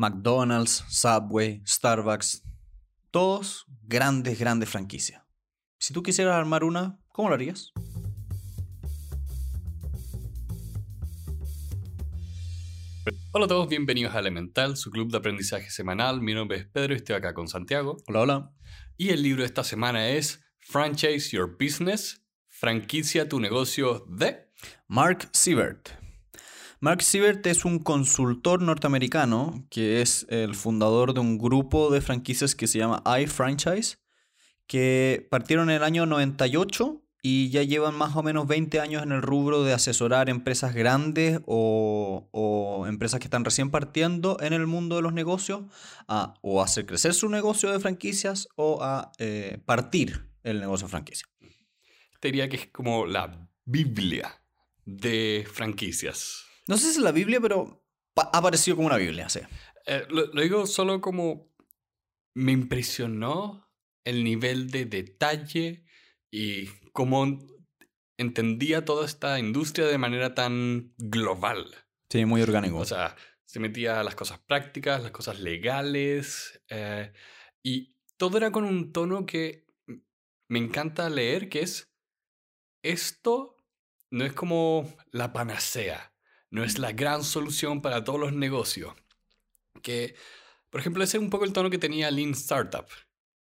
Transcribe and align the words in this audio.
McDonald's, 0.00 0.82
Subway, 0.88 1.62
Starbucks, 1.66 2.42
todos 3.10 3.66
grandes, 3.82 4.38
grandes 4.38 4.70
franquicias. 4.70 5.22
Si 5.78 5.92
tú 5.92 6.02
quisieras 6.02 6.36
armar 6.36 6.64
una, 6.64 6.98
¿cómo 7.12 7.28
lo 7.28 7.34
harías? 7.34 7.70
Hola 13.32 13.44
a 13.44 13.48
todos, 13.48 13.68
bienvenidos 13.68 14.14
a 14.14 14.20
Elemental, 14.20 14.78
su 14.78 14.90
club 14.90 15.10
de 15.10 15.18
aprendizaje 15.18 15.68
semanal. 15.68 16.22
Mi 16.22 16.32
nombre 16.32 16.56
es 16.56 16.66
Pedro 16.66 16.94
y 16.94 16.96
estoy 16.96 17.16
acá 17.16 17.34
con 17.34 17.46
Santiago. 17.46 17.98
Hola, 18.06 18.20
hola. 18.20 18.52
Y 18.96 19.10
el 19.10 19.22
libro 19.22 19.42
de 19.42 19.48
esta 19.48 19.64
semana 19.64 20.08
es 20.08 20.42
Franchise 20.60 21.36
Your 21.36 21.58
Business, 21.60 22.24
franquicia 22.48 23.28
tu 23.28 23.38
negocio 23.38 24.06
de 24.08 24.48
Mark 24.88 25.28
Siebert. 25.32 25.99
Mark 26.82 27.02
Siebert 27.02 27.46
es 27.46 27.66
un 27.66 27.78
consultor 27.78 28.62
norteamericano 28.62 29.66
que 29.68 30.00
es 30.00 30.26
el 30.30 30.54
fundador 30.54 31.12
de 31.12 31.20
un 31.20 31.36
grupo 31.36 31.90
de 31.90 32.00
franquicias 32.00 32.54
que 32.54 32.66
se 32.66 32.78
llama 32.78 33.02
iFranchise, 33.20 33.98
que 34.66 35.28
partieron 35.30 35.68
en 35.68 35.76
el 35.76 35.82
año 35.82 36.06
98 36.06 37.02
y 37.20 37.50
ya 37.50 37.62
llevan 37.64 37.94
más 37.96 38.16
o 38.16 38.22
menos 38.22 38.46
20 38.46 38.80
años 38.80 39.02
en 39.02 39.12
el 39.12 39.20
rubro 39.20 39.62
de 39.62 39.74
asesorar 39.74 40.30
empresas 40.30 40.72
grandes 40.72 41.40
o, 41.44 42.86
empresas 42.88 43.20
que 43.20 43.26
están 43.26 43.44
recién 43.44 43.70
partiendo 43.70 44.38
en 44.40 44.54
el 44.54 44.66
mundo 44.66 44.96
de 44.96 45.02
los 45.02 45.12
negocios 45.12 45.64
a 46.08 46.32
o 46.40 46.62
hacer 46.62 46.86
crecer 46.86 47.12
su 47.12 47.28
negocio 47.28 47.70
de 47.70 47.78
franquicias 47.78 48.48
o 48.56 48.82
a 48.82 49.12
eh, 49.18 49.58
partir 49.66 50.30
el 50.44 50.60
negocio 50.60 50.86
de 50.86 50.92
franquicia. 50.92 51.26
Te 52.20 52.28
diría 52.28 52.48
que 52.48 52.56
es 52.56 52.66
como 52.68 53.04
la 53.04 53.50
Biblia 53.66 54.42
de 54.86 55.46
franquicias. 55.52 56.49
No 56.70 56.76
sé 56.76 56.84
si 56.84 56.98
es 56.98 57.02
la 57.02 57.10
Biblia, 57.10 57.40
pero 57.40 57.84
ha 58.14 58.38
aparecido 58.38 58.76
como 58.76 58.86
una 58.86 58.96
Biblia, 58.96 59.28
sí. 59.28 59.40
Eh, 59.86 60.04
lo, 60.08 60.28
digo 60.28 60.68
solo 60.68 61.00
como 61.00 61.52
me 62.36 62.52
impresionó 62.52 63.68
el 64.04 64.22
nivel 64.22 64.70
de 64.70 64.84
detalle 64.84 65.84
y 66.32 66.66
cómo 66.92 67.40
entendía 68.16 68.84
toda 68.84 69.04
esta 69.04 69.40
industria 69.40 69.88
de 69.88 69.98
manera 69.98 70.36
tan 70.36 70.94
global. 70.96 71.74
Sí, 72.08 72.24
muy 72.24 72.40
orgánico. 72.40 72.76
O 72.76 72.84
sea, 72.84 73.16
se 73.44 73.58
metía 73.58 73.98
a 73.98 74.04
las 74.04 74.14
cosas 74.14 74.38
prácticas, 74.38 75.02
las 75.02 75.10
cosas 75.10 75.40
legales, 75.40 76.62
eh, 76.68 77.12
y 77.64 77.96
todo 78.16 78.36
era 78.36 78.52
con 78.52 78.62
un 78.62 78.92
tono 78.92 79.26
que 79.26 79.66
me 80.48 80.60
encanta 80.60 81.10
leer, 81.10 81.48
que 81.48 81.62
es, 81.62 81.92
esto 82.84 83.56
no 84.12 84.24
es 84.24 84.32
como 84.34 84.88
la 85.10 85.32
panacea 85.32 86.09
no 86.50 86.64
es 86.64 86.78
la 86.78 86.92
gran 86.92 87.24
solución 87.24 87.80
para 87.80 88.04
todos 88.04 88.20
los 88.20 88.32
negocios. 88.32 88.94
Que, 89.82 90.14
por 90.68 90.80
ejemplo, 90.80 91.02
ese 91.02 91.16
es 91.16 91.22
un 91.22 91.30
poco 91.30 91.44
el 91.44 91.52
tono 91.52 91.70
que 91.70 91.78
tenía 91.78 92.10
Lean 92.10 92.32
Startup. 92.32 92.86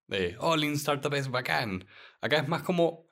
De, 0.08 0.36
oh, 0.40 0.56
Lean 0.56 0.74
Startup 0.74 1.14
es 1.14 1.30
bacán. 1.30 1.86
Acá 2.22 2.38
es 2.38 2.48
más 2.48 2.64
como, 2.64 3.08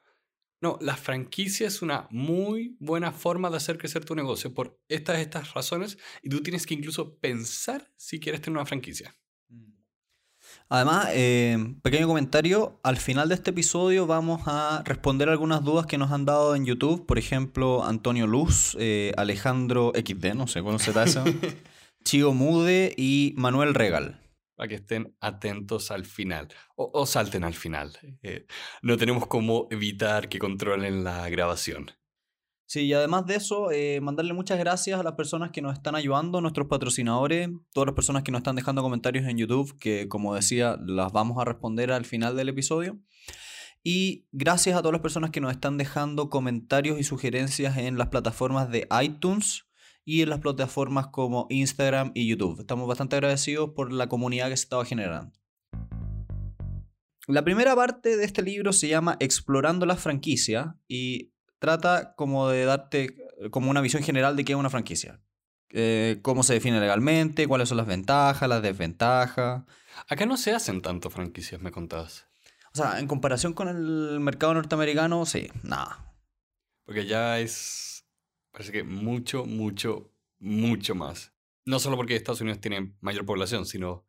no, 0.62 0.78
la 0.82 0.96
franquicia 0.96 1.68
es 1.68 1.82
una 1.82 2.08
muy 2.10 2.78
buena 2.80 3.12
forma 3.12 3.50
de 3.50 3.58
hacer 3.58 3.78
crecer 3.78 4.06
tu 4.06 4.16
negocio 4.16 4.54
por 4.54 4.80
estas, 4.88 5.20
estas 5.20 5.54
razones 5.54 5.98
y 6.22 6.30
tú 6.30 6.42
tienes 6.42 6.66
que 6.66 6.74
incluso 6.74 7.18
pensar 7.20 7.92
si 7.98 8.20
quieres 8.20 8.42
tener 8.42 8.58
una 8.58 8.66
franquicia. 8.66 9.16
Además, 10.74 11.10
eh, 11.12 11.58
pequeño 11.82 12.08
comentario, 12.08 12.80
al 12.82 12.96
final 12.96 13.28
de 13.28 13.36
este 13.36 13.50
episodio 13.50 14.08
vamos 14.08 14.44
a 14.46 14.82
responder 14.86 15.28
algunas 15.28 15.66
dudas 15.66 15.86
que 15.86 15.98
nos 15.98 16.14
han 16.14 16.24
dado 16.24 16.56
en 16.56 16.66
YouTube. 16.66 17.06
Por 17.06 17.20
ejemplo, 17.20 17.84
Antonio 17.84 18.26
Luz, 18.26 18.78
eh, 18.80 19.12
Alejandro 19.18 19.92
XD, 19.94 20.34
no 20.34 20.48
sé, 20.48 20.62
¿cómo 20.62 20.80
se 20.80 20.92
eso? 20.92 21.26
Chigo 22.06 22.34
Mude 22.34 22.94
y 22.96 23.34
Manuel 23.36 23.74
Regal. 23.74 24.22
Para 24.56 24.70
que 24.70 24.76
estén 24.76 25.14
atentos 25.20 25.92
al 25.92 26.06
final. 26.06 26.48
O, 26.78 27.06
salten 27.06 27.44
al 27.44 27.54
final. 27.54 27.92
Eh, 28.24 28.46
no 28.82 28.96
tenemos 28.96 29.28
cómo 29.28 29.68
evitar 29.72 30.30
que 30.30 30.40
controlen 30.40 31.04
la 31.04 31.28
grabación. 31.28 31.92
Sí, 32.72 32.84
y 32.84 32.94
además 32.94 33.26
de 33.26 33.36
eso, 33.36 33.70
eh, 33.70 34.00
mandarle 34.00 34.32
muchas 34.32 34.58
gracias 34.58 34.98
a 34.98 35.04
las 35.04 35.16
personas 35.16 35.52
que 35.52 35.62
nos 35.62 35.74
están 35.74 35.94
ayudando, 35.94 36.40
nuestros 36.40 36.68
patrocinadores, 36.68 37.50
todas 37.74 37.88
las 37.88 37.96
personas 37.96 38.24
que 38.24 38.32
nos 38.32 38.40
están 38.40 38.56
dejando 38.56 38.82
comentarios 38.82 39.28
en 39.28 39.38
YouTube, 39.38 39.78
que 39.78 40.08
como 40.08 40.36
decía, 40.36 40.78
las 40.82 41.12
vamos 41.12 41.38
a 41.38 41.44
responder 41.44 41.92
al 41.92 42.06
final 42.06 42.38
del 42.38 42.48
episodio. 42.48 42.98
Y 43.84 44.26
gracias 44.32 44.78
a 44.78 44.80
todas 44.80 44.94
las 44.94 45.02
personas 45.02 45.32
que 45.32 45.42
nos 45.42 45.52
están 45.52 45.78
dejando 45.78 46.30
comentarios 46.30 46.98
y 46.98 47.04
sugerencias 47.04 47.76
en 47.76 47.98
las 47.98 48.08
plataformas 48.08 48.72
de 48.72 48.88
iTunes 49.04 49.66
y 50.06 50.22
en 50.22 50.30
las 50.30 50.40
plataformas 50.40 51.08
como 51.08 51.48
Instagram 51.50 52.14
y 52.16 52.26
YouTube. 52.26 52.62
Estamos 52.62 52.88
bastante 52.88 53.18
agradecidos 53.18 53.72
por 53.76 53.92
la 53.92 54.08
comunidad 54.08 54.48
que 54.48 54.56
se 54.56 54.64
estaba 54.64 54.86
generando. 54.86 55.34
La 57.28 57.44
primera 57.44 57.76
parte 57.76 58.16
de 58.16 58.24
este 58.24 58.42
libro 58.42 58.72
se 58.72 58.88
llama 58.88 59.18
Explorando 59.20 59.86
la 59.86 59.98
franquicia 59.98 60.78
y 60.88 61.31
trata 61.62 62.16
como 62.16 62.50
de 62.50 62.66
darte 62.66 63.16
como 63.52 63.70
una 63.70 63.82
visión 63.82 64.02
general 64.02 64.36
de 64.36 64.44
qué 64.44 64.54
es 64.54 64.58
una 64.58 64.72
franquicia. 64.72 65.22
Eh, 65.70 66.20
cómo 66.24 66.42
se 66.42 66.56
define 66.56 66.80
legalmente, 66.80 67.48
cuáles 67.48 67.70
son 67.70 67.78
las 67.78 67.86
ventajas, 67.86 68.50
las 68.50 68.64
desventajas. 68.64 69.64
Acá 70.10 70.26
no 70.26 70.38
se 70.38 70.54
hacen 70.54 70.82
tanto 70.82 71.12
franquicias, 71.12 71.62
me 71.62 71.72
contabas. 71.72 72.28
O 72.74 72.78
sea, 72.78 73.00
en 73.00 73.08
comparación 73.08 73.54
con 73.54 73.68
el 73.68 74.20
mercado 74.20 74.56
norteamericano, 74.56 75.24
sí, 75.26 75.50
nada. 75.62 76.14
Porque 76.84 77.06
ya 77.06 77.40
es, 77.40 78.06
parece 78.52 78.72
que 78.72 78.84
mucho, 78.84 79.46
mucho, 79.46 80.12
mucho 80.40 80.96
más. 80.96 81.32
No 81.66 81.78
solo 81.78 81.96
porque 81.96 82.16
Estados 82.16 82.42
Unidos 82.42 82.60
tiene 82.60 82.96
mayor 83.02 83.26
población, 83.26 83.68
sino 83.68 84.04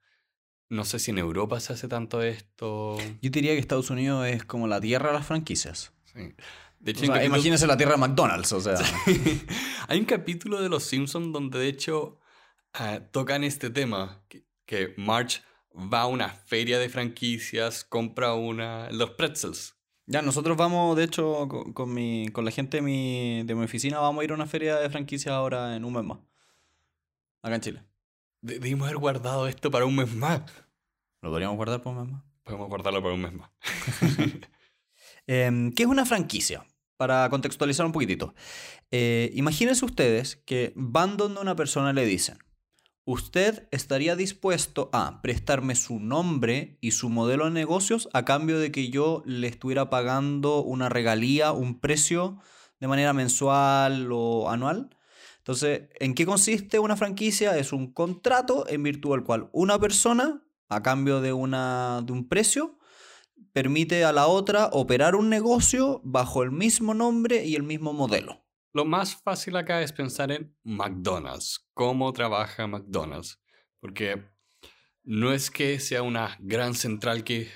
no 0.71 0.87
sé 0.87 0.99
si 0.99 1.11
en 1.11 1.19
Europa 1.19 1.61
se 1.61 1.75
hace 1.75 1.87
tanto 1.87 2.23
esto. 2.23 2.97
Yo 3.21 3.31
diría 3.31 3.53
que 3.53 3.59
Estados 3.59 3.91
Unidos 3.91 4.27
es 4.27 4.43
como 4.43 4.69
la 4.69 4.81
tierra 4.81 5.09
de 5.09 5.19
las 5.19 5.27
franquicias. 5.27 5.93
Sí. 6.05 6.35
De 6.83 6.91
hecho, 6.91 7.05
imagínese 7.05 7.69
la 7.69 7.77
tierra 7.77 7.93
de 7.93 7.99
McDonald's, 7.99 8.51
o 8.53 8.61
sea. 8.61 8.75
Hay 9.89 10.01
un 10.01 10.05
capítulo 10.05 10.61
de 10.61 10.69
Los 10.69 10.83
Simpsons 10.83 11.33
donde 11.33 11.61
de 11.61 11.69
hecho 11.69 12.19
ah, 12.75 12.99
tocan 13.13 13.45
este 13.45 13.71
tema, 13.71 14.21
que, 14.67 14.95
March 14.97 15.45
va 15.73 16.01
a 16.01 16.07
una 16.07 16.29
feria 16.31 16.81
de 16.81 16.89
franquicias, 16.89 17.85
compra 17.85 18.35
una, 18.35 18.91
los 18.91 19.11
pretzels. 19.11 19.77
Ya, 20.07 20.23
nosotros 20.23 20.57
vamos, 20.57 20.97
de 20.97 21.05
hecho, 21.05 21.49
con, 21.73 21.95
mi, 21.95 22.29
con 22.33 22.45
la 22.45 22.51
gente 22.51 22.79
de 22.79 22.83
mi, 22.83 23.45
de 23.45 23.55
mi 23.55 23.65
oficina, 23.65 24.01
vamos 24.01 24.21
a 24.21 24.25
ir 24.25 24.33
a 24.33 24.35
una 24.35 24.47
feria 24.47 24.77
de 24.79 24.91
franquicias 24.91 25.33
ahora 25.33 25.77
en 25.77 25.85
un 25.85 25.93
mes 25.93 26.03
más. 26.03 26.19
Acá 27.43 27.55
en 27.55 27.61
Chile. 27.61 27.85
debimos 28.41 28.89
haber 28.89 28.99
guardado 28.99 29.47
esto 29.47 29.71
para 29.71 29.85
un 29.85 29.95
mes 29.95 30.13
más. 30.13 30.43
¿Lo 31.21 31.31
podríamos 31.31 31.57
guardar 31.57 31.81
para 31.81 31.97
un 31.97 32.03
mes 32.03 32.13
más? 32.13 32.25
Podemos 32.43 32.69
guardarlo 32.69 33.01
para 33.01 33.15
un 33.15 33.21
mes 33.21 33.33
más. 33.33 33.51
Em, 35.29 35.73
¿Qué 35.73 35.85
es 35.85 35.89
una 35.89 36.05
franquicia? 36.05 36.67
Para 37.03 37.29
contextualizar 37.31 37.85
un 37.85 37.91
poquitito. 37.91 38.33
Eh, 38.93 39.33
imagínense 39.35 39.85
ustedes 39.85 40.37
que 40.37 40.73
van 40.77 41.17
donde 41.17 41.41
una 41.41 41.57
persona 41.57 41.93
le 41.93 42.07
dicen, 42.07 42.39
¿usted 43.05 43.67
estaría 43.73 44.15
dispuesto 44.15 44.89
a 44.93 45.21
prestarme 45.21 45.75
su 45.75 45.99
nombre 45.99 46.79
y 46.81 46.93
su 46.93 47.09
modelo 47.09 47.47
de 47.47 47.51
negocios 47.51 48.09
a 48.13 48.25
cambio 48.25 48.61
de 48.61 48.71
que 48.71 48.89
yo 48.89 49.25
le 49.27 49.49
estuviera 49.49 49.91
pagando 49.91 50.63
una 50.63 50.89
regalía, 50.89 51.51
un 51.51 51.81
precio 51.81 52.39
de 52.79 52.87
manera 52.87 53.13
mensual 53.13 54.11
o 54.13 54.49
anual? 54.49 54.97
Entonces, 55.39 55.89
¿en 55.99 56.15
qué 56.15 56.25
consiste 56.25 56.79
una 56.79 56.97
franquicia? 56.97 57.59
Es 57.59 57.73
un 57.73 57.93
contrato 57.93 58.65
en 58.69 58.85
virtud 58.85 59.11
del 59.11 59.25
cual 59.25 59.51
una 59.51 59.77
persona, 59.77 60.45
a 60.69 60.85
cambio 60.85 61.21
de, 61.21 61.33
una, 61.33 62.01
de 62.05 62.13
un 62.13 62.29
precio, 62.29 62.79
permite 63.53 64.05
a 64.05 64.13
la 64.13 64.27
otra 64.27 64.67
operar 64.73 65.15
un 65.15 65.29
negocio 65.29 66.01
bajo 66.05 66.43
el 66.43 66.51
mismo 66.51 66.95
nombre 66.95 67.45
y 67.45 67.55
el 67.55 67.63
mismo 67.63 67.93
modelo. 67.93 68.45
Lo 68.73 68.85
más 68.85 69.17
fácil 69.17 69.57
acá 69.57 69.83
es 69.83 69.93
pensar 69.93 70.33
en 70.33 70.57
McDonald's, 70.65 71.69
cómo 71.75 72.13
trabaja 72.13 72.67
McDonald's, 72.67 73.39
porque 73.81 74.25
no 75.05 75.33
es 75.33 75.51
que 75.51 75.79
sea 75.79 76.03
una 76.03 76.39
gran 76.41 76.75
central 76.75 77.23
que 77.23 77.51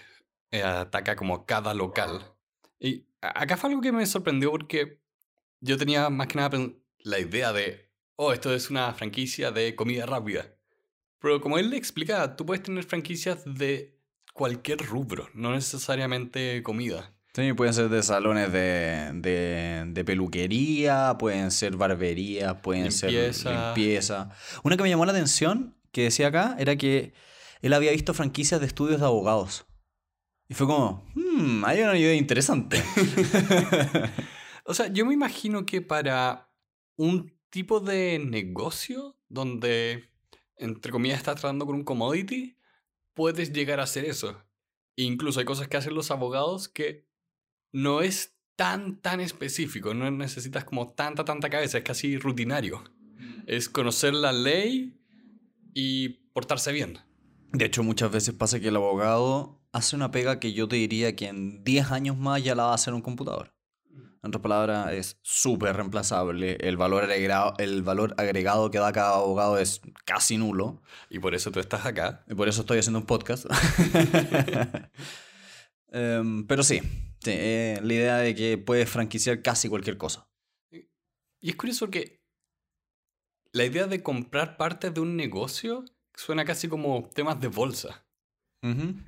eh, 0.51 0.63
ataca 0.63 1.17
como 1.17 1.47
cada 1.47 1.73
local. 1.73 2.35
Y 2.79 3.07
acá 3.21 3.57
fue 3.57 3.71
algo 3.71 3.81
que 3.81 3.93
me 3.93 4.05
sorprendió 4.05 4.51
porque 4.51 5.01
yo 5.61 5.79
tenía 5.79 6.11
más 6.11 6.27
que 6.27 6.37
nada 6.37 6.59
la 6.99 7.19
idea 7.19 7.53
de, 7.53 7.91
oh, 8.17 8.33
esto 8.33 8.53
es 8.53 8.69
una 8.69 8.93
franquicia 8.93 9.51
de 9.51 9.75
comida 9.75 10.05
rápida. 10.05 10.55
Pero 11.19 11.41
como 11.41 11.57
él 11.57 11.71
le 11.71 11.79
explica, 11.79 12.37
tú 12.37 12.45
puedes 12.45 12.63
tener 12.63 12.85
franquicias 12.85 13.43
de 13.47 13.96
cualquier 14.37 14.79
rubro, 14.87 15.29
no 15.35 15.53
necesariamente 15.53 16.63
comida. 16.63 17.13
Sí, 17.35 17.53
pueden 17.55 17.75
ser 17.75 17.89
de 17.89 18.03
salones 18.03 18.53
de, 18.53 19.13
de, 19.93 20.05
peluquería, 20.05 21.17
pueden 21.19 21.51
ser 21.51 21.77
barbería, 21.77 22.63
pueden 22.63 22.93
ser 22.93 23.11
limpieza. 23.45 24.31
Una 24.63 24.77
que 24.77 24.83
me 24.83 24.89
llamó 24.89 25.05
la 25.05 25.13
atención, 25.13 25.77
que 25.91 26.05
decía 26.05 26.29
acá, 26.29 26.57
era 26.59 26.77
que 26.77 27.13
él 27.61 27.73
había 27.73 27.93
visto 27.93 28.15
franquicias 28.15 28.61
de 28.61 28.67
estudios 28.67 29.01
de 29.01 29.07
abogados. 29.07 29.67
Y 30.49 30.55
fue 30.55 30.67
como, 30.67 31.05
hmm, 31.15 31.65
hay 31.65 31.81
una 31.81 31.99
idea 31.99 32.15
interesante. 32.15 32.83
o 34.65 34.73
sea, 34.73 34.87
yo 34.89 35.05
me 35.05 35.13
imagino 35.13 35.67
que 35.67 35.83
para 35.83 36.51
un 36.97 37.35
tipo 37.51 37.81
de 37.81 38.19
negocio 38.19 39.19
donde 39.29 40.11
entre 40.59 40.93
comillas, 40.93 41.19
estás 41.19 41.41
tratando 41.41 41.67
con 41.67 41.75
un 41.75 41.85
commodity, 41.85 42.56
puedes 43.17 43.53
llegar 43.53 43.81
a 43.81 43.85
hacer 43.85 44.05
eso. 44.05 44.45
Incluso 44.95 45.41
hay 45.41 45.47
cosas 45.47 45.67
que 45.67 45.77
hacen 45.77 45.95
los 45.95 46.13
abogados 46.13 46.69
que 46.69 47.09
no 47.73 48.03
es 48.03 48.37
tan, 48.55 49.01
tan 49.01 49.21
específico, 49.21 49.93
no 49.95 50.09
necesitas 50.11 50.65
como 50.65 50.93
tanta, 50.93 51.25
tanta 51.25 51.51
cabeza, 51.51 51.79
es 51.79 51.85
casi 51.85 52.17
rutinario. 52.19 52.85
Es 53.47 53.69
conocer 53.69 54.15
la 54.15 54.33
ley 54.33 55.01
y 55.75 56.09
portarse 56.33 56.73
bien. 56.73 56.99
De 57.53 57.65
hecho, 57.65 57.83
muchas 57.83 58.11
veces 58.11 58.35
pasa 58.35 58.61
que 58.61 58.69
el 58.69 58.77
abogado 58.77 59.61
hace 59.73 59.97
una 59.97 60.11
pega 60.11 60.39
que 60.39 60.53
yo 60.53 60.69
te 60.69 60.77
diría 60.77 61.17
que 61.17 61.29
en 61.29 61.65
10 61.65 61.91
años 61.91 62.17
más 62.17 62.43
ya 62.45 62.55
la 62.55 62.65
va 62.65 62.73
a 62.73 62.75
hacer 62.75 62.95
un 62.95 63.03
computador. 63.03 63.56
En 64.27 64.31
otras 64.31 64.43
palabras, 64.43 64.93
es 64.93 65.21
súper 65.23 65.77
reemplazable. 65.77 66.57
El 66.59 66.77
valor, 66.77 67.05
agregado, 67.05 67.55
el 67.59 67.85
valor 67.85 68.13
agregado 68.19 68.73
que 68.73 68.79
da 68.79 68.91
cada 68.91 69.19
abogado 69.19 69.57
es 69.57 69.83
casi 70.05 70.37
nulo. 70.37 70.83
Y 71.09 71.21
por 71.21 71.37
eso 71.37 71.53
tú 71.53 71.61
estás 71.61 71.87
acá. 71.87 72.25
Y 72.29 72.35
por 72.35 72.49
eso 72.49 72.63
estoy 72.63 72.79
haciendo 72.79 72.99
un 72.99 73.07
podcast. 73.07 73.47
Em, 75.93 76.45
pero 76.49 76.65
sí, 76.65 76.83
eh, 77.27 77.79
la 77.81 77.95
idea 77.95 78.17
de 78.17 78.35
que 78.35 78.59
puedes 78.59 78.91
franquiciar 78.91 79.41
casi 79.41 79.69
cualquier 79.69 79.97
cosa. 79.97 80.29
Y 80.73 81.51
es 81.51 81.55
curioso 81.55 81.89
que 81.89 82.21
la 83.53 83.65
idea 83.65 83.87
de 83.87 84.03
comprar 84.03 84.57
partes 84.57 84.93
de 84.93 85.01
un 85.01 85.17
negocio 85.17 85.85
suena 86.13 86.45
casi 86.45 86.67
como 86.67 87.09
temas 87.15 87.41
de 87.41 87.47
bolsa. 87.47 88.05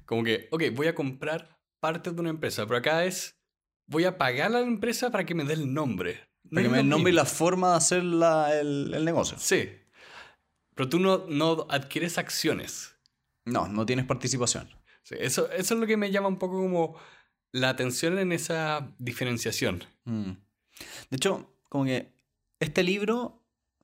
Como 0.07 0.23
que, 0.23 0.47
ok, 0.53 0.63
voy 0.73 0.87
a 0.87 0.95
comprar 0.95 1.61
partes 1.81 2.15
de 2.15 2.21
una 2.21 2.31
empresa, 2.31 2.65
pero 2.65 2.79
acá 2.79 3.05
es 3.05 3.38
voy 3.89 4.05
a 4.05 4.17
pagar 4.17 4.47
a 4.47 4.51
la 4.51 4.61
empresa 4.61 5.11
para 5.11 5.27
que 5.27 5.35
me 5.35 5.45
dé 5.45 5.55
el 5.55 5.75
nombre. 5.75 6.21
para 6.51 6.63
que 6.63 6.69
me 6.69 6.77
dé 6.77 6.83
el 6.83 6.89
nombre 6.89 7.13
y 7.13 7.17
la 7.17 7.25
forma 7.25 7.71
de 7.71 7.77
hacer 7.77 7.99
el, 7.99 8.95
el, 8.95 9.05
negocio. 9.05 9.37
Sí. 9.41 9.69
Pero 10.75 10.89
tú 10.89 11.01
no, 11.01 11.27
no 11.29 11.67
adquieres 11.69 12.19
acciones. 12.19 12.95
No, 13.45 13.67
no 13.67 13.85
tienes 13.85 14.05
participación. 14.05 14.69
Sí, 15.03 15.17
eso, 15.19 15.51
eso 15.51 15.75
es 15.75 15.81
lo 15.81 15.87
que 15.87 15.97
me 15.97 16.11
llama 16.11 16.29
un 16.29 16.39
poco 16.39 16.59
como 16.59 16.97
la 17.51 17.71
atención 17.71 18.19
en 18.19 18.33
esa 18.33 18.95
diferenciación. 18.99 19.85
Mm. 20.05 20.33
De 21.11 21.17
hecho, 21.17 21.51
como 21.69 21.85
que 21.85 22.13
este 22.61 22.83
libro, 22.83 23.38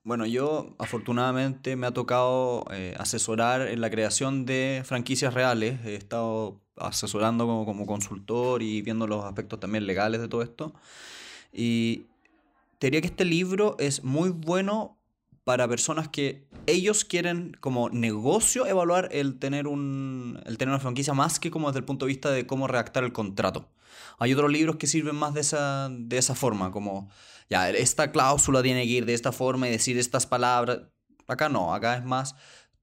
bueno, 0.05 0.27
yo 0.27 0.75
afortunadamente 0.79 1.77
me 1.77 1.87
ha 1.87 1.93
tocado 1.93 2.67
eh, 2.71 2.95
asesorar 2.99 3.63
en 3.63 3.81
la 3.81 3.91
creación 3.91 4.45
de 4.45 4.83
franquicias 4.85 5.33
reales. 5.33 5.85
He 5.87 5.95
estado 5.95 6.61
asesorando 6.77 7.47
como, 7.47 7.65
como 7.65 7.87
consultor 7.87 8.63
y 8.63 8.83
viendo 8.83 9.07
los 9.07 9.25
aspectos 9.25 9.61
también 9.61 9.87
legales 9.87 10.21
de 10.21 10.29
todo 10.29 10.43
esto. 10.43 10.75
Y 11.53 12.07
te 12.79 12.89
diría 12.89 13.01
que 13.01 13.07
este 13.07 13.25
libro 13.25 13.77
es 13.79 14.05
muy 14.05 14.29
bueno 14.29 14.99
para 15.45 15.69
personas 15.69 16.09
que 16.09 16.49
ellos 16.67 17.05
quieren 17.05 17.57
como 17.61 17.91
negocio 17.91 18.67
evaluar 18.67 19.11
el 19.13 19.39
tener, 19.39 19.67
un, 19.67 20.41
el 20.47 20.57
tener 20.57 20.73
una 20.73 20.81
franquicia 20.81 21.13
más 21.13 21.39
que 21.39 21.51
como 21.51 21.69
desde 21.69 21.81
el 21.81 21.85
punto 21.85 22.07
de 22.07 22.13
vista 22.13 22.31
de 22.31 22.47
cómo 22.47 22.67
redactar 22.67 23.05
el 23.05 23.13
contrato. 23.13 23.69
Hay 24.19 24.33
otros 24.33 24.51
libros 24.51 24.77
que 24.77 24.87
sirven 24.87 25.17
más 25.17 25.35
de 25.35 25.43
esa, 25.43 25.89
de 25.91 26.17
esa 26.17 26.35
forma, 26.35 26.71
como 26.71 27.11
ya, 27.51 27.69
esta 27.71 28.11
cláusula 28.11 28.63
tiene 28.63 28.85
que 28.85 28.91
ir 28.91 29.07
de 29.07 29.15
esta 29.15 29.33
forma 29.33 29.69
y 29.69 29.71
decir 29.71 29.99
estas 29.99 30.27
palabras. 30.27 30.81
Acá 31.27 31.49
no, 31.49 31.75
acá 31.75 31.97
es 31.97 32.05
más, 32.05 32.35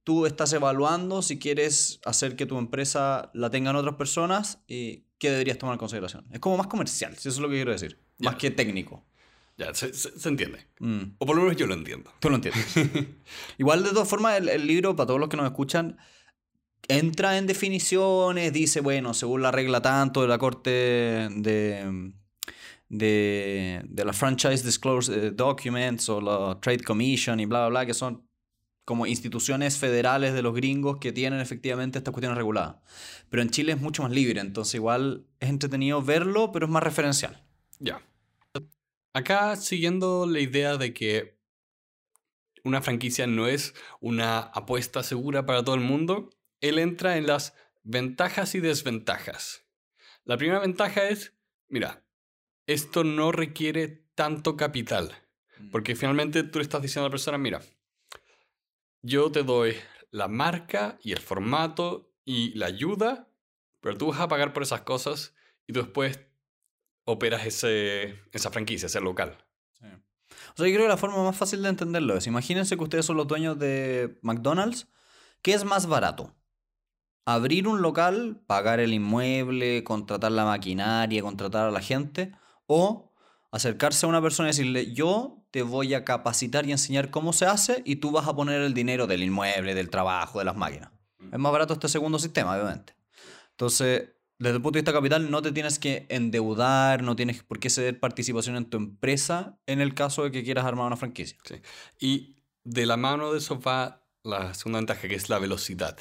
tú 0.04 0.26
estás 0.26 0.54
evaluando 0.54 1.22
si 1.22 1.40
quieres 1.40 2.00
hacer 2.06 2.36
que 2.36 2.46
tu 2.46 2.58
empresa 2.58 3.32
la 3.34 3.50
tengan 3.50 3.76
otras 3.76 3.96
personas 3.96 4.60
y 4.68 5.06
qué 5.18 5.32
deberías 5.32 5.58
tomar 5.58 5.74
en 5.74 5.80
consideración. 5.80 6.28
Es 6.32 6.40
como 6.40 6.58
más 6.58 6.68
comercial, 6.68 7.16
si 7.18 7.30
eso 7.30 7.38
es 7.38 7.40
lo 7.40 7.50
que 7.50 7.56
quiero 7.56 7.72
decir, 7.72 8.00
más 8.20 8.36
que 8.36 8.52
técnico. 8.52 9.04
Ya, 9.62 9.74
se, 9.76 9.92
entiende. 10.28 10.66
Mm. 10.80 11.02
O 11.20 11.26
por 11.26 11.36
lo 11.36 11.44
menos 11.44 11.56
yo 11.56 11.68
lo 11.68 11.76
entiendo. 11.76 12.12
Tú 12.20 12.30
lo 12.30 12.36
entiendes. 12.36 12.66
Igual, 13.60 13.84
de 13.84 13.90
todas 13.92 14.08
formas, 14.08 14.38
el, 14.38 14.50
el, 14.50 14.66
libro, 14.66 14.96
para 14.96 15.06
todos 15.06 15.20
los 15.20 15.30
que 15.30 15.38
nos 15.38 15.46
escuchan, 15.46 15.98
entra 16.88 17.38
en 17.38 17.46
definiciones, 17.46 18.52
dice, 18.54 18.82
bueno, 18.82 19.14
según 19.14 19.44
la 19.44 19.52
regla 19.52 19.82
tanto 19.82 20.24
de 20.24 20.28
la 20.28 20.40
corte 20.40 20.72
de, 20.72 22.12
de, 22.90 23.82
de 23.84 24.06
la 24.06 24.14
Franchise 24.14 24.64
Disclosure 24.66 25.28
eh, 25.28 25.32
Documents 25.32 26.10
o 26.10 26.20
la 26.22 26.60
Trade 26.60 26.84
Commission 26.84 27.40
y 27.40 27.46
bla, 27.46 27.60
bla, 27.60 27.70
bla, 27.70 27.86
que 27.86 27.94
son 27.94 28.28
como 28.84 29.06
instituciones 29.06 29.78
federales 29.78 30.34
de 30.34 30.42
los 30.42 30.56
gringos 30.56 30.98
que 30.98 31.12
tienen 31.12 31.40
efectivamente 31.40 32.00
estas 32.00 32.12
cuestiones 32.14 32.38
reguladas. 32.38 32.78
Pero 33.30 33.44
en 33.44 33.52
Chile 33.52 33.74
es 33.74 33.80
mucho 33.80 34.02
más 34.02 34.12
libre, 34.12 34.42
entonces 34.42 34.74
igual 34.76 35.28
es 35.40 35.50
entretenido 35.50 36.02
verlo, 36.02 36.52
pero 36.52 36.66
es 36.66 36.72
más 36.72 36.82
referencial. 36.82 37.44
Ya. 37.80 38.02
Acá, 39.14 39.56
siguiendo 39.58 40.26
la 40.26 40.40
idea 40.40 40.78
de 40.78 40.94
que 40.94 41.38
una 42.64 42.82
franquicia 42.82 43.28
no 43.28 43.48
es 43.48 43.74
una 44.00 44.40
apuesta 44.40 45.04
segura 45.04 45.46
para 45.46 45.64
todo 45.64 45.76
el 45.76 45.82
mundo, 45.82 46.30
él 46.62 46.80
entra 46.80 47.18
en 47.18 47.28
las 47.28 47.56
ventajas 47.84 48.56
y 48.56 48.60
desventajas. 48.60 49.66
La 50.24 50.38
primera 50.38 50.60
ventaja 50.60 51.10
es, 51.10 51.34
mira, 51.68 52.06
esto 52.68 53.04
no 53.04 53.32
requiere 53.32 53.88
tanto 54.16 54.56
capital, 54.56 55.12
mm. 55.58 55.72
porque 55.72 55.96
finalmente 55.96 56.44
tú 56.44 56.60
le 56.60 56.64
estás 56.64 56.82
diciendo 56.82 57.06
a 57.06 57.10
la 57.10 57.12
persona, 57.12 57.38
mira, 57.38 57.62
yo 59.02 59.32
te 59.32 59.44
doy 59.44 59.76
la 60.12 60.28
marca 60.28 61.00
y 61.02 61.12
el 61.12 61.20
formato 61.20 62.14
y 62.24 62.54
la 62.54 62.68
ayuda, 62.68 63.28
pero 63.82 63.98
tú 63.98 64.08
vas 64.08 64.20
a 64.20 64.28
pagar 64.28 64.54
por 64.54 64.64
esas 64.64 64.82
cosas 64.82 65.34
y 65.68 65.74
tú 65.74 65.82
después 65.82 66.20
operas 67.06 67.46
ese, 67.46 68.20
esa 68.32 68.52
franquicia, 68.52 68.88
ese 68.88 69.02
local. 69.02 69.38
O 70.54 70.58
sea, 70.58 70.68
yo 70.68 70.74
creo 70.74 70.86
que 70.86 70.90
la 70.90 70.98
forma 70.98 71.24
más 71.24 71.38
fácil 71.38 71.62
de 71.62 71.70
entenderlo 71.70 72.18
es, 72.18 72.28
imagínense 72.28 72.76
que 72.76 72.84
ustedes 72.84 73.06
son 73.06 73.18
los 73.18 73.28
dueños 73.28 73.58
de 73.58 74.20
McDonald's, 74.22 74.88
¿qué 75.42 75.54
es 75.54 75.64
más 75.64 75.88
barato? 75.88 76.36
Abrir 77.26 77.68
un 77.68 77.82
local, 77.82 78.42
pagar 78.48 78.80
el 78.80 78.94
inmueble, 78.94 79.84
contratar 79.84 80.32
la 80.32 80.46
maquinaria, 80.46 81.22
contratar 81.22 81.68
a 81.68 81.72
la 81.72 81.82
gente, 81.82 82.34
o 82.66 83.14
acercarse 83.52 84.06
a 84.06 84.10
una 84.10 84.22
persona 84.22 84.50
y 84.50 84.52
decirle, 84.52 84.94
yo 84.94 85.46
te 85.52 85.62
voy 85.62 85.94
a 85.94 86.06
capacitar 86.06 86.66
y 86.66 86.72
enseñar 86.72 87.12
cómo 87.12 87.34
se 87.34 87.46
hace 87.46 87.82
y 87.86 87.98
tú 87.98 88.12
vas 88.12 88.28
a 88.28 88.36
poner 88.36 88.62
el 88.62 88.74
dinero 88.74 89.08
del 89.08 89.24
inmueble, 89.24 89.76
del 89.76 89.90
trabajo, 89.90 90.40
de 90.40 90.46
las 90.46 90.56
máquinas. 90.56 90.92
Es 91.32 91.40
más 91.40 91.52
barato 91.52 91.74
este 91.74 91.90
segundo 91.90 92.18
sistema, 92.18 92.56
obviamente. 92.56 92.96
Entonces, 93.52 94.10
desde 94.42 94.56
el 94.56 94.62
punto 94.64 94.78
de 94.78 94.82
vista 94.82 94.92
capital, 94.92 95.30
no 95.30 95.44
te 95.44 95.52
tienes 95.52 95.78
que 95.78 96.08
endeudar, 96.10 97.04
no 97.04 97.16
tienes 97.16 97.44
por 97.44 97.60
qué 97.60 97.70
ceder 97.70 98.00
participación 98.00 98.56
en 98.56 98.66
tu 98.66 98.78
empresa 98.78 99.60
en 99.68 99.82
el 99.82 99.94
caso 99.94 100.24
de 100.24 100.32
que 100.32 100.44
quieras 100.44 100.66
armar 100.66 100.88
una 100.88 100.98
franquicia. 100.98 101.38
Sí. 101.44 101.62
Y 102.00 102.38
de 102.64 102.88
la 102.88 102.98
mano 102.98 103.32
de 103.32 103.38
eso 103.38 103.60
va 103.60 104.04
la 104.24 104.56
segunda 104.56 104.80
ventaja, 104.80 105.08
que 105.08 105.14
es 105.14 105.30
la 105.30 105.38
velocidad. 105.38 105.96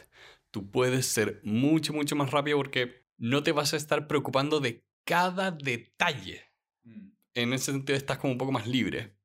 Tú 0.50 0.70
puedes 0.70 1.04
ser 1.04 1.42
mucho, 1.44 1.92
mucho 1.92 2.16
más 2.16 2.30
rápido 2.30 2.56
porque 2.56 3.06
no 3.18 3.42
te 3.42 3.52
vas 3.52 3.74
a 3.74 3.76
estar 3.76 4.06
preocupando 4.06 4.58
de 4.58 4.86
cada 5.04 5.50
detalle. 5.50 6.42
Mm. 6.84 7.08
En 7.34 7.52
ese 7.52 7.72
sentido 7.72 7.94
estás 7.94 8.16
como 8.16 8.32
un 8.32 8.38
poco 8.38 8.52
más 8.52 8.66
libre. 8.66 9.18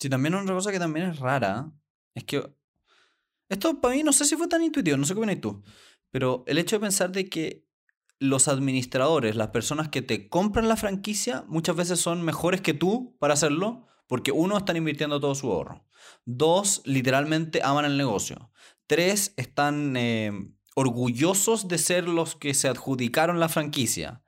Sí, 0.00 0.08
también 0.08 0.34
otra 0.34 0.54
cosa 0.54 0.72
que 0.72 0.80
también 0.80 1.10
es 1.10 1.20
rara 1.20 1.72
es 2.16 2.24
que 2.24 2.42
esto 3.48 3.80
para 3.80 3.94
mí 3.94 4.02
no 4.02 4.12
sé 4.12 4.24
si 4.24 4.34
fue 4.34 4.48
tan 4.48 4.64
intuitivo, 4.64 4.96
no 4.96 5.04
sé 5.04 5.14
qué 5.14 5.20
opinas 5.20 5.40
tú, 5.40 5.62
pero 6.10 6.42
el 6.48 6.58
hecho 6.58 6.76
de 6.76 6.80
pensar 6.80 7.12
de 7.12 7.28
que 7.28 7.65
los 8.18 8.48
administradores, 8.48 9.36
las 9.36 9.48
personas 9.48 9.88
que 9.88 10.02
te 10.02 10.28
compran 10.28 10.68
la 10.68 10.76
franquicia, 10.76 11.44
muchas 11.48 11.76
veces 11.76 12.00
son 12.00 12.22
mejores 12.22 12.60
que 12.60 12.74
tú 12.74 13.16
para 13.18 13.34
hacerlo, 13.34 13.86
porque 14.06 14.32
uno, 14.32 14.56
están 14.56 14.76
invirtiendo 14.76 15.20
todo 15.20 15.34
su 15.34 15.50
ahorro. 15.50 15.84
Dos, 16.24 16.82
literalmente 16.84 17.60
aman 17.62 17.84
el 17.84 17.96
negocio. 17.96 18.50
Tres, 18.86 19.34
están 19.36 19.96
eh, 19.96 20.32
orgullosos 20.74 21.68
de 21.68 21.78
ser 21.78 22.08
los 22.08 22.36
que 22.36 22.54
se 22.54 22.68
adjudicaron 22.68 23.40
la 23.40 23.48
franquicia. 23.48 24.22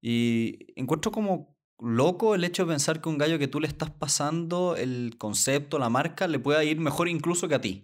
Y 0.00 0.72
encuentro 0.80 1.12
como 1.12 1.56
loco 1.78 2.34
el 2.34 2.44
hecho 2.44 2.64
de 2.64 2.72
pensar 2.72 3.00
que 3.00 3.08
un 3.08 3.18
gallo 3.18 3.38
que 3.38 3.48
tú 3.48 3.60
le 3.60 3.68
estás 3.68 3.90
pasando 3.90 4.76
el 4.76 5.16
concepto, 5.18 5.78
la 5.78 5.90
marca, 5.90 6.28
le 6.28 6.38
pueda 6.38 6.64
ir 6.64 6.80
mejor 6.80 7.08
incluso 7.08 7.48
que 7.48 7.54
a 7.54 7.60
ti. 7.60 7.82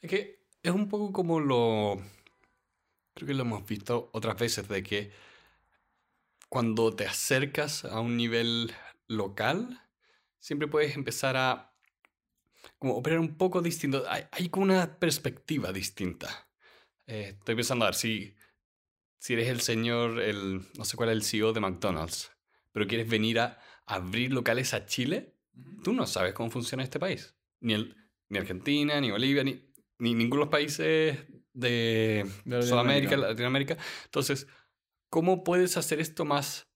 Es 0.00 0.10
que 0.10 0.46
es 0.62 0.72
un 0.72 0.88
poco 0.88 1.12
como 1.12 1.40
lo... 1.40 2.00
Creo 3.16 3.28
que 3.28 3.34
lo 3.34 3.44
hemos 3.44 3.66
visto 3.66 4.10
otras 4.12 4.38
veces, 4.38 4.68
de 4.68 4.82
que 4.82 5.10
cuando 6.50 6.94
te 6.94 7.06
acercas 7.06 7.86
a 7.86 8.00
un 8.00 8.18
nivel 8.18 8.70
local, 9.08 9.80
siempre 10.38 10.68
puedes 10.68 10.94
empezar 10.96 11.34
a 11.38 11.72
como 12.78 12.94
operar 12.94 13.20
un 13.20 13.38
poco 13.38 13.62
distinto. 13.62 14.04
Hay, 14.06 14.50
como 14.50 14.64
una 14.64 14.98
perspectiva 14.98 15.72
distinta. 15.72 16.46
Eh, 17.06 17.36
estoy 17.38 17.54
pensando 17.54 17.86
a 17.86 17.88
ver 17.88 17.94
si, 17.94 18.36
si 19.18 19.32
eres 19.32 19.48
el 19.48 19.62
señor, 19.62 20.20
el, 20.20 20.60
no 20.76 20.84
sé 20.84 20.98
cuál 20.98 21.08
es 21.08 21.14
el 21.14 21.22
CEO 21.22 21.54
de 21.54 21.60
McDonald's 21.60 22.36
pero 22.76 22.86
quieres 22.86 23.08
venir 23.08 23.38
a 23.38 23.58
abrir 23.86 24.34
locales 24.34 24.74
a 24.74 24.84
Chile, 24.84 25.32
tú 25.82 25.94
no 25.94 26.06
sabes 26.06 26.34
cómo 26.34 26.50
funciona 26.50 26.82
este 26.82 26.98
país. 26.98 27.34
Ni, 27.60 27.72
el, 27.72 27.96
ni 28.28 28.36
Argentina, 28.36 29.00
ni 29.00 29.10
Bolivia, 29.10 29.42
ni, 29.44 29.62
ni 29.98 30.12
ninguno 30.12 30.40
de 30.40 30.44
los 30.44 30.50
países 30.50 31.20
de, 31.56 32.30
Sudamérica, 32.44 33.16
Latinoamérica. 33.16 33.76
Entonces, 34.04 34.46
¿cómo 35.08 35.42
puedes 35.42 35.76
hacer 35.76 36.00
esto 36.00 36.24
más 36.24 36.68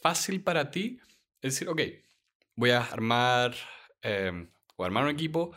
fácil 0.00 0.42
para 0.42 0.70
ti? 0.70 1.00
Es 1.42 1.54
decir, 1.54 1.68
ok, 1.68 1.80
voy 2.54 2.70
a 2.70 2.82
armar, 2.82 3.54
eh, 4.02 4.48
o 4.76 4.84
armar 4.84 5.04
un 5.04 5.10
equipo 5.10 5.52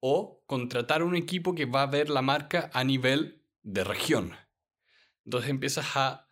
o 0.00 0.42
contratar 0.46 1.02
un 1.02 1.14
equipo 1.14 1.54
que 1.54 1.66
va 1.66 1.82
a 1.82 1.86
ver 1.86 2.10
la 2.10 2.22
marca 2.22 2.70
a 2.72 2.82
nivel 2.82 3.42
de 3.62 3.84
región. 3.84 4.34
Entonces 5.24 5.50
empiezas 5.50 5.94
a 5.94 6.26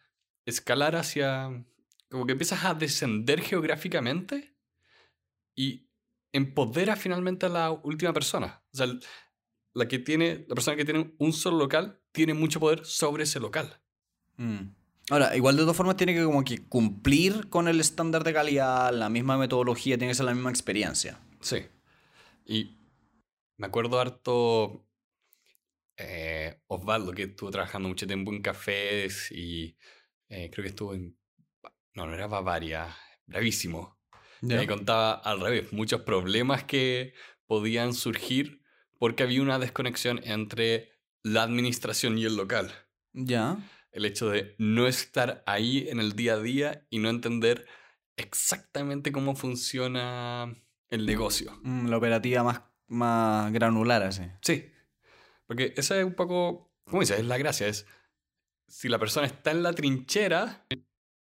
escalar 0.44 0.96
hacia, 0.96 1.64
como 2.10 2.26
que 2.26 2.32
empiezas 2.32 2.64
a 2.64 2.74
descender 2.74 3.40
geográficamente 3.42 4.56
y 5.54 5.86
empodera 6.32 6.96
finalmente 6.96 7.46
a 7.46 7.50
la 7.50 7.70
última 7.70 8.12
persona. 8.12 8.62
O 8.72 8.76
sea, 8.76 8.86
la 9.74 9.88
que 9.88 9.98
tiene, 9.98 10.44
la 10.48 10.54
persona 10.54 10.76
que 10.76 10.84
tiene 10.84 11.14
un 11.18 11.32
solo 11.32 11.58
local 11.58 12.00
tiene 12.12 12.34
mucho 12.34 12.60
poder 12.60 12.84
sobre 12.84 13.24
ese 13.24 13.40
local. 13.40 13.80
Mm. 14.36 14.74
Ahora, 15.10 15.36
igual 15.36 15.56
de 15.56 15.62
todas 15.62 15.76
formas 15.76 15.96
tiene 15.96 16.14
que 16.14 16.22
como 16.22 16.44
que 16.44 16.66
cumplir 16.68 17.48
con 17.48 17.66
el 17.66 17.80
estándar 17.80 18.22
de 18.22 18.32
calidad, 18.32 18.92
la 18.92 19.08
misma 19.08 19.36
metodología, 19.36 19.98
tiene 19.98 20.12
que 20.12 20.16
ser 20.16 20.26
la 20.26 20.34
misma 20.34 20.50
experiencia. 20.50 21.20
Sí. 21.40 21.66
Y 22.46 22.78
me 23.56 23.66
acuerdo 23.66 23.98
harto 23.98 24.86
eh, 25.96 26.60
Osvaldo, 26.68 27.12
que 27.12 27.24
estuvo 27.24 27.50
trabajando 27.50 27.88
mucho 27.88 28.06
tiempo 28.06 28.32
en 28.32 28.40
cafés 28.40 29.30
y 29.32 29.76
eh, 30.28 30.48
creo 30.50 30.62
que 30.62 30.70
estuvo 30.70 30.94
en... 30.94 31.16
No, 31.94 32.06
no 32.06 32.14
era 32.14 32.26
Bavaria, 32.26 32.96
bravísimo. 33.26 33.98
Me 34.42 34.66
contaba 34.66 35.12
al 35.12 35.40
revés, 35.40 35.72
muchos 35.72 36.00
problemas 36.00 36.64
que 36.64 37.12
podían 37.46 37.92
surgir 37.92 38.59
porque 39.00 39.22
había 39.24 39.40
una 39.40 39.58
desconexión 39.58 40.20
entre 40.22 40.92
la 41.24 41.42
administración 41.42 42.18
y 42.18 42.26
el 42.26 42.36
local. 42.36 42.70
Ya 43.12 43.58
el 43.92 44.04
hecho 44.04 44.28
de 44.30 44.54
no 44.58 44.86
estar 44.86 45.42
ahí 45.46 45.88
en 45.88 46.00
el 46.00 46.14
día 46.14 46.34
a 46.34 46.38
día 46.38 46.86
y 46.90 46.98
no 46.98 47.08
entender 47.08 47.66
exactamente 48.16 49.12
cómo 49.12 49.34
funciona 49.34 50.54
el 50.88 51.06
negocio. 51.06 51.58
Mm, 51.62 51.88
la 51.88 51.96
operativa 51.96 52.42
más, 52.42 52.62
más 52.88 53.52
granular, 53.52 54.02
así. 54.02 54.22
Sí. 54.42 54.70
Porque 55.46 55.74
esa 55.76 55.98
es 55.98 56.04
un 56.04 56.14
poco, 56.14 56.72
¿cómo 56.84 57.00
dices? 57.00 57.18
Es 57.18 57.24
la 57.24 57.38
gracia, 57.38 57.66
es 57.66 57.86
si 58.68 58.88
la 58.88 58.98
persona 58.98 59.26
está 59.26 59.50
en 59.50 59.62
la 59.62 59.72
trinchera, 59.72 60.66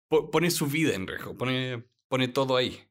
pone 0.08 0.50
su 0.50 0.66
vida 0.66 0.94
en 0.94 1.06
riesgo, 1.06 1.36
pone, 1.36 1.84
pone 2.08 2.28
todo 2.28 2.56
ahí. 2.56 2.88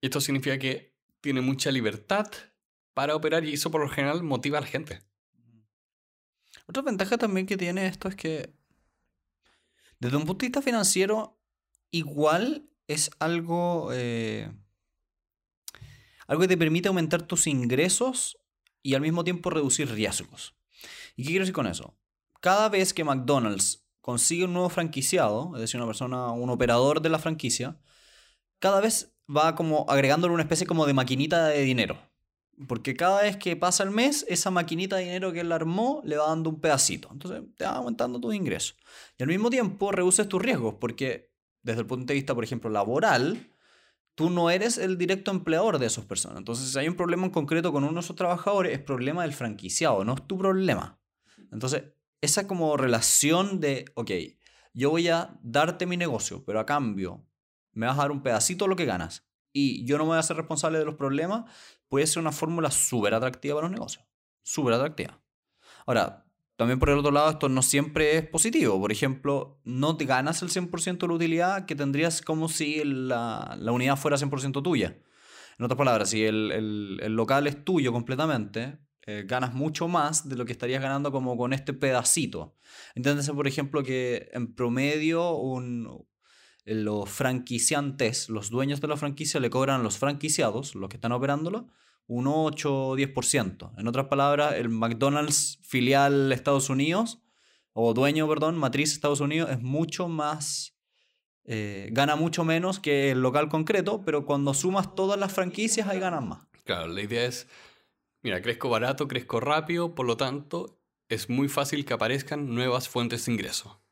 Y 0.00 0.06
esto 0.06 0.20
significa 0.20 0.58
que 0.58 0.94
tiene 1.20 1.40
mucha 1.40 1.72
libertad 1.72 2.30
para 2.94 3.14
operar 3.14 3.44
y 3.44 3.54
eso 3.54 3.70
por 3.70 3.82
lo 3.82 3.88
general 3.88 4.22
motiva 4.22 4.58
a 4.58 4.60
la 4.62 4.66
gente. 4.66 5.02
Otra 6.66 6.82
ventaja 6.82 7.18
también 7.18 7.46
que 7.46 7.56
tiene 7.56 7.86
esto 7.86 8.08
es 8.08 8.16
que 8.16 8.54
desde 9.98 10.16
un 10.16 10.24
punto 10.24 10.42
de 10.42 10.48
vista 10.48 10.62
financiero, 10.62 11.38
igual 11.90 12.68
es 12.88 13.10
algo, 13.18 13.90
eh, 13.92 14.50
algo 16.26 16.42
que 16.42 16.48
te 16.48 16.56
permite 16.56 16.88
aumentar 16.88 17.22
tus 17.22 17.46
ingresos 17.46 18.38
y 18.82 18.94
al 18.94 19.00
mismo 19.00 19.24
tiempo 19.24 19.50
reducir 19.50 19.90
riesgos. 19.90 20.54
¿Y 21.16 21.24
qué 21.24 21.30
quiero 21.30 21.42
decir 21.42 21.54
con 21.54 21.66
eso? 21.66 21.96
Cada 22.40 22.68
vez 22.68 22.92
que 22.92 23.04
McDonald's 23.04 23.86
consigue 24.00 24.44
un 24.44 24.52
nuevo 24.52 24.68
franquiciado, 24.68 25.52
es 25.54 25.62
decir, 25.62 25.80
una 25.80 25.86
persona, 25.86 26.30
un 26.32 26.50
operador 26.50 27.00
de 27.00 27.08
la 27.08 27.18
franquicia, 27.18 27.78
cada 28.58 28.80
vez 28.80 29.16
va 29.34 29.54
como 29.54 29.86
agregándole 29.88 30.34
una 30.34 30.42
especie 30.42 30.66
como 30.66 30.84
de 30.84 30.92
maquinita 30.92 31.46
de 31.46 31.62
dinero. 31.62 31.98
Porque 32.68 32.94
cada 32.94 33.22
vez 33.22 33.36
que 33.36 33.56
pasa 33.56 33.82
el 33.82 33.90
mes, 33.90 34.24
esa 34.28 34.50
maquinita 34.50 34.96
de 34.96 35.04
dinero 35.04 35.32
que 35.32 35.40
él 35.40 35.52
armó 35.52 36.00
le 36.04 36.16
va 36.16 36.28
dando 36.28 36.50
un 36.50 36.60
pedacito. 36.60 37.08
Entonces 37.12 37.42
te 37.56 37.64
va 37.64 37.72
aumentando 37.72 38.20
tus 38.20 38.34
ingresos. 38.34 38.76
Y 39.18 39.22
al 39.22 39.28
mismo 39.28 39.50
tiempo 39.50 39.90
reduces 39.90 40.28
tus 40.28 40.40
riesgos, 40.40 40.76
porque 40.80 41.32
desde 41.62 41.80
el 41.80 41.86
punto 41.86 42.06
de 42.06 42.14
vista, 42.14 42.34
por 42.34 42.44
ejemplo, 42.44 42.70
laboral, 42.70 43.50
tú 44.14 44.30
no 44.30 44.50
eres 44.50 44.78
el 44.78 44.98
directo 44.98 45.30
empleador 45.30 45.78
de 45.78 45.86
esas 45.86 46.04
personas. 46.04 46.38
Entonces, 46.38 46.70
si 46.70 46.78
hay 46.78 46.88
un 46.88 46.96
problema 46.96 47.24
en 47.24 47.30
concreto 47.30 47.72
con 47.72 47.84
uno 47.84 47.94
de 47.94 48.00
esos 48.00 48.16
trabajadores, 48.16 48.72
es 48.72 48.80
problema 48.80 49.22
del 49.22 49.32
franquiciado, 49.32 50.04
no 50.04 50.14
es 50.14 50.26
tu 50.26 50.38
problema. 50.38 51.00
Entonces, 51.50 51.84
esa 52.20 52.46
como 52.46 52.76
relación 52.76 53.60
de, 53.60 53.86
ok, 53.94 54.10
yo 54.72 54.90
voy 54.90 55.08
a 55.08 55.38
darte 55.42 55.86
mi 55.86 55.96
negocio, 55.96 56.44
pero 56.44 56.60
a 56.60 56.66
cambio 56.66 57.26
me 57.72 57.86
vas 57.86 57.98
a 57.98 58.02
dar 58.02 58.12
un 58.12 58.22
pedacito 58.22 58.64
de 58.64 58.68
lo 58.70 58.76
que 58.76 58.84
ganas. 58.84 59.26
Y 59.52 59.84
yo 59.84 59.98
no 59.98 60.04
me 60.04 60.08
voy 60.08 60.16
a 60.16 60.20
hacer 60.20 60.36
responsable 60.36 60.78
de 60.78 60.84
los 60.84 60.96
problemas, 60.96 61.44
puede 61.94 62.08
ser 62.08 62.22
una 62.22 62.32
fórmula 62.32 62.72
súper 62.72 63.14
atractiva 63.14 63.54
para 63.54 63.68
los 63.68 63.72
negocios. 63.76 64.04
Súper 64.42 64.74
atractiva. 64.74 65.22
Ahora, 65.86 66.26
también 66.56 66.80
por 66.80 66.90
el 66.90 66.98
otro 66.98 67.12
lado, 67.12 67.30
esto 67.30 67.48
no 67.48 67.62
siempre 67.62 68.16
es 68.16 68.26
positivo. 68.26 68.80
Por 68.80 68.90
ejemplo, 68.90 69.60
no 69.62 69.96
te 69.96 70.04
ganas 70.04 70.42
el 70.42 70.48
100% 70.48 70.98
de 70.98 71.06
la 71.06 71.14
utilidad 71.14 71.66
que 71.66 71.76
tendrías 71.76 72.20
como 72.20 72.48
si 72.48 72.82
la, 72.82 73.56
unidad 73.70 73.96
fuera 73.96 74.16
100% 74.16 74.60
tuya. 74.60 74.98
En 75.56 75.64
otras 75.64 75.78
palabras, 75.78 76.10
si 76.10 76.24
el, 76.24 77.14
local 77.14 77.46
es 77.46 77.64
tuyo 77.64 77.92
completamente, 77.92 78.76
eh, 79.06 79.22
ganas 79.24 79.54
mucho 79.54 79.86
más 79.86 80.28
de 80.28 80.34
lo 80.34 80.44
que 80.46 80.50
estarías 80.50 80.82
ganando 80.82 81.12
como 81.12 81.36
con 81.36 81.52
este 81.52 81.74
pedacito. 81.74 82.56
Entiéndase, 82.96 83.32
por 83.34 83.46
ejemplo, 83.46 83.84
que 83.84 84.30
en 84.32 84.52
promedio 84.56 85.36
un, 85.36 86.08
los 86.64 87.08
franquiciantes, 87.08 88.28
los 88.30 88.50
dueños 88.50 88.80
de 88.80 88.88
la 88.88 88.96
franquicia, 88.96 89.38
le 89.38 89.48
cobran 89.48 89.80
a 89.80 89.84
los 89.84 89.96
franquiciados, 89.98 90.74
los 90.74 90.88
que 90.88 90.96
están 90.96 91.12
operándolo, 91.12 91.68
un 92.06 92.26
8 92.26 92.88
o 92.88 92.96
10%. 92.96 93.72
En 93.78 93.88
otras 93.88 94.06
palabras, 94.06 94.54
el 94.54 94.68
McDonald's 94.68 95.58
filial 95.62 96.32
Estados 96.32 96.70
Unidos, 96.70 97.22
o 97.72 97.94
dueño, 97.94 98.28
perdón, 98.28 98.56
matriz 98.56 98.92
Estados 98.92 99.20
Unidos, 99.20 99.50
es 99.50 99.60
mucho 99.60 100.08
más, 100.08 100.76
eh, 101.44 101.88
gana 101.92 102.16
mucho 102.16 102.44
menos 102.44 102.78
que 102.78 103.10
el 103.10 103.20
local 103.20 103.48
concreto, 103.48 104.04
pero 104.04 104.26
cuando 104.26 104.54
sumas 104.54 104.94
todas 104.94 105.18
las 105.18 105.32
franquicias, 105.32 105.88
ahí 105.88 105.98
ganan 105.98 106.28
más. 106.28 106.46
Claro, 106.64 106.88
la 106.88 107.02
idea 107.02 107.24
es, 107.24 107.48
mira, 108.22 108.40
crezco 108.42 108.68
barato, 108.68 109.08
crezco 109.08 109.40
rápido, 109.40 109.94
por 109.94 110.06
lo 110.06 110.16
tanto, 110.16 110.80
es 111.08 111.28
muy 111.28 111.48
fácil 111.48 111.84
que 111.84 111.94
aparezcan 111.94 112.54
nuevas 112.54 112.88
fuentes 112.88 113.26
de 113.26 113.32
ingreso. 113.32 113.82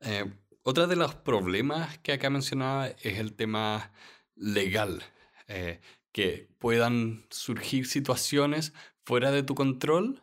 Eh, 0.00 0.24
otro 0.62 0.86
de 0.86 0.96
los 0.96 1.14
problemas 1.14 1.98
que 1.98 2.12
acá 2.12 2.30
mencionaba 2.30 2.88
es 2.88 3.18
el 3.18 3.34
tema 3.34 3.92
legal. 4.34 5.02
Eh, 5.48 5.80
que 6.16 6.48
puedan 6.58 7.26
surgir 7.28 7.86
situaciones 7.86 8.72
fuera 9.04 9.30
de 9.32 9.42
tu 9.42 9.54
control 9.54 10.22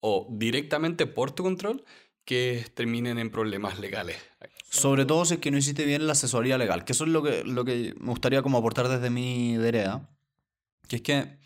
o 0.00 0.26
directamente 0.30 1.04
por 1.04 1.32
tu 1.32 1.42
control 1.42 1.84
que 2.24 2.64
terminen 2.72 3.18
en 3.18 3.28
problemas 3.28 3.78
legales. 3.78 4.16
Sobre 4.70 5.04
todo 5.04 5.26
si 5.26 5.34
es 5.34 5.40
que 5.40 5.50
no 5.50 5.58
hiciste 5.58 5.84
bien 5.84 6.06
la 6.06 6.12
asesoría 6.12 6.56
legal, 6.56 6.86
que 6.86 6.92
eso 6.92 7.04
es 7.04 7.10
lo 7.10 7.22
que, 7.22 7.44
lo 7.44 7.66
que 7.66 7.94
me 8.00 8.08
gustaría 8.08 8.40
como 8.40 8.56
aportar 8.56 8.88
desde 8.88 9.10
mi 9.10 9.58
vereda, 9.58 10.08
que 10.88 10.96
es 10.96 11.02
que 11.02 11.38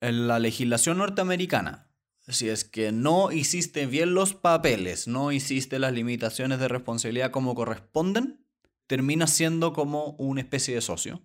en 0.00 0.26
la 0.26 0.38
legislación 0.38 0.96
norteamericana, 0.96 1.90
si 2.26 2.48
es 2.48 2.64
que 2.64 2.90
no 2.90 3.32
hiciste 3.32 3.84
bien 3.84 4.14
los 4.14 4.32
papeles, 4.32 5.08
no 5.08 5.30
hiciste 5.30 5.78
las 5.78 5.92
limitaciones 5.92 6.58
de 6.58 6.68
responsabilidad 6.68 7.32
como 7.32 7.54
corresponden, 7.54 8.46
termina 8.86 9.26
siendo 9.26 9.74
como 9.74 10.12
una 10.12 10.40
especie 10.40 10.74
de 10.74 10.80
socio. 10.80 11.22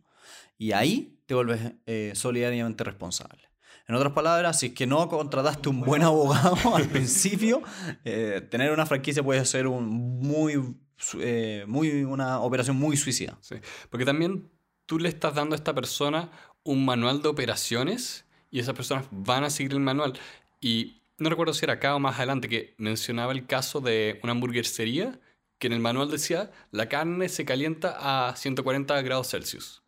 Y 0.62 0.74
ahí 0.74 1.18
te 1.26 1.34
vuelves 1.34 1.74
eh, 1.88 2.12
solidariamente 2.14 2.84
responsable. 2.84 3.50
En 3.88 3.96
otras 3.96 4.14
palabras, 4.14 4.60
si 4.60 4.68
es 4.68 4.74
que 4.74 4.86
no 4.86 5.10
contrataste 5.10 5.70
un 5.70 5.82
buen 5.82 6.04
abogado 6.04 6.56
al 6.76 6.88
principio, 6.88 7.64
eh, 8.06 8.48
tener 8.48 8.72
una 8.72 8.86
franquicia 8.86 9.24
puede 9.24 9.44
ser 9.46 9.66
un 9.66 9.90
muy, 9.90 10.76
eh, 11.18 11.66
muy, 11.68 12.04
una 12.04 12.42
operación 12.42 12.78
muy 12.78 12.96
suicida. 12.96 13.40
Sí, 13.42 13.56
porque 13.90 14.06
también 14.06 14.52
tú 14.86 15.00
le 15.00 15.10
estás 15.10 15.34
dando 15.34 15.56
a 15.56 15.58
esta 15.58 15.74
persona 15.74 16.30
un 16.64 16.86
manual 16.86 17.24
de 17.24 17.30
operaciones 17.30 18.26
y 18.52 18.60
esas 18.60 18.76
personas 18.76 19.06
van 19.10 19.44
a 19.44 19.50
seguir 19.50 19.72
el 19.72 19.80
manual. 19.80 20.14
Y 20.60 21.02
no 21.18 21.32
recuerdo 21.32 21.56
si 21.56 21.66
era 21.66 21.74
acá 21.74 21.96
o 21.96 22.00
más 22.00 22.18
adelante 22.18 22.48
que 22.48 22.76
mencionaba 22.78 23.32
el 23.32 23.48
caso 23.48 23.82
de 23.82 24.20
una 24.22 24.34
hamburguesería 24.34 25.20
que 25.58 25.66
en 25.66 25.74
el 25.74 25.80
manual 25.80 26.12
decía 26.12 26.52
la 26.70 26.88
carne 26.88 27.30
se 27.30 27.46
calienta 27.46 27.98
a 28.30 28.36
140 28.36 29.02
grados 29.02 29.32
Celsius. 29.32 29.81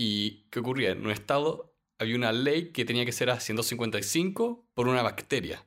¿Y 0.00 0.44
qué 0.50 0.60
ocurría? 0.60 0.92
En 0.92 1.04
un 1.04 1.10
estado 1.10 1.74
había 1.98 2.14
una 2.14 2.30
ley 2.30 2.70
que 2.70 2.84
tenía 2.84 3.04
que 3.04 3.10
ser 3.10 3.30
a 3.30 3.40
155 3.40 4.70
por 4.72 4.86
una 4.86 5.02
bacteria. 5.02 5.66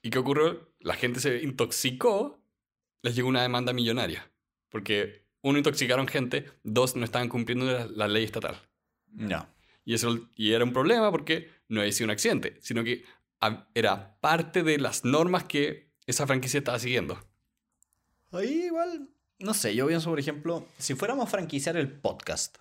¿Y 0.00 0.08
qué 0.08 0.18
ocurrió? 0.18 0.72
La 0.80 0.94
gente 0.94 1.20
se 1.20 1.42
intoxicó, 1.42 2.40
les 3.02 3.14
llegó 3.14 3.28
una 3.28 3.42
demanda 3.42 3.74
millonaria. 3.74 4.32
Porque, 4.70 5.26
uno, 5.42 5.58
intoxicaron 5.58 6.08
gente, 6.08 6.50
dos, 6.62 6.96
no 6.96 7.04
estaban 7.04 7.28
cumpliendo 7.28 7.66
la, 7.66 8.08
ley 8.08 8.24
estatal. 8.24 8.58
Ya. 9.12 9.54
Y, 9.84 9.92
eso, 9.92 10.26
y 10.34 10.52
era 10.52 10.64
un 10.64 10.72
problema 10.72 11.10
porque 11.10 11.50
no 11.68 11.80
había 11.80 11.92
sido 11.92 12.06
un 12.06 12.12
accidente, 12.12 12.56
sino 12.62 12.84
que 12.84 13.04
era 13.74 14.18
parte 14.20 14.62
de 14.62 14.78
las 14.78 15.04
normas 15.04 15.44
que 15.44 15.90
esa 16.06 16.26
franquicia 16.26 16.56
estaba 16.56 16.78
siguiendo. 16.78 17.22
Ahí 18.32 18.64
igual, 18.64 19.10
no 19.40 19.52
sé, 19.52 19.74
yo 19.74 19.86
pienso, 19.86 20.08
por 20.08 20.18
ejemplo, 20.18 20.66
si 20.78 20.94
fuéramos 20.94 21.26
a 21.26 21.30
franquiciar 21.30 21.76
el 21.76 21.92
podcast, 21.92 22.56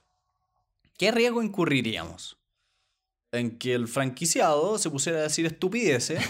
¿qué 0.98 1.12
riesgo 1.12 1.42
incurriríamos? 1.42 2.38
En 3.32 3.58
que 3.58 3.74
el 3.74 3.88
franquiciado 3.88 4.78
se 4.78 4.90
pusiera 4.90 5.20
a 5.20 5.24
decir 5.24 5.46
estupideces 5.46 6.24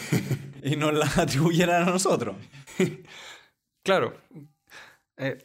y 0.63 0.75
nos 0.75 0.93
las 0.93 1.17
atribuyeran 1.17 1.87
a 1.87 1.91
nosotros. 1.91 2.35
claro. 3.83 4.19
Eh, 5.17 5.37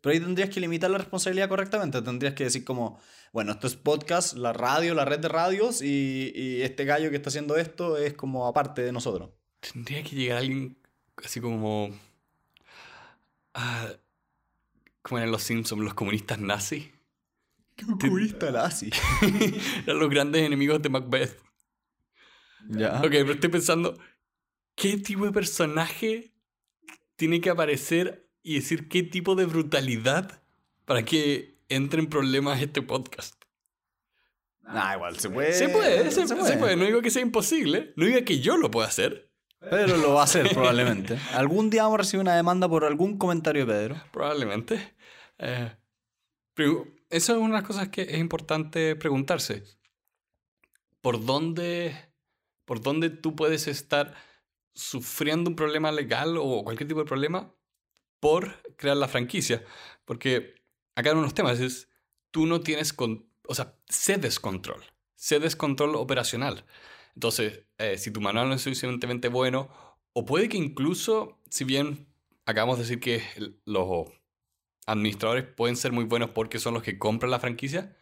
Pero 0.00 0.12
ahí 0.12 0.20
tendrías 0.20 0.50
que 0.50 0.60
limitar 0.60 0.90
la 0.90 0.98
responsabilidad 0.98 1.48
correctamente. 1.48 2.02
Tendrías 2.02 2.34
que 2.34 2.44
decir 2.44 2.64
como, 2.64 3.00
bueno, 3.32 3.52
esto 3.52 3.66
es 3.66 3.76
podcast, 3.76 4.34
la 4.36 4.52
radio, 4.52 4.94
la 4.94 5.04
red 5.04 5.20
de 5.20 5.28
radios 5.28 5.80
y, 5.80 6.32
y 6.34 6.62
este 6.62 6.84
gallo 6.84 7.10
que 7.10 7.16
está 7.16 7.30
haciendo 7.30 7.56
esto 7.56 7.96
es 7.96 8.14
como 8.14 8.46
aparte 8.46 8.82
de 8.82 8.92
nosotros. 8.92 9.30
Tendría 9.60 10.02
que 10.02 10.14
llegar 10.16 10.38
alguien 10.38 10.76
así 11.24 11.40
como... 11.40 11.88
ah, 13.54 13.88
como 15.02 15.20
en 15.20 15.30
Los 15.30 15.42
Simpsons, 15.44 15.82
los 15.82 15.94
comunistas 15.94 16.38
nazis. 16.38 16.88
¿Qué 17.76 17.84
comunista 17.86 18.50
nazi? 18.50 18.90
Eran 19.86 19.98
los 19.98 20.08
grandes 20.10 20.42
enemigos 20.42 20.80
de 20.80 20.88
Macbeth. 20.88 21.36
ya. 22.68 22.98
Ok, 22.98 23.10
pero 23.10 23.32
estoy 23.32 23.50
pensando, 23.50 23.98
¿qué 24.76 24.96
tipo 24.98 25.24
de 25.26 25.32
personaje 25.32 26.32
tiene 27.16 27.40
que 27.40 27.50
aparecer 27.50 28.28
y 28.42 28.54
decir 28.56 28.88
qué 28.88 29.02
tipo 29.02 29.34
de 29.34 29.46
brutalidad 29.46 30.42
para 30.84 31.04
que 31.04 31.58
entre 31.68 32.00
en 32.00 32.08
problemas 32.08 32.60
este 32.60 32.82
podcast? 32.82 33.34
Ah, 34.66 34.94
igual, 34.96 35.18
se 35.18 35.28
puede. 35.28 35.52
se 35.52 35.68
puede, 35.68 36.10
se, 36.10 36.26
se 36.26 36.56
puede. 36.56 36.76
No 36.76 36.84
digo 36.84 37.02
que 37.02 37.10
sea 37.10 37.22
imposible, 37.22 37.92
no 37.96 38.06
digo 38.06 38.24
que 38.24 38.40
yo 38.40 38.56
lo 38.56 38.70
pueda 38.70 38.88
hacer, 38.88 39.30
Pero 39.58 39.96
lo 39.98 40.14
va 40.14 40.22
a 40.22 40.24
hacer 40.24 40.48
probablemente. 40.54 41.18
Algún 41.32 41.68
día 41.70 41.82
vamos 41.82 41.96
a 41.96 42.02
recibir 42.02 42.22
una 42.22 42.36
demanda 42.36 42.68
por 42.68 42.84
algún 42.84 43.18
comentario 43.18 43.66
de 43.66 43.72
Pedro. 43.72 44.02
probablemente. 44.12 44.94
Eh, 45.38 45.70
pero 46.54 46.86
eso 47.14 47.32
es 47.32 47.38
una 47.38 47.54
de 47.54 47.60
las 47.60 47.66
cosas 47.66 47.88
que 47.90 48.02
es 48.02 48.18
importante 48.18 48.96
preguntarse. 48.96 49.62
¿Por 51.00 51.24
dónde, 51.24 51.94
¿Por 52.64 52.80
dónde 52.80 53.08
tú 53.08 53.36
puedes 53.36 53.68
estar 53.68 54.14
sufriendo 54.72 55.48
un 55.48 55.54
problema 55.54 55.92
legal 55.92 56.36
o 56.36 56.64
cualquier 56.64 56.88
tipo 56.88 56.98
de 57.00 57.06
problema 57.06 57.54
por 58.18 58.60
crear 58.76 58.96
la 58.96 59.06
franquicia? 59.06 59.64
Porque 60.04 60.56
acá 60.96 61.12
uno 61.12 61.20
de 61.20 61.26
los 61.26 61.34
temas 61.34 61.60
es, 61.60 61.88
tú 62.32 62.46
no 62.46 62.62
tienes, 62.62 62.92
con, 62.92 63.28
o 63.46 63.54
sea, 63.54 63.78
cedes 63.88 64.40
control, 64.40 64.82
cedes 65.14 65.54
control 65.54 65.94
operacional. 65.94 66.64
Entonces, 67.14 67.64
eh, 67.78 67.96
si 67.96 68.10
tu 68.10 68.20
manual 68.20 68.48
no 68.48 68.56
es 68.56 68.62
suficientemente 68.62 69.28
bueno, 69.28 69.68
o 70.14 70.24
puede 70.24 70.48
que 70.48 70.56
incluso, 70.56 71.40
si 71.48 71.62
bien 71.62 72.08
acabamos 72.44 72.78
de 72.78 72.82
decir 72.82 72.98
que 72.98 73.22
los 73.66 74.08
administradores 74.86 75.44
pueden 75.44 75.76
ser 75.76 75.92
muy 75.92 76.04
buenos 76.04 76.30
porque 76.30 76.58
son 76.58 76.74
los 76.74 76.82
que 76.82 76.98
compran 76.98 77.30
la 77.30 77.40
franquicia, 77.40 77.96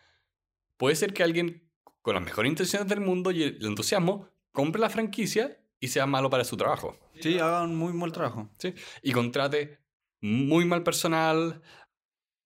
puede 0.76 0.96
ser 0.96 1.12
que 1.12 1.22
alguien 1.22 1.70
con 2.02 2.14
las 2.14 2.24
mejores 2.24 2.50
intenciones 2.50 2.88
del 2.88 3.00
mundo 3.00 3.30
y 3.30 3.42
el 3.44 3.64
entusiasmo 3.64 4.28
compre 4.50 4.80
la 4.80 4.90
franquicia 4.90 5.58
y 5.80 5.88
sea 5.88 6.06
malo 6.06 6.30
para 6.30 6.44
su 6.44 6.56
trabajo. 6.56 6.98
Sí, 7.20 7.38
hagan 7.38 7.74
muy 7.74 7.92
mal 7.92 8.12
trabajo. 8.12 8.50
¿sí? 8.58 8.74
Y 9.02 9.12
contrate 9.12 9.78
muy 10.20 10.64
mal 10.64 10.82
personal. 10.82 11.62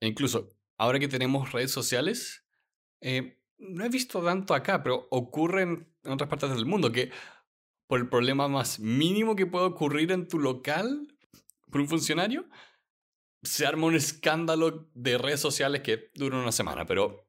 E 0.01 0.09
incluso, 0.09 0.49
ahora 0.77 0.99
que 0.99 1.09
tenemos 1.09 1.53
redes 1.53 1.71
sociales, 1.71 2.45
eh, 3.01 3.39
no 3.59 3.85
he 3.85 3.89
visto 3.89 4.23
tanto 4.23 4.55
acá, 4.55 4.83
pero 4.83 5.07
ocurre 5.11 5.63
en, 5.63 5.89
en 6.05 6.13
otras 6.13 6.29
partes 6.29 6.51
del 6.51 6.67
mundo 6.67 6.93
que 6.93 7.11
por 7.87 8.01
el 8.01 8.09
problema 8.09 8.49
más 8.49 8.81
mínimo 8.81 9.37
que 9.37 9.47
puede 9.47 9.67
ocurrir 9.67 10.13
en 10.13 10.29
tu 10.29 10.39
local, 10.39 11.07
por 11.71 11.81
un 11.81 11.89
funcionario, 11.89 12.47
se 13.47 13.67
arma 13.67 13.87
un 13.87 13.95
escándalo 13.95 14.91
de 14.95 15.19
redes 15.19 15.41
sociales 15.41 15.83
que 15.83 16.11
dura 16.15 16.39
una 16.39 16.53
semana. 16.53 16.87
Pero 16.87 17.29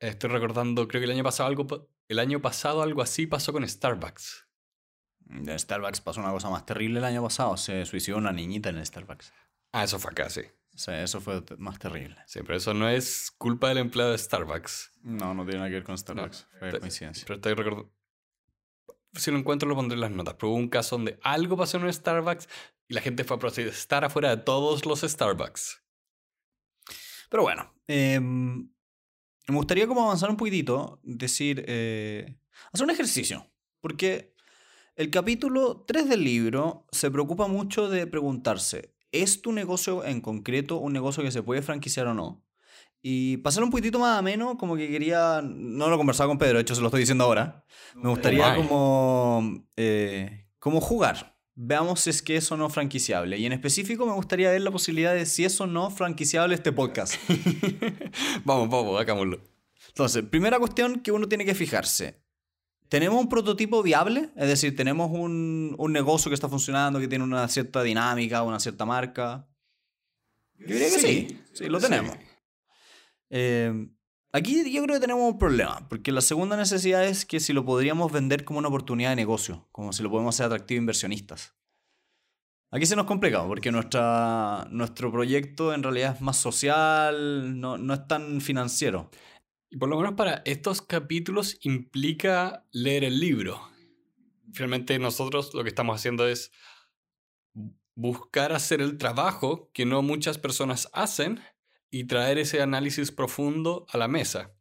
estoy 0.00 0.30
recordando, 0.30 0.86
creo 0.88 1.00
que 1.00 1.06
el 1.06 1.12
año 1.12 1.24
pasado 1.24 1.48
algo, 1.48 1.88
el 2.08 2.18
año 2.18 2.40
pasado 2.40 2.82
algo 2.82 3.02
así 3.02 3.26
pasó 3.26 3.52
con 3.52 3.66
Starbucks. 3.66 4.46
En 5.30 5.58
Starbucks 5.58 6.00
pasó 6.00 6.20
una 6.20 6.30
cosa 6.30 6.50
más 6.50 6.64
terrible 6.64 6.98
el 6.98 7.04
año 7.04 7.22
pasado. 7.22 7.56
Se 7.56 7.84
suicidó 7.84 8.16
una 8.16 8.32
niñita 8.32 8.70
en 8.70 8.84
Starbucks. 8.84 9.32
Ah, 9.72 9.84
eso 9.84 9.98
fue 9.98 10.10
acá, 10.10 10.30
sí. 10.30 10.42
Sea, 10.74 11.02
eso 11.02 11.20
fue 11.20 11.42
más 11.58 11.78
terrible. 11.78 12.16
Sí, 12.26 12.40
pero 12.42 12.56
eso 12.56 12.72
no 12.72 12.88
es 12.88 13.32
culpa 13.36 13.68
del 13.68 13.78
empleado 13.78 14.12
de 14.12 14.18
Starbucks. 14.18 14.92
No, 15.02 15.34
no 15.34 15.42
tiene 15.42 15.58
nada 15.58 15.70
que 15.70 15.74
ver 15.74 15.84
con 15.84 15.98
Starbucks. 15.98 16.46
Fue 16.58 16.78
coincidencia. 16.78 17.24
Pero 17.26 17.36
estoy 17.36 17.54
recordando. 17.54 17.92
Si 19.14 19.30
lo 19.30 19.38
encuentro, 19.38 19.68
lo 19.68 19.74
pondré 19.74 19.94
en 19.94 20.00
las 20.00 20.10
notas. 20.10 20.34
Pero 20.34 20.50
hubo 20.50 20.56
un 20.56 20.68
caso 20.68 20.96
donde 20.96 21.18
algo 21.22 21.56
pasó 21.56 21.76
en 21.76 21.84
un 21.84 21.92
Starbucks 21.92 22.48
y 22.88 22.94
la 22.94 23.00
gente 23.00 23.24
fue 23.24 23.36
a 23.36 23.40
protestar 23.40 24.04
afuera 24.04 24.34
de 24.34 24.42
todos 24.42 24.86
los 24.86 25.00
Starbucks. 25.00 25.82
Pero 27.30 27.42
bueno, 27.42 27.74
eh, 27.86 28.20
me 28.20 29.56
gustaría 29.56 29.86
como 29.86 30.04
avanzar 30.04 30.30
un 30.30 30.36
poquitito, 30.36 31.00
decir, 31.02 31.64
eh, 31.66 32.38
hacer 32.72 32.84
un 32.84 32.90
ejercicio, 32.90 33.50
porque 33.80 34.34
el 34.96 35.10
capítulo 35.10 35.84
3 35.86 36.08
del 36.08 36.24
libro 36.24 36.86
se 36.90 37.10
preocupa 37.10 37.46
mucho 37.46 37.88
de 37.88 38.06
preguntarse, 38.06 38.94
¿es 39.12 39.42
tu 39.42 39.52
negocio 39.52 40.04
en 40.04 40.20
concreto 40.20 40.76
un 40.78 40.92
negocio 40.92 41.22
que 41.22 41.30
se 41.30 41.42
puede 41.42 41.62
franquiciar 41.62 42.06
o 42.08 42.14
no? 42.14 42.44
Y 43.00 43.36
pasar 43.38 43.62
un 43.62 43.70
poquitito 43.70 43.98
más 43.98 44.18
ameno, 44.18 44.58
como 44.58 44.76
que 44.76 44.88
quería, 44.88 45.40
no 45.42 45.88
lo 45.88 45.94
he 45.94 45.98
conversado 45.98 46.28
con 46.28 46.38
Pedro, 46.38 46.56
de 46.56 46.62
hecho 46.62 46.74
se 46.74 46.80
lo 46.80 46.88
estoy 46.88 47.00
diciendo 47.00 47.24
ahora, 47.24 47.64
me 47.94 48.10
gustaría 48.10 48.50
my. 48.50 48.56
como, 48.56 49.66
eh, 49.76 50.46
como 50.58 50.80
jugar. 50.80 51.36
Veamos 51.54 52.00
si 52.00 52.10
es 52.10 52.22
que 52.22 52.36
es 52.36 52.52
o 52.52 52.56
no 52.56 52.70
franquiciable. 52.70 53.36
Y 53.36 53.46
en 53.46 53.52
específico 53.52 54.06
me 54.06 54.12
gustaría 54.12 54.50
ver 54.50 54.62
la 54.62 54.70
posibilidad 54.70 55.12
de 55.14 55.26
si 55.26 55.44
es 55.44 55.60
o 55.60 55.66
no 55.66 55.90
franquiciable 55.90 56.54
este 56.54 56.70
podcast. 56.70 57.14
vamos, 58.44 58.68
vamos, 58.68 59.00
hagámoslo. 59.00 59.40
Entonces, 59.88 60.22
primera 60.22 60.58
cuestión 60.60 61.00
que 61.00 61.10
uno 61.10 61.28
tiene 61.28 61.44
que 61.44 61.56
fijarse. 61.56 62.22
¿Tenemos 62.88 63.20
un 63.20 63.28
prototipo 63.28 63.82
viable? 63.82 64.30
Es 64.36 64.48
decir, 64.48 64.76
¿tenemos 64.76 65.10
un, 65.10 65.74
un 65.78 65.92
negocio 65.92 66.30
que 66.30 66.34
está 66.34 66.48
funcionando, 66.48 67.00
que 67.00 67.08
tiene 67.08 67.24
una 67.24 67.48
cierta 67.48 67.82
dinámica, 67.82 68.42
una 68.42 68.60
cierta 68.60 68.84
marca? 68.86 69.48
Yo 70.58 70.74
diría 70.74 70.90
que 70.90 70.98
sí. 70.98 71.40
Sí, 71.52 71.66
lo 71.66 71.80
tenemos. 71.80 72.16
Eh, 73.30 73.88
aquí 74.32 74.72
yo 74.72 74.82
creo 74.82 74.96
que 74.96 75.00
tenemos 75.00 75.32
un 75.32 75.38
problema, 75.38 75.88
porque 75.88 76.12
la 76.12 76.20
segunda 76.20 76.56
necesidad 76.56 77.04
es 77.04 77.26
que 77.26 77.40
si 77.40 77.52
lo 77.52 77.64
podríamos 77.64 78.12
vender 78.12 78.44
como 78.44 78.58
una 78.58 78.68
oportunidad 78.68 79.10
de 79.10 79.16
negocio, 79.16 79.68
como 79.72 79.92
si 79.92 80.02
lo 80.02 80.10
podemos 80.10 80.34
hacer 80.34 80.46
atractivo 80.46 80.78
a 80.78 80.82
inversionistas. 80.82 81.54
Aquí 82.70 82.84
se 82.84 82.96
nos 82.96 83.06
complica, 83.06 83.46
porque 83.46 83.72
nuestra, 83.72 84.66
nuestro 84.70 85.10
proyecto 85.10 85.72
en 85.72 85.82
realidad 85.82 86.16
es 86.16 86.20
más 86.20 86.36
social, 86.36 87.58
no, 87.58 87.78
no 87.78 87.94
es 87.94 88.06
tan 88.06 88.42
financiero. 88.42 89.10
Y 89.70 89.78
por 89.78 89.88
lo 89.88 89.96
menos 89.96 90.14
para 90.14 90.42
estos 90.44 90.82
capítulos 90.82 91.58
implica 91.62 92.66
leer 92.72 93.04
el 93.04 93.20
libro. 93.20 93.60
Finalmente 94.52 94.98
nosotros 94.98 95.52
lo 95.54 95.62
que 95.62 95.68
estamos 95.68 95.96
haciendo 95.96 96.26
es 96.28 96.52
buscar 97.94 98.52
hacer 98.52 98.80
el 98.80 98.96
trabajo 98.96 99.70
que 99.72 99.84
no 99.84 100.02
muchas 100.02 100.38
personas 100.38 100.88
hacen 100.92 101.40
y 101.90 102.04
traer 102.04 102.38
ese 102.38 102.62
análisis 102.62 103.12
profundo 103.12 103.86
a 103.90 103.98
la 103.98 104.08
mesa. 104.08 104.54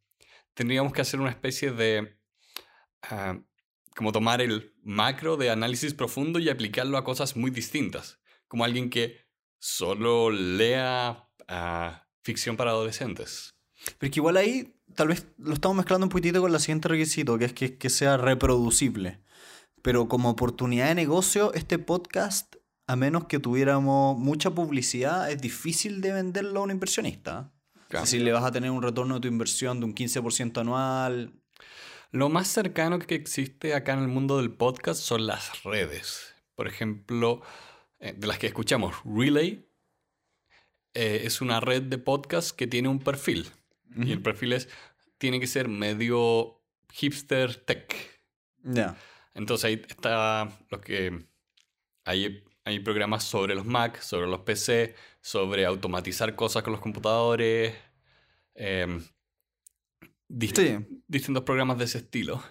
Tendríamos 0.54 0.94
que 0.94 1.02
hacer 1.02 1.20
una 1.20 1.30
especie 1.30 1.72
de... 1.72 2.20
ah, 3.04 3.40
como 3.96 4.12
tomar 4.12 4.42
el 4.42 4.76
macro 4.84 5.38
de 5.38 5.50
análisis 5.50 5.94
profundo 5.96 6.38
y 6.38 6.50
aplicarlo 6.50 6.98
a 6.98 7.04
cosas 7.04 7.36
muy 7.36 7.50
distintas. 7.50 8.20
Como 8.48 8.64
alguien 8.64 8.92
que 8.92 9.26
solo 9.60 10.30
lea 10.30 11.28
ah, 11.48 12.08
ficción 12.24 12.58
para 12.58 12.72
adolescentes. 12.72 13.56
Pero 13.98 14.12
que 14.12 14.20
igual 14.20 14.38
ahí 14.38 14.76
tal 14.96 15.10
vez 15.10 15.28
lo 15.38 15.54
estamos 15.54 15.78
mezclando 15.78 16.06
un 16.06 16.10
poquitito 16.10 16.42
con 16.42 16.54
el 16.54 16.60
siguiente 16.60 16.88
requisito, 16.88 17.38
que 17.38 17.46
es 17.46 17.54
que, 17.54 17.78
que 17.78 17.90
sea 17.90 18.18
reproducible. 18.18 19.20
Pero 19.82 20.08
como 20.08 20.30
oportunidad 20.30 20.88
de 20.88 20.96
negocio, 20.96 21.54
este 21.54 21.80
podcast, 21.80 22.56
a 22.88 22.96
menos 22.96 23.26
que 23.26 23.40
tuviéramos 23.40 24.18
mucha 24.18 24.52
publicidad, 24.52 25.30
es 25.30 25.42
difícil 25.42 26.00
de 26.00 26.14
venderlo 26.14 26.62
a 26.62 26.64
un 26.64 26.72
inversionista. 26.72 27.54
Claro. 27.90 28.04
Es 28.04 28.12
decir, 28.12 28.26
le 28.26 28.32
vas 28.32 28.46
a 28.46 28.52
tener 28.52 28.72
un 28.72 28.82
retorno 28.82 29.16
de 29.16 29.22
tu 29.22 29.28
inversión 29.28 29.80
de 29.80 29.86
un 29.86 29.94
15% 29.94 30.62
anual. 30.62 31.34
Lo 32.12 32.30
más 32.30 32.48
cercano 32.48 32.98
que 33.00 33.16
existe 33.16 33.74
acá 33.74 33.94
en 33.94 34.00
el 34.00 34.08
mundo 34.08 34.38
del 34.38 34.52
podcast 34.52 35.02
son 35.02 35.28
las 35.28 35.64
redes. 35.64 36.34
Por 36.56 36.68
ejemplo, 36.68 37.42
eh, 38.00 38.14
de 38.18 38.26
las 38.26 38.40
que 38.40 38.48
escuchamos, 38.48 38.96
Relay 39.04 39.70
eh, 40.94 41.22
es 41.26 41.42
una 41.42 41.60
red 41.60 41.84
de 41.84 41.98
podcast 41.98 42.56
que 42.56 42.68
tiene 42.68 42.88
un 42.88 43.00
perfil. 43.00 43.52
Y 43.96 44.12
el 44.12 44.22
perfil 44.22 44.54
es, 44.54 44.70
tiene 45.18 45.40
que 45.40 45.48
ser 45.48 45.68
medio 45.68 46.62
hipster 46.94 47.56
tech. 47.56 48.22
Ya. 48.64 48.98
Entonces 49.34 49.66
ahí 49.66 49.82
está 49.90 50.58
lo 50.70 50.80
que... 50.80 51.26
Hay, 52.06 52.44
hay 52.68 52.80
programas 52.80 53.24
sobre 53.24 53.56
los 53.56 53.66
Mac, 53.66 54.02
sobre 54.02 54.28
los 54.28 54.42
PC, 54.42 54.94
sobre 55.22 55.66
automatizar 55.66 56.36
cosas 56.36 56.64
con 56.64 56.74
los 56.74 56.82
computadores. 56.82 57.74
dist- 60.30 60.56
Sí. 60.58 61.02
Distintos 61.08 61.44
programas 61.44 61.78
de 61.78 61.86
ese 61.86 62.00
estilo. 62.00 62.44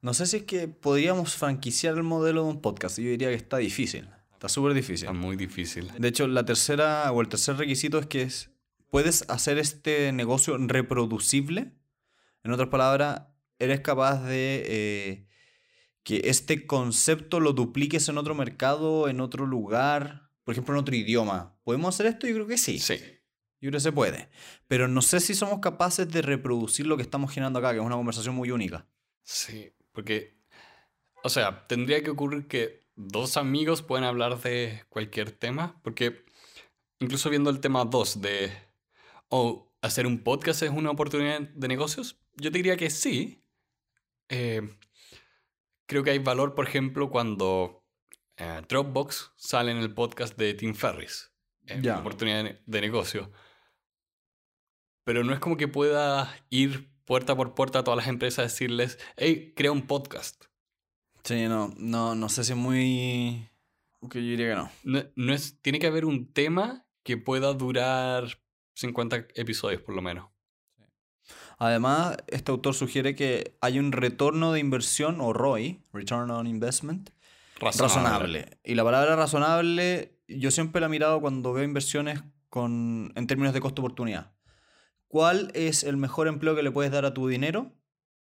No 0.00 0.14
sé 0.14 0.26
si 0.26 0.36
es 0.38 0.42
que 0.44 0.68
podríamos 0.68 1.34
franquiciar 1.34 1.94
el 1.96 2.02
modelo 2.02 2.44
de 2.44 2.50
un 2.50 2.60
podcast. 2.60 2.98
Yo 2.98 3.08
diría 3.08 3.28
que 3.28 3.34
está 3.34 3.56
difícil. 3.56 4.08
Está 4.32 4.48
súper 4.48 4.74
difícil. 4.74 5.08
Está 5.08 5.12
muy 5.18 5.36
difícil. 5.36 5.90
De 5.98 6.08
hecho, 6.08 6.26
la 6.28 6.44
tercera 6.44 7.10
o 7.10 7.20
el 7.20 7.28
tercer 7.28 7.56
requisito 7.56 7.98
es 7.98 8.06
que 8.06 8.22
es, 8.22 8.50
puedes 8.90 9.24
hacer 9.28 9.58
este 9.58 10.12
negocio 10.12 10.56
reproducible. 10.58 11.72
En 12.44 12.52
otras 12.52 12.68
palabras, 12.68 13.22
eres 13.58 13.80
capaz 13.80 14.22
de 14.24 14.62
eh, 14.66 15.26
que 16.04 16.22
este 16.24 16.66
concepto 16.66 17.40
lo 17.40 17.54
dupliques 17.54 18.08
en 18.08 18.18
otro 18.18 18.34
mercado, 18.34 19.08
en 19.08 19.20
otro 19.20 19.46
lugar, 19.46 20.30
por 20.44 20.52
ejemplo, 20.52 20.74
en 20.74 20.80
otro 20.80 20.94
idioma. 20.94 21.58
¿Podemos 21.64 21.94
hacer 21.94 22.06
esto? 22.06 22.26
Yo 22.26 22.34
creo 22.34 22.46
que 22.46 22.58
sí. 22.58 22.78
Sí. 22.78 22.96
Yo 23.60 23.70
creo 23.70 23.78
que 23.78 23.80
se 23.80 23.92
puede. 23.92 24.28
Pero 24.68 24.86
no 24.86 25.00
sé 25.00 25.20
si 25.20 25.34
somos 25.34 25.60
capaces 25.60 26.08
de 26.10 26.20
reproducir 26.20 26.86
lo 26.86 26.96
que 26.96 27.02
estamos 27.02 27.32
generando 27.32 27.58
acá, 27.58 27.72
que 27.72 27.78
es 27.78 27.84
una 27.84 27.96
conversación 27.96 28.34
muy 28.34 28.50
única. 28.50 28.86
Sí, 29.22 29.72
porque, 29.92 30.36
o 31.22 31.30
sea, 31.30 31.66
tendría 31.66 32.02
que 32.02 32.10
ocurrir 32.10 32.46
que 32.46 32.84
dos 32.94 33.38
amigos 33.38 33.80
puedan 33.80 34.04
hablar 34.04 34.40
de 34.42 34.84
cualquier 34.90 35.32
tema, 35.32 35.80
porque 35.82 36.26
incluso 37.00 37.30
viendo 37.30 37.48
el 37.48 37.60
tema 37.60 37.86
2 37.86 38.20
de, 38.20 38.52
oh, 39.30 39.72
hacer 39.80 40.06
un 40.06 40.18
podcast 40.22 40.62
es 40.62 40.70
una 40.70 40.90
oportunidad 40.90 41.40
de 41.40 41.68
negocios, 41.68 42.20
yo 42.36 42.52
te 42.52 42.58
diría 42.58 42.76
que 42.76 42.90
sí. 42.90 43.42
Eh, 44.28 44.68
creo 45.86 46.02
que 46.02 46.10
hay 46.10 46.18
valor, 46.18 46.54
por 46.54 46.66
ejemplo, 46.66 47.10
cuando 47.10 47.84
eh, 48.36 48.62
Dropbox 48.68 49.32
sale 49.36 49.72
en 49.72 49.78
el 49.78 49.94
podcast 49.94 50.36
de 50.36 50.54
Tim 50.54 50.74
Ferris. 50.74 51.32
Una 51.68 51.98
oportunidad 51.98 52.44
de, 52.44 52.62
de 52.64 52.80
negocio. 52.80 53.32
Pero 55.04 55.24
no 55.24 55.32
es 55.32 55.40
como 55.40 55.56
que 55.56 55.68
pueda 55.68 56.34
ir 56.50 56.94
puerta 57.04 57.36
por 57.36 57.54
puerta 57.54 57.80
a 57.80 57.84
todas 57.84 57.98
las 57.98 58.08
empresas 58.08 58.38
a 58.38 58.42
decirles, 58.42 58.98
hey, 59.16 59.52
crea 59.54 59.72
un 59.72 59.86
podcast. 59.86 60.44
Sí, 61.22 61.46
no, 61.48 61.72
no, 61.76 62.14
no 62.14 62.28
sé 62.28 62.44
si 62.44 62.52
es 62.52 62.58
muy... 62.58 63.48
Que 64.10 64.22
yo 64.22 64.30
diría 64.30 64.48
que 64.50 64.54
no. 64.54 64.70
No, 64.82 65.02
no 65.16 65.32
es, 65.32 65.60
tiene 65.62 65.78
que 65.78 65.86
haber 65.86 66.04
un 66.04 66.32
tema 66.32 66.86
que 67.02 67.16
pueda 67.16 67.54
durar 67.54 68.42
50 68.74 69.28
episodios 69.34 69.80
por 69.80 69.94
lo 69.94 70.02
menos. 70.02 70.33
Además, 71.58 72.16
este 72.28 72.50
autor 72.50 72.74
sugiere 72.74 73.14
que 73.14 73.56
hay 73.60 73.78
un 73.78 73.92
retorno 73.92 74.52
de 74.52 74.60
inversión, 74.60 75.20
o 75.20 75.32
ROI, 75.32 75.82
Return 75.92 76.30
on 76.30 76.46
Investment, 76.46 77.10
razonable. 77.60 78.58
Y 78.64 78.74
la 78.74 78.84
palabra 78.84 79.16
razonable, 79.16 80.18
yo 80.28 80.50
siempre 80.50 80.80
la 80.80 80.86
he 80.86 80.90
mirado 80.90 81.20
cuando 81.20 81.52
veo 81.52 81.64
inversiones 81.64 82.22
con, 82.48 83.12
en 83.14 83.26
términos 83.26 83.54
de 83.54 83.60
costo-oportunidad. 83.60 84.32
¿Cuál 85.08 85.50
es 85.54 85.84
el 85.84 85.96
mejor 85.96 86.28
empleo 86.28 86.56
que 86.56 86.62
le 86.62 86.70
puedes 86.70 86.90
dar 86.90 87.04
a 87.04 87.14
tu 87.14 87.28
dinero? 87.28 87.72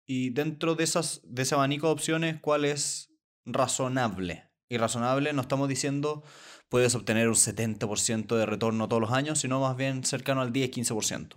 Y 0.06 0.30
dentro 0.30 0.76
de, 0.76 0.84
esas, 0.84 1.22
de 1.24 1.42
ese 1.42 1.56
abanico 1.56 1.88
de 1.88 1.94
opciones, 1.94 2.40
¿cuál 2.40 2.66
es 2.66 3.14
razonable? 3.46 4.50
Y 4.70 4.78
razonable 4.78 5.34
no 5.34 5.42
estamos 5.42 5.68
diciendo 5.70 6.24
puedes 6.70 6.96
obtener 6.96 7.28
un 7.28 7.36
70% 7.36 8.36
de 8.36 8.46
retorno 8.46 8.88
todos 8.88 9.02
los 9.02 9.12
años, 9.12 9.40
sino 9.40 9.60
más 9.60 9.76
bien 9.78 10.04
cercano 10.04 10.42
al 10.42 10.52
10-15%. 10.52 11.36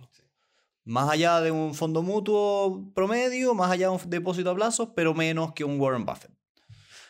Más 0.83 1.09
allá 1.09 1.41
de 1.41 1.51
un 1.51 1.75
fondo 1.75 2.01
mutuo 2.01 2.91
promedio, 2.93 3.53
más 3.53 3.71
allá 3.71 3.87
de 3.89 3.93
un 3.95 4.09
depósito 4.09 4.49
a 4.51 4.55
plazo, 4.55 4.93
pero 4.95 5.13
menos 5.13 5.53
que 5.53 5.63
un 5.63 5.79
Warren 5.79 6.05
Buffett. 6.05 6.31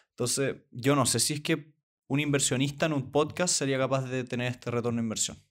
Entonces, 0.10 0.58
yo 0.72 0.96
no 0.96 1.06
sé 1.06 1.20
si 1.20 1.34
es 1.36 1.42
que 1.42 1.74
un 2.08 2.20
inversionista 2.20 2.86
en 2.86 2.94
un 2.94 3.12
podcast 3.12 3.54
sería 3.56 3.78
capaz 3.78 4.02
de 4.04 4.24
tener 4.26 4.52
este 4.52 4.70
retorno 4.72 4.98
de 5.00 5.04
inversión. 5.06 5.42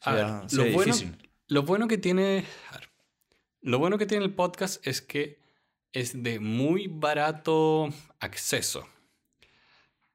A 0.00 0.12
ver, 0.14 0.26
Sería- 0.50 0.66
lo, 0.70 0.72
bueno, 0.72 0.94
lo 1.48 1.62
bueno 1.62 1.88
que 1.88 1.98
tiene. 1.98 2.44
ver, 2.72 2.88
lo 3.60 3.78
bueno 3.78 3.98
que 3.98 4.06
tiene 4.06 4.24
el 4.24 4.34
podcast 4.34 4.84
es 4.86 5.02
que 5.02 5.38
es 5.92 6.22
de 6.22 6.40
muy 6.40 6.88
barato 6.88 7.90
acceso. 8.18 8.88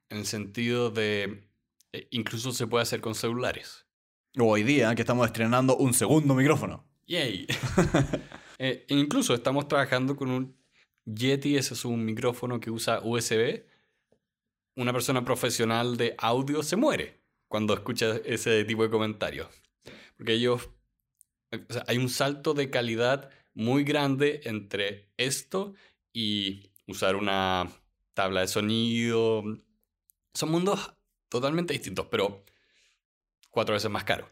En 0.10 0.18
el 0.18 0.26
sentido 0.26 0.90
de. 0.90 1.48
eh, 1.94 2.08
incluso 2.12 2.52
se 2.52 2.66
puede 2.68 2.82
hacer 2.84 3.00
con 3.02 3.14
celulares. 3.16 3.86
Hoy 4.36 4.64
día 4.64 4.94
que 4.94 5.02
estamos 5.02 5.26
estrenando 5.26 5.78
un 5.78 5.94
segundo 5.94 6.36
micrófono. 6.36 6.86
¡Yay! 7.08 7.48
Eh, 8.60 8.88
incluso 8.90 9.36
estamos 9.36 9.68
trabajando 9.68 10.16
con 10.16 10.32
un 10.32 10.58
Yeti, 11.06 11.58
ese 11.58 11.76
es 11.76 11.86
un 11.86 12.04
micrófono 12.04 12.60
que 12.60 12.72
usa 12.72 13.02
USB. 13.04 13.64
Una 14.76 14.92
persona 14.92 15.24
profesional 15.24 15.96
de 15.96 16.16
audio 16.18 16.64
se 16.64 16.76
muere 16.76 17.22
cuando 17.48 17.76
escucha 17.76 18.16
ese 18.26 18.66
tipo 18.66 18.82
de 18.82 18.90
comentarios. 18.90 19.48
Porque 20.18 20.34
ellos. 20.34 20.72
o 21.52 21.72
sea, 21.74 21.84
hay 21.88 22.00
un 22.00 22.10
salto 22.10 22.56
de 22.56 22.72
calidad 22.72 23.30
muy 23.54 23.84
grande 23.84 24.42
entre 24.46 25.12
esto 25.18 25.76
y 26.12 26.72
usar 26.88 27.16
una 27.16 27.72
tabla 28.16 28.42
de 28.42 28.48
sonido. 28.48 29.44
Son 30.34 30.50
mundos 30.50 30.94
totalmente 31.30 31.74
distintos, 31.74 32.08
pero 32.10 32.44
cuatro 33.58 33.74
veces 33.74 33.90
más 33.90 34.04
caros. 34.04 34.30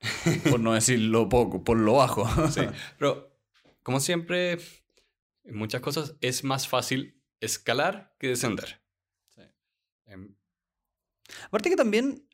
Por 0.48 0.60
no 0.60 0.72
decir 0.72 1.00
lo 1.00 1.28
poco, 1.28 1.64
por 1.64 1.76
lo 1.76 1.94
bajo. 1.94 2.24
Sí, 2.48 2.60
pero 2.96 3.36
como 3.82 3.98
siempre, 3.98 4.52
en 5.42 5.56
muchas 5.56 5.80
cosas 5.80 6.14
es 6.20 6.44
más 6.44 6.68
fácil 6.68 7.20
escalar 7.40 8.14
que 8.20 8.28
descender. 8.28 8.80
Sí. 9.34 9.42
Em, 10.06 10.36
Aparte 11.46 11.70
que 11.70 11.76
también 11.76 12.24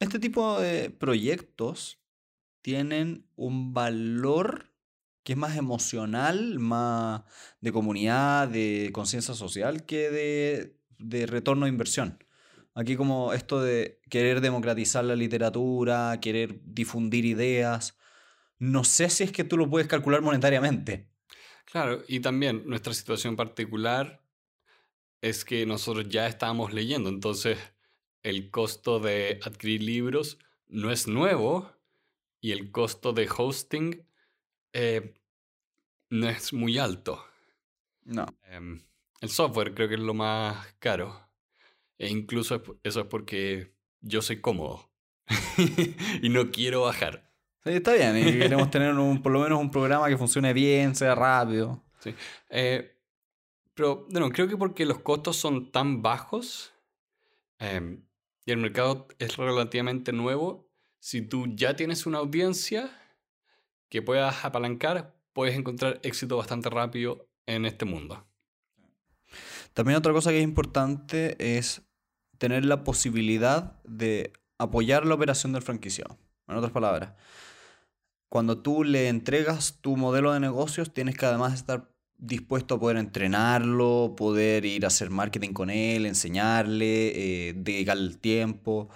este 0.00 0.18
tipo 0.18 0.60
de 0.60 0.90
proyectos 0.90 1.98
tienen 2.60 3.26
un 3.36 3.72
valor 3.72 4.74
que 5.22 5.32
es 5.32 5.38
más 5.38 5.56
emocional, 5.56 6.58
más 6.58 7.22
de 7.62 7.72
comunidad, 7.72 8.48
de 8.48 8.90
conciencia 8.92 9.32
social, 9.32 9.86
que 9.86 10.10
de, 10.10 10.78
de 10.98 11.24
retorno 11.24 11.64
de 11.64 11.72
inversión. 11.72 12.22
Aquí 12.74 12.96
como 12.96 13.32
esto 13.32 13.60
de 13.60 14.00
querer 14.08 14.40
democratizar 14.40 15.04
la 15.04 15.16
literatura, 15.16 16.18
querer 16.20 16.60
difundir 16.62 17.24
ideas, 17.24 17.98
no 18.58 18.84
sé 18.84 19.10
si 19.10 19.24
es 19.24 19.32
que 19.32 19.44
tú 19.44 19.56
lo 19.56 19.68
puedes 19.68 19.88
calcular 19.88 20.22
monetariamente. 20.22 21.10
claro, 21.64 22.02
y 22.06 22.20
también 22.20 22.62
nuestra 22.66 22.94
situación 22.94 23.36
particular 23.36 24.22
es 25.20 25.44
que 25.44 25.66
nosotros 25.66 26.08
ya 26.08 26.26
estábamos 26.26 26.72
leyendo, 26.72 27.08
entonces 27.10 27.58
el 28.22 28.50
costo 28.50 29.00
de 29.00 29.40
adquirir 29.42 29.82
libros 29.82 30.38
no 30.68 30.90
es 30.90 31.08
nuevo 31.08 31.72
y 32.40 32.52
el 32.52 32.70
costo 32.70 33.12
de 33.12 33.28
hosting 33.34 34.06
eh, 34.72 35.14
no 36.10 36.28
es 36.28 36.52
muy 36.52 36.78
alto. 36.78 37.24
No. 38.04 38.26
Em, 38.44 38.82
el 39.20 39.28
software 39.30 39.74
creo 39.74 39.88
que 39.88 39.94
es 39.94 40.00
lo 40.00 40.14
más 40.14 40.74
caro. 40.78 41.29
E 42.00 42.08
incluso 42.08 42.62
eso 42.82 43.00
es 43.00 43.06
porque 43.06 43.76
yo 44.00 44.22
soy 44.22 44.40
cómodo. 44.40 44.90
y 46.22 46.30
no 46.30 46.50
quiero 46.50 46.80
bajar. 46.80 47.30
Sí, 47.62 47.72
está 47.72 47.92
bien, 47.92 48.16
y 48.16 48.38
queremos 48.38 48.70
tener 48.70 48.94
un, 48.94 49.20
por 49.20 49.30
lo 49.30 49.40
menos 49.40 49.60
un 49.60 49.70
programa 49.70 50.08
que 50.08 50.16
funcione 50.16 50.54
bien, 50.54 50.96
sea 50.96 51.14
rápido. 51.14 51.84
Eh, 52.48 52.96
pero, 53.74 54.06
bueno, 54.10 54.30
creo 54.30 54.48
que 54.48 54.56
porque 54.56 54.86
los 54.86 55.00
costos 55.00 55.36
son 55.36 55.70
tan 55.70 56.00
bajos 56.00 56.72
em, 57.58 58.02
y 58.46 58.52
el 58.52 58.56
mercado 58.56 59.06
es 59.18 59.36
relativamente 59.36 60.10
nuevo, 60.14 60.72
si 61.00 61.20
tú 61.20 61.48
ya 61.54 61.76
tienes 61.76 62.06
una 62.06 62.16
audiencia 62.16 62.90
que 63.90 64.00
puedas 64.00 64.42
apalancar, 64.42 65.20
puedes 65.34 65.54
encontrar 65.54 66.00
éxito 66.02 66.38
bastante 66.38 66.70
rápido 66.70 67.28
en 67.44 67.66
este 67.66 67.84
mundo. 67.84 68.26
También 69.74 69.98
otra 69.98 70.14
cosa 70.14 70.30
que 70.30 70.38
es 70.38 70.44
importante 70.44 71.36
es 71.58 71.82
tener 72.40 72.64
la 72.64 72.84
posibilidad 72.84 73.78
de 73.84 74.32
apoyar 74.56 75.04
la 75.04 75.14
operación 75.14 75.52
del 75.52 75.60
franquiciado. 75.60 76.18
En 76.48 76.56
otras 76.56 76.72
palabras, 76.72 77.12
cuando 78.30 78.62
tú 78.62 78.82
le 78.82 79.08
entregas 79.08 79.78
tu 79.82 79.98
modelo 79.98 80.32
de 80.32 80.40
negocios, 80.40 80.94
tienes 80.94 81.18
que 81.18 81.26
además 81.26 81.52
estar 81.52 81.92
dispuesto 82.16 82.76
a 82.76 82.80
poder 82.80 82.96
entrenarlo, 82.96 84.14
poder 84.16 84.64
ir 84.64 84.84
a 84.84 84.88
hacer 84.88 85.10
marketing 85.10 85.52
con 85.52 85.68
él, 85.68 86.06
enseñarle, 86.06 87.48
eh, 87.48 87.52
dedicarle 87.54 88.06
el 88.06 88.18
tiempo. 88.18 88.88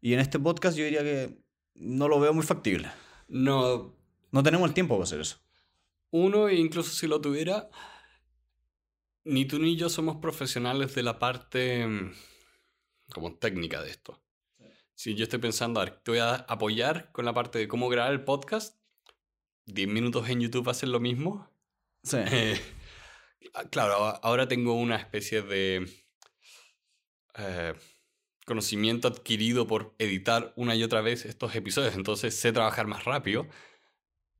Y 0.00 0.14
en 0.14 0.20
este 0.20 0.38
podcast 0.38 0.78
yo 0.78 0.84
diría 0.84 1.02
que 1.02 1.36
no 1.74 2.08
lo 2.08 2.18
veo 2.18 2.32
muy 2.32 2.44
factible. 2.44 2.88
No, 3.28 3.94
No 4.30 4.42
tenemos 4.42 4.66
el 4.68 4.74
tiempo 4.74 4.94
para 4.94 5.04
hacer 5.04 5.20
eso. 5.20 5.38
Uno, 6.10 6.48
e 6.48 6.54
incluso 6.54 6.94
si 6.94 7.06
lo 7.06 7.20
tuviera, 7.20 7.68
ni 9.24 9.44
tú 9.44 9.58
ni 9.58 9.76
yo 9.76 9.90
somos 9.90 10.16
profesionales 10.16 10.94
de 10.94 11.02
la 11.02 11.18
parte 11.18 11.86
mm, 11.86 12.12
como 13.10 13.34
técnica 13.36 13.82
de 13.82 13.90
esto. 13.90 14.22
Si 14.94 15.14
yo 15.14 15.24
estoy 15.24 15.38
pensando, 15.38 15.80
a 15.80 15.84
ver, 15.84 16.00
te 16.00 16.10
voy 16.12 16.20
a 16.20 16.34
apoyar 16.34 17.12
con 17.12 17.24
la 17.24 17.34
parte 17.34 17.58
de 17.58 17.68
cómo 17.68 17.88
grabar 17.88 18.12
el 18.12 18.24
podcast, 18.24 18.78
10 19.66 19.88
minutos 19.88 20.28
en 20.28 20.40
YouTube 20.40 20.68
hacen 20.70 20.92
lo 20.92 21.00
mismo. 21.00 21.50
Sí. 22.02 22.18
Eh, 22.32 22.60
claro, 23.70 24.04
a- 24.04 24.10
ahora 24.22 24.48
tengo 24.48 24.74
una 24.74 24.96
especie 24.96 25.40
de 25.42 25.86
eh, 27.36 27.74
conocimiento 28.44 29.08
adquirido 29.08 29.66
por 29.66 29.94
editar 29.98 30.52
una 30.56 30.74
y 30.74 30.82
otra 30.82 31.00
vez 31.00 31.24
estos 31.24 31.54
episodios, 31.54 31.94
entonces 31.94 32.38
sé 32.38 32.52
trabajar 32.52 32.86
más 32.86 33.04
rápido, 33.04 33.46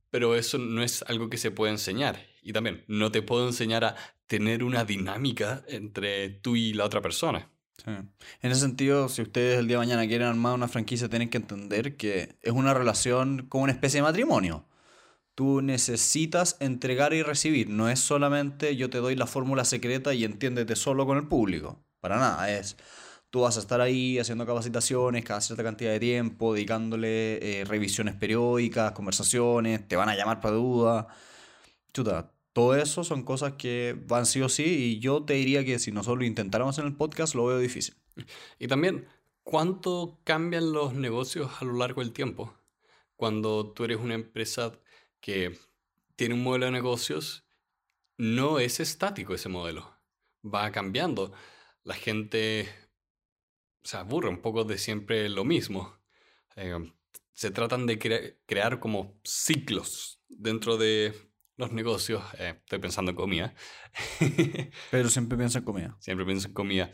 pero 0.09 0.35
eso 0.35 0.57
no 0.57 0.81
es 0.83 1.03
algo 1.03 1.29
que 1.29 1.37
se 1.37 1.51
puede 1.51 1.71
enseñar. 1.71 2.25
Y 2.41 2.53
también 2.53 2.85
no 2.87 3.11
te 3.11 3.21
puedo 3.21 3.47
enseñar 3.47 3.83
a 3.85 3.95
tener 4.27 4.63
una 4.63 4.85
dinámica 4.85 5.63
entre 5.67 6.29
tú 6.29 6.55
y 6.55 6.73
la 6.73 6.85
otra 6.85 7.01
persona. 7.01 7.51
En 7.85 8.51
ese 8.51 8.59
sentido, 8.61 9.07
si 9.09 9.21
ustedes 9.21 9.59
el 9.59 9.67
día 9.67 9.77
de 9.77 9.85
mañana 9.85 10.07
quieren 10.07 10.27
armar 10.27 10.53
una 10.55 10.67
franquicia, 10.67 11.09
tienen 11.09 11.29
que 11.29 11.37
entender 11.37 11.95
que 11.95 12.35
es 12.41 12.51
una 12.51 12.73
relación 12.73 13.45
como 13.47 13.63
una 13.63 13.73
especie 13.73 13.99
de 13.99 14.03
matrimonio. 14.03 14.65
Tú 15.35 15.61
necesitas 15.61 16.57
entregar 16.59 17.13
y 17.13 17.23
recibir. 17.23 17.69
No 17.69 17.89
es 17.89 17.99
solamente 17.99 18.75
yo 18.75 18.89
te 18.89 18.97
doy 18.99 19.15
la 19.15 19.27
fórmula 19.27 19.65
secreta 19.65 20.13
y 20.13 20.23
entiéndete 20.25 20.75
solo 20.75 21.05
con 21.05 21.17
el 21.17 21.27
público. 21.27 21.79
Para 22.01 22.17
nada. 22.17 22.51
Es 22.51 22.77
Tú 23.29 23.41
vas 23.41 23.57
a 23.57 23.59
estar 23.59 23.81
ahí 23.81 24.19
haciendo 24.19 24.45
capacitaciones 24.45 25.25
cada 25.25 25.41
cierta 25.41 25.63
cantidad 25.63 25.91
de 25.91 25.99
tiempo, 25.99 26.53
dedicándole 26.53 27.59
eh, 27.61 27.65
revisiones 27.65 28.15
periódicas, 28.15 28.93
conversaciones, 28.93 29.85
te 29.87 29.97
van 29.97 30.09
a 30.09 30.15
llamar 30.15 30.39
para 30.39 30.55
duda. 30.55 31.07
Chuta, 31.93 32.31
todo 32.57 32.75
eso 32.75 33.03
son 33.03 33.21
cosas 33.21 33.53
que 33.53 33.95
van 34.07 34.25
sí 34.25 34.41
o 34.41 34.49
sí 34.49 34.63
y 34.63 34.99
yo 34.99 35.23
te 35.23 35.35
diría 35.35 35.63
que 35.63 35.77
si 35.77 35.91
nosotros 35.91 36.17
lo 36.17 36.25
intentáramos 36.25 36.79
en 36.79 36.87
el 36.87 36.95
podcast 36.95 37.35
lo 37.35 37.45
veo 37.45 37.59
difícil. 37.59 37.93
Y 38.57 38.67
también, 38.67 39.07
¿cuánto 39.43 40.19
cambian 40.23 40.71
los 40.71 40.95
negocios 40.95 41.51
a 41.61 41.65
lo 41.65 41.73
largo 41.73 42.01
del 42.01 42.13
tiempo? 42.13 42.57
Cuando 43.15 43.73
tú 43.73 43.83
eres 43.83 43.99
una 43.99 44.15
empresa 44.15 44.71
que 45.19 45.55
tiene 46.15 46.33
un 46.33 46.41
modelo 46.41 46.65
de 46.65 46.71
negocios, 46.71 47.45
no 48.17 48.57
es 48.57 48.79
estático 48.79 49.35
ese 49.35 49.49
modelo. 49.49 49.95
Va 50.43 50.71
cambiando. 50.71 51.33
La 51.83 51.93
gente 51.93 52.67
se 53.83 53.97
aburre 53.97 54.29
un 54.29 54.41
poco 54.41 54.63
de 54.63 54.79
siempre 54.79 55.29
lo 55.29 55.45
mismo. 55.45 55.95
Eh, 56.55 56.91
se 57.33 57.51
tratan 57.51 57.85
de 57.85 57.99
crear 58.47 58.79
como 58.79 59.21
ciclos 59.23 60.23
dentro 60.27 60.77
de 60.77 61.13
los 61.57 61.71
negocios. 61.71 62.23
Eh, 62.37 62.55
estoy 62.57 62.79
pensando 62.79 63.11
en 63.11 63.17
comida. 63.17 63.53
Pero 64.91 65.09
siempre 65.09 65.37
pienso 65.37 65.57
en 65.57 65.65
comida. 65.65 65.97
Siempre 65.99 66.25
pienso 66.25 66.47
en 66.47 66.53
comida. 66.53 66.91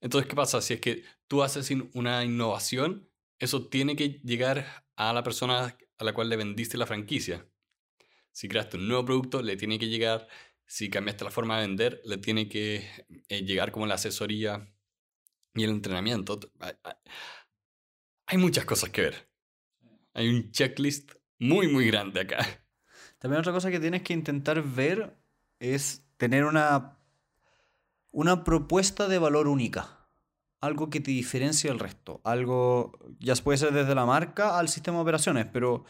Entonces, 0.00 0.28
¿qué 0.28 0.36
pasa? 0.36 0.60
Si 0.60 0.74
es 0.74 0.80
que 0.80 1.04
tú 1.28 1.42
haces 1.42 1.70
una 1.94 2.24
innovación, 2.24 3.08
eso 3.38 3.68
tiene 3.68 3.96
que 3.96 4.20
llegar 4.24 4.84
a 4.96 5.12
la 5.12 5.22
persona 5.22 5.76
a 5.98 6.04
la 6.04 6.12
cual 6.12 6.28
le 6.28 6.36
vendiste 6.36 6.76
la 6.76 6.86
franquicia. 6.86 7.46
Si 8.32 8.48
creaste 8.48 8.76
un 8.76 8.88
nuevo 8.88 9.04
producto, 9.04 9.42
le 9.42 9.56
tiene 9.56 9.78
que 9.78 9.88
llegar. 9.88 10.28
Si 10.66 10.88
cambiaste 10.88 11.24
la 11.24 11.30
forma 11.30 11.60
de 11.60 11.66
vender, 11.66 12.00
le 12.04 12.18
tiene 12.18 12.48
que 12.48 12.88
eh, 13.28 13.42
llegar 13.42 13.72
como 13.72 13.86
la 13.86 13.94
asesoría 13.94 14.72
y 15.54 15.64
el 15.64 15.70
entrenamiento. 15.70 16.38
Hay 18.26 18.38
muchas 18.38 18.64
cosas 18.64 18.90
que 18.90 19.02
ver. 19.02 19.30
Hay 20.14 20.28
un 20.28 20.50
checklist 20.52 21.12
muy, 21.38 21.68
muy 21.68 21.86
grande 21.86 22.20
acá. 22.20 22.64
También 23.20 23.40
otra 23.40 23.52
cosa 23.52 23.70
que 23.70 23.78
tienes 23.78 24.02
que 24.02 24.14
intentar 24.14 24.62
ver 24.62 25.14
es 25.58 26.02
tener 26.16 26.46
una, 26.46 26.96
una 28.12 28.44
propuesta 28.44 29.08
de 29.08 29.18
valor 29.18 29.46
única. 29.46 30.08
Algo 30.62 30.88
que 30.88 31.00
te 31.00 31.10
diferencie 31.10 31.68
del 31.68 31.78
resto. 31.78 32.22
Algo, 32.24 32.98
ya 33.18 33.34
puede 33.36 33.58
ser 33.58 33.72
desde 33.72 33.94
la 33.94 34.06
marca 34.06 34.58
al 34.58 34.70
sistema 34.70 34.96
de 34.96 35.02
operaciones, 35.02 35.46
pero 35.52 35.84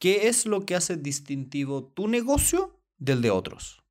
¿qué 0.00 0.26
es 0.28 0.44
lo 0.44 0.66
que 0.66 0.74
hace 0.74 0.96
distintivo 0.96 1.84
tu 1.84 2.08
negocio 2.08 2.76
del 2.98 3.22
de 3.22 3.30
otros? 3.30 3.84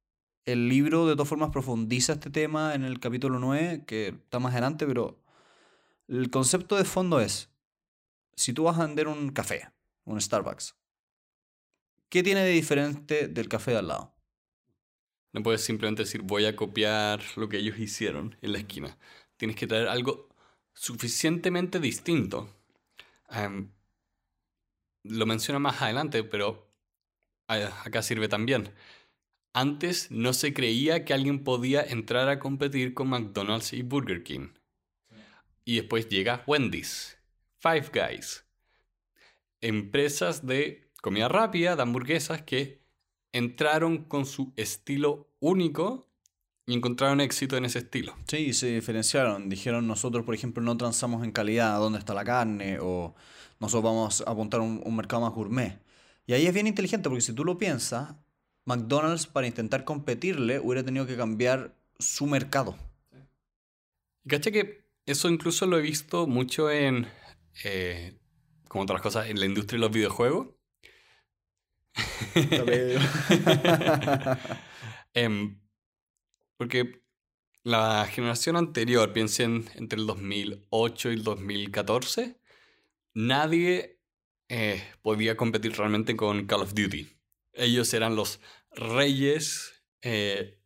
El 0.43 0.67
libro 0.67 1.07
de 1.07 1.13
todas 1.13 1.29
formas 1.29 1.51
profundiza 1.51 2.13
este 2.13 2.29
tema 2.29 2.75
en 2.75 2.83
el 2.83 2.99
capítulo 2.99 3.39
9, 3.39 3.85
que 3.85 4.09
está 4.09 4.39
más 4.39 4.51
adelante, 4.51 4.85
pero 4.85 5.23
el 6.09 6.29
concepto 6.29 6.75
de 6.75 6.83
fondo 6.83 7.21
es, 7.21 7.49
si 8.35 8.51
tú 8.51 8.63
vas 8.63 8.77
a 8.77 8.85
vender 8.85 9.07
un 9.07 9.29
café, 9.29 9.69
un 10.03 10.19
Starbucks, 10.19 10.75
¿Qué 12.11 12.23
tiene 12.23 12.41
de 12.41 12.51
diferente 12.51 13.29
del 13.29 13.47
café 13.47 13.71
de 13.71 13.77
al 13.77 13.87
lado? 13.87 14.13
No 15.31 15.41
puedes 15.43 15.63
simplemente 15.63 16.03
decir 16.03 16.21
voy 16.23 16.43
a 16.43 16.57
copiar 16.57 17.21
lo 17.37 17.47
que 17.47 17.57
ellos 17.57 17.79
hicieron 17.79 18.35
en 18.41 18.51
la 18.51 18.57
esquina. 18.57 18.97
Tienes 19.37 19.55
que 19.55 19.65
traer 19.65 19.87
algo 19.87 20.27
suficientemente 20.73 21.79
distinto. 21.79 22.53
Em, 23.29 23.71
lo 25.03 25.25
menciona 25.25 25.59
más 25.59 25.81
adelante, 25.81 26.25
pero 26.25 26.69
acá 27.47 28.01
sirve 28.01 28.27
también. 28.27 28.73
Antes 29.53 30.11
no 30.11 30.33
se 30.33 30.53
creía 30.53 31.05
que 31.05 31.13
alguien 31.13 31.45
podía 31.45 31.81
entrar 31.81 32.27
a 32.27 32.39
competir 32.39 32.93
con 32.93 33.07
McDonald's 33.07 33.71
y 33.71 33.83
Burger 33.83 34.23
King. 34.23 34.49
Y 35.63 35.77
después 35.77 36.09
llega 36.09 36.43
Wendy's, 36.45 37.17
Five 37.59 37.89
Guys. 37.93 38.45
Empresas 39.61 40.45
de 40.45 40.90
comida 41.01 41.27
rápida, 41.27 41.75
de 41.75 41.81
hamburguesas, 41.81 42.41
que 42.43 42.81
entraron 43.33 44.05
con 44.05 44.25
su 44.25 44.53
estilo 44.55 45.29
único 45.39 46.07
y 46.65 46.73
encontraron 46.75 47.21
éxito 47.21 47.57
en 47.57 47.65
ese 47.65 47.79
estilo. 47.79 48.15
Sí, 48.27 48.53
se 48.53 48.67
diferenciaron. 48.67 49.49
Dijeron 49.49 49.87
nosotros, 49.87 50.25
por 50.25 50.35
ejemplo, 50.35 50.63
no 50.63 50.77
transamos 50.77 51.23
en 51.23 51.31
calidad, 51.31 51.79
dónde 51.79 51.99
está 51.99 52.13
la 52.13 52.23
carne, 52.23 52.79
o 52.79 53.15
nosotros 53.59 53.83
vamos 53.83 54.23
a 54.25 54.31
apuntar 54.31 54.61
un, 54.61 54.81
un 54.85 54.95
mercado 54.95 55.23
más 55.23 55.33
gourmet. 55.33 55.79
Y 56.25 56.33
ahí 56.33 56.45
es 56.45 56.53
bien 56.53 56.67
inteligente, 56.67 57.09
porque 57.09 57.21
si 57.21 57.33
tú 57.33 57.43
lo 57.43 57.57
piensas, 57.57 58.15
McDonald's 58.65 59.27
para 59.27 59.47
intentar 59.47 59.83
competirle 59.83 60.59
hubiera 60.59 60.83
tenido 60.83 61.05
que 61.07 61.17
cambiar 61.17 61.75
su 61.99 62.27
mercado. 62.27 62.77
Y 64.23 64.29
caché 64.29 64.51
que 64.51 64.85
eso 65.05 65.29
incluso 65.29 65.65
lo 65.65 65.77
he 65.77 65.81
visto 65.81 66.27
mucho 66.27 66.69
en, 66.69 67.07
eh, 67.63 68.17
como 68.67 68.83
otras 68.83 69.01
cosas, 69.01 69.29
en 69.29 69.39
la 69.39 69.45
industria 69.45 69.77
de 69.77 69.81
los 69.81 69.91
videojuegos. 69.91 70.47
Em, 75.13 75.59
porque 76.57 77.01
la 77.63 78.07
generación 78.09 78.55
anterior, 78.55 79.11
piensen 79.11 79.69
entre 79.75 79.99
el 79.99 80.07
2008 80.07 81.11
y 81.11 81.13
el 81.13 81.23
2014, 81.23 82.39
nadie 83.13 83.99
eh, 84.47 84.81
podía 85.01 85.35
competir 85.35 85.73
realmente 85.73 86.15
con 86.15 86.45
Call 86.45 86.61
of 86.61 86.73
Duty. 86.73 87.09
Ellos 87.53 87.93
eran 87.93 88.15
los 88.15 88.39
reyes. 88.71 89.83
Eh, 90.01 90.59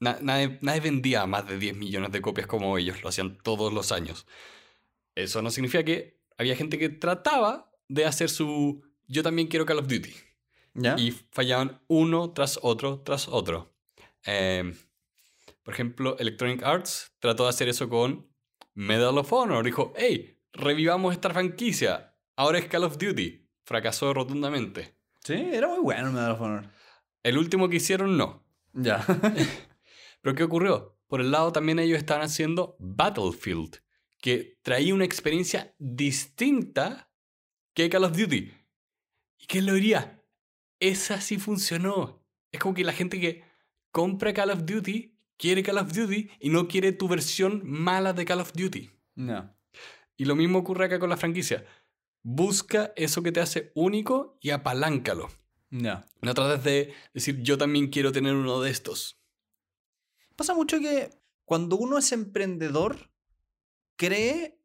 nadie, 0.00 0.58
nadie 0.60 0.80
vendía 0.80 1.26
más 1.26 1.48
de 1.48 1.58
10 1.58 1.76
millones 1.76 2.12
de 2.12 2.20
copias 2.20 2.46
como 2.46 2.76
ellos, 2.76 3.02
lo 3.02 3.08
hacían 3.08 3.38
todos 3.38 3.72
los 3.72 3.90
años. 3.90 4.26
Eso 5.14 5.40
no 5.40 5.50
significa 5.50 5.82
que 5.82 6.20
había 6.36 6.56
gente 6.56 6.78
que 6.78 6.90
trataba 6.90 7.72
de 7.88 8.04
hacer 8.04 8.28
su 8.28 8.82
yo 9.08 9.22
también 9.22 9.48
quiero 9.48 9.64
Call 9.64 9.78
of 9.78 9.88
Duty. 9.88 10.12
Y 10.96 11.12
fallaban 11.30 11.80
uno 11.88 12.32
tras 12.32 12.58
otro 12.62 13.00
tras 13.00 13.28
otro. 13.28 13.74
Em, 14.24 14.74
por 15.62 15.74
ejemplo, 15.74 16.16
Electronic 16.18 16.62
Arts 16.62 17.12
trató 17.18 17.44
de 17.44 17.50
hacer 17.50 17.68
eso 17.68 17.88
con 17.88 18.28
Medal 18.74 19.18
of 19.18 19.32
Honor. 19.32 19.64
Dijo, 19.64 19.92
hey, 19.96 20.40
revivamos 20.52 21.12
esta 21.12 21.30
franquicia. 21.30 22.16
Ahora 22.36 22.58
es 22.58 22.66
Call 22.66 22.84
of 22.84 22.98
Duty. 22.98 23.46
Fracasó 23.64 24.14
rotundamente. 24.14 24.96
Sí, 25.24 25.34
era 25.34 25.68
muy 25.68 25.80
bueno 25.80 26.12
Medal 26.12 26.32
of 26.32 26.40
Honor. 26.40 26.70
El 27.22 27.38
último 27.38 27.68
que 27.68 27.76
hicieron, 27.76 28.16
no. 28.16 28.46
Ya. 28.72 29.04
Pero 30.22 30.34
¿qué 30.34 30.44
ocurrió? 30.44 30.98
Por 31.06 31.20
el 31.20 31.30
lado 31.30 31.52
también 31.52 31.78
ellos 31.78 31.98
estaban 31.98 32.22
haciendo 32.22 32.76
Battlefield, 32.78 33.82
que 34.20 34.58
traía 34.62 34.94
una 34.94 35.04
experiencia 35.04 35.74
distinta 35.78 37.10
que 37.74 37.88
Call 37.88 38.04
of 38.04 38.16
Duty. 38.16 38.52
¿Y 39.38 39.46
qué 39.46 39.62
lo 39.62 39.74
diría? 39.74 40.17
Esa 40.80 41.20
sí 41.20 41.38
funcionó. 41.38 42.24
Es 42.52 42.60
como 42.60 42.74
que 42.74 42.84
la 42.84 42.92
gente 42.92 43.20
que 43.20 43.44
compra 43.90 44.32
Call 44.32 44.50
of 44.50 44.64
Duty 44.64 45.16
quiere 45.36 45.62
Call 45.62 45.78
of 45.78 45.92
Duty 45.92 46.30
y 46.40 46.50
no 46.50 46.68
quiere 46.68 46.92
tu 46.92 47.08
versión 47.08 47.62
mala 47.64 48.12
de 48.12 48.24
Call 48.24 48.40
of 48.40 48.52
Duty. 48.52 48.90
No. 49.14 49.54
Y 50.16 50.24
lo 50.24 50.36
mismo 50.36 50.58
ocurre 50.58 50.86
acá 50.86 50.98
con 50.98 51.10
la 51.10 51.16
franquicia. 51.16 51.64
Busca 52.22 52.92
eso 52.96 53.22
que 53.22 53.32
te 53.32 53.40
hace 53.40 53.72
único 53.74 54.36
y 54.40 54.50
apaláncalo. 54.50 55.28
No. 55.70 56.04
No 56.22 56.34
trates 56.34 56.64
de 56.64 56.94
decir 57.14 57.42
yo 57.42 57.56
también 57.56 57.88
quiero 57.88 58.12
tener 58.12 58.34
uno 58.34 58.60
de 58.60 58.70
estos. 58.70 59.20
Pasa 60.36 60.54
mucho 60.54 60.78
que 60.80 61.10
cuando 61.44 61.76
uno 61.76 61.98
es 61.98 62.12
emprendedor, 62.12 63.10
cree 63.96 64.60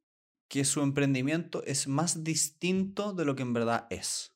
que 0.48 0.66
su 0.66 0.82
emprendimiento 0.82 1.64
es 1.64 1.88
más 1.88 2.24
distinto 2.24 3.14
de 3.14 3.26
lo 3.26 3.36
que 3.36 3.44
en 3.44 3.54
verdad 3.54 3.88
es. 3.90 4.33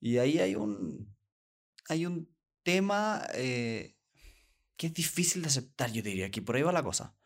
Y 0.00 0.18
ahí 0.18 0.38
hay 0.38 0.54
un, 0.54 1.14
hay 1.88 2.06
un 2.06 2.28
tema 2.62 3.22
eh, 3.34 3.96
que 4.76 4.88
es 4.88 4.94
difícil 4.94 5.42
de 5.42 5.48
aceptar, 5.48 5.92
yo 5.92 6.02
diría, 6.02 6.30
que 6.30 6.42
por 6.42 6.56
ahí 6.56 6.62
va 6.62 6.72
la 6.72 6.82
cosa. 6.82 7.16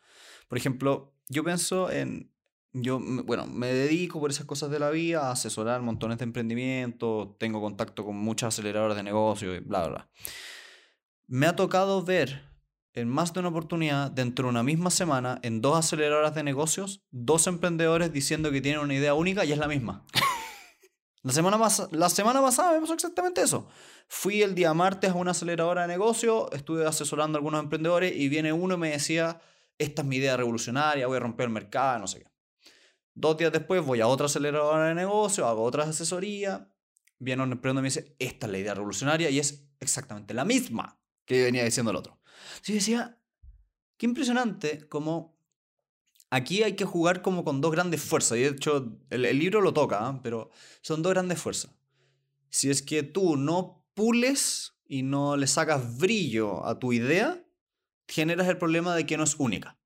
Por 0.48 0.58
ejemplo, 0.58 1.14
yo 1.28 1.44
pienso 1.44 1.90
en, 1.90 2.32
yo, 2.72 3.00
bueno, 3.00 3.46
me 3.46 3.68
dedico 3.68 4.20
por 4.20 4.30
esas 4.30 4.46
cosas 4.46 4.70
de 4.70 4.78
la 4.78 4.90
vida 4.90 5.28
a 5.28 5.32
asesorar 5.32 5.82
montones 5.82 6.18
de 6.18 6.24
emprendimientos, 6.24 7.38
tengo 7.38 7.60
contacto 7.60 8.04
con 8.04 8.16
muchas 8.16 8.54
aceleradoras 8.54 8.96
de 8.96 9.02
negocio 9.02 9.54
y 9.54 9.60
bla, 9.60 9.88
bla. 9.88 10.10
Me 11.26 11.46
ha 11.46 11.56
tocado 11.56 12.02
ver 12.02 12.42
en 12.94 13.08
más 13.08 13.32
de 13.32 13.40
una 13.40 13.48
oportunidad, 13.48 14.10
dentro 14.10 14.46
de 14.46 14.50
una 14.50 14.62
misma 14.62 14.90
semana, 14.90 15.38
en 15.42 15.60
dos 15.60 15.78
aceleradoras 15.78 16.34
de 16.34 16.42
negocios, 16.42 17.02
dos 17.10 17.46
emprendedores 17.46 18.12
diciendo 18.12 18.50
que 18.50 18.60
tienen 18.60 18.80
una 18.80 18.94
idea 18.94 19.14
única 19.14 19.44
y 19.44 19.52
es 19.52 19.58
la 19.58 19.68
misma. 19.68 20.04
La 21.24 21.32
semana, 21.32 21.58
la 21.92 22.08
semana 22.08 22.42
pasada 22.42 22.72
me 22.72 22.80
pasó 22.80 22.94
exactamente 22.94 23.42
eso. 23.42 23.68
Fui 24.08 24.42
el 24.42 24.56
día 24.56 24.74
martes 24.74 25.10
a 25.10 25.14
una 25.14 25.30
aceleradora 25.30 25.82
de 25.82 25.88
negocio, 25.88 26.50
estuve 26.52 26.84
asesorando 26.84 27.36
a 27.36 27.38
algunos 27.38 27.62
emprendedores 27.62 28.12
y 28.16 28.28
viene 28.28 28.52
uno 28.52 28.74
y 28.74 28.78
me 28.78 28.90
decía, 28.90 29.40
esta 29.78 30.02
es 30.02 30.08
mi 30.08 30.16
idea 30.16 30.36
revolucionaria, 30.36 31.06
voy 31.06 31.18
a 31.18 31.20
romper 31.20 31.44
el 31.44 31.52
mercado, 31.52 32.00
no 32.00 32.06
sé 32.08 32.20
qué. 32.20 32.26
Dos 33.14 33.36
días 33.36 33.52
después 33.52 33.84
voy 33.84 34.00
a 34.00 34.08
otra 34.08 34.26
aceleradora 34.26 34.88
de 34.88 34.94
negocio, 34.94 35.46
hago 35.46 35.62
otra 35.62 35.84
asesoría, 35.84 36.72
viene 37.18 37.42
un 37.44 37.52
emprendedor 37.52 37.82
y 37.82 37.84
me 37.84 37.88
dice, 37.88 38.16
esta 38.18 38.46
es 38.46 38.52
la 38.52 38.58
idea 38.58 38.74
revolucionaria 38.74 39.30
y 39.30 39.38
es 39.38 39.68
exactamente 39.78 40.34
la 40.34 40.44
misma 40.44 40.98
que 41.24 41.44
venía 41.44 41.64
diciendo 41.64 41.92
el 41.92 41.98
otro. 41.98 42.20
Entonces 42.56 42.66
yo 42.66 42.74
decía, 42.74 43.18
qué 43.96 44.06
impresionante 44.06 44.88
como 44.88 45.31
aquí 46.32 46.62
hay 46.62 46.76
que 46.76 46.86
jugar 46.86 47.20
como 47.20 47.44
con 47.44 47.60
dos 47.60 47.70
grandes 47.70 48.02
fuerzas. 48.02 48.38
Y 48.38 48.40
de 48.42 48.48
hecho, 48.48 48.98
el, 49.10 49.38
libro 49.38 49.60
lo 49.60 49.74
toca, 49.74 50.06
¿ah? 50.06 50.20
pero 50.22 50.50
son 50.80 51.02
dos 51.02 51.12
grandes 51.12 51.38
fuerzas. 51.38 51.70
Si 52.48 52.70
es 52.70 52.82
que 52.82 53.02
tú 53.02 53.36
no 53.36 53.84
pules 53.94 54.72
y 54.86 55.02
no 55.02 55.36
le 55.36 55.46
sacas 55.46 55.98
brillo 55.98 56.66
a 56.66 56.78
tu 56.78 56.94
idea, 56.94 57.44
generas 58.08 58.48
el 58.48 58.56
problema 58.56 58.96
de 58.96 59.04
que 59.04 59.18
no 59.18 59.24
es 59.24 59.36
única. 59.38 59.78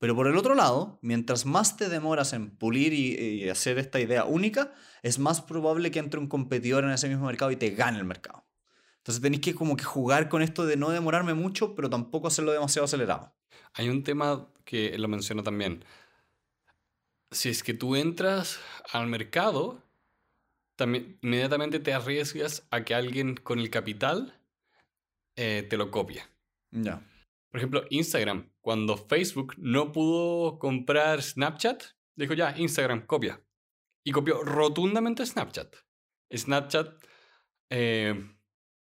Pero 0.00 0.16
por 0.16 0.26
el 0.26 0.36
otro 0.36 0.56
lado, 0.56 0.98
mientras 1.02 1.46
más 1.46 1.76
te 1.76 1.88
demoras 1.88 2.32
en 2.32 2.50
pulir 2.50 2.92
y, 2.92 3.14
y 3.14 3.48
hacer 3.48 3.78
esta 3.78 4.00
idea 4.00 4.24
única, 4.24 4.74
es 5.02 5.20
más 5.20 5.40
probable 5.40 5.92
que 5.92 6.00
entre 6.00 6.18
un 6.18 6.26
competidor 6.26 6.82
en 6.82 6.90
ese 6.90 7.08
mismo 7.08 7.26
mercado 7.26 7.52
y 7.52 7.56
te 7.56 7.70
gane 7.70 7.98
el 7.98 8.04
mercado. 8.04 8.44
Entonces 8.98 9.22
tenéis 9.22 9.42
que 9.42 9.54
como 9.54 9.76
que 9.76 9.84
jugar 9.84 10.28
con 10.28 10.42
esto 10.42 10.66
de 10.66 10.76
no 10.76 10.90
demorarme 10.90 11.34
mucho, 11.34 11.76
pero 11.76 11.88
tampoco 11.88 12.26
hacerlo 12.26 12.50
demasiado 12.50 12.86
acelerado. 12.86 13.32
Hay 13.74 13.88
un 13.88 14.02
tema 14.02 14.48
que 14.64 14.96
lo 14.98 15.08
menciono 15.08 15.42
también. 15.42 15.84
Si 17.30 17.48
es 17.48 17.62
que 17.62 17.74
tú 17.74 17.96
entras 17.96 18.60
al 18.92 19.06
mercado, 19.06 19.82
también 20.76 21.18
inmediatamente 21.22 21.78
te 21.78 21.92
arriesgas 21.92 22.66
a 22.70 22.84
que 22.84 22.94
alguien 22.94 23.36
con 23.36 23.58
el 23.58 23.70
capital 23.70 24.38
eh, 25.36 25.66
te 25.68 25.76
lo 25.76 25.90
copie. 25.90 26.22
Ya. 26.70 27.02
Por 27.50 27.58
ejemplo, 27.58 27.84
Instagram, 27.90 28.50
cuando 28.60 28.96
Facebook 28.96 29.54
no 29.58 29.92
pudo 29.92 30.58
comprar 30.58 31.22
Snapchat, 31.22 31.82
dijo 32.16 32.34
ya, 32.34 32.54
Instagram, 32.56 33.06
copia. 33.06 33.40
Y 34.04 34.12
copió 34.12 34.42
rotundamente 34.42 35.24
Snapchat. 35.24 35.76
Snapchat 36.34 37.02
eh, 37.70 38.34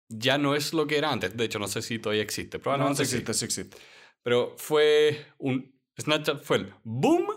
ya 0.08 0.38
no 0.38 0.56
es 0.56 0.74
lo 0.74 0.88
que 0.88 0.98
era 0.98 1.12
antes. 1.12 1.36
De 1.36 1.46
hecho, 1.46 1.60
no 1.60 1.68
sé 1.68 1.82
si 1.82 2.00
todavía 2.00 2.24
existe. 2.24 2.60
Probablemente 2.60 3.02
No, 3.02 3.06
sí 3.06 3.10
sí. 3.10 3.16
existe, 3.18 3.34
sí 3.34 3.46
existe. 3.46 3.78
Pero 4.24 4.56
fue 4.58 5.26
un... 5.38 5.74
Snapchat 6.00 6.44
fue 6.44 6.58
el 6.58 6.74
boom 6.84 7.28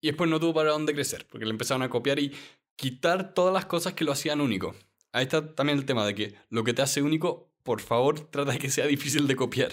y 0.00 0.08
después 0.08 0.30
no 0.30 0.38
tuvo 0.38 0.54
para 0.54 0.70
dónde 0.70 0.94
crecer, 0.94 1.26
porque 1.28 1.44
le 1.44 1.50
empezaron 1.50 1.82
a 1.82 1.90
copiar 1.90 2.18
y 2.18 2.32
quitar 2.76 3.34
todas 3.34 3.52
las 3.52 3.66
cosas 3.66 3.94
que 3.94 4.04
lo 4.04 4.12
hacían 4.12 4.40
único. 4.40 4.74
Ahí 5.12 5.24
está 5.24 5.54
también 5.54 5.78
el 5.78 5.84
tema 5.84 6.06
de 6.06 6.14
que 6.14 6.34
lo 6.50 6.62
que 6.62 6.74
te 6.74 6.82
hace 6.82 7.02
único, 7.02 7.50
por 7.62 7.80
favor, 7.80 8.20
trata 8.30 8.52
de 8.52 8.58
que 8.58 8.70
sea 8.70 8.86
difícil 8.86 9.26
de 9.26 9.36
copiar. 9.36 9.72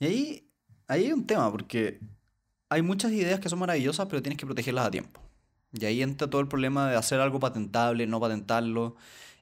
Y 0.00 0.06
ahí, 0.06 0.50
ahí 0.88 1.04
hay 1.04 1.12
un 1.12 1.26
tema, 1.26 1.50
porque 1.50 2.00
hay 2.68 2.82
muchas 2.82 3.12
ideas 3.12 3.38
que 3.38 3.48
son 3.48 3.60
maravillosas, 3.60 4.06
pero 4.08 4.22
tienes 4.22 4.38
que 4.38 4.46
protegerlas 4.46 4.86
a 4.86 4.90
tiempo. 4.90 5.20
Y 5.72 5.84
ahí 5.84 6.02
entra 6.02 6.28
todo 6.28 6.40
el 6.40 6.48
problema 6.48 6.90
de 6.90 6.96
hacer 6.96 7.20
algo 7.20 7.38
patentable, 7.38 8.06
no 8.06 8.20
patentarlo, 8.20 8.96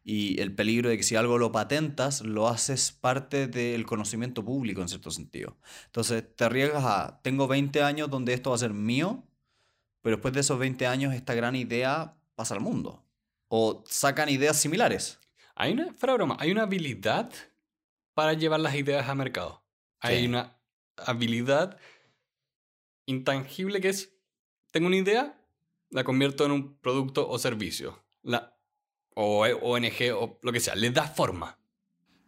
y 0.04 0.40
el 0.40 0.54
peligro 0.54 0.88
de 0.88 0.96
que 0.96 1.02
si 1.02 1.14
algo 1.14 1.38
lo 1.38 1.52
patentas, 1.52 2.22
lo 2.22 2.48
haces 2.48 2.92
parte 2.92 3.46
del 3.46 3.86
conocimiento 3.86 4.44
público 4.44 4.80
en 4.82 4.88
cierto 4.88 5.10
sentido. 5.10 5.56
Entonces 5.86 6.24
te 6.34 6.44
arriesgas 6.44 6.84
a, 6.84 7.20
tengo 7.22 7.46
20 7.46 7.82
años 7.82 8.10
donde 8.10 8.32
esto 8.32 8.50
va 8.50 8.56
a 8.56 8.58
ser 8.58 8.72
mío, 8.72 9.22
pero 10.00 10.16
después 10.16 10.34
de 10.34 10.40
esos 10.40 10.58
20 10.58 10.86
años 10.86 11.14
esta 11.14 11.34
gran 11.34 11.54
idea 11.54 12.16
pasa 12.34 12.54
al 12.54 12.60
mundo. 12.60 13.04
O 13.48 13.84
sacan 13.86 14.28
ideas 14.28 14.56
similares. 14.56 15.20
Hay 15.54 15.72
una, 15.72 15.92
fuera 15.92 16.14
broma, 16.14 16.36
hay 16.40 16.50
una 16.50 16.62
habilidad 16.62 17.30
para 18.14 18.32
llevar 18.32 18.60
las 18.60 18.74
ideas 18.74 19.08
a 19.08 19.14
mercado. 19.14 19.62
Hay 20.00 20.26
una 20.26 20.58
habilidad 20.96 21.78
intangible 23.06 23.80
que 23.80 23.90
es, 23.90 24.16
tengo 24.72 24.88
una 24.88 24.96
idea, 24.96 25.38
la 25.90 26.02
convierto 26.02 26.44
en 26.44 26.50
un 26.50 26.74
producto 26.78 27.28
o 27.28 27.38
servicio. 27.38 28.02
La, 28.22 28.51
o 29.14 29.44
ONG 29.44 30.12
o 30.14 30.38
lo 30.42 30.52
que 30.52 30.60
sea, 30.60 30.74
le 30.74 30.90
da 30.90 31.04
forma. 31.04 31.58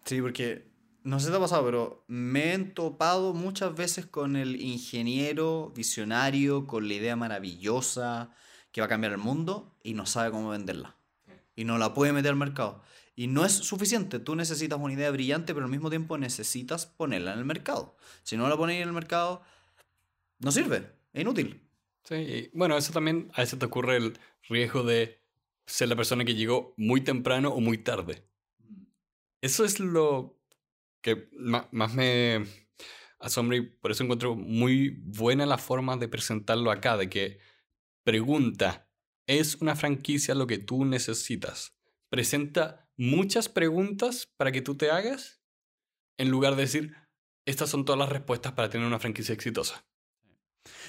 Sí, 0.05 0.21
porque 0.21 0.71
no 1.03 1.21
sé 1.21 1.27
si 1.27 1.33
te 1.33 1.37
ha 1.37 1.41
pasado, 1.41 1.65
pero 1.65 2.05
me 2.09 2.55
he 2.55 2.59
topado 2.59 3.35
muchas 3.35 3.75
veces 3.75 4.07
con 4.07 4.37
el 4.37 4.61
ingeniero 4.61 5.73
visionario, 5.77 6.67
con 6.67 6.89
la 6.89 6.95
idea 6.95 7.17
maravillosa 7.17 8.31
que 8.73 8.81
va 8.81 8.87
a 8.87 8.89
cambiar 8.89 9.13
el 9.13 9.19
mundo 9.19 9.77
y 9.83 9.95
no 9.95 10.07
sabe 10.07 10.31
cómo 10.31 10.49
venderla. 10.51 10.97
Y 11.55 11.65
no 11.65 11.79
la 11.79 11.95
puede 11.95 12.13
meter 12.13 12.31
al 12.31 12.37
mercado. 12.37 12.83
Y 13.15 13.29
no 13.29 13.45
es 13.45 13.53
suficiente. 13.53 14.19
Tú 14.19 14.35
necesitas 14.35 14.79
una 14.81 14.93
idea 14.93 15.11
brillante, 15.11 15.55
pero 15.55 15.67
al 15.67 15.71
mismo 15.71 15.91
tiempo 15.91 16.19
necesitas 16.19 16.87
ponerla 16.87 17.35
en 17.35 17.39
el 17.39 17.45
mercado. 17.45 17.97
Si 18.25 18.37
no 18.37 18.49
la 18.49 18.57
pones 18.57 18.81
en 18.81 18.89
el 18.89 18.93
mercado, 18.93 19.43
no 20.41 20.51
sirve. 20.51 20.91
Es 21.13 21.23
inútil. 21.23 21.63
Sí, 22.03 22.15
y 22.17 22.51
bueno, 22.53 22.77
eso 22.77 22.93
también 22.93 23.31
a 23.35 23.43
veces 23.43 23.59
te 23.59 23.67
ocurre 23.67 23.97
el 23.97 24.19
riesgo 24.49 24.83
de 24.83 25.24
ser 25.67 25.89
la 25.89 25.97
persona 25.97 26.25
que 26.25 26.35
llegó 26.35 26.75
muy 26.77 27.01
temprano 27.01 27.51
o 27.51 27.61
muy 27.61 27.79
tarde. 27.79 28.27
Eso 29.41 29.65
es 29.65 29.81
lo 29.81 30.41
que 31.03 31.29
más 31.33 31.95
me 31.95 32.45
asombra 33.19 33.57
y 33.57 33.63
por 33.63 33.91
eso 33.91 34.05
encuentro 34.05 34.35
muy 34.35 35.03
buena 35.05 35.47
la 35.47 35.59
forma 35.59 35.97
de 35.97 36.09
presentarlo 36.09 36.71
acá, 36.71 36.97
de 36.97 37.09
que 37.09 37.39
pregunta, 38.05 38.89
¿es 39.27 39.57
una 39.57 39.77
franquicia 39.77 40.35
lo 40.35 40.47
que 40.47 40.59
tú 40.59 40.85
necesitas? 40.85 41.77
Presenta 42.09 42.89
muchas 42.97 43.49
preguntas 43.49 44.27
para 44.37 44.53
que 44.53 44.63
tú 44.63 44.77
te 44.77 44.91
hagas 44.91 45.45
en 46.17 46.31
lugar 46.31 46.57
de 46.57 46.63
decir, 46.63 46.97
estas 47.45 47.71
son 47.71 47.85
todas 47.85 47.99
las 47.99 48.09
respuestas 48.09 48.53
para 48.53 48.71
tener 48.71 48.87
una 48.87 49.01
franquicia 49.01 49.35
exitosa. 49.35 49.85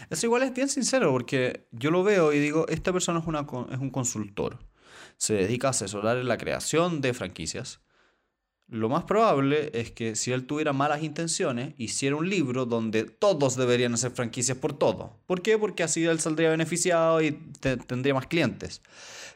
Eso 0.10 0.26
igual 0.26 0.44
es 0.44 0.54
bien 0.54 0.70
sincero, 0.70 1.12
porque 1.12 1.68
yo 1.72 1.92
lo 1.92 2.04
veo 2.04 2.34
y 2.34 2.40
digo, 2.40 2.68
esta 2.68 2.94
persona 2.94 3.20
es, 3.20 3.26
una, 3.28 3.46
es 3.72 3.80
un 3.80 3.90
consultor. 3.90 4.60
Se 5.18 5.34
dedica 5.34 5.68
a 5.68 5.72
asesorar 5.72 6.18
en 6.18 6.28
la 6.28 6.38
creación 6.38 7.02
de 7.02 7.14
franquicias. 7.14 7.82
Lo 8.68 8.90
más 8.90 9.04
probable 9.04 9.70
es 9.74 9.92
que 9.92 10.16
si 10.16 10.32
él 10.32 10.48
tuviera 10.48 10.74
malas 10.74 11.04
intenciones, 11.04 11.76
hiciera 11.78 12.16
un 12.16 12.28
libro 12.30 12.66
donde 12.66 13.04
todos 13.04 13.56
deberían 13.56 13.94
hacer 13.94 14.12
franquicias 14.12 14.58
por 14.58 14.74
todo. 14.78 15.20
¿Por 15.28 15.42
qué? 15.44 15.58
Porque 15.58 15.84
así 15.84 16.04
él 16.04 16.20
saldría 16.20 16.50
beneficiado 16.50 17.22
y 17.22 17.32
te- 17.60 17.78
tendría 17.78 18.16
más 18.16 18.26
clientes. 18.26 18.82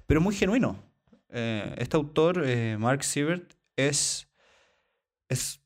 Pero 0.07 0.19
muy 0.19 0.33
genuino. 0.35 0.77
Eh, 1.29 1.75
este 1.77 1.95
autor, 1.95 2.41
eh, 2.43 2.75
Mark 2.79 3.03
Siebert, 3.03 3.53
es, 3.75 4.27
es, 5.27 5.59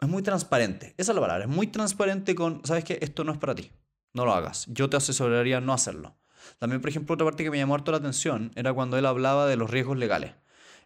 es 0.00 0.08
muy 0.08 0.22
transparente. 0.22 0.94
Esa 0.96 1.12
es 1.12 1.16
la 1.16 1.20
palabra. 1.20 1.44
Es 1.44 1.50
muy 1.50 1.66
transparente 1.66 2.34
con, 2.34 2.64
¿sabes 2.64 2.84
qué? 2.84 2.98
Esto 3.02 3.24
no 3.24 3.32
es 3.32 3.38
para 3.38 3.54
ti. 3.54 3.70
No 4.16 4.24
lo 4.24 4.32
hagas. 4.32 4.64
Yo 4.68 4.88
te 4.88 4.96
asesoraría 4.96 5.60
no 5.60 5.74
hacerlo. 5.74 6.16
También, 6.58 6.80
por 6.80 6.88
ejemplo, 6.88 7.12
otra 7.14 7.26
parte 7.26 7.44
que 7.44 7.50
me 7.50 7.58
llamó 7.58 7.74
harto 7.74 7.92
la 7.92 7.98
atención 7.98 8.50
era 8.54 8.72
cuando 8.72 8.96
él 8.96 9.04
hablaba 9.04 9.46
de 9.46 9.56
los 9.56 9.70
riesgos 9.70 9.98
legales. 9.98 10.32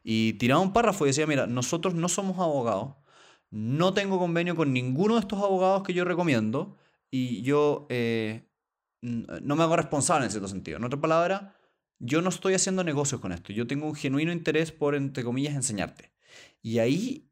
Y 0.02 0.32
tiraba 0.32 0.60
un 0.60 0.72
párrafo 0.72 1.04
y 1.06 1.10
decía, 1.10 1.28
mira, 1.28 1.46
nosotros 1.46 1.94
no 1.94 2.08
somos 2.08 2.38
abogados, 2.40 2.96
no 3.50 3.94
tengo 3.94 4.18
convenio 4.18 4.56
con 4.56 4.72
ninguno 4.72 5.14
de 5.14 5.20
estos 5.20 5.38
abogados 5.38 5.84
que 5.84 5.94
yo 5.94 6.04
recomiendo 6.04 6.76
y 7.08 7.42
yo 7.42 7.86
eh, 7.88 8.48
no 9.00 9.54
me 9.54 9.62
hago 9.62 9.76
responsable 9.76 10.24
en 10.24 10.32
cierto 10.32 10.48
sentido. 10.48 10.78
En 10.78 10.84
otra 10.84 11.00
palabra, 11.00 11.54
yo 12.00 12.22
no 12.22 12.30
estoy 12.30 12.54
haciendo 12.54 12.82
negocios 12.82 13.20
con 13.20 13.30
esto. 13.30 13.52
Yo 13.52 13.66
tengo 13.68 13.86
un 13.86 13.94
genuino 13.94 14.32
interés 14.32 14.72
por, 14.72 14.96
entre 14.96 15.22
comillas, 15.22 15.54
enseñarte. 15.54 16.10
Y 16.62 16.78
ahí, 16.80 17.30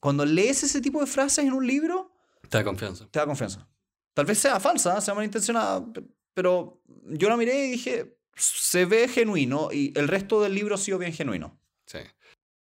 cuando 0.00 0.26
lees 0.26 0.62
ese 0.64 0.82
tipo 0.82 1.00
de 1.00 1.06
frases 1.06 1.46
en 1.46 1.52
un 1.54 1.66
libro, 1.66 2.12
Te 2.50 2.58
da 2.58 2.64
confianza. 2.64 3.08
te 3.10 3.18
da 3.18 3.24
confianza. 3.24 3.66
Tal 4.16 4.24
vez 4.24 4.38
sea 4.38 4.58
falsa, 4.58 4.98
sea 5.02 5.12
malintencionada, 5.14 5.92
pe- 5.92 6.02
pero 6.32 6.80
yo 7.04 7.28
la 7.28 7.36
miré 7.36 7.66
y 7.66 7.70
dije, 7.72 8.16
se 8.34 8.86
ve 8.86 9.08
genuino 9.08 9.68
y 9.70 9.92
el 9.94 10.08
resto 10.08 10.40
del 10.40 10.54
libro 10.54 10.74
ha 10.74 10.78
sido 10.78 10.96
bien 10.96 11.12
genuino. 11.12 11.60
Sí. 11.84 11.98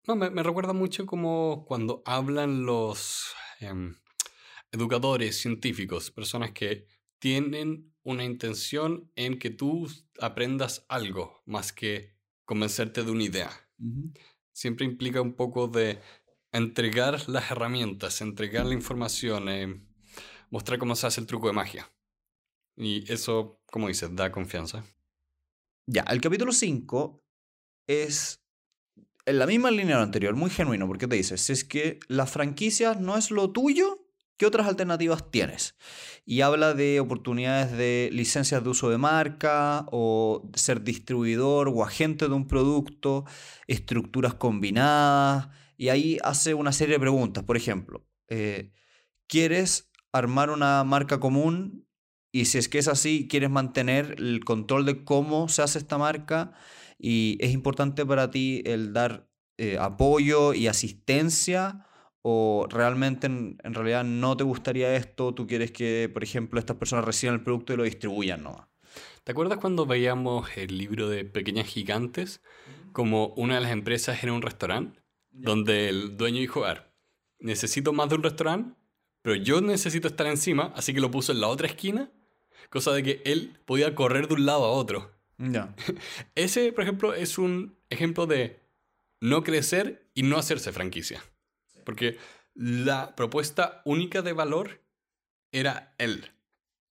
No, 0.05 0.17
me, 0.17 0.29
me 0.29 0.43
recuerda 0.43 0.73
mucho 0.73 1.05
como 1.05 1.63
cuando 1.65 2.01
hablan 2.05 2.65
los 2.65 3.33
em, 3.61 3.95
educadores 4.73 5.39
científicos, 5.39 6.11
personas 6.11 6.51
que 6.51 6.85
tienen 7.19 7.93
una 8.03 8.25
intención 8.25 9.09
en 9.15 9.39
que 9.39 9.49
tú 9.49 9.89
aprendas 10.19 10.85
algo 10.89 11.41
más 11.45 11.71
que 11.71 12.17
convencerte 12.43 13.03
de 13.05 13.11
una 13.11 13.23
idea. 13.23 13.51
Siempre 14.51 14.85
implica 14.85 15.21
un 15.21 15.33
poco 15.33 15.69
de 15.69 15.99
entregar 16.51 17.29
las 17.29 17.51
herramientas, 17.51 18.19
entregar 18.19 18.65
la 18.65 18.73
información, 18.73 19.47
eh, 19.47 19.81
mostrar 20.49 20.79
cómo 20.79 20.95
se 20.95 21.07
hace 21.07 21.21
el 21.21 21.27
truco 21.27 21.47
de 21.47 21.53
magia. 21.53 21.91
Y 22.75 23.11
eso, 23.11 23.61
como 23.65 23.87
dices, 23.87 24.15
da 24.15 24.31
confianza. 24.31 24.83
Ya, 25.87 26.03
el 26.03 26.21
capítulo 26.21 26.51
5 26.51 27.23
es 27.87 28.43
en 29.25 29.39
la 29.39 29.45
misma 29.45 29.71
línea 29.71 29.95
de 29.95 30.01
lo 30.01 30.03
anterior, 30.03 30.35
muy 30.35 30.49
genuino, 30.49 30.87
porque 30.87 31.07
te 31.07 31.17
dice, 31.17 31.37
si 31.37 31.51
es 31.51 31.65
que 31.65 31.99
las 32.07 32.31
franquicias 32.31 32.99
no 32.99 33.17
es 33.17 33.29
lo 33.29 33.51
tuyo, 33.51 34.07
¿qué 34.37 34.45
otras 34.45 34.67
alternativas 34.67 35.29
tienes? 35.31 35.75
Y 36.25 36.41
habla 36.41 36.73
de 36.73 37.01
oportunidades 37.01 37.71
de 37.71 38.09
licencias 38.13 38.63
de 38.63 38.69
uso 38.69 38.89
de 38.89 38.97
marca 38.97 39.85
o 39.91 40.49
ser 40.53 40.81
distribuidor 40.81 41.67
o 41.67 41.83
agente 41.83 42.29
de 42.29 42.33
un 42.33 42.47
producto, 42.47 43.25
estructuras 43.67 44.33
combinadas, 44.35 45.49
y 45.75 45.89
ahí 45.89 46.17
hace 46.23 46.53
una 46.53 46.71
serie 46.71 46.95
de 46.95 46.99
preguntas. 47.01 47.43
Por 47.43 47.57
ejemplo, 47.57 48.07
eh, 48.29 48.71
¿quieres 49.27 49.91
armar 50.17 50.49
una 50.49 50.83
marca 50.83 51.19
común? 51.19 51.87
Y 52.31 52.45
si 52.45 52.57
es 52.57 52.69
que 52.69 52.79
es 52.79 52.87
así, 52.87 53.27
quieres 53.27 53.49
mantener 53.49 54.15
el 54.17 54.43
control 54.45 54.85
de 54.85 55.03
cómo 55.03 55.49
se 55.49 55.61
hace 55.61 55.79
esta 55.79 55.97
marca 55.97 56.53
y 56.99 57.37
es 57.39 57.51
importante 57.51 58.05
para 58.05 58.31
ti 58.31 58.61
el 58.65 58.93
dar 58.93 59.29
eh, 59.57 59.77
apoyo 59.79 60.53
y 60.53 60.67
asistencia 60.67 61.87
¿O 62.29 62.67
realmente 62.69 63.27
en, 63.27 63.57
en 63.63 63.73
realidad 63.73 64.03
no 64.03 64.35
te 64.35 64.43
gustaría 64.43 64.93
esto? 64.97 65.33
¿Tú 65.33 65.47
quieres 65.47 65.71
que, 65.71 66.09
por 66.11 66.25
ejemplo, 66.25 66.59
estas 66.59 66.75
personas 66.75 67.05
reciban 67.05 67.35
el 67.35 67.41
producto 67.41 67.71
y 67.71 67.77
lo 67.77 67.83
distribuyan 67.83 68.43
nomás? 68.43 68.67
¿Te 69.23 69.31
acuerdas 69.31 69.59
cuando 69.59 69.85
veíamos 69.85 70.49
el 70.57 70.77
libro 70.77 71.07
de 71.07 71.23
Pequeñas 71.23 71.67
Gigantes? 71.67 72.41
Como 72.91 73.27
una 73.37 73.55
de 73.55 73.61
las 73.61 73.71
empresas 73.71 74.21
era 74.21 74.33
un 74.33 74.41
restaurante, 74.41 74.99
donde 75.31 75.87
el 75.87 76.17
dueño 76.17 76.41
dijo, 76.41 76.65
a 76.65 76.73
ver, 76.73 76.91
necesito 77.39 77.93
más 77.93 78.09
de 78.09 78.15
un 78.15 78.23
restaurante, 78.23 78.77
pero 79.21 79.35
yo 79.35 79.61
necesito 79.61 80.07
estar 80.07 80.27
encima, 80.27 80.71
así 80.75 80.93
que 80.93 81.01
lo 81.01 81.11
puso 81.11 81.31
en 81.31 81.41
la 81.41 81.47
otra 81.47 81.67
esquina, 81.67 82.11
cosa 82.69 82.91
de 82.93 83.03
que 83.03 83.21
él 83.25 83.57
podía 83.65 83.95
correr 83.95 84.27
de 84.27 84.35
un 84.35 84.45
lado 84.45 84.65
a 84.65 84.71
otro. 84.71 85.11
Ya. 85.37 85.75
Ese, 86.35 86.71
por 86.71 86.83
ejemplo, 86.83 87.13
es 87.13 87.37
un 87.37 87.77
ejemplo 87.89 88.25
de 88.25 88.59
no 89.21 89.43
crecer 89.43 90.09
y 90.13 90.23
no 90.23 90.37
hacerse 90.37 90.71
franquicia. 90.71 91.23
Porque 91.83 92.17
la 92.53 93.15
propuesta 93.15 93.81
única 93.85 94.21
de 94.21 94.33
valor 94.33 94.81
era 95.51 95.93
él 95.97 96.31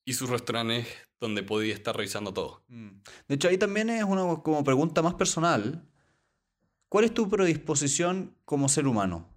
y 0.05 0.15
sus 0.15 0.31
restaurantes 0.31 0.87
donde 1.21 1.43
podía 1.43 1.75
estar 1.75 1.97
revisando 1.97 2.33
todo. 2.33 2.63
Mm. 2.69 2.89
De 3.29 3.35
hecho, 3.35 3.49
ahí 3.49 3.59
también 3.59 3.91
es 3.91 4.05
una 4.05 4.43
como 4.43 4.63
pregunta 4.65 5.03
más 5.03 5.15
personal. 5.15 5.87
¿Cuál 6.89 7.05
es 7.05 7.15
tu 7.15 7.29
predisposición 7.29 8.37
como 8.45 8.69
ser 8.69 8.87
humano? 8.87 9.29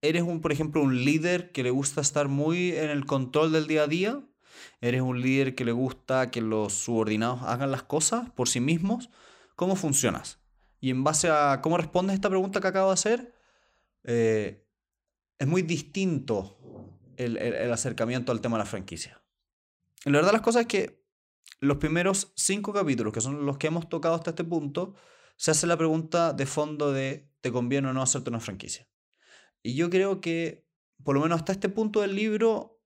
¿Eres 0.00 0.22
un, 0.22 0.40
por 0.40 0.52
ejemplo, 0.52 0.82
un 0.82 1.04
líder 1.04 1.50
que 1.52 1.62
le 1.62 1.70
gusta 1.70 2.00
estar 2.00 2.28
muy 2.28 2.72
en 2.72 2.90
el 2.90 3.04
control 3.04 3.52
del 3.52 3.66
día 3.66 3.82
a 3.84 3.86
día? 3.88 4.22
¿Eres 4.80 5.02
un 5.02 5.20
líder 5.20 5.54
que 5.54 5.64
le 5.64 5.72
gusta 5.72 6.30
que 6.30 6.40
los 6.40 6.72
subordinados 6.72 7.42
hagan 7.42 7.70
las 7.70 7.82
cosas 7.82 8.30
por 8.30 8.48
sí 8.48 8.60
mismos? 8.60 9.10
¿Cómo 9.56 9.74
funcionas? 9.74 10.38
Y 10.80 10.90
en 10.90 11.02
base 11.02 11.28
a 11.30 11.60
cómo 11.62 11.76
respondes 11.76 12.12
a 12.12 12.14
esta 12.14 12.28
pregunta 12.28 12.60
que 12.60 12.68
acabo 12.68 12.88
de 12.88 12.94
hacer, 12.94 13.34
eh, 14.04 14.64
es 15.38 15.46
muy 15.48 15.62
distinto 15.62 16.58
el, 17.16 17.36
el- 17.36 17.72
acercamiento 17.72 18.30
al 18.30 18.40
tema 18.40 18.56
de 18.56 18.64
la 18.64 18.70
franquicia. 18.70 19.20
La 20.04 20.12
verdad 20.12 20.32
las 20.32 20.42
cosas 20.42 20.62
es 20.62 20.68
que 20.68 21.04
los 21.60 21.78
primeros 21.78 22.32
cinco 22.36 22.72
capítulos, 22.72 23.12
que 23.12 23.20
son 23.20 23.44
los 23.44 23.58
que 23.58 23.66
hemos 23.66 23.88
tocado 23.88 24.14
hasta 24.14 24.30
este 24.30 24.44
punto, 24.44 24.94
se 25.36 25.50
hace 25.50 25.66
la 25.66 25.76
pregunta 25.76 26.32
de 26.32 26.46
fondo 26.46 26.92
de 26.92 27.32
¿te 27.40 27.50
conviene 27.50 27.88
o 27.88 27.92
no 27.92 28.02
hacerte 28.02 28.30
una 28.30 28.40
franquicia? 28.40 28.88
Y 29.62 29.74
yo 29.74 29.90
creo 29.90 30.20
que, 30.20 30.66
por 31.04 31.14
lo 31.14 31.22
menos 31.22 31.40
hasta 31.40 31.52
este 31.52 31.68
punto 31.68 32.00
del 32.00 32.14
libro, 32.14 32.80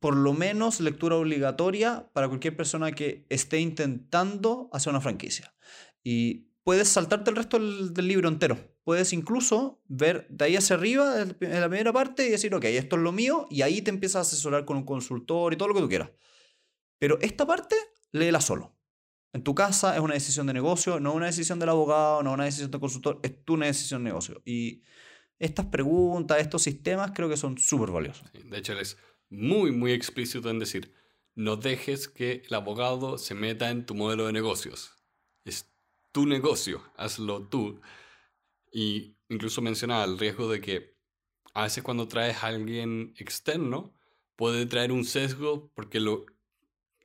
por 0.00 0.16
lo 0.16 0.32
menos 0.32 0.80
lectura 0.80 1.16
obligatoria 1.16 2.10
para 2.12 2.28
cualquier 2.28 2.56
persona 2.56 2.92
que 2.92 3.26
esté 3.28 3.60
intentando 3.60 4.70
hacer 4.72 4.90
una 4.90 5.00
franquicia. 5.00 5.54
Y 6.02 6.48
puedes 6.64 6.88
saltarte 6.88 7.30
el 7.30 7.36
resto 7.36 7.58
del, 7.58 8.08
libro 8.08 8.28
entero. 8.28 8.58
Puedes 8.82 9.12
incluso 9.12 9.82
ver 9.86 10.26
de 10.30 10.46
ahí 10.46 10.56
hacia 10.56 10.76
arriba, 10.76 11.20
en 11.20 11.60
la 11.60 11.68
primera 11.68 11.92
parte, 11.92 12.26
y 12.26 12.30
decir, 12.30 12.54
ok, 12.54 12.64
esto 12.64 12.96
es 12.96 13.02
lo 13.02 13.12
mío, 13.12 13.46
y 13.50 13.62
ahí 13.62 13.82
te 13.82 13.90
empiezas 13.90 14.16
a 14.16 14.20
asesorar 14.20 14.64
con 14.64 14.78
un 14.78 14.84
consultor 14.84 15.52
y 15.52 15.56
todo 15.56 15.68
lo 15.68 15.74
que 15.74 15.80
tú 15.82 15.88
quieras. 15.88 16.10
Pero 16.98 17.18
esta 17.20 17.46
parte, 17.46 17.76
léela 18.12 18.40
solo. 18.40 18.76
En 19.32 19.44
tu 19.44 19.54
casa 19.54 19.94
es 19.94 20.00
una 20.00 20.14
decisión 20.14 20.46
de 20.46 20.54
negocio, 20.54 20.98
no 20.98 21.12
una 21.12 21.26
decisión 21.26 21.58
del 21.58 21.68
abogado, 21.68 22.22
no 22.22 22.32
una 22.32 22.44
decisión 22.44 22.70
del 22.70 22.80
consultor, 22.80 23.20
es 23.22 23.44
tu 23.44 23.56
decisión 23.58 24.02
de 24.02 24.10
negocio. 24.10 24.42
Y 24.44 24.82
estas 25.40 25.66
preguntas, 25.66 26.38
estos 26.38 26.62
sistemas, 26.62 27.12
creo 27.14 27.28
que 27.28 27.36
son 27.36 27.58
súper 27.58 27.90
valiosos. 27.90 28.28
Sí, 28.32 28.42
De 28.44 28.58
hecho, 28.58 28.74
él 28.74 28.80
es 28.80 28.96
muy, 29.30 29.72
muy 29.72 29.92
explícito 29.92 30.50
en 30.50 30.58
decir, 30.58 30.94
no 31.34 31.56
dejes 31.56 32.08
que 32.08 32.42
el 32.46 32.54
abogado 32.54 33.18
se 33.18 33.34
meta 33.34 33.70
en 33.70 33.86
tu 33.86 33.94
modelo 33.94 34.26
de 34.26 34.32
negocios. 34.32 34.92
Es 35.44 35.72
tu 36.12 36.26
negocio, 36.26 36.82
hazlo 36.96 37.48
tú. 37.48 37.80
Y 38.70 39.16
incluso 39.28 39.62
menciona 39.62 40.04
el 40.04 40.18
riesgo 40.18 40.50
de 40.50 40.60
que 40.60 40.96
a 41.54 41.62
veces 41.62 41.82
cuando 41.82 42.06
traes 42.06 42.42
a 42.44 42.48
alguien 42.48 43.14
externo, 43.16 43.94
puede 44.36 44.66
traer 44.66 44.92
un 44.92 45.04
sesgo 45.04 45.72
porque 45.74 46.00
lo, 46.00 46.26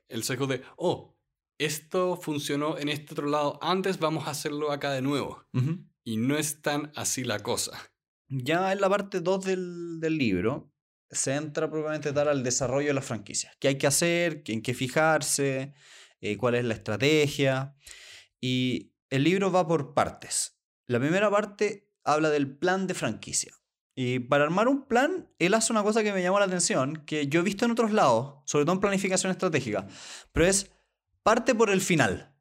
el 0.10 0.24
sesgo 0.24 0.46
de, 0.48 0.62
oh, 0.76 1.18
esto 1.58 2.18
funcionó 2.18 2.78
en 2.78 2.90
este 2.90 3.14
otro 3.14 3.28
lado 3.28 3.60
antes, 3.62 4.00
vamos 4.00 4.28
a 4.28 4.32
hacerlo 4.32 4.72
acá 4.72 4.92
de 4.92 5.02
nuevo. 5.02 5.46
Ujú. 5.54 5.86
Y 6.04 6.18
no 6.18 6.38
es 6.38 6.62
tan 6.62 6.92
así 6.96 7.24
la 7.24 7.40
cosa. 7.40 7.95
Ya 8.28 8.71
en 8.71 8.82
la 8.82 8.89
parte 8.89 9.21
2 9.21 9.45
del, 9.45 9.99
del 9.99 10.17
libro 10.17 10.71
se 11.11 11.36
entra 11.36 11.69
propiamente 11.69 12.11
tal 12.11 12.28
al 12.28 12.43
desarrollo 12.43 12.88
de 12.88 12.93
las 12.93 13.05
franquicias. 13.05 13.55
¿Qué 13.59 13.69
hay 13.69 13.78
que 13.78 13.88
hacer? 13.88 14.43
¿En 14.47 14.61
qué 14.61 14.73
fijarse? 14.73 15.73
eh, 16.21 16.38
¿Cuál 16.38 16.55
es 16.55 16.65
la 16.65 16.73
estrategia? 16.73 17.76
Y 18.41 18.93
el 19.09 19.23
libro 19.23 19.51
va 19.51 19.67
por 19.67 19.93
partes. 19.93 20.59
La 20.88 20.99
primera 20.99 21.30
parte 21.30 21.91
habla 22.03 22.30
del 22.30 22.57
plan 22.57 22.88
de 22.88 22.93
franquicia. 22.93 23.53
Y 23.95 24.19
para 24.19 24.43
armar 24.43 24.67
un 24.67 24.88
plan, 24.88 25.30
él 25.39 25.53
hace 25.53 25.71
una 25.71 25.84
cosa 25.84 26.03
que 26.03 26.11
me 26.11 26.21
llamó 26.21 26.39
la 26.39 26.45
atención, 26.45 26.97
que 27.05 27.28
yo 27.28 27.39
he 27.39 27.43
visto 27.43 27.63
en 27.63 27.71
otros 27.71 27.91
lados, 27.91 28.41
sobre 28.45 28.65
todo 28.65 28.73
en 28.73 28.82
planificación 28.82 29.32
estratégica, 29.32 29.88
pero 30.34 30.45
es 30.45 30.71
parte 31.23 31.55
por 31.55 31.69
el 31.69 31.80
final. 31.80 32.36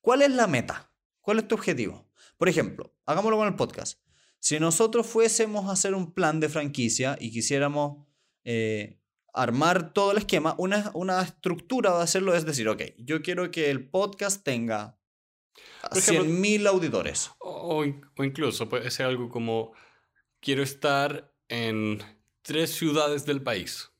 ¿Cuál 0.00 0.22
es 0.22 0.30
la 0.30 0.46
meta? 0.46 0.90
¿Cuál 1.20 1.40
es 1.40 1.48
tu 1.48 1.56
objetivo? 1.56 2.08
Por 2.38 2.48
ejemplo, 2.48 2.96
hagámoslo 3.04 3.36
con 3.36 3.48
el 3.48 3.54
podcast. 3.54 4.00
Si 4.44 4.58
nosotros 4.58 5.06
fuésemos 5.06 5.68
a 5.68 5.72
hacer 5.72 5.94
un 5.94 6.12
plan 6.12 6.40
de 6.40 6.48
franquicia 6.48 7.16
y 7.20 7.30
quisiéramos 7.30 8.04
eh, 8.42 8.98
armar 9.32 9.92
todo 9.92 10.10
el 10.10 10.18
esquema, 10.18 10.56
una, 10.58 10.90
una 10.94 11.22
estructura 11.22 11.96
de 11.96 12.02
hacerlo 12.02 12.34
es 12.34 12.44
decir, 12.44 12.68
ok, 12.68 12.82
yo 12.98 13.22
quiero 13.22 13.52
que 13.52 13.70
el 13.70 13.88
podcast 13.88 14.42
tenga 14.42 14.98
Por 15.88 15.98
ejemplo- 15.98 16.24
100.000 16.24 16.66
auditores. 16.66 17.30
O, 17.38 17.50
o 17.78 17.84
in- 17.84 18.04
o 18.18 18.24
incluso 18.24 18.68
puede 18.68 18.90
ser 18.90 19.06
algo 19.06 19.28
como, 19.28 19.74
quiero 20.40 20.64
estar 20.64 21.32
en 21.48 22.02
tres 22.42 22.74
ciudades 22.74 23.24
del 23.24 23.42
país. 23.42 23.92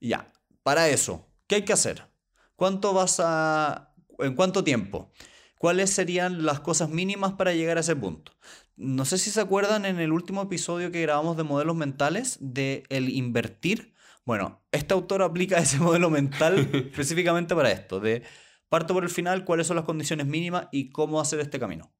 Ya, 0.00 0.32
para 0.62 0.88
eso, 0.88 1.26
¿qué 1.48 1.56
hay 1.56 1.64
que 1.64 1.72
hacer? 1.72 2.06
¿Cuánto 2.54 2.92
vas 2.92 3.18
a... 3.18 3.92
¿En 4.20 4.36
cuánto 4.36 4.62
tiempo? 4.62 5.10
¿Cuáles 5.58 5.90
serían 5.90 6.44
las 6.44 6.60
cosas 6.60 6.90
mínimas 6.90 7.32
para 7.32 7.54
llegar 7.54 7.78
a 7.78 7.80
ese 7.80 7.96
punto? 7.96 8.30
No 8.76 9.04
sé 9.04 9.18
si 9.18 9.30
se 9.30 9.40
acuerdan 9.40 9.84
en 9.84 10.00
el 10.00 10.12
último 10.12 10.42
episodio 10.42 10.90
que 10.90 11.02
grabamos 11.02 11.36
de 11.36 11.44
modelos 11.44 11.76
mentales, 11.76 12.38
de 12.40 12.84
el 12.88 13.08
invertir. 13.08 13.94
Bueno, 14.24 14.62
este 14.72 14.94
autor 14.94 15.22
aplica 15.22 15.58
ese 15.58 15.78
modelo 15.78 16.10
mental 16.10 16.58
específicamente 16.72 17.54
para 17.54 17.70
esto, 17.70 18.00
de 18.00 18.22
parto 18.68 18.94
por 18.94 19.04
el 19.04 19.10
final, 19.10 19.44
cuáles 19.44 19.66
son 19.66 19.76
las 19.76 19.84
condiciones 19.84 20.26
mínimas 20.26 20.68
y 20.72 20.90
cómo 20.90 21.20
hacer 21.20 21.40
este 21.40 21.60
camino. 21.60 21.92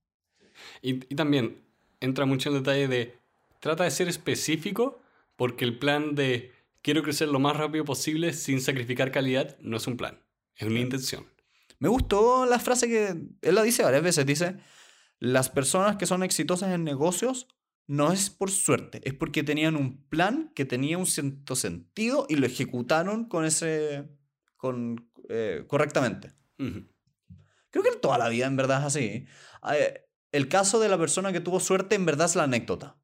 Y, 0.83 1.05
y 1.13 1.17
también 1.17 1.63
entra 2.01 2.27
mucho 2.27 2.49
en 2.49 2.57
detalle 2.57 2.89
de, 2.89 3.19
trata 3.61 3.85
de 3.85 3.91
ser 3.91 4.09
específico 4.09 5.01
porque 5.37 5.65
el 5.65 5.79
plan 5.79 6.15
de 6.15 6.53
quiero 6.83 7.03
crecer 7.03 7.29
lo 7.29 7.39
más 7.39 7.57
rápido 7.57 7.85
posible 7.85 8.33
sin 8.33 8.61
sacrificar 8.61 9.11
calidad 9.11 9.57
no 9.61 9.77
es 9.77 9.87
un 9.87 9.97
plan, 9.97 10.21
es 10.57 10.67
una 10.67 10.81
intención. 10.81 11.27
Me 11.79 11.89
gustó 11.89 12.47
la 12.47 12.59
frase 12.59 12.89
que 12.89 13.17
él 13.43 13.55
la 13.55 13.63
dice 13.63 13.83
varias 13.83 14.03
veces. 14.03 14.25
Dice, 14.25 14.57
las 15.21 15.49
personas 15.49 15.97
que 15.97 16.07
son 16.07 16.23
exitosas 16.23 16.73
en 16.73 16.85
negocios 16.85 17.47
no 17.87 18.13
es 18.13 18.31
por 18.31 18.51
suerte, 18.51 19.01
es 19.05 19.15
porque 19.15 19.43
tenían 19.43 19.77
un 19.77 20.07
plan 20.09 20.51
que 20.55 20.65
tenía 20.65 20.97
un 20.97 21.07
cierto 21.07 21.55
sentido 21.55 22.27
y 22.29 22.37
lo 22.37 22.47
ejecutaron 22.47 23.27
con 23.27 23.45
ese, 23.45 24.09
con, 24.57 25.11
eh, 25.29 25.65
correctamente. 25.69 26.33
Creo 26.57 27.83
que 27.83 27.91
en 27.91 28.01
toda 28.01 28.17
la 28.19 28.29
vida 28.29 28.47
en 28.47 28.57
verdad 28.57 28.81
es 28.81 28.87
así. 28.87 29.27
Eh, 29.73 30.07
El 30.33 30.49
caso 30.49 30.81
de 30.81 30.89
la 30.89 30.99
persona 30.99 31.33
que 31.33 31.41
tuvo 31.41 31.61
suerte 31.61 31.95
en 31.95 32.07
verdad 32.07 32.27
es 32.27 32.37
la 32.37 32.45
anécdota. 32.45 32.97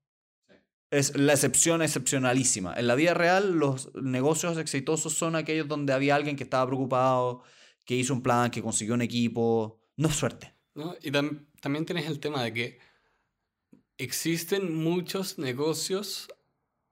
Es 0.91 1.17
la 1.17 1.33
excepción 1.35 1.83
excepcionalísima. 1.83 2.75
En 2.75 2.87
la 2.87 2.97
vida 2.97 3.15
real, 3.15 3.53
los 3.53 3.95
negocios 3.95 4.59
exitosos 4.59 5.15
son 5.15 5.37
aquellos 5.37 5.69
donde 5.69 5.93
había 5.93 6.17
alguien 6.17 6.37
que 6.37 6.43
estaba 6.43 6.67
preocupado, 6.67 7.43
que 7.85 7.95
hizo 7.95 8.15
un 8.15 8.23
plan, 8.23 8.51
que 8.51 8.63
consiguió 8.63 8.95
un 8.95 9.03
equipo. 9.03 9.79
No 9.97 10.09
es 10.09 10.17
suerte. 10.17 10.55
¿No? 10.75 10.97
Y 11.03 11.11
tam- 11.11 11.47
también 11.61 11.87
tienes 11.87 12.07
el 12.07 12.21
tema 12.21 12.43
de 12.43 12.53
que 12.53 12.79
existen 13.99 14.75
muchos 14.75 15.39
negocios 15.39 16.29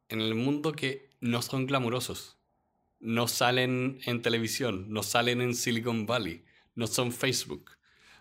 en 0.09 0.21
el 0.21 0.35
mundo 0.35 0.73
que 0.73 1.11
no 1.21 1.43
son 1.43 1.67
glamurosos. 1.67 2.39
No 3.01 3.29
salen 3.29 4.01
en 4.05 4.23
televisión, 4.23 4.87
no 4.93 5.03
salen 5.03 5.41
en 5.41 5.55
Silicon 5.55 6.07
Valley, 6.07 6.45
no 6.75 6.87
son 6.87 7.13
Facebook. 7.13 7.73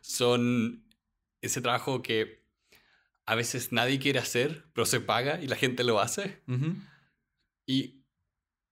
Son 0.02 0.86
ese 1.42 1.62
trabajo 1.62 2.02
que 2.02 2.46
a 3.26 3.36
veces 3.36 3.72
nadie 3.72 4.00
quiere 4.00 4.20
hacer, 4.20 4.66
pero 4.74 4.86
se 4.86 5.02
paga 5.02 5.42
y 5.42 5.48
la 5.48 5.56
gente 5.56 5.84
lo 5.84 6.00
hace. 6.00 6.42
Ujú. 6.48 6.76
Y 7.66 8.04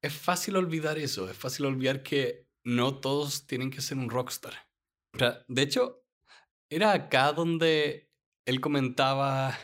es 0.02 0.14
fácil 0.14 0.56
olvidar 0.56 0.98
eso, 1.00 1.30
es 1.30 1.36
fácil 1.36 1.66
olvidar 1.66 2.04
que 2.04 2.48
no 2.64 3.00
todos 3.00 3.48
tienen 3.48 3.70
que 3.72 3.82
ser 3.82 3.98
un 3.98 4.10
rockstar. 4.10 4.54
De 5.48 5.62
hecho, 5.62 6.05
era 6.70 6.94
acá 6.94 7.32
donde 7.34 8.12
él 8.46 8.62
comentaba 8.62 9.58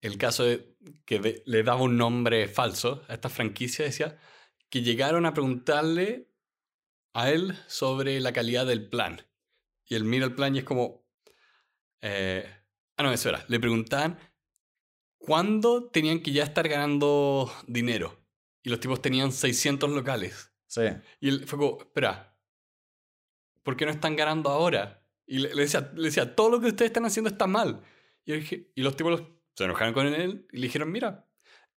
el 0.00 0.18
caso 0.18 0.44
de 0.44 0.76
que 1.04 1.18
de- 1.18 1.42
le 1.46 1.62
daba 1.62 1.82
un 1.82 1.96
nombre 1.96 2.48
falso 2.48 3.04
a 3.08 3.14
esta 3.14 3.28
franquicia, 3.28 3.84
decía 3.84 4.18
que 4.68 4.82
llegaron 4.82 5.26
a 5.26 5.34
preguntarle 5.34 6.30
a 7.14 7.30
él 7.30 7.56
sobre 7.66 8.20
la 8.20 8.32
calidad 8.32 8.66
del 8.66 8.88
plan. 8.88 9.26
Y 9.86 9.94
él 9.94 10.04
mira 10.04 10.26
el 10.26 10.34
plan 10.34 10.54
y 10.54 10.58
es 10.60 10.64
como... 10.64 11.06
eh, 12.02 12.44
ah, 12.96 13.02
no, 13.02 13.12
eso 13.12 13.28
era. 13.30 13.44
Le 13.48 13.58
preguntaban 13.60 14.18
cuándo 15.18 15.88
tenían 15.90 16.20
que 16.20 16.32
ya 16.32 16.44
estar 16.44 16.68
ganando 16.68 17.50
dinero. 17.66 18.20
Y 18.62 18.70
los 18.70 18.80
tipos 18.80 19.00
tenían 19.00 19.32
600 19.32 19.90
locales. 19.90 20.52
Sí. 20.66 20.82
Y 21.20 21.28
él 21.28 21.46
fue 21.46 21.58
como, 21.58 21.80
espera, 21.80 22.36
¿por 23.62 23.76
qué 23.76 23.86
no 23.86 23.92
están 23.92 24.16
ganando 24.16 24.50
ahora? 24.50 25.05
Y 25.26 25.38
le, 25.38 25.54
le 25.54 25.62
decía, 25.62 25.90
le 25.94 26.04
decía, 26.04 26.34
todo 26.36 26.50
lo 26.50 26.60
que 26.60 26.68
ustedes 26.68 26.90
están 26.90 27.04
haciendo 27.04 27.28
está 27.30 27.46
mal. 27.46 27.82
Y, 28.24 28.30
yo 28.32 28.36
dije- 28.38 28.70
y 28.74 28.82
los 28.82 28.96
tipos 28.96 29.22
se 29.54 29.64
enojaron 29.64 29.92
con 29.94 30.06
él 30.06 30.46
y 30.52 30.56
le 30.58 30.66
dijeron, 30.66 30.90
mira, 30.92 31.26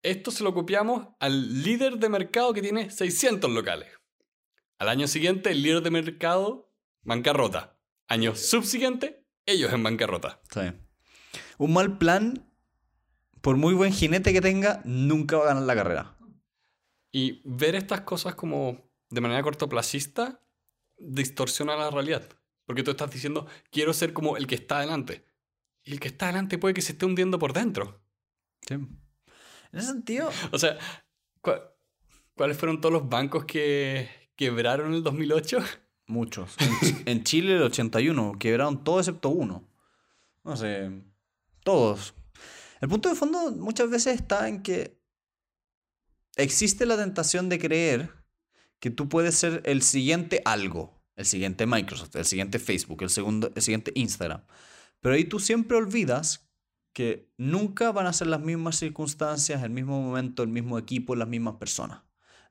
esto 0.02 0.30
se 0.30 0.44
lo 0.44 0.52
copiamos 0.54 1.08
al 1.20 1.62
líder 1.62 1.98
de 1.98 2.08
mercado 2.08 2.52
que 2.52 2.62
tiene 2.62 2.90
600 2.90 3.50
locales. 3.50 3.88
Al 4.78 4.88
año 4.88 5.08
siguiente, 5.08 5.50
el 5.50 5.62
líder 5.62 5.82
de 5.82 5.90
mercado, 5.90 6.72
bancarrota. 7.02 7.78
Año 8.06 8.34
subsiguiente, 8.36 9.24
ellos 9.44 9.72
en 9.72 9.82
bancarrota. 9.82 10.40
Sí. 10.52 10.60
Un 11.58 11.72
mal 11.72 11.98
plan, 11.98 12.48
por 13.40 13.56
muy 13.56 13.74
buen 13.74 13.92
jinete 13.92 14.32
que 14.32 14.40
tenga, 14.40 14.82
nunca 14.84 15.36
va 15.36 15.44
a 15.44 15.48
ganar 15.48 15.62
la 15.64 15.74
carrera. 15.74 16.16
Y 17.10 17.40
ver 17.44 17.74
estas 17.74 18.02
cosas 18.02 18.34
como 18.34 18.88
de 19.10 19.20
manera 19.20 19.42
cortoplacista 19.42 20.42
distorsiona 20.98 21.76
la 21.76 21.90
realidad. 21.90 22.28
Porque 22.68 22.82
tú 22.82 22.90
estás 22.90 23.10
diciendo, 23.10 23.46
quiero 23.72 23.94
ser 23.94 24.12
como 24.12 24.36
el 24.36 24.46
que 24.46 24.54
está 24.56 24.76
adelante. 24.76 25.24
Y 25.82 25.92
el 25.92 26.00
que 26.00 26.08
está 26.08 26.26
adelante 26.26 26.58
puede 26.58 26.74
que 26.74 26.82
se 26.82 26.92
esté 26.92 27.06
hundiendo 27.06 27.38
por 27.38 27.54
dentro. 27.54 27.98
Sí. 28.60 28.74
En 28.74 28.88
ese 29.72 29.86
sentido, 29.88 30.30
O 30.52 30.58
sea, 30.58 30.76
¿cuál- 31.40 31.62
¿cuáles 32.34 32.58
fueron 32.58 32.80
todos 32.82 32.92
los 32.92 33.08
bancos 33.08 33.46
que 33.46 34.08
quebraron 34.36 34.88
en 34.88 34.94
el 34.96 35.02
2008? 35.02 35.58
muchos. 36.06 36.56
En, 36.60 36.70
Ch- 36.74 37.02
en 37.06 37.24
Chile 37.24 37.56
el 37.56 37.62
81, 37.62 38.36
quebraron 38.38 38.84
todos 38.84 39.08
excepto 39.08 39.30
uno. 39.30 39.66
No 40.44 40.54
sé, 40.56 40.90
todos. 41.64 42.14
El 42.82 42.88
punto 42.90 43.08
de 43.08 43.14
fondo 43.14 43.50
muchas 43.52 43.88
veces 43.90 44.14
está 44.14 44.46
en 44.48 44.62
que 44.62 44.98
existe 46.36 46.84
la 46.86 46.96
tentación 46.96 47.48
de 47.48 47.58
creer 47.58 48.12
que 48.78 48.90
tú 48.90 49.08
puedes 49.08 49.34
ser 49.36 49.62
el 49.64 49.82
siguiente 49.82 50.40
algo, 50.44 50.97
el 51.18 51.26
siguiente 51.26 51.66
Microsoft, 51.66 52.14
el 52.14 52.24
siguiente 52.24 52.60
Facebook, 52.60 53.02
el, 53.02 53.10
segundo, 53.10 53.50
el 53.54 53.60
siguiente 53.60 53.90
Instagram. 53.96 54.40
Pero 55.00 55.16
ahí 55.16 55.24
tú 55.24 55.40
siempre 55.40 55.76
olvidas 55.76 56.48
que 56.92 57.28
nunca 57.36 57.90
van 57.90 58.06
a 58.06 58.12
ser 58.12 58.28
las 58.28 58.40
mismas 58.40 58.76
circunstancias, 58.76 59.62
el 59.64 59.70
mismo 59.70 60.00
momento, 60.00 60.44
el 60.44 60.48
mismo 60.48 60.78
equipo, 60.78 61.16
las 61.16 61.28
mismas 61.28 61.56
personas. 61.56 62.02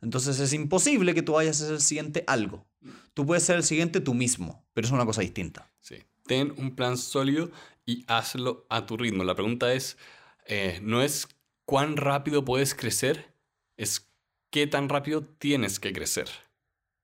Entonces 0.02 0.40
es 0.42 0.52
imposible 0.52 1.14
que 1.14 1.22
tú 1.22 1.34
vayas 1.34 1.62
a 1.62 1.66
ser 1.66 1.76
el 1.76 1.82
siguiente 1.82 2.26
algo. 2.28 2.68
Tú 3.14 3.26
puedes 3.26 3.44
ser 3.44 3.56
el 3.56 3.64
siguiente 3.64 4.02
tú 4.02 4.14
mismo, 4.14 4.66
pero 4.74 4.86
es 4.86 4.92
una 4.92 5.06
cosa 5.06 5.22
distinta. 5.22 5.72
Sí. 5.80 6.04
Ten 6.26 6.54
un 6.58 6.76
plan 6.76 6.98
sólido 6.98 7.50
y 7.86 8.04
hazlo 8.08 8.68
a 8.70 8.86
tu 8.86 8.98
ritmo. 8.98 9.24
La 9.24 9.34
pregunta 9.34 9.74
es, 9.74 9.98
eh, 10.46 10.80
no 10.84 11.02
es 11.02 11.30
cuán 11.66 11.96
rápido 11.96 12.44
puedes 12.44 12.76
crecer, 12.76 13.34
es 13.78 14.10
qué 14.50 14.68
tan 14.68 14.90
rápido 14.90 15.24
tienes 15.24 15.80
que 15.80 15.94
crecer. 15.94 16.28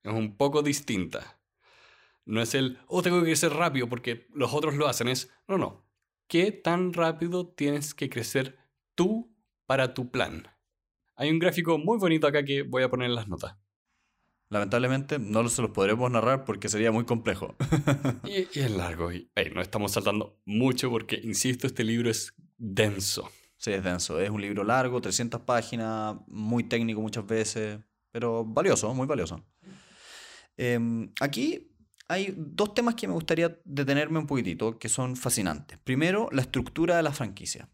Es 0.03 0.11
un 0.11 0.36
poco 0.36 0.61
distinta. 0.61 1.39
No 2.26 2.41
es 2.41 2.55
el, 2.55 2.80
oh, 2.88 3.01
tengo 3.01 3.19
que 3.19 3.26
crecer 3.26 3.53
rápido 3.53 3.89
porque 3.89 4.28
los 4.34 4.53
otros 4.53 4.76
lo 4.76 4.88
hacen. 4.88 5.07
Es, 5.07 5.32
no, 5.47 5.57
no. 5.57 5.86
¿Qué 6.28 6.51
tan 6.51 6.93
rápido 6.93 7.47
tienes 7.47 7.93
que 7.93 8.09
crecer 8.09 8.57
tú 8.95 9.36
para 9.65 9.93
tu 9.93 10.09
plan? 10.09 10.47
Hay 11.15 11.30
un 11.30 11.39
gráfico 11.39 11.78
muy 11.78 11.97
bonito 11.97 12.28
acá 12.28 12.43
que 12.43 12.63
voy 12.63 12.84
a 12.84 12.89
poner 12.89 13.09
en 13.09 13.15
las 13.15 13.28
notas. 13.28 13.57
Lamentablemente 14.49 15.19
no 15.19 15.47
se 15.49 15.61
los 15.61 15.71
podremos 15.71 16.09
narrar 16.11 16.45
porque 16.45 16.69
sería 16.69 16.91
muy 16.91 17.05
complejo. 17.05 17.55
Y, 18.26 18.47
y 18.57 18.63
es 18.63 18.71
largo. 18.71 19.11
Y 19.11 19.30
hey, 19.36 19.51
nos 19.53 19.63
estamos 19.63 19.91
saltando 19.91 20.39
mucho 20.45 20.89
porque, 20.89 21.19
insisto, 21.24 21.67
este 21.67 21.84
libro 21.84 22.09
es 22.09 22.34
denso. 22.57 23.30
Sí, 23.57 23.71
es 23.71 23.84
denso. 23.84 24.19
Es 24.19 24.30
un 24.30 24.41
libro 24.41 24.63
largo, 24.63 25.01
300 25.01 25.41
páginas, 25.41 26.17
muy 26.28 26.65
técnico 26.65 27.01
muchas 27.01 27.26
veces, 27.26 27.80
pero 28.11 28.45
valioso, 28.45 28.93
muy 28.93 29.07
valioso. 29.07 29.43
Em, 30.55 31.11
aquí 31.19 31.72
hay 32.08 32.34
dos 32.38 32.74
temas 32.74 32.95
que 32.95 33.08
me 33.08 33.14
gustaría 33.14 33.60
detenerme 33.64 34.20
un 34.20 34.28
poquitito, 34.28 34.78
que 34.78 34.89
son 34.89 35.16
fascinantes. 35.16 35.78
Primero, 35.80 36.30
la 36.32 36.41
estructura 36.41 36.97
de 36.97 37.04
la 37.04 37.12
franquicia. 37.12 37.70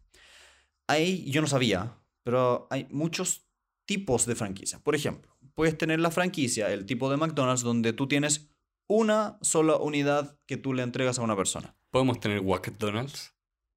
Hay, 0.86 1.30
yo 1.30 1.40
no 1.40 1.46
sabía, 1.46 1.96
pero 2.22 2.66
hay 2.70 2.86
muchos 2.90 3.46
tipos 3.86 4.26
de 4.26 4.34
franquicias. 4.34 4.80
Por 4.80 4.94
ejemplo, 4.94 5.36
puedes 5.54 5.76
tener 5.76 6.00
la 6.00 6.10
franquicia, 6.10 6.72
el 6.72 6.86
tipo 6.86 7.10
de 7.10 7.16
McDonald's, 7.16 7.62
donde 7.62 7.92
tú 7.92 8.06
tienes 8.06 8.50
una 8.88 9.38
sola 9.40 9.76
unidad 9.76 10.38
que 10.46 10.56
tú 10.56 10.72
le 10.72 10.82
entregas 10.82 11.18
a 11.18 11.22
una 11.22 11.36
persona. 11.36 11.76
¿Podemos 11.90 12.20
tener 12.20 12.42
McDonald's? 12.42 13.34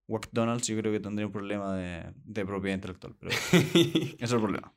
McDonald's 0.08 0.68
yo 0.68 0.78
creo 0.78 0.92
que 0.92 1.00
tendría 1.00 1.28
un 1.28 1.32
problema 1.32 1.76
de, 1.76 2.14
de 2.26 2.46
propiedad 2.46 2.76
intelectual, 2.76 3.16
pero 3.20 3.32
ese 3.52 4.16
es 4.20 4.32
el 4.32 4.40
problema. 4.40 4.74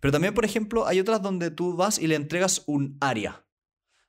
Pero 0.00 0.12
también, 0.12 0.34
por 0.34 0.44
ejemplo, 0.44 0.86
hay 0.86 1.00
otras 1.00 1.22
donde 1.22 1.50
tú 1.50 1.76
vas 1.76 1.98
y 1.98 2.06
le 2.06 2.14
entregas 2.14 2.64
un 2.66 2.96
área. 3.00 3.44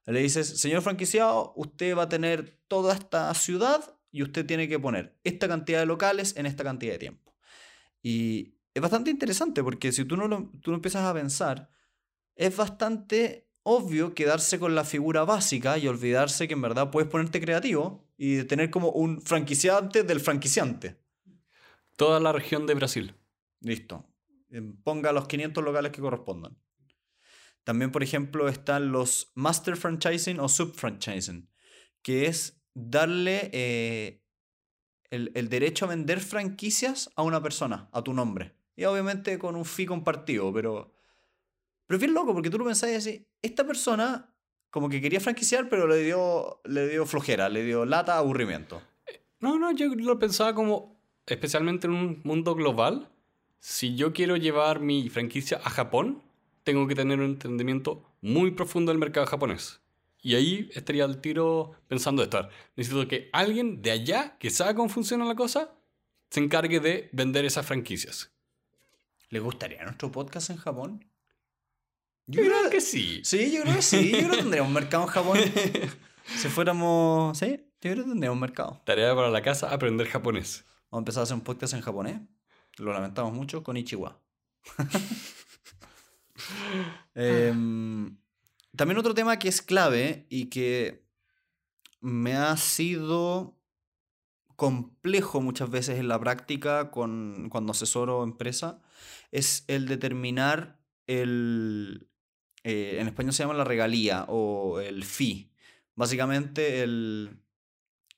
Le 0.05 0.21
dices, 0.21 0.59
señor 0.59 0.81
franquiciado, 0.81 1.53
usted 1.55 1.95
va 1.95 2.03
a 2.03 2.09
tener 2.09 2.59
toda 2.67 2.93
esta 2.93 3.33
ciudad 3.33 3.97
y 4.11 4.23
usted 4.23 4.45
tiene 4.45 4.67
que 4.67 4.79
poner 4.79 5.17
esta 5.23 5.47
cantidad 5.47 5.79
de 5.79 5.85
locales 5.85 6.35
en 6.37 6.45
esta 6.45 6.63
cantidad 6.63 6.93
de 6.93 6.99
tiempo. 6.99 7.35
Y 8.01 8.55
es 8.73 8.81
bastante 8.81 9.11
interesante 9.11 9.63
porque 9.63 9.91
si 9.91 10.05
tú 10.05 10.17
no 10.17 10.27
lo, 10.27 10.51
tú 10.61 10.71
no 10.71 10.75
empiezas 10.75 11.03
a 11.03 11.13
pensar, 11.13 11.69
es 12.35 12.55
bastante 12.55 13.47
obvio 13.63 14.15
quedarse 14.15 14.59
con 14.59 14.73
la 14.75 14.83
figura 14.83 15.23
básica 15.23 15.77
y 15.77 15.87
olvidarse 15.87 16.47
que 16.47 16.53
en 16.55 16.61
verdad 16.61 16.89
puedes 16.89 17.09
ponerte 17.09 17.39
creativo 17.39 18.07
y 18.17 18.43
tener 18.43 18.71
como 18.71 18.89
un 18.89 19.21
franquiciante 19.21 20.03
del 20.03 20.19
franquiciante. 20.19 20.97
Toda 21.95 22.19
la 22.19 22.31
región 22.31 22.65
de 22.65 22.73
Brasil. 22.73 23.15
Listo. 23.59 24.05
Eh, 24.49 24.61
Ponga 24.83 25.11
los 25.11 25.27
500 25.27 25.63
locales 25.63 25.91
que 25.91 26.01
correspondan. 26.01 26.57
También, 27.63 27.91
por 27.91 28.03
ejemplo, 28.03 28.47
están 28.47 28.91
los 28.91 29.31
master 29.35 29.77
franchising 29.77 30.39
o 30.39 30.49
subfranchising, 30.49 31.49
que 32.01 32.25
es 32.25 32.61
darle 32.73 33.49
eh, 33.53 34.23
el, 35.09 35.31
el 35.35 35.49
derecho 35.49 35.85
a 35.85 35.89
vender 35.89 36.19
franquicias 36.19 37.11
a 37.15 37.23
una 37.23 37.41
persona, 37.41 37.89
a 37.91 38.01
tu 38.01 38.13
nombre. 38.13 38.55
Y 38.75 38.85
obviamente 38.85 39.37
con 39.37 39.55
un 39.55 39.65
fee 39.65 39.85
compartido, 39.85 40.51
pero, 40.51 40.91
pero 41.85 41.97
es 41.97 42.01
bien 42.01 42.13
loco 42.13 42.33
porque 42.33 42.49
tú 42.49 42.57
lo 42.57 42.65
pensás 42.65 43.05
y 43.05 43.27
esta 43.41 43.65
persona 43.65 44.33
como 44.71 44.89
que 44.89 45.01
quería 45.01 45.19
franquiciar, 45.19 45.69
pero 45.69 45.85
le 45.85 45.97
dio, 45.97 46.61
le 46.63 46.87
dio 46.87 47.05
flojera, 47.05 47.49
le 47.49 47.63
dio 47.63 47.85
lata, 47.85 48.17
aburrimiento. 48.17 48.81
No, 49.39 49.59
no, 49.59 49.71
yo 49.71 49.93
lo 49.95 50.17
pensaba 50.17 50.55
como, 50.55 50.97
especialmente 51.25 51.87
en 51.87 51.93
un 51.93 52.21
mundo 52.23 52.55
global, 52.55 53.09
si 53.59 53.95
yo 53.95 54.13
quiero 54.13 54.37
llevar 54.37 54.79
mi 54.79 55.09
franquicia 55.09 55.59
a 55.63 55.69
Japón, 55.69 56.23
tengo 56.63 56.87
que 56.87 56.95
tener 56.95 57.19
un 57.19 57.25
entendimiento 57.25 58.03
muy 58.21 58.51
profundo 58.51 58.91
del 58.91 58.99
mercado 58.99 59.25
japonés. 59.25 59.81
Y 60.21 60.35
ahí 60.35 60.69
estaría 60.73 61.03
al 61.03 61.19
tiro 61.19 61.71
pensando 61.87 62.21
estar. 62.21 62.49
Necesito 62.75 63.07
que 63.07 63.29
alguien 63.33 63.81
de 63.81 63.91
allá, 63.91 64.37
que 64.37 64.51
sabe 64.51 64.75
cómo 64.75 64.89
funciona 64.89 65.25
la 65.25 65.35
cosa, 65.35 65.73
se 66.29 66.39
encargue 66.39 66.79
de 66.79 67.09
vender 67.11 67.45
esas 67.45 67.65
franquicias. 67.65 68.31
¿Le 69.29 69.39
gustaría 69.39 69.83
nuestro 69.83 70.11
podcast 70.11 70.49
en 70.51 70.57
Japón? 70.57 71.05
Yo 72.27 72.43
creo 72.43 72.69
que 72.69 72.81
sí. 72.81 73.21
Sí, 73.23 73.51
yo 73.51 73.63
creo 73.63 73.75
que 73.75 73.81
sí. 73.81 74.11
Yo 74.11 74.17
creo 74.19 74.31
que 74.31 74.37
tendríamos 74.41 74.69
un 74.69 74.73
mercado 74.75 75.03
en 75.03 75.09
Japón. 75.09 75.39
si 76.25 76.47
fuéramos. 76.49 77.37
Sí, 77.37 77.57
yo 77.81 77.91
creo 77.91 78.03
que 78.03 78.09
tendríamos 78.09 78.35
un 78.35 78.41
mercado. 78.41 78.81
Tarea 78.85 79.15
para 79.15 79.29
la 79.29 79.41
casa, 79.41 79.73
aprender 79.73 80.07
japonés. 80.07 80.65
Vamos 80.91 80.99
a 80.99 81.01
empezar 81.01 81.21
a 81.21 81.23
hacer 81.23 81.35
un 81.35 81.41
podcast 81.41 81.73
en 81.73 81.81
japonés. 81.81 82.21
Lo 82.77 82.93
lamentamos 82.93 83.33
mucho 83.33 83.63
con 83.63 83.75
Ichiwa. 83.75 84.19
Em, 87.13 88.17
también 88.75 88.97
otro 88.97 89.13
tema 89.13 89.37
que 89.37 89.49
es 89.49 89.61
clave 89.61 90.25
y 90.29 90.45
que 90.45 91.05
me 91.99 92.35
ha 92.35 92.55
sido 92.57 93.57
complejo 94.55 95.41
muchas 95.41 95.69
veces 95.69 95.99
en 95.99 96.07
la 96.07 96.19
práctica 96.19 96.91
con, 96.91 97.49
cuando 97.49 97.71
asesoro 97.71 98.23
empresa 98.23 98.81
es 99.31 99.65
el 99.67 99.87
determinar 99.87 100.79
el, 101.07 102.09
eh, 102.63 102.97
en 102.99 103.07
español 103.07 103.33
se 103.33 103.43
llama 103.43 103.55
la 103.55 103.63
regalía 103.63 104.25
o 104.27 104.79
el 104.79 105.03
fee. 105.03 105.51
Básicamente 105.95 106.83
el, 106.83 107.41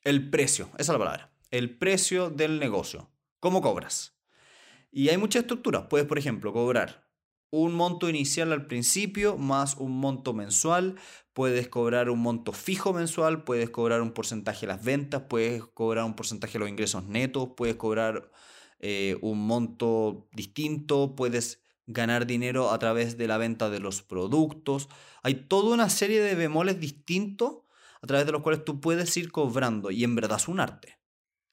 el 0.04 0.30
precio, 0.30 0.70
esa 0.74 0.82
es 0.82 0.90
la 0.90 0.98
palabra. 0.98 1.34
El 1.50 1.78
precio 1.78 2.30
del 2.30 2.60
negocio. 2.60 3.10
¿Cómo 3.40 3.62
cobras? 3.62 4.18
Y 4.92 5.10
hay 5.10 5.18
muchas 5.18 5.44
estructuras. 5.44 5.88
Puedes, 5.90 6.08
por 6.08 6.18
ejemplo, 6.18 6.54
cobrar 6.54 7.03
un 7.56 7.76
monto 7.76 8.10
inicial 8.10 8.51
al 8.51 8.66
principio 8.66 9.38
más 9.38 9.76
un 9.78 9.91
monto 9.91 10.34
mensual. 10.34 10.95
Puedes 11.34 11.70
cobrar 11.70 12.10
un 12.10 12.20
monto 12.20 12.51
fijo 12.51 12.93
mensual, 12.93 13.43
puedes 13.43 13.70
cobrar 13.70 14.01
un 14.01 14.12
porcentaje 14.12 14.62
de 14.62 14.74
las 14.74 14.84
ventas, 14.84 15.22
puedes 15.30 15.64
cobrar 15.64 16.04
un 16.04 16.16
porcentaje 16.16 16.54
de 16.54 16.60
los 16.60 16.70
ingresos 16.70 17.04
netos, 17.06 17.49
puedes 17.56 17.76
cobrar 17.76 18.32
eh, 18.80 19.20
un 19.22 19.45
monto 19.45 20.28
distinto, 20.32 21.16
puedes 21.16 21.62
ganar 21.86 22.26
dinero 22.26 22.72
a 22.72 22.80
través 22.80 23.20
de 23.20 23.28
la 23.28 23.38
venta 23.38 23.70
de 23.70 23.80
los 23.80 24.01
productos. 24.01 24.89
Hay 25.22 25.36
toda 25.36 25.76
una 25.76 25.89
serie 25.89 26.22
de 26.24 26.34
bemoles 26.34 26.80
distintos 26.80 27.58
a 28.01 28.08
través 28.08 28.26
de 28.26 28.32
los 28.32 28.41
cuales 28.41 28.66
tú 28.66 28.82
puedes 28.82 29.16
ir 29.16 29.32
cobrando 29.32 29.91
y 29.91 30.04
en 30.04 30.16
verdad 30.16 30.39
es 30.39 30.47
un 30.47 30.60
arte. 30.60 30.97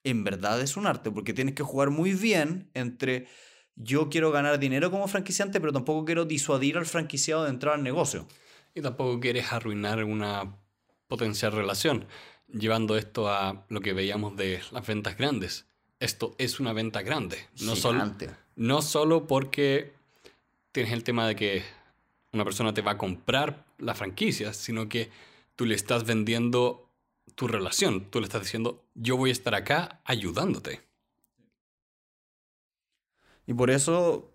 en 0.03 0.23
verdad 0.23 0.59
es 0.61 0.77
un 0.77 0.87
arte, 0.87 1.11
porque 1.11 1.33
tienes 1.33 1.53
que 1.53 1.61
jugar 1.63 1.91
muy 1.91 2.13
bien 2.15 2.71
entre 2.73 3.27
yo 3.75 4.09
quiero 4.09 4.31
ganar 4.31 4.59
dinero 4.59 4.91
como 4.91 5.07
franquiciante, 5.07 5.59
pero 5.59 5.73
tampoco 5.73 6.05
quiero 6.05 6.25
disuadir 6.25 6.77
al 6.77 6.85
franquiciado 6.85 7.43
de 7.43 7.49
entrar 7.49 7.75
al 7.75 7.83
negocio. 7.83 8.27
Y 8.73 8.81
tampoco 8.81 9.19
quieres 9.19 9.51
arruinar 9.51 10.03
una 10.03 10.55
potencial 11.07 11.51
relación, 11.51 12.05
llevando 12.47 12.95
esto 12.95 13.29
a 13.29 13.65
lo 13.69 13.81
que 13.81 13.93
veíamos 13.93 14.37
de 14.37 14.61
las 14.71 14.85
ventas 14.85 15.17
grandes. 15.17 15.65
Esto 15.99 16.35
es 16.37 16.59
una 16.59 16.73
venta 16.73 17.01
grande, 17.01 17.37
no 17.61 17.75
solo, 17.75 18.15
no 18.55 18.81
solo 18.81 19.27
porque 19.27 19.93
tienes 20.71 20.93
el 20.93 21.03
tema 21.03 21.27
de 21.27 21.35
que 21.35 21.63
una 22.31 22.43
persona 22.43 22.73
te 22.73 22.81
va 22.81 22.91
a 22.91 22.97
comprar 22.97 23.65
la 23.77 23.93
franquicia, 23.93 24.53
sino 24.53 24.89
que 24.89 25.09
tú 25.55 25.65
le 25.65 25.75
estás 25.75 26.05
vendiendo 26.05 26.89
tu 27.35 27.47
relación, 27.47 28.05
tú 28.09 28.19
le 28.19 28.25
estás 28.25 28.41
diciendo, 28.41 28.83
yo 28.95 29.17
voy 29.17 29.29
a 29.29 29.33
estar 29.33 29.53
acá 29.53 30.01
ayudándote. 30.05 30.81
Y 33.47 33.53
por 33.53 33.69
eso 33.69 34.31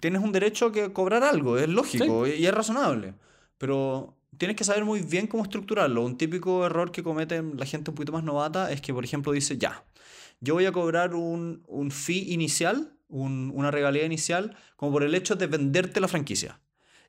tienes 0.00 0.22
un 0.22 0.32
derecho 0.32 0.66
a 0.66 0.72
que 0.72 0.92
cobrar 0.92 1.22
algo, 1.22 1.58
es 1.58 1.68
lógico 1.68 2.26
y 2.26 2.46
es 2.46 2.54
razonable. 2.54 3.14
Pero 3.58 4.16
tienes 4.38 4.56
que 4.56 4.64
saber 4.64 4.84
muy 4.84 5.00
bien 5.00 5.26
cómo 5.26 5.42
estructurarlo. 5.42 6.04
Un 6.04 6.16
típico 6.16 6.64
error 6.66 6.90
que 6.90 7.02
comete 7.02 7.42
la 7.42 7.66
gente 7.66 7.90
un 7.90 7.94
poquito 7.94 8.12
más 8.12 8.24
novata 8.24 8.72
es 8.72 8.80
que, 8.80 8.92
por 8.92 9.04
ejemplo, 9.04 9.32
dice, 9.32 9.58
ya, 9.58 9.84
yo 10.40 10.54
voy 10.54 10.66
a 10.66 10.72
cobrar 10.72 11.14
un, 11.14 11.62
un 11.66 11.90
fee 11.90 12.32
inicial, 12.32 12.96
una 13.08 13.70
regalía 13.70 14.04
inicial, 14.04 14.56
como 14.76 14.92
por 14.92 15.02
el 15.02 15.14
hecho 15.14 15.36
de 15.36 15.46
venderte 15.46 16.00
la 16.00 16.08
franquicia. 16.08 16.60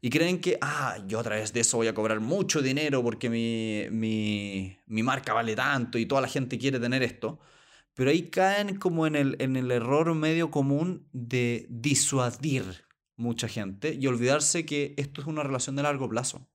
Y 0.02 0.10
creen 0.10 0.42
que, 0.42 0.58
ah, 0.62 0.98
yo 1.08 1.20
a 1.20 1.24
través 1.24 1.54
de 1.54 1.62
eso 1.62 1.78
voy 1.78 1.88
a 1.88 1.94
cobrar 1.94 2.20
mucho 2.20 2.62
dinero 2.62 3.02
porque 3.02 3.30
mi, 3.30 3.86
mi, 3.90 4.78
mi 4.86 5.02
marca 5.02 5.34
vale 5.34 5.56
tanto 5.56 5.98
y 5.98 6.06
toda 6.06 6.20
la 6.20 6.28
gente 6.28 6.58
quiere 6.58 6.78
tener 6.78 7.02
esto. 7.04 7.40
Pero 7.96 8.10
ahí 8.10 8.30
caen 8.30 8.78
como 8.78 9.06
en 9.06 9.16
el, 9.16 9.36
en 9.40 9.56
el 9.56 9.72
error 9.72 10.14
medio 10.16 10.50
común 10.50 11.08
de 11.12 11.68
disuadir 11.70 12.86
mucha 13.16 13.48
gente 13.48 13.94
y 13.94 14.08
olvidarse 14.08 14.66
que 14.66 14.96
esto 14.98 15.22
es 15.22 15.28
una 15.28 15.44
relación 15.44 15.76
de 15.76 15.84
largo 15.84 16.10
plazo. 16.10 16.50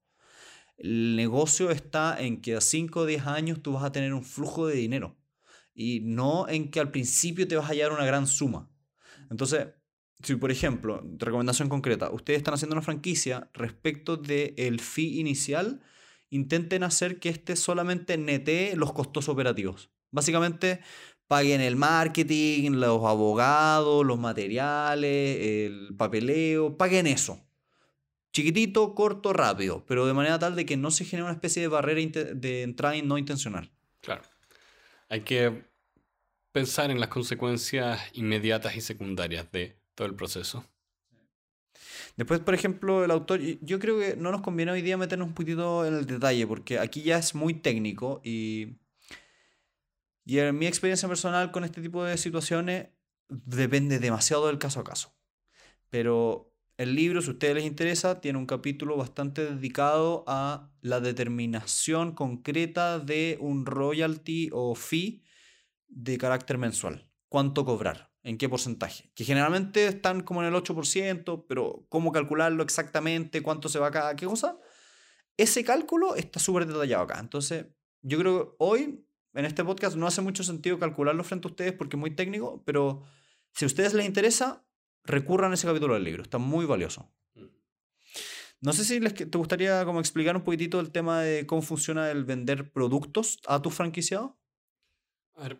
El 0.76 1.16
negocio 1.16 1.70
está 1.70 2.20
en 2.20 2.40
que 2.40 2.54
a 2.56 2.60
5 2.60 3.00
o 3.00 3.06
10 3.06 3.26
años 3.26 3.62
tú 3.62 3.72
vas 3.72 3.84
a 3.84 3.92
tener 3.92 4.14
un 4.14 4.24
flujo 4.24 4.66
de 4.66 4.76
dinero 4.76 5.16
y 5.74 6.00
no 6.00 6.48
en 6.48 6.70
que 6.70 6.80
al 6.80 6.90
principio 6.90 7.46
te 7.46 7.56
vas 7.56 7.66
a 7.66 7.68
hallar 7.68 7.92
una 7.92 8.04
gran 8.04 8.26
suma. 8.26 8.70
Entonces, 9.30 9.68
si 10.22 10.34
por 10.36 10.50
ejemplo, 10.50 11.02
recomendación 11.18 11.68
concreta, 11.68 12.10
ustedes 12.10 12.38
están 12.38 12.54
haciendo 12.54 12.74
una 12.74 12.82
franquicia 12.82 13.50
respecto 13.54 14.16
del 14.16 14.54
el 14.56 14.80
fee 14.80 15.20
inicial, 15.20 15.82
intenten 16.30 16.82
hacer 16.82 17.20
que 17.20 17.28
este 17.28 17.56
solamente 17.56 18.18
nete 18.18 18.74
los 18.76 18.92
costos 18.92 19.28
operativos. 19.28 19.90
Básicamente, 20.10 20.80
paguen 21.28 21.60
el 21.60 21.76
marketing, 21.76 22.72
los 22.72 23.04
abogados, 23.04 24.04
los 24.04 24.18
materiales, 24.18 25.38
el 25.38 25.94
papeleo, 25.96 26.76
paguen 26.76 27.06
eso. 27.06 27.38
Chiquitito, 28.32 28.94
corto, 28.94 29.32
rápido, 29.32 29.84
pero 29.86 30.06
de 30.06 30.14
manera 30.14 30.38
tal 30.38 30.56
de 30.56 30.66
que 30.66 30.76
no 30.76 30.90
se 30.90 31.04
genere 31.04 31.24
una 31.24 31.34
especie 31.34 31.62
de 31.62 31.68
barrera 31.68 32.00
de 32.34 32.62
entrada 32.62 33.00
no 33.02 33.18
intencional. 33.18 33.70
Claro. 34.00 34.22
Hay 35.08 35.20
que 35.20 35.64
pensar 36.52 36.90
en 36.90 37.00
las 37.00 37.08
consecuencias 37.08 38.00
inmediatas 38.14 38.76
y 38.76 38.80
secundarias 38.80 39.50
de 39.52 39.76
todo 39.94 40.08
el 40.08 40.14
proceso. 40.14 40.64
Después, 42.16 42.40
por 42.40 42.54
ejemplo, 42.54 43.04
el 43.04 43.10
autor, 43.10 43.40
yo 43.40 43.78
creo 43.78 43.98
que 43.98 44.16
no 44.16 44.32
nos 44.32 44.40
conviene 44.40 44.72
hoy 44.72 44.82
día 44.82 44.96
meternos 44.96 45.28
un 45.28 45.34
poquito 45.34 45.86
en 45.86 45.94
el 45.94 46.06
detalle, 46.06 46.46
porque 46.46 46.78
aquí 46.78 47.02
ya 47.02 47.18
es 47.18 47.34
muy 47.34 47.54
técnico 47.54 48.20
y 48.24 48.78
y 50.28 50.40
en 50.40 50.58
mi 50.58 50.66
experiencia 50.66 51.08
personal 51.08 51.50
con 51.52 51.64
este 51.64 51.80
tipo 51.80 52.04
de 52.04 52.18
situaciones 52.18 52.88
depende 53.30 53.98
demasiado 53.98 54.46
del 54.46 54.58
caso 54.58 54.80
a 54.80 54.84
caso. 54.84 55.16
Pero 55.88 56.54
el 56.76 56.94
libro, 56.94 57.22
si 57.22 57.28
a 57.28 57.32
ustedes 57.32 57.54
les 57.54 57.64
interesa, 57.64 58.20
tiene 58.20 58.38
un 58.38 58.44
capítulo 58.44 58.98
bastante 58.98 59.54
dedicado 59.54 60.24
a 60.26 60.70
la 60.82 61.00
determinación 61.00 62.12
concreta 62.12 62.98
de 62.98 63.38
un 63.40 63.64
royalty 63.64 64.50
o 64.52 64.74
fee 64.74 65.24
de 65.86 66.18
carácter 66.18 66.58
mensual. 66.58 67.10
¿Cuánto 67.30 67.64
cobrar? 67.64 68.12
¿En 68.22 68.36
qué 68.36 68.50
porcentaje? 68.50 69.10
Que 69.14 69.24
generalmente 69.24 69.86
están 69.86 70.20
como 70.20 70.42
en 70.42 70.48
el 70.48 70.62
8%, 70.62 71.46
pero 71.48 71.86
¿cómo 71.88 72.12
calcularlo 72.12 72.62
exactamente? 72.62 73.40
¿Cuánto 73.40 73.70
se 73.70 73.78
va 73.78 73.90
cada 73.90 74.14
qué 74.14 74.26
cosa? 74.26 74.58
Ese 75.38 75.64
cálculo 75.64 76.16
está 76.16 76.38
súper 76.38 76.66
detallado 76.66 77.04
acá. 77.04 77.18
Entonces, 77.18 77.68
yo 78.02 78.18
creo 78.18 78.50
que 78.50 78.56
hoy 78.58 79.07
en 79.34 79.44
este 79.44 79.64
podcast 79.64 79.96
no 79.96 80.06
hace 80.06 80.20
mucho 80.20 80.42
sentido 80.42 80.78
calcularlo 80.78 81.22
frente 81.24 81.48
a 81.48 81.50
ustedes 81.50 81.72
porque 81.72 81.96
es 81.96 82.00
muy 82.00 82.10
técnico, 82.10 82.62
pero 82.64 83.04
si 83.54 83.64
a 83.64 83.66
ustedes 83.66 83.94
les 83.94 84.06
interesa, 84.06 84.64
recurran 85.04 85.52
a 85.52 85.54
ese 85.54 85.66
capítulo 85.66 85.94
del 85.94 86.04
libro, 86.04 86.22
está 86.22 86.38
muy 86.38 86.64
valioso. 86.64 87.10
Mm. 87.34 87.46
No 88.60 88.72
sé 88.72 88.84
si 88.84 89.00
les, 89.00 89.14
te 89.14 89.38
gustaría 89.38 89.84
como 89.84 90.00
explicar 90.00 90.36
un 90.36 90.42
poquitito 90.42 90.80
el 90.80 90.90
tema 90.90 91.22
de 91.22 91.46
cómo 91.46 91.62
funciona 91.62 92.10
el 92.10 92.24
vender 92.24 92.72
productos 92.72 93.38
a 93.46 93.62
tu 93.62 93.70
franquiciado. 93.70 94.38
A 95.34 95.42
ver, 95.42 95.58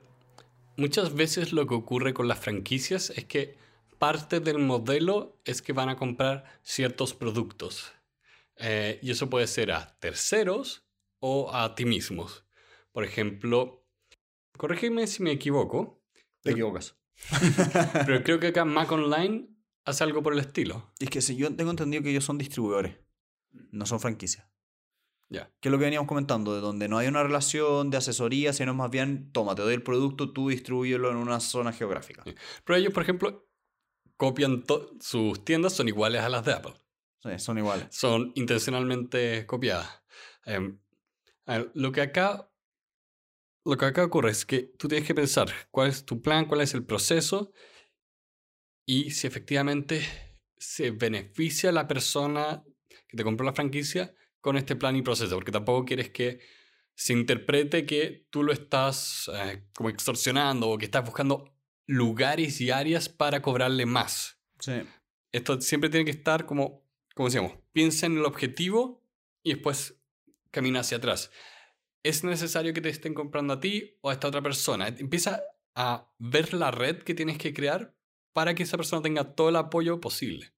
muchas 0.77 1.15
veces 1.15 1.53
lo 1.53 1.67
que 1.67 1.75
ocurre 1.75 2.15
con 2.15 2.27
las 2.29 2.39
franquicias 2.39 3.11
es 3.11 3.25
que 3.25 3.57
parte 3.99 4.41
del 4.41 4.59
modelo 4.59 5.41
es 5.45 5.63
que 5.63 5.73
van 5.73 5.89
a 5.89 5.97
comprar 5.97 6.45
ciertos 6.63 7.15
productos. 7.15 7.93
Eh, 8.57 8.99
y 9.03 9.11
eso 9.11 9.31
puede 9.31 9.47
ser 9.47 9.71
a 9.71 9.97
terceros 10.01 10.85
o 11.21 11.55
a 11.55 11.75
ti 11.75 11.85
mismos. 11.85 12.45
Por 12.93 13.05
ejemplo, 13.05 13.87
corrígeme 14.57 15.07
si 15.07 15.23
me 15.23 15.33
equivoco. 15.33 16.03
Te 16.43 16.53
equivocas. 16.53 16.97
pero 18.07 18.23
creo 18.23 18.39
que 18.41 18.49
acá 18.49 18.65
Mac 18.65 18.91
Online 18.93 19.49
hace 19.85 20.05
algo 20.05 20.23
por 20.23 20.33
el 20.33 20.39
estilo. 20.41 20.93
Es 20.99 21.11
que 21.11 21.21
si 21.21 21.37
yo 21.37 21.55
tengo 21.55 21.71
entendido 21.71 22.03
que 22.03 22.11
ellos 22.11 22.25
son 22.25 22.39
distribuidores, 22.39 22.97
no 23.71 23.87
son 23.87 24.01
franquicias. 24.01 24.47
Ya. 25.31 25.51
Que 25.61 25.69
es 25.69 25.73
lo 25.73 25.79
que 25.79 25.85
veníamos 25.85 26.09
comentando, 26.09 26.55
de 26.55 26.61
donde 26.61 26.89
no 26.89 26.97
hay 26.97 27.07
una 27.07 27.23
relación 27.23 27.91
de 27.91 27.99
asesoría, 27.99 28.53
sino 28.53 28.73
más 28.73 28.91
bien, 28.91 29.31
toma, 29.33 29.55
te 29.55 29.63
doy 29.63 29.75
el 29.75 29.83
producto, 29.83 30.33
tú 30.33 30.49
distribúyelo 30.49 31.11
en 31.11 31.17
una 31.17 31.41
zona 31.41 31.73
geográfica. 31.73 32.25
Pero 32.65 32.79
ellos, 32.79 32.95
por 32.95 33.03
ejemplo, 33.03 33.47
copian 34.17 34.65
sus 35.01 35.45
tiendas, 35.45 35.75
son 35.75 35.89
iguales 35.89 36.23
a 36.23 36.29
las 36.31 36.45
de 36.45 36.53
Apple. 36.53 36.75
Sí, 37.23 37.31
son 37.39 37.59
iguales. 37.59 37.89
Son 37.91 38.33
intencionalmente 38.37 39.45
copiadas. 39.45 40.03
Em, 40.45 40.79
lo 41.75 41.93
que 41.93 42.01
acá 42.01 42.48
lo 43.69 43.77
que 43.77 43.85
acá 43.85 44.03
ocurre 44.03 44.31
es 44.31 44.47
que 44.47 44.73
tú 44.79 44.89
tienes 44.89 45.07
que 45.07 45.15
pensar 45.15 45.53
cuál 45.71 45.91
es 45.91 46.07
tu 46.07 46.23
plan, 46.23 46.47
cuál 46.47 46.63
es 46.63 46.73
el 46.73 46.87
proceso 46.87 47.53
y 48.87 49.11
si 49.11 49.27
efectivamente 49.27 50.03
se 50.57 50.91
beneficia 50.91 51.71
la 51.71 51.87
persona 51.87 52.65
que 52.89 53.17
te 53.19 53.23
compró 53.23 53.45
la 53.45 53.53
franquicia 53.53 54.15
con 54.41 54.57
este 54.57 54.75
plan 54.75 54.97
y 54.97 55.03
proceso, 55.03 55.35
porque 55.35 55.53
tampoco 55.53 55.85
quieres 55.85 56.09
que 56.09 56.41
se 56.95 57.13
interprete 57.13 57.85
que 57.85 58.27
tú 58.31 58.43
lo 58.43 58.55
estás 58.55 59.31
eh, 59.35 59.67
como 59.75 59.91
extorsionando 59.91 60.71
o 60.71 60.79
que 60.79 60.87
estás 60.87 61.05
buscando 61.05 61.55
lugares 61.87 62.63
y 62.63 62.71
áreas 62.71 63.11
para 63.11 63.43
cobrarle 63.43 63.85
más. 63.85 64.41
Sí. 64.61 64.81
Esto 65.31 65.61
siempre 65.61 65.91
tiene 65.91 66.07
que 66.07 66.13
estar 66.13 66.47
como, 66.47 66.89
como 67.15 67.29
decíamos, 67.29 67.59
piensa 67.73 68.07
en 68.07 68.17
el 68.17 68.25
objetivo 68.25 69.05
y 69.43 69.53
después 69.53 70.01
camina 70.51 70.81
hacia 70.81 70.97
atrás 70.97 71.31
es 72.09 72.25
necesario 72.25 72.73
que 72.73 72.81
te 72.81 72.89
estén 72.89 73.13
comprando 73.13 73.53
a 73.53 73.61
ti 73.61 73.99
o 74.01 74.09
a 74.09 74.15
esta 74.15 74.29
otra 74.29 74.41
persona. 74.41 74.89
Empieza 74.89 75.43
a 75.75 76.11
ver 76.19 76.55
la 76.55 76.71
red 76.71 77.03
que 77.03 77.15
tienes 77.15 77.37
que 77.37 77.53
crear 77.53 77.95
para 78.33 78.55
que 78.55 78.63
esa 78.63 78.79
persona 78.79 79.03
tenga 79.03 79.35
todo 79.35 79.51
el 79.51 79.57
apoyo 79.57 80.01
posible. 80.01 80.53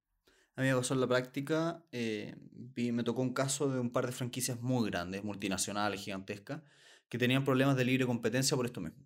A 0.55 0.63
mí 0.63 0.69
me 0.69 0.77
pasó 0.77 0.95
en 0.95 1.01
la 1.01 1.09
práctica, 1.09 1.85
eh, 1.91 2.37
me 2.77 3.03
tocó 3.03 3.23
un 3.23 3.33
caso 3.33 3.69
de 3.69 3.81
un 3.81 3.91
par 3.91 4.07
de 4.07 4.13
franquicias 4.13 4.61
muy 4.61 4.91
grandes, 4.91 5.25
multinacionales, 5.25 6.01
gigantescas, 6.01 6.63
que 7.09 7.19
tenían 7.19 7.45
problemas 7.45 7.77
de 7.77 7.85
libre 7.85 8.07
competencia 8.07 8.57
por 8.57 8.67
esto 8.67 8.81
mismo. 8.81 9.05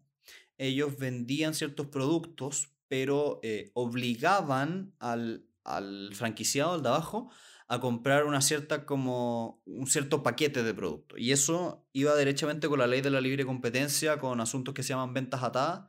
Ellos 0.58 0.98
vendían 0.98 1.54
ciertos 1.54 1.86
productos, 1.86 2.68
pero 2.88 3.40
eh, 3.42 3.70
obligaban 3.74 4.94
al, 4.98 5.46
al 5.64 6.10
franquiciado, 6.14 6.74
al 6.74 6.82
de 6.82 6.88
abajo, 6.88 7.30
a 7.66 7.80
comprar 7.80 8.24
una 8.24 8.40
cierta 8.40 8.84
como 8.84 9.62
un 9.64 9.86
cierto 9.86 10.22
paquete 10.22 10.62
de 10.62 10.74
productos. 10.74 11.18
Y 11.18 11.32
eso 11.32 11.88
iba 11.92 12.14
derechamente 12.14 12.68
con 12.68 12.78
la 12.78 12.86
ley 12.86 13.00
de 13.00 13.10
la 13.10 13.20
libre 13.20 13.46
competencia, 13.46 14.18
con 14.18 14.40
asuntos 14.40 14.74
que 14.74 14.82
se 14.82 14.90
llaman 14.90 15.14
ventas 15.14 15.42
atadas. 15.42 15.88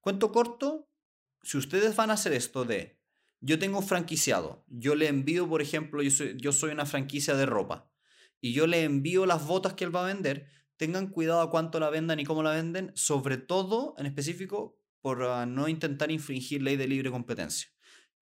Cuento 0.00 0.32
corto, 0.32 0.90
si 1.42 1.56
ustedes 1.56 1.96
van 1.96 2.10
a 2.10 2.14
hacer 2.14 2.32
esto 2.32 2.64
de, 2.64 3.00
yo 3.40 3.58
tengo 3.58 3.78
un 3.78 3.86
franquiciado, 3.86 4.64
yo 4.68 4.94
le 4.94 5.08
envío, 5.08 5.48
por 5.48 5.62
ejemplo, 5.62 6.02
yo 6.02 6.10
soy, 6.10 6.36
yo 6.38 6.52
soy 6.52 6.72
una 6.72 6.86
franquicia 6.86 7.34
de 7.36 7.46
ropa, 7.46 7.90
y 8.40 8.52
yo 8.52 8.66
le 8.66 8.84
envío 8.84 9.24
las 9.24 9.46
botas 9.46 9.74
que 9.74 9.84
él 9.84 9.94
va 9.94 10.04
a 10.04 10.12
vender, 10.12 10.48
tengan 10.76 11.08
cuidado 11.08 11.40
a 11.40 11.50
cuánto 11.50 11.80
la 11.80 11.88
vendan 11.88 12.20
y 12.20 12.24
cómo 12.24 12.42
la 12.42 12.50
venden, 12.50 12.92
sobre 12.94 13.38
todo 13.38 13.94
en 13.96 14.06
específico 14.06 14.78
por 15.00 15.22
ah, 15.22 15.46
no 15.46 15.68
intentar 15.68 16.10
infringir 16.10 16.62
ley 16.62 16.76
de 16.76 16.88
libre 16.88 17.10
competencia 17.10 17.73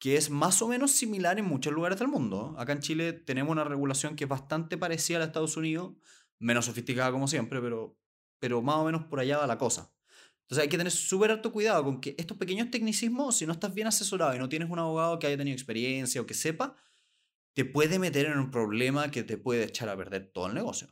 que 0.03 0.17
es 0.17 0.31
más 0.31 0.61
o 0.63 0.67
menos 0.67 0.91
similar 0.91 1.39
en 1.39 1.45
muchos 1.45 1.73
lugares 1.73 1.97
del 1.97 2.09
mundo. 2.09 2.57
Acá 2.59 2.73
en 2.73 2.81
Chile 2.81 3.13
tenemos 3.13 3.53
una 3.53 3.63
regulación 3.63 4.17
que 4.17 4.25
es 4.25 4.29
bastante 4.29 4.77
parecida 4.77 5.19
a 5.19 5.21
la 5.21 5.27
de 5.27 5.29
Estados 5.29 5.57
Unidos, 5.57 5.93
menos 6.41 6.65
sofisticada 6.65 7.13
como 7.13 7.29
siempre, 7.29 7.61
pero, 7.61 7.97
pero 8.41 8.61
más 8.63 8.79
o 8.79 8.85
menos 8.85 9.05
por 9.05 9.21
allá 9.21 9.39
va 9.39 9.47
la 9.47 9.59
cosa. 9.59 9.95
Entonces 10.41 10.65
hay 10.65 10.69
que 10.69 10.77
tener 10.77 10.91
súper 10.91 11.31
alto 11.31 11.53
cuidado 11.53 11.85
con 11.85 12.01
que 12.01 12.17
estos 12.19 12.37
pequeños 12.37 12.69
tecnicismos, 12.73 13.37
si 13.37 13.47
no 13.47 13.53
estás 13.53 13.75
bien 13.75 13.87
asesorado 13.87 14.35
y 14.35 14.41
no 14.41 14.49
tienes 14.49 14.71
un 14.71 14.81
abogado 14.81 15.21
que 15.21 15.29
haya 15.29 15.37
tenido 15.37 15.55
experiencia 15.55 16.21
o 16.21 16.27
que 16.27 16.35
sepa, 16.35 16.75
te 17.55 17.65
puede 17.65 18.01
meter 18.01 18.27
en 18.27 18.39
un 18.39 18.51
problema 18.51 19.09
que 19.13 19.23
te 19.23 19.39
puede 19.39 19.63
echar 19.63 19.89
a 19.89 19.97
perder 19.97 20.33
todo 20.33 20.49
el 20.49 20.55
negocio. 20.55 20.89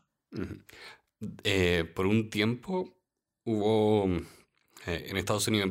Eh, 1.43 1.83
por 1.97 2.07
un 2.07 2.31
tiempo 2.31 2.97
hubo 3.43 4.09
eh, 4.87 5.07
en 5.09 5.17
Estados 5.17 5.49
Unidos 5.49 5.69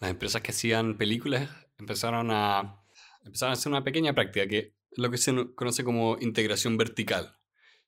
las 0.00 0.10
empresas 0.10 0.42
que 0.42 0.50
hacían 0.50 0.98
películas 0.98 1.48
empezaron 1.78 2.30
a, 2.32 2.79
empezaron 3.24 3.50
a 3.50 3.54
hacer 3.54 3.70
una 3.70 3.84
pequeña 3.84 4.14
práctica 4.14 4.46
que 4.46 4.74
es 4.90 4.98
lo 4.98 5.10
que 5.10 5.18
se 5.18 5.54
conoce 5.54 5.84
como 5.84 6.16
integración 6.20 6.76
vertical, 6.76 7.38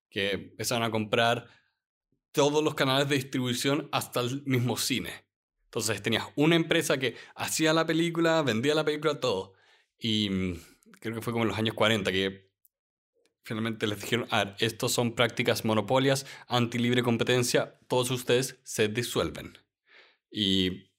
que 0.09 0.33
empezaron 0.33 0.85
a 0.85 0.91
comprar 0.91 1.49
todos 2.33 2.63
los 2.63 2.75
canales 2.75 3.09
de 3.09 3.17
distribución 3.17 3.89
hasta 3.93 4.21
el 4.21 4.43
mismo 4.45 4.77
cine. 4.77 5.11
Entonces 5.65 6.03
tenías 6.03 6.25
una 6.37 6.57
empresa 6.57 6.99
que 6.99 7.17
hacía 7.35 7.73
la 7.73 7.87
película, 7.87 8.43
vendía 8.43 8.75
la 8.75 8.85
película, 8.85 9.21
todo. 9.21 9.55
Y 9.99 10.31
mm, 10.31 10.61
creo 11.01 11.15
que 11.17 11.23
fue 11.23 11.33
como 11.33 11.45
en 11.45 11.49
los 11.49 11.59
años 11.59 11.75
40 11.75 12.13
que 12.13 12.51
finalmente 13.43 13.87
les 13.87 14.01
dijeron, 14.01 14.27
ah, 14.31 14.55
estos 14.59 14.93
son 14.93 15.15
prácticas 15.15 15.65
monopolias, 15.65 16.27
anti-libre 16.47 17.03
competencia, 17.03 17.79
todos 17.89 18.11
ustedes 18.11 18.61
se 18.63 18.89
disuelven. 18.89 19.59
Y 20.31 20.91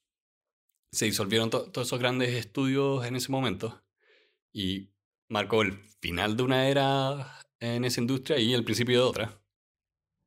se 0.91 1.05
disolvieron 1.05 1.49
todos 1.49 1.87
esos 1.87 1.99
grandes 1.99 2.33
estudios 2.35 3.05
en 3.05 3.15
ese 3.15 3.31
momento 3.31 3.82
y 4.53 4.91
marcó 5.27 5.63
el 5.63 5.73
final 5.99 6.37
de 6.37 6.43
una 6.43 6.69
era 6.69 7.39
en 7.59 7.83
esa 7.83 7.99
industria 7.99 8.39
y 8.39 8.53
el 8.53 8.63
principio 8.63 8.99
de 8.99 9.03
otra. 9.03 9.41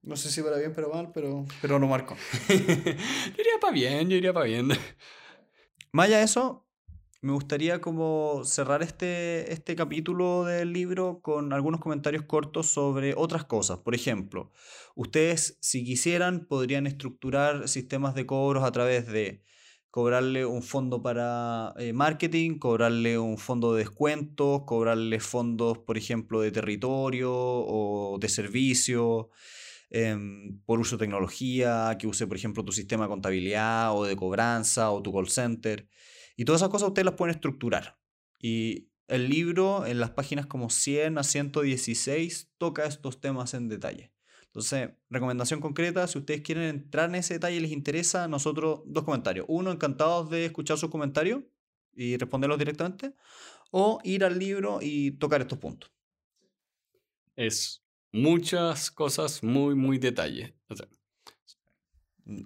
No 0.02 0.16
sé 0.16 0.30
si 0.30 0.42
para 0.42 0.58
bien, 0.58 0.72
pero 0.74 0.90
mal, 0.90 1.10
pero, 1.14 1.46
pero 1.62 1.78
no 1.78 1.86
marco. 1.86 2.16
yo 2.48 2.54
iría 2.54 3.58
para 3.60 3.72
bien, 3.72 4.10
yo 4.10 4.16
iría 4.16 4.32
para 4.32 4.46
bien. 4.46 4.68
Más 5.92 6.06
allá 6.06 6.18
de 6.18 6.24
eso, 6.24 6.66
me 7.22 7.32
gustaría 7.32 7.80
como 7.80 8.42
cerrar 8.44 8.82
este, 8.82 9.52
este 9.52 9.74
capítulo 9.74 10.44
del 10.44 10.72
libro 10.72 11.20
con 11.22 11.52
algunos 11.52 11.80
comentarios 11.80 12.24
cortos 12.24 12.66
sobre 12.66 13.14
otras 13.16 13.44
cosas. 13.44 13.78
Por 13.78 13.94
ejemplo, 13.94 14.52
ustedes, 14.94 15.58
si 15.60 15.84
quisieran, 15.84 16.46
podrían 16.46 16.86
estructurar 16.86 17.68
sistemas 17.68 18.14
de 18.14 18.26
cobros 18.26 18.64
a 18.64 18.72
través 18.72 19.06
de 19.06 19.42
cobrarle 19.96 20.44
un 20.44 20.62
fondo 20.62 21.00
para 21.00 21.72
eh, 21.78 21.94
marketing, 21.94 22.58
cobrarle 22.58 23.18
un 23.18 23.38
fondo 23.38 23.72
de 23.72 23.78
descuentos, 23.78 24.64
cobrarle 24.66 25.20
fondos, 25.20 25.78
por 25.78 25.96
ejemplo, 25.96 26.42
de 26.42 26.52
territorio 26.52 27.32
o 27.32 28.18
de 28.20 28.28
servicio. 28.28 29.30
Em, 29.88 30.60
por 30.66 30.80
uso 30.80 30.98
de 30.98 31.04
tecnología, 31.06 31.96
que 31.98 32.06
use, 32.06 32.26
por 32.26 32.36
ejemplo, 32.36 32.62
tu 32.62 32.72
sistema 32.72 33.04
de 33.04 33.08
contabilidad 33.08 33.96
o 33.96 34.04
de 34.04 34.16
cobranza 34.16 34.90
o 34.90 35.00
tu 35.00 35.14
call 35.14 35.30
center. 35.30 35.88
Y 36.36 36.44
todas 36.44 36.60
esas 36.60 36.68
cosas 36.68 36.88
ustedes 36.88 37.06
las 37.06 37.14
pueden 37.14 37.34
estructurar. 37.34 37.98
Y 38.38 38.90
el 39.08 39.30
libro, 39.30 39.86
en 39.86 39.98
las 39.98 40.10
páginas 40.10 40.44
como 40.44 40.68
100 40.68 41.16
a 41.16 41.22
116, 41.22 42.52
toca 42.58 42.84
estos 42.84 43.18
temas 43.22 43.54
en 43.54 43.68
detalle. 43.70 44.12
Entonces, 44.56 44.88
recomendación 45.10 45.60
concreta, 45.60 46.06
si 46.06 46.16
ustedes 46.16 46.40
quieren 46.40 46.64
entrar 46.64 47.10
en 47.10 47.16
ese 47.16 47.34
detalle 47.34 47.56
y 47.58 47.60
les 47.60 47.72
interesa, 47.72 48.26
nosotros 48.26 48.80
dos 48.86 49.04
comentarios. 49.04 49.44
Uno, 49.50 49.70
encantados 49.70 50.30
de 50.30 50.46
escuchar 50.46 50.78
sus 50.78 50.88
comentarios 50.88 51.42
y 51.94 52.16
responderlos 52.16 52.58
directamente. 52.58 53.12
O 53.70 54.00
ir 54.02 54.24
al 54.24 54.38
libro 54.38 54.78
y 54.80 55.10
tocar 55.10 55.42
estos 55.42 55.58
puntos. 55.58 55.92
Es 57.34 57.84
muchas 58.12 58.90
cosas 58.90 59.42
muy, 59.42 59.74
muy 59.74 59.98
detalle. 59.98 60.56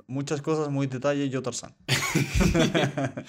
muchas 0.09 0.43
cosas 0.43 0.69
muy 0.69 0.89
detalle, 0.89 1.29
yo 1.29 1.43
Tarzán. 1.43 1.77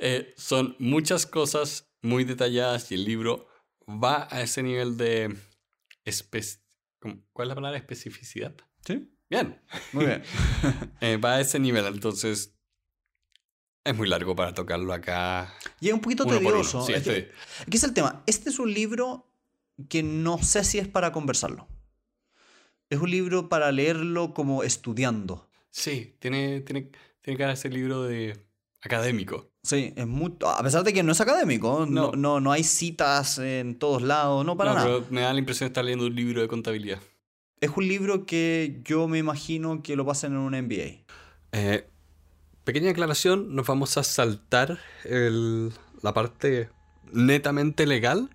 Eh, 0.00 0.34
son 0.36 0.74
muchas 0.80 1.24
cosas 1.24 1.88
muy 2.02 2.24
detalladas 2.24 2.90
y 2.90 2.96
el 2.96 3.04
libro 3.04 3.46
va 3.88 4.26
a 4.28 4.42
ese 4.42 4.62
nivel 4.62 4.96
de... 4.96 5.36
¿Cuál 7.32 7.46
es 7.46 7.48
la 7.48 7.54
palabra? 7.54 7.78
Especificidad. 7.78 8.54
Sí. 8.84 9.10
Bien. 9.28 9.60
Muy 9.92 10.06
bien. 10.06 10.22
Eh, 11.00 11.16
va 11.18 11.34
a 11.34 11.40
ese 11.40 11.58
nivel, 11.58 11.84
entonces 11.86 12.54
es 13.84 13.94
muy 13.94 14.08
largo 14.08 14.34
para 14.34 14.54
tocarlo 14.54 14.92
acá. 14.92 15.52
Y 15.80 15.88
es 15.88 15.94
un 15.94 16.00
poquito 16.00 16.24
tedioso. 16.24 16.86
Sí, 16.86 16.94
este 16.94 17.30
¿Qué 17.70 17.76
es 17.76 17.84
el 17.84 17.92
tema? 17.92 18.22
Este 18.26 18.48
es 18.48 18.58
un 18.58 18.72
libro 18.72 19.30
que 19.88 20.02
no 20.02 20.42
sé 20.42 20.64
si 20.64 20.78
es 20.78 20.88
para 20.88 21.12
conversarlo. 21.12 21.68
Es 22.88 22.98
un 22.98 23.10
libro 23.10 23.48
para 23.48 23.70
leerlo 23.72 24.32
como 24.32 24.62
estudiando. 24.62 25.50
Sí, 25.70 26.16
tiene, 26.18 26.60
tiene, 26.60 26.90
tiene 27.20 27.52
ese 27.52 27.68
libro 27.68 28.04
de 28.04 28.38
académico. 28.84 29.50
Sí, 29.62 29.92
es 29.96 30.06
muy, 30.06 30.34
a 30.46 30.62
pesar 30.62 30.84
de 30.84 30.92
que 30.92 31.02
no 31.02 31.12
es 31.12 31.20
académico, 31.20 31.86
no, 31.88 32.12
no, 32.12 32.38
no 32.38 32.52
hay 32.52 32.62
citas 32.62 33.38
en 33.38 33.78
todos 33.78 34.02
lados, 34.02 34.44
no 34.44 34.56
para 34.56 34.74
nada. 34.74 34.84
Pero 34.84 35.06
me 35.10 35.22
da 35.22 35.32
la 35.32 35.38
impresión 35.38 35.66
de 35.66 35.70
estar 35.70 35.84
leyendo 35.84 36.06
un 36.06 36.14
libro 36.14 36.42
de 36.42 36.48
contabilidad. 36.48 37.00
Es 37.60 37.70
un 37.74 37.88
libro 37.88 38.26
que 38.26 38.80
yo 38.84 39.08
me 39.08 39.18
imagino 39.18 39.82
que 39.82 39.96
lo 39.96 40.04
pasen 40.04 40.32
en 40.32 40.38
un 40.38 40.52
MBA. 40.52 41.04
Eh, 41.52 41.86
pequeña 42.64 42.90
aclaración, 42.90 43.54
nos 43.54 43.66
vamos 43.66 43.96
a 43.96 44.02
saltar 44.02 44.78
el, 45.04 45.72
la 46.02 46.12
parte 46.12 46.68
netamente 47.12 47.86
legal 47.86 48.28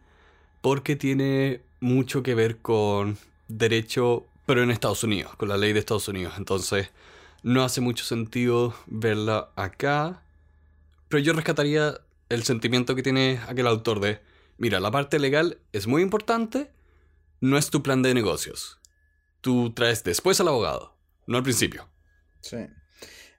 porque 0.61 0.95
tiene 0.95 1.61
mucho 1.79 2.23
que 2.23 2.33
ver 2.33 2.57
con 2.57 3.17
derecho, 3.47 4.25
pero 4.47 4.63
en 4.63 4.71
Estados 4.71 5.03
Unidos, 5.03 5.35
con 5.35 5.49
la 5.49 5.57
ley 5.57 5.73
de 5.73 5.79
Estados 5.79 6.07
Unidos. 6.07 6.33
Entonces, 6.37 6.89
no 7.43 7.63
hace 7.63 7.81
mucho 7.81 8.03
sentido 8.03 8.73
verla 8.87 9.49
acá. 9.55 10.21
Pero 11.09 11.23
yo 11.23 11.33
rescataría 11.33 11.99
el 12.29 12.43
sentimiento 12.43 12.95
que 12.95 13.03
tiene 13.03 13.39
aquel 13.47 13.67
autor 13.67 13.99
de, 13.99 14.21
mira, 14.57 14.79
la 14.79 14.91
parte 14.91 15.19
legal 15.19 15.59
es 15.73 15.87
muy 15.87 16.01
importante, 16.01 16.71
no 17.41 17.57
es 17.57 17.69
tu 17.69 17.83
plan 17.83 18.01
de 18.03 18.13
negocios. 18.13 18.79
Tú 19.41 19.73
traes 19.73 20.03
después 20.03 20.39
al 20.39 20.49
abogado, 20.49 20.95
no 21.25 21.37
al 21.37 21.43
principio. 21.43 21.89
Sí. 22.41 22.57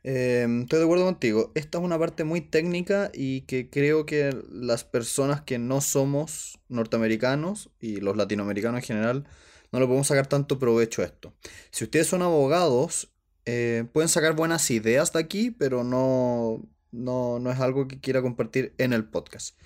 Em, 0.02 0.62
estoy 0.62 0.78
de 0.78 0.84
acuerdo 0.84 1.04
contigo. 1.04 1.52
Esta 1.54 1.78
es 1.78 1.84
una 1.84 1.98
parte 1.98 2.24
muy 2.24 2.40
técnica 2.40 3.10
y 3.14 3.42
que 3.42 3.70
creo 3.70 4.06
que 4.06 4.34
las 4.50 4.82
personas 4.82 5.42
que 5.42 5.58
no 5.58 5.80
somos 5.80 6.58
norteamericanos 6.68 7.70
y 7.80 8.00
los 8.00 8.16
latinoamericanos 8.16 8.80
en 8.80 8.86
general 8.86 9.28
no 9.72 9.78
le 9.78 9.86
podemos 9.86 10.06
sacar 10.06 10.26
tanto 10.26 10.58
provecho 10.58 11.02
a 11.02 11.04
esto. 11.04 11.34
Si 11.70 11.84
ustedes 11.84 12.06
son 12.06 12.22
abogados, 12.22 13.12
eh, 13.44 13.84
pueden 13.92 14.08
sacar 14.08 14.34
buenas 14.34 14.70
ideas 14.70 15.12
de 15.12 15.20
aquí, 15.20 15.50
pero 15.50 15.84
no, 15.84 16.66
no, 16.92 17.38
no 17.38 17.50
es 17.50 17.60
algo 17.60 17.88
que 17.88 18.00
quiera 18.00 18.22
compartir 18.22 18.74
en 18.78 18.92
el 18.92 19.04
podcast. 19.04 19.56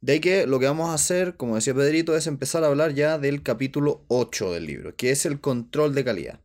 De 0.00 0.12
ahí 0.12 0.20
que 0.20 0.46
lo 0.46 0.60
que 0.60 0.66
vamos 0.66 0.90
a 0.90 0.94
hacer, 0.94 1.36
como 1.36 1.56
decía 1.56 1.74
Pedrito, 1.74 2.16
es 2.16 2.26
empezar 2.26 2.62
a 2.62 2.68
hablar 2.68 2.94
ya 2.94 3.18
del 3.18 3.42
capítulo 3.42 4.04
8 4.08 4.52
del 4.52 4.66
libro, 4.66 4.94
que 4.94 5.10
es 5.10 5.26
el 5.26 5.40
control 5.40 5.94
de 5.94 6.04
calidad. 6.04 6.40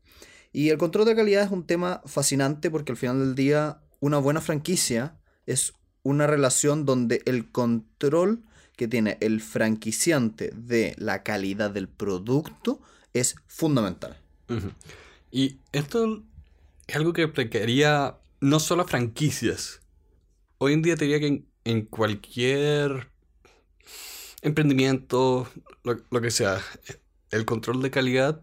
Y 0.51 0.69
el 0.69 0.77
control 0.77 1.05
de 1.05 1.15
calidad 1.15 1.43
es 1.43 1.51
un 1.51 1.65
tema 1.65 2.01
fascinante 2.05 2.71
porque 2.71 2.91
al 2.91 2.97
final 2.97 3.19
del 3.19 3.35
día 3.35 3.79
una 3.99 4.17
buena 4.17 4.41
franquicia 4.41 5.17
es 5.45 5.73
una 6.03 6.27
relación 6.27 6.85
donde 6.85 7.21
el 7.25 7.51
control 7.51 8.43
que 8.75 8.87
tiene 8.87 9.17
el 9.21 9.39
franquiciante 9.39 10.51
de 10.55 10.95
la 10.97 11.23
calidad 11.23 11.71
del 11.71 11.87
producto 11.87 12.81
es 13.13 13.35
fundamental. 13.47 14.17
Y 15.31 15.57
esto 15.71 16.23
es 16.87 16.95
algo 16.95 17.13
que 17.13 17.27
requería 17.27 18.17
no 18.41 18.59
solo 18.59 18.85
franquicias. 18.85 19.79
Hoy 20.65 20.71
en 20.71 20.81
día 20.81 20.95
te 20.95 21.03
diría 21.03 21.19
que 21.19 21.43
en, 21.65 21.81
cualquier 21.87 23.11
emprendimiento, 24.41 25.45
lo, 25.83 26.21
que 26.21 26.31
sea, 26.31 26.61
el 27.31 27.43
control 27.43 27.81
de 27.81 27.91
calidad 27.91 28.39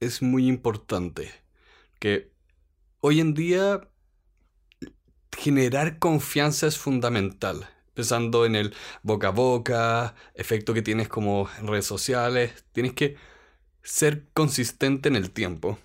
es 0.00 0.22
muy 0.22 0.48
importante. 0.48 1.30
Que 2.00 2.32
hoy 2.98 3.20
en 3.20 3.32
día 3.34 3.88
generar 5.38 6.00
confianza 6.00 6.66
es 6.66 6.78
fundamental. 6.78 7.70
Pensando 7.94 8.44
en 8.44 8.56
el 8.56 8.74
boca 9.04 9.28
a 9.28 9.30
boca, 9.30 10.16
efecto 10.34 10.74
que 10.74 10.82
tienes 10.82 11.06
como 11.06 11.48
en 11.60 11.68
redes 11.68 11.86
sociales. 11.86 12.64
Tienes 12.72 12.92
que 12.94 13.18
ser 13.84 14.26
consistente 14.32 15.08
en 15.08 15.14
el 15.14 15.30
tiempo. 15.30 15.78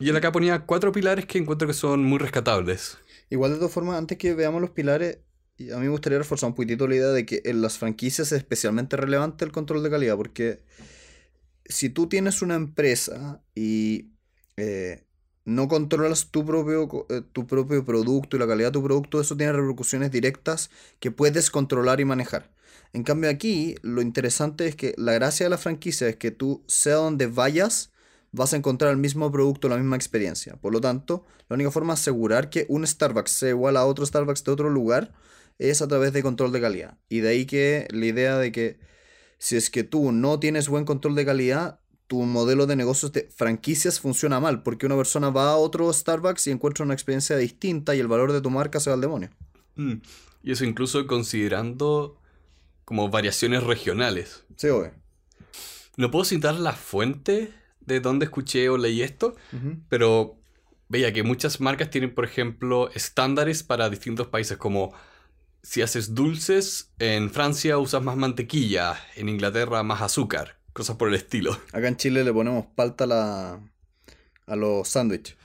Y 0.00 0.08
él 0.08 0.16
acá 0.16 0.32
ponía 0.32 0.64
cuatro 0.64 0.90
pilares 0.90 1.26
que 1.26 1.36
encuentro 1.36 1.68
que 1.68 1.74
son 1.74 2.02
muy 2.02 2.18
rescatables. 2.18 2.96
Igual 3.32 3.52
de 3.52 3.56
todas 3.56 3.72
formas, 3.72 3.96
antes 3.96 4.18
que 4.18 4.34
veamos 4.34 4.60
los 4.60 4.72
pilares, 4.72 5.20
a 5.58 5.78
mí 5.78 5.84
me 5.84 5.88
gustaría 5.88 6.18
reforzar 6.18 6.50
un 6.50 6.54
poquito 6.54 6.86
la 6.86 6.96
idea 6.96 7.08
de 7.08 7.24
que 7.24 7.40
en 7.46 7.62
las 7.62 7.78
franquicias 7.78 8.30
es 8.30 8.36
especialmente 8.36 8.94
relevante 8.94 9.46
el 9.46 9.52
control 9.52 9.82
de 9.82 9.88
calidad, 9.88 10.18
porque 10.18 10.60
si 11.64 11.88
tú 11.88 12.10
tienes 12.10 12.42
una 12.42 12.56
empresa 12.56 13.42
y 13.54 14.10
eh, 14.58 15.06
no 15.46 15.66
controlas 15.66 16.30
tu 16.30 16.44
propio, 16.44 17.06
eh, 17.08 17.22
tu 17.32 17.46
propio 17.46 17.82
producto 17.86 18.36
y 18.36 18.38
la 18.38 18.46
calidad 18.46 18.68
de 18.68 18.72
tu 18.72 18.84
producto, 18.84 19.18
eso 19.18 19.34
tiene 19.34 19.54
repercusiones 19.54 20.10
directas 20.10 20.68
que 21.00 21.10
puedes 21.10 21.50
controlar 21.50 22.00
y 22.00 22.04
manejar. 22.04 22.50
En 22.92 23.02
cambio 23.02 23.30
aquí, 23.30 23.76
lo 23.80 24.02
interesante 24.02 24.66
es 24.66 24.76
que 24.76 24.94
la 24.98 25.14
gracia 25.14 25.46
de 25.46 25.50
la 25.50 25.56
franquicia 25.56 26.06
es 26.06 26.16
que 26.16 26.32
tú, 26.32 26.62
sea 26.66 26.96
donde 26.96 27.28
vayas, 27.28 27.91
vas 28.32 28.52
a 28.54 28.56
encontrar 28.56 28.90
el 28.90 28.96
mismo 28.96 29.30
producto, 29.30 29.68
la 29.68 29.76
misma 29.76 29.96
experiencia. 29.96 30.56
Por 30.56 30.72
lo 30.72 30.80
tanto, 30.80 31.24
la 31.48 31.54
única 31.54 31.70
forma 31.70 31.94
de 31.94 32.00
asegurar 32.00 32.50
que 32.50 32.66
un 32.68 32.86
Starbucks 32.86 33.30
sea 33.30 33.50
igual 33.50 33.76
a 33.76 33.84
otro 33.84 34.04
Starbucks 34.04 34.42
de 34.44 34.52
otro 34.52 34.70
lugar 34.70 35.12
es 35.58 35.82
a 35.82 35.88
través 35.88 36.12
de 36.12 36.22
control 36.22 36.50
de 36.50 36.60
calidad. 36.60 36.98
Y 37.08 37.20
de 37.20 37.28
ahí 37.28 37.46
que 37.46 37.86
la 37.90 38.06
idea 38.06 38.38
de 38.38 38.50
que 38.50 38.80
si 39.38 39.56
es 39.56 39.70
que 39.70 39.84
tú 39.84 40.12
no 40.12 40.40
tienes 40.40 40.68
buen 40.68 40.84
control 40.84 41.14
de 41.14 41.26
calidad, 41.26 41.80
tu 42.06 42.22
modelo 42.22 42.66
de 42.66 42.76
negocios 42.76 43.12
de 43.12 43.28
franquicias 43.34 44.00
funciona 44.00 44.40
mal, 44.40 44.62
porque 44.62 44.86
una 44.86 44.96
persona 44.96 45.30
va 45.30 45.50
a 45.50 45.56
otro 45.56 45.92
Starbucks 45.92 46.46
y 46.46 46.50
encuentra 46.50 46.84
una 46.84 46.94
experiencia 46.94 47.36
distinta 47.36 47.94
y 47.94 48.00
el 48.00 48.08
valor 48.08 48.32
de 48.32 48.40
tu 48.40 48.50
marca 48.50 48.80
se 48.80 48.90
va 48.90 48.94
al 48.94 49.00
demonio. 49.00 49.30
Mm. 49.76 49.94
Y 50.42 50.52
eso 50.52 50.64
incluso 50.64 51.06
considerando 51.06 52.18
como 52.84 53.08
variaciones 53.08 53.62
regionales. 53.62 54.44
Sí, 54.56 54.68
obvio. 54.68 54.92
No 55.96 56.10
puedo 56.10 56.24
citar 56.24 56.54
la 56.54 56.72
fuente 56.72 57.52
de 57.86 58.00
dónde 58.00 58.24
escuché 58.24 58.68
o 58.68 58.76
leí 58.76 59.02
esto, 59.02 59.34
pero 59.88 60.36
veía 60.88 61.12
que 61.12 61.22
muchas 61.22 61.60
marcas 61.60 61.90
tienen, 61.90 62.14
por 62.14 62.24
ejemplo, 62.24 62.90
estándares 62.94 63.62
para 63.62 63.88
distintos 63.88 64.26
países, 64.26 64.58
como 64.58 64.92
si 65.62 65.80
haces 65.80 66.14
dulces, 66.14 66.90
en 66.98 67.30
Francia 67.30 67.78
usas 67.78 68.02
más 68.02 68.16
mantequilla, 68.16 68.96
en 69.16 69.28
Inglaterra 69.28 69.82
más 69.82 70.02
azúcar, 70.02 70.58
cosas 70.72 70.96
por 70.96 71.08
el 71.08 71.14
estilo. 71.14 71.58
Acá 71.72 71.88
en 71.88 71.96
Chile 71.96 72.24
le 72.24 72.32
ponemos 72.32 72.66
palta 72.74 73.04
a, 73.04 73.06
la... 73.06 73.60
a 74.46 74.56
los 74.56 74.88
sándwiches. 74.88 75.36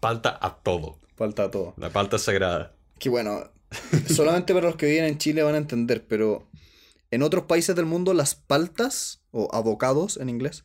palta 0.00 0.38
a 0.40 0.56
todo. 0.56 0.98
Palta 1.16 1.44
a 1.44 1.50
todo. 1.50 1.74
La 1.76 1.90
palta 1.90 2.18
sagrada. 2.18 2.74
Que 2.98 3.08
bueno, 3.08 3.52
solamente 4.08 4.54
para 4.54 4.66
los 4.66 4.76
que 4.76 4.86
viven 4.86 5.04
en 5.04 5.18
Chile 5.18 5.42
van 5.42 5.54
a 5.54 5.58
entender, 5.58 6.06
pero 6.06 6.48
en 7.10 7.22
otros 7.22 7.44
países 7.44 7.76
del 7.76 7.86
mundo 7.86 8.14
las 8.14 8.34
paltas, 8.34 9.22
o 9.30 9.48
avocados 9.54 10.16
en 10.16 10.28
inglés, 10.28 10.64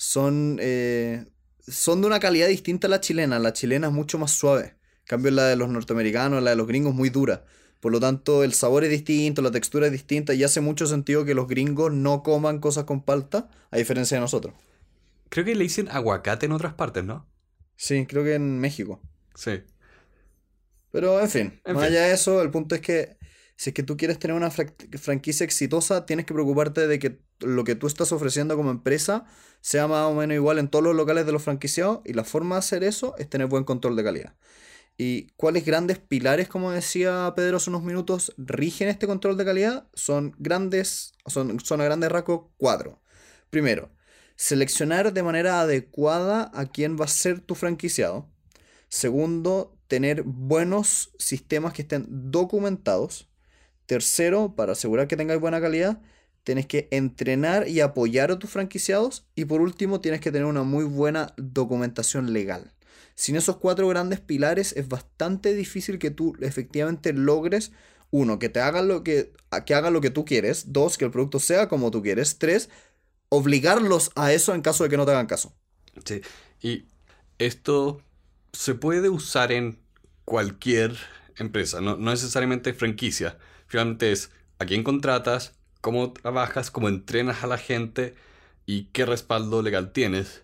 son, 0.00 0.56
eh, 0.62 1.26
son 1.68 2.00
de 2.00 2.06
una 2.06 2.20
calidad 2.20 2.48
distinta 2.48 2.86
a 2.86 2.90
la 2.90 3.02
chilena. 3.02 3.38
La 3.38 3.52
chilena 3.52 3.88
es 3.88 3.92
mucho 3.92 4.18
más 4.18 4.30
suave. 4.30 4.76
En 5.00 5.06
cambio 5.06 5.30
la 5.30 5.44
de 5.44 5.56
los 5.56 5.68
norteamericanos, 5.68 6.42
la 6.42 6.50
de 6.50 6.56
los 6.56 6.66
gringos 6.66 6.92
es 6.92 6.96
muy 6.96 7.10
dura. 7.10 7.44
Por 7.80 7.92
lo 7.92 8.00
tanto, 8.00 8.42
el 8.42 8.54
sabor 8.54 8.82
es 8.84 8.90
distinto, 8.90 9.42
la 9.42 9.50
textura 9.50 9.86
es 9.86 9.92
distinta 9.92 10.32
y 10.32 10.42
hace 10.42 10.62
mucho 10.62 10.86
sentido 10.86 11.26
que 11.26 11.34
los 11.34 11.46
gringos 11.46 11.92
no 11.92 12.22
coman 12.22 12.60
cosas 12.60 12.84
con 12.84 13.02
palta, 13.02 13.50
a 13.70 13.76
diferencia 13.76 14.16
de 14.16 14.22
nosotros. 14.22 14.54
Creo 15.28 15.44
que 15.44 15.54
le 15.54 15.64
dicen 15.64 15.86
aguacate 15.90 16.46
en 16.46 16.52
otras 16.52 16.72
partes, 16.72 17.04
¿no? 17.04 17.26
Sí, 17.76 18.06
creo 18.06 18.24
que 18.24 18.36
en 18.36 18.58
México. 18.58 19.02
Sí. 19.34 19.60
Pero, 20.92 21.20
en 21.20 21.28
fin, 21.28 21.60
más 21.66 21.84
allá 21.84 22.06
de 22.06 22.14
eso, 22.14 22.40
el 22.40 22.50
punto 22.50 22.74
es 22.74 22.80
que 22.80 23.18
si 23.60 23.68
es 23.68 23.74
que 23.74 23.82
tú 23.82 23.98
quieres 23.98 24.18
tener 24.18 24.34
una 24.34 24.50
franquicia 24.50 25.44
exitosa, 25.44 26.06
tienes 26.06 26.24
que 26.24 26.32
preocuparte 26.32 26.86
de 26.86 26.98
que 26.98 27.20
lo 27.40 27.62
que 27.62 27.74
tú 27.74 27.88
estás 27.88 28.10
ofreciendo 28.10 28.56
como 28.56 28.70
empresa 28.70 29.26
sea 29.60 29.86
más 29.86 30.06
o 30.06 30.14
menos 30.14 30.34
igual 30.34 30.58
en 30.58 30.68
todos 30.68 30.82
los 30.82 30.96
locales 30.96 31.26
de 31.26 31.32
los 31.32 31.42
franquiciados 31.42 32.00
y 32.06 32.14
la 32.14 32.24
forma 32.24 32.54
de 32.54 32.60
hacer 32.60 32.84
eso 32.84 33.14
es 33.18 33.28
tener 33.28 33.48
buen 33.48 33.64
control 33.64 33.96
de 33.96 34.04
calidad. 34.04 34.34
¿Y 34.96 35.26
cuáles 35.36 35.66
grandes 35.66 35.98
pilares, 35.98 36.48
como 36.48 36.70
decía 36.70 37.30
Pedro 37.36 37.58
hace 37.58 37.68
unos 37.68 37.82
minutos, 37.82 38.32
rigen 38.38 38.88
este 38.88 39.06
control 39.06 39.36
de 39.36 39.44
calidad? 39.44 39.90
Son 39.92 40.34
grandes, 40.38 41.12
son, 41.26 41.60
son 41.60 41.82
a 41.82 41.84
grandes 41.84 42.10
rasgos 42.10 42.46
cuatro. 42.56 43.02
Primero, 43.50 43.90
seleccionar 44.36 45.12
de 45.12 45.22
manera 45.22 45.60
adecuada 45.60 46.50
a 46.54 46.64
quién 46.64 46.96
va 46.98 47.04
a 47.04 47.08
ser 47.08 47.40
tu 47.40 47.54
franquiciado. 47.54 48.26
Segundo, 48.88 49.76
tener 49.86 50.22
buenos 50.22 51.12
sistemas 51.18 51.74
que 51.74 51.82
estén 51.82 52.06
documentados. 52.08 53.29
Tercero, 53.90 54.54
para 54.54 54.74
asegurar 54.74 55.08
que 55.08 55.16
tengáis 55.16 55.40
buena 55.40 55.60
calidad, 55.60 56.00
tienes 56.44 56.66
que 56.66 56.86
entrenar 56.92 57.66
y 57.66 57.80
apoyar 57.80 58.30
a 58.30 58.38
tus 58.38 58.48
franquiciados. 58.48 59.26
Y 59.34 59.46
por 59.46 59.60
último, 59.60 60.00
tienes 60.00 60.20
que 60.20 60.30
tener 60.30 60.46
una 60.46 60.62
muy 60.62 60.84
buena 60.84 61.34
documentación 61.36 62.32
legal. 62.32 62.72
Sin 63.16 63.34
esos 63.34 63.56
cuatro 63.56 63.88
grandes 63.88 64.20
pilares 64.20 64.74
es 64.76 64.86
bastante 64.86 65.54
difícil 65.54 65.98
que 65.98 66.12
tú 66.12 66.36
efectivamente 66.40 67.12
logres, 67.12 67.72
uno, 68.12 68.38
que 68.38 68.48
te 68.48 68.60
hagan 68.60 68.86
lo 68.86 69.02
que, 69.02 69.32
que 69.66 69.74
hagan 69.74 69.92
lo 69.92 70.00
que 70.00 70.10
tú 70.10 70.24
quieres. 70.24 70.72
Dos, 70.72 70.96
que 70.96 71.06
el 71.06 71.10
producto 71.10 71.40
sea 71.40 71.68
como 71.68 71.90
tú 71.90 72.00
quieres. 72.00 72.38
Tres, 72.38 72.70
obligarlos 73.28 74.12
a 74.14 74.32
eso 74.32 74.54
en 74.54 74.62
caso 74.62 74.84
de 74.84 74.90
que 74.90 74.98
no 74.98 75.04
te 75.04 75.10
hagan 75.10 75.26
caso. 75.26 75.52
Sí, 76.04 76.20
y 76.62 76.86
esto 77.40 78.04
se 78.52 78.76
puede 78.76 79.08
usar 79.08 79.50
en 79.50 79.80
cualquier 80.24 80.96
empresa, 81.34 81.80
no, 81.80 81.96
necesariamente 81.96 82.72
franquicia. 82.72 83.36
Finalmente 83.70 84.10
es 84.10 84.32
a 84.58 84.66
quién 84.66 84.82
contratas, 84.82 85.54
cómo 85.80 86.12
trabajas, 86.12 86.72
cómo 86.72 86.88
entrenas 86.88 87.44
a 87.44 87.46
la 87.46 87.56
gente 87.56 88.16
y 88.66 88.86
qué 88.86 89.06
respaldo 89.06 89.62
legal 89.62 89.92
tienes. 89.92 90.42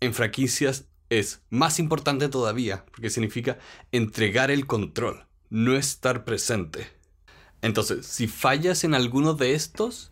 En 0.00 0.14
franquicias 0.14 0.86
es 1.10 1.42
más 1.50 1.78
importante 1.78 2.30
todavía, 2.30 2.86
porque 2.92 3.10
significa 3.10 3.58
entregar 3.92 4.50
el 4.50 4.66
control, 4.66 5.26
no 5.50 5.76
estar 5.76 6.24
presente. 6.24 6.86
Entonces, 7.60 8.06
si 8.06 8.26
fallas 8.26 8.84
en 8.84 8.94
alguno 8.94 9.34
de 9.34 9.52
estos, 9.52 10.10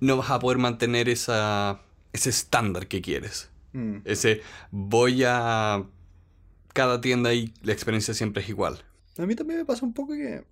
no 0.00 0.16
vas 0.16 0.32
a 0.32 0.40
poder 0.40 0.58
mantener 0.58 1.08
esa, 1.08 1.80
ese 2.12 2.30
estándar 2.30 2.88
que 2.88 3.02
quieres. 3.02 3.50
Mm. 3.72 3.98
Ese 4.04 4.42
voy 4.72 5.22
a 5.24 5.84
cada 6.72 7.00
tienda 7.00 7.32
y 7.34 7.54
la 7.62 7.72
experiencia 7.72 8.14
siempre 8.14 8.42
es 8.42 8.48
igual. 8.48 8.82
A 9.16 9.26
mí 9.26 9.36
también 9.36 9.60
me 9.60 9.64
pasa 9.64 9.86
un 9.86 9.94
poco 9.94 10.14
que, 10.14 10.44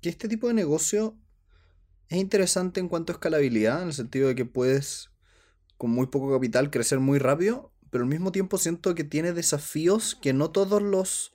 que 0.00 0.08
este 0.08 0.28
tipo 0.28 0.48
de 0.48 0.54
negocio 0.54 1.16
es 2.08 2.18
interesante 2.18 2.80
en 2.80 2.88
cuanto 2.88 3.12
a 3.12 3.14
escalabilidad, 3.14 3.82
en 3.82 3.88
el 3.88 3.94
sentido 3.94 4.28
de 4.28 4.34
que 4.34 4.44
puedes, 4.44 5.10
con 5.76 5.90
muy 5.90 6.06
poco 6.06 6.32
capital, 6.32 6.70
crecer 6.70 7.00
muy 7.00 7.18
rápido, 7.18 7.72
pero 7.90 8.04
al 8.04 8.10
mismo 8.10 8.32
tiempo 8.32 8.58
siento 8.58 8.94
que 8.94 9.04
tiene 9.04 9.32
desafíos 9.32 10.16
que 10.20 10.32
no 10.32 10.50
todos 10.50 10.82
los... 10.82 11.32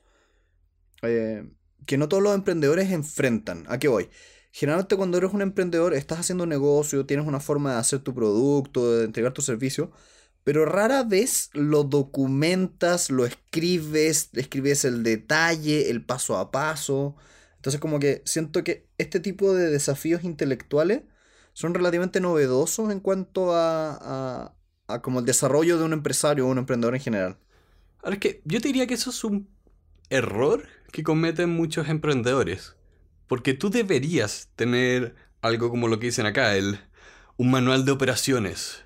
Eh, 1.02 1.50
que 1.86 1.96
no 1.96 2.08
todos 2.08 2.22
los 2.22 2.34
emprendedores 2.34 2.90
enfrentan. 2.90 3.64
¿A 3.68 3.78
qué 3.78 3.88
voy? 3.88 4.10
Generalmente 4.52 4.96
cuando 4.96 5.18
eres 5.18 5.32
un 5.32 5.42
emprendedor 5.42 5.94
estás 5.94 6.20
haciendo 6.20 6.44
un 6.44 6.50
negocio, 6.50 7.06
tienes 7.06 7.26
una 7.26 7.40
forma 7.40 7.72
de 7.72 7.78
hacer 7.78 8.00
tu 8.00 8.14
producto, 8.14 8.96
de 8.96 9.04
entregar 9.04 9.32
tu 9.32 9.42
servicio, 9.42 9.92
pero 10.44 10.64
rara 10.64 11.04
vez 11.04 11.50
lo 11.52 11.84
documentas, 11.84 13.10
lo 13.10 13.24
escribes, 13.24 14.30
escribes 14.32 14.84
el 14.84 15.02
detalle, 15.02 15.90
el 15.90 16.04
paso 16.04 16.36
a 16.36 16.50
paso. 16.50 17.16
Entonces 17.60 17.78
como 17.78 18.00
que 18.00 18.22
siento 18.24 18.64
que 18.64 18.86
este 18.96 19.20
tipo 19.20 19.52
de 19.52 19.68
desafíos 19.68 20.24
intelectuales 20.24 21.02
son 21.52 21.74
relativamente 21.74 22.18
novedosos 22.18 22.90
en 22.90 23.00
cuanto 23.00 23.54
a, 23.54 24.54
a, 24.88 25.02
como 25.02 25.18
el 25.18 25.26
desarrollo 25.26 25.76
de 25.76 25.84
un 25.84 25.92
empresario 25.92 26.46
o 26.46 26.50
un 26.50 26.56
emprendedor 26.56 26.94
en 26.94 27.02
general. 27.02 27.36
Ahora 28.02 28.14
es 28.14 28.20
que 28.20 28.40
yo 28.46 28.62
te 28.62 28.68
diría 28.68 28.86
que 28.86 28.94
eso 28.94 29.10
es 29.10 29.24
un 29.24 29.46
error 30.08 30.68
que 30.90 31.02
cometen 31.02 31.50
muchos 31.50 31.90
emprendedores. 31.90 32.76
Porque 33.26 33.52
tú 33.52 33.68
deberías 33.68 34.48
tener 34.56 35.14
algo 35.42 35.68
como 35.68 35.86
lo 35.86 36.00
que 36.00 36.06
dicen 36.06 36.24
acá, 36.24 36.56
el, 36.56 36.80
un 37.36 37.50
manual 37.50 37.84
de 37.84 37.92
operaciones. 37.92 38.84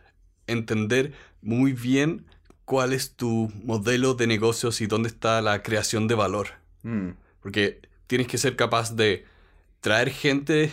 Entender 0.48 1.12
muy 1.42 1.74
bien 1.74 2.26
cuál 2.64 2.92
es 2.92 3.14
tu 3.14 3.52
modelo 3.62 4.14
de 4.14 4.26
negocios 4.26 4.80
y 4.80 4.88
dónde 4.88 5.10
está 5.10 5.40
la 5.42 5.62
creación 5.62 6.08
de 6.08 6.16
valor. 6.16 6.48
Mm. 6.82 7.10
Porque 7.40 7.93
tienes 8.06 8.26
que 8.26 8.38
ser 8.38 8.56
capaz 8.56 8.94
de 8.94 9.24
traer 9.80 10.10
gente 10.10 10.72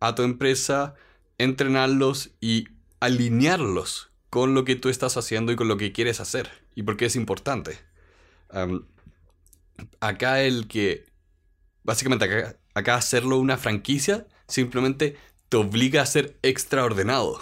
a 0.00 0.14
tu 0.14 0.22
empresa, 0.22 0.94
entrenarlos 1.38 2.30
y 2.40 2.68
alinearlos 3.00 4.10
con 4.30 4.54
lo 4.54 4.64
que 4.64 4.76
tú 4.76 4.88
estás 4.88 5.16
haciendo 5.16 5.52
y 5.52 5.56
con 5.56 5.68
lo 5.68 5.76
que 5.76 5.92
quieres 5.92 6.20
hacer. 6.20 6.50
Y 6.74 6.82
por 6.82 6.96
qué 6.96 7.06
es 7.06 7.16
importante. 7.16 7.78
acá 10.00 10.42
el 10.42 10.68
que... 10.68 11.04
Básicamente 11.82 12.24
acá, 12.24 12.56
acá, 12.74 12.96
hacerlo 12.96 13.38
una 13.38 13.56
franquicia 13.56 14.26
simplemente 14.48 15.16
te 15.48 15.56
obliga 15.56 16.02
a 16.02 16.06
ser 16.06 16.36
extraordenado 16.42 17.40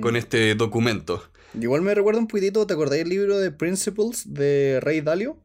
con 0.00 0.14
mm. 0.14 0.16
este 0.16 0.54
documento. 0.54 1.24
Igual 1.60 1.82
me 1.82 1.94
recuerda 1.94 2.20
un 2.20 2.28
poquitito, 2.28 2.66
¿te 2.66 2.74
acordáis 2.74 3.02
el 3.02 3.08
libro 3.08 3.38
de 3.38 3.50
Principles 3.50 4.32
de 4.32 4.78
Ray 4.80 5.00
Dalio? 5.00 5.36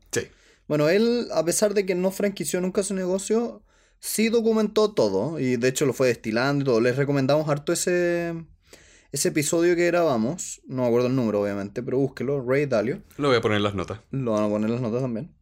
Bueno, 0.67 0.89
él, 0.89 1.27
a 1.33 1.45
pesar 1.45 1.73
de 1.73 1.85
que 1.85 1.95
no 1.95 2.11
franquició 2.11 2.59
nunca 2.61 2.83
su 2.83 2.93
negocio, 2.93 3.61
sí 3.99 4.29
documentó 4.29 4.93
todo 4.93 5.39
y 5.39 5.57
de 5.57 5.67
hecho 5.67 5.85
lo 5.85 5.93
fue 5.93 6.07
destilando 6.07 6.61
y 6.61 6.65
todo. 6.65 6.81
Les 6.81 6.95
recomendamos 6.95 7.47
harto 7.49 7.73
ese, 7.73 8.33
ese 9.11 9.29
episodio 9.29 9.75
que 9.75 9.87
grabamos. 9.87 10.61
No 10.67 10.83
me 10.83 10.87
acuerdo 10.87 11.07
el 11.07 11.15
número, 11.15 11.41
obviamente, 11.41 11.83
pero 11.83 11.97
búsquelo, 11.97 12.43
Ray 12.45 12.65
Dalio. 12.65 13.01
Lo 13.17 13.27
voy 13.27 13.37
a 13.37 13.41
poner 13.41 13.57
en 13.57 13.63
las 13.63 13.75
notas. 13.75 13.99
Lo 14.11 14.31
van 14.31 14.43
a 14.43 14.49
poner 14.49 14.67
en 14.67 14.73
las 14.73 14.81
notas 14.81 15.01
también. 15.01 15.33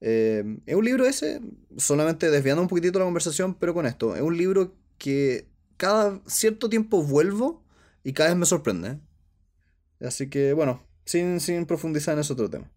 Eh, 0.00 0.58
es 0.64 0.74
un 0.74 0.84
libro 0.84 1.04
ese, 1.06 1.40
solamente 1.76 2.30
desviando 2.30 2.62
un 2.62 2.68
poquitito 2.68 2.98
la 2.98 3.04
conversación, 3.04 3.54
pero 3.54 3.74
con 3.74 3.86
esto. 3.86 4.16
Es 4.16 4.22
un 4.22 4.36
libro 4.36 4.74
que 4.98 5.48
cada 5.76 6.20
cierto 6.26 6.68
tiempo 6.68 7.02
vuelvo 7.02 7.62
y 8.02 8.12
cada 8.12 8.30
vez 8.30 8.38
me 8.38 8.46
sorprende. 8.46 8.98
Así 10.00 10.30
que, 10.30 10.54
bueno, 10.54 10.82
sin, 11.04 11.40
sin 11.40 11.66
profundizar 11.66 12.14
en 12.14 12.20
ese 12.20 12.32
otro 12.32 12.48
tema. 12.48 12.70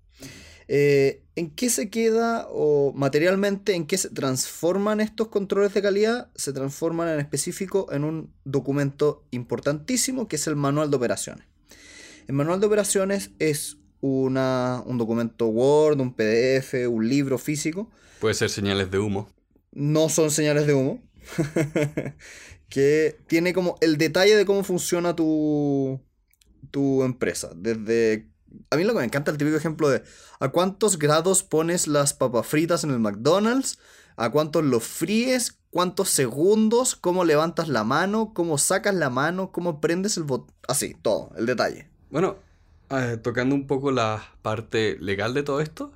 Eh, 0.68 1.24
¿En 1.36 1.50
qué 1.50 1.70
se 1.70 1.90
queda 1.90 2.48
o 2.50 2.94
materialmente 2.94 3.74
en 3.74 3.88
qué 3.88 3.98
se 3.98 4.10
transforman 4.10 5.02
estos 5.02 5.30
controles 5.30 5.74
de 5.74 5.82
calidad? 5.82 6.30
Se 6.36 6.54
transforman 6.54 7.10
en 7.10 7.20
específico 7.20 7.92
en 7.92 8.04
un 8.04 8.34
documento 8.44 9.26
importantísimo 9.32 10.28
que 10.28 10.36
es 10.36 10.48
el 10.48 10.56
manual 10.56 10.92
de 10.92 10.98
operaciones. 10.98 11.48
El 12.28 12.36
manual 12.36 12.60
de 12.60 12.68
operaciones 12.68 13.32
es 13.40 13.78
una, 14.00 14.84
un 14.86 14.98
documento 14.98 15.48
Word, 15.48 16.00
un 16.00 16.14
PDF, 16.14 16.88
un 16.88 17.08
libro 17.08 17.38
físico. 17.38 17.90
Puede 18.20 18.36
ser 18.36 18.50
señales 18.50 18.92
de 18.92 19.00
humo. 19.00 19.30
No 19.72 20.10
son 20.10 20.30
señales 20.30 20.68
de 20.68 20.74
humo. 20.74 21.02
que 22.70 23.18
tiene 23.28 23.54
como 23.54 23.78
el 23.82 23.98
detalle 23.98 24.36
de 24.36 24.46
cómo 24.46 24.64
funciona 24.64 25.16
tu, 25.16 26.02
tu 26.72 27.04
empresa. 27.04 27.52
Desde. 27.56 28.33
A 28.70 28.76
mí 28.76 28.84
lo 28.84 28.94
que 28.94 29.00
me 29.00 29.06
encanta 29.06 29.32
el 29.32 29.38
típico 29.38 29.58
ejemplo 29.58 29.90
de 29.90 30.04
a 30.40 30.50
cuántos 30.50 31.00
grados 31.00 31.44
pones 31.44 31.88
las 31.88 32.14
papas 32.14 32.48
fritas 32.48 32.84
en 32.84 32.92
el 32.92 33.00
McDonald's, 33.00 33.80
a 34.16 34.30
cuántos 34.30 34.64
los 34.64 34.84
fríes, 34.84 35.60
cuántos 35.70 36.10
segundos, 36.10 36.96
cómo 36.96 37.26
levantas 37.26 37.68
la 37.68 37.84
mano, 37.84 38.34
cómo 38.34 38.58
sacas 38.58 38.94
la 38.96 39.10
mano, 39.10 39.52
cómo 39.52 39.82
prendes 39.82 40.18
el 40.18 40.24
botón. 40.24 40.56
Así, 40.68 40.96
todo, 41.02 41.32
el 41.38 41.46
detalle. 41.46 41.90
Bueno, 42.10 42.38
eh, 42.90 43.18
tocando 43.22 43.56
un 43.56 43.68
poco 43.68 43.92
la 43.92 44.24
parte 44.42 44.98
legal 45.00 45.34
de 45.34 45.44
todo 45.44 45.62
esto. 45.62 45.92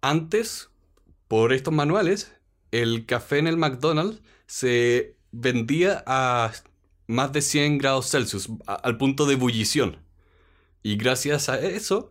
Antes, 0.00 0.70
por 1.26 1.52
estos 1.52 1.74
manuales, 1.74 2.32
el 2.70 3.04
café 3.04 3.38
en 3.38 3.48
el 3.48 3.56
McDonald's 3.56 4.22
se 4.46 5.16
vendía 5.32 6.04
a 6.06 6.52
más 7.06 7.32
de 7.32 7.42
100 7.42 7.78
grados 7.78 8.10
Celsius, 8.10 8.48
al 8.66 8.96
punto 8.96 9.26
de 9.26 9.34
ebullición. 9.34 9.98
Y 10.82 10.96
gracias 10.96 11.48
a 11.48 11.58
eso, 11.60 12.10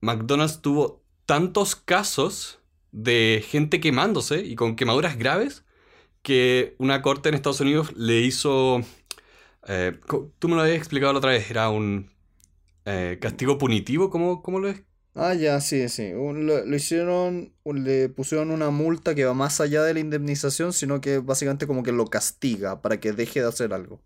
McDonald's 0.00 0.60
tuvo 0.60 1.02
tantos 1.26 1.76
casos 1.76 2.60
de 2.92 3.44
gente 3.46 3.80
quemándose 3.80 4.40
y 4.40 4.54
con 4.54 4.76
quemaduras 4.76 5.18
graves 5.18 5.64
que 6.22 6.74
una 6.78 7.02
corte 7.02 7.28
en 7.28 7.34
Estados 7.34 7.60
Unidos 7.60 7.92
le 7.96 8.20
hizo... 8.20 8.80
Eh, 9.66 9.98
tú 10.38 10.48
me 10.48 10.56
lo 10.56 10.62
habías 10.62 10.78
explicado 10.78 11.12
la 11.12 11.18
otra 11.18 11.30
vez, 11.32 11.50
era 11.50 11.70
un 11.70 12.10
eh, 12.84 13.18
castigo 13.20 13.58
punitivo, 13.58 14.10
¿cómo, 14.10 14.42
¿cómo, 14.42 14.60
lo 14.60 14.68
es? 14.68 14.82
Ah, 15.14 15.34
ya, 15.34 15.60
sí, 15.60 15.88
sí. 15.88 16.10
lo, 16.12 16.74
hicieron, 16.74 17.52
le 17.64 18.08
pusieron 18.10 18.50
una 18.50 18.70
multa 18.70 19.14
que 19.14 19.24
va 19.24 19.32
más 19.32 19.60
allá 19.60 19.82
de 19.82 19.94
la 19.94 20.00
indemnización, 20.00 20.72
sino 20.72 21.00
que 21.00 21.18
básicamente 21.18 21.66
como 21.66 21.82
que 21.82 21.92
lo 21.92 22.06
castiga 22.06 22.82
para 22.82 23.00
que 23.00 23.12
deje 23.12 23.40
de 23.40 23.48
hacer 23.48 23.72
algo. 23.72 24.02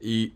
Y 0.00 0.34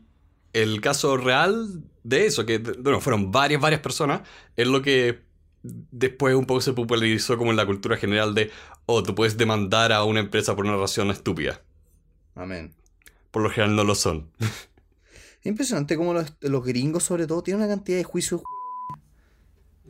el 0.62 0.80
caso 0.80 1.16
real 1.16 1.82
de 2.04 2.26
eso, 2.26 2.46
que 2.46 2.58
bueno, 2.58 3.00
fueron 3.00 3.30
varias, 3.30 3.60
varias 3.60 3.80
personas, 3.80 4.22
es 4.56 4.66
lo 4.66 4.82
que 4.82 5.20
después 5.62 6.34
un 6.34 6.46
poco 6.46 6.60
se 6.60 6.72
popularizó 6.72 7.36
como 7.36 7.50
en 7.50 7.56
la 7.56 7.66
cultura 7.66 7.96
general 7.96 8.34
de, 8.34 8.50
oh, 8.86 9.02
tú 9.02 9.14
puedes 9.14 9.36
demandar 9.36 9.92
a 9.92 10.04
una 10.04 10.20
empresa 10.20 10.54
por 10.56 10.64
una 10.64 10.76
razón 10.76 11.10
estúpida. 11.10 11.62
Amén. 12.34 12.72
Por 13.30 13.42
lo 13.42 13.50
general 13.50 13.76
no 13.76 13.84
lo 13.84 13.94
son. 13.94 14.30
Impresionante 15.44 15.96
como 15.96 16.14
los, 16.14 16.64
gringos 16.64 17.04
sobre 17.04 17.26
todo 17.26 17.42
tienen 17.42 17.62
una 17.62 17.74
cantidad 17.74 17.98
de 17.98 18.04
juicios... 18.04 18.42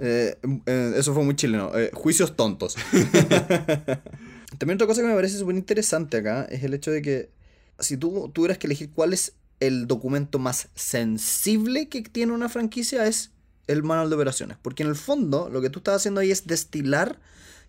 Eh, 0.00 0.36
eh, 0.66 0.92
eso 0.96 1.12
fue 1.12 1.24
muy 1.24 1.34
chileno. 1.34 1.76
Eh, 1.76 1.90
juicios 1.92 2.36
tontos. 2.36 2.76
También 4.58 4.76
otra 4.76 4.86
cosa 4.86 5.02
que 5.02 5.08
me 5.08 5.14
parece 5.14 5.38
súper 5.38 5.56
interesante 5.56 6.18
acá 6.18 6.44
es 6.44 6.62
el 6.62 6.74
hecho 6.74 6.90
de 6.90 7.02
que 7.02 7.30
si 7.78 7.96
tú 7.96 8.30
tuvieras 8.32 8.58
que 8.58 8.66
elegir 8.66 8.90
cuál 8.90 9.12
es 9.12 9.34
el 9.60 9.86
documento 9.86 10.38
más 10.38 10.68
sensible 10.74 11.88
que 11.88 12.02
tiene 12.02 12.32
una 12.32 12.48
franquicia 12.48 13.06
es 13.06 13.32
el 13.66 13.82
manual 13.82 14.08
de 14.08 14.16
operaciones. 14.16 14.56
Porque 14.60 14.82
en 14.82 14.88
el 14.88 14.96
fondo 14.96 15.48
lo 15.48 15.60
que 15.60 15.70
tú 15.70 15.80
estás 15.80 15.96
haciendo 15.96 16.20
ahí 16.20 16.30
es 16.30 16.46
destilar 16.46 17.18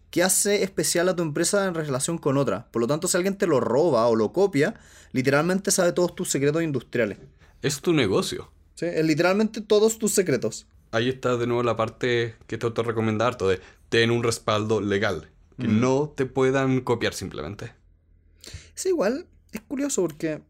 qué 0.09 0.23
hace 0.23 0.63
especial 0.63 1.09
a 1.09 1.15
tu 1.15 1.23
empresa 1.23 1.65
en 1.65 1.75
relación 1.75 2.17
con 2.17 2.37
otra. 2.37 2.67
Por 2.71 2.81
lo 2.81 2.87
tanto, 2.87 3.07
si 3.07 3.17
alguien 3.17 3.37
te 3.37 3.47
lo 3.47 3.59
roba 3.59 4.07
o 4.07 4.15
lo 4.15 4.33
copia, 4.33 4.75
literalmente 5.11 5.71
sabe 5.71 5.91
todos 5.91 6.15
tus 6.15 6.29
secretos 6.29 6.63
industriales. 6.63 7.19
Es 7.61 7.81
tu 7.81 7.93
negocio. 7.93 8.51
Sí, 8.75 8.85
es 8.85 9.05
literalmente 9.05 9.61
todos 9.61 9.99
tus 9.99 10.13
secretos. 10.13 10.67
Ahí 10.91 11.09
está 11.09 11.37
de 11.37 11.45
nuevo 11.45 11.61
la 11.63 11.75
parte 11.75 12.35
que 12.47 12.57
te 12.57 12.65
auto 12.65 12.81
recomendar, 12.81 13.35
todo 13.37 13.49
de 13.49 13.59
ten 13.89 14.09
un 14.09 14.23
respaldo 14.23 14.81
legal. 14.81 15.29
Que 15.59 15.67
no 15.67 16.13
te 16.15 16.25
puedan 16.25 16.79
copiar 16.79 17.13
simplemente. 17.13 17.73
Es 18.73 18.85
igual, 18.85 19.27
es 19.51 19.59
curioso 19.59 20.01
porque 20.01 20.41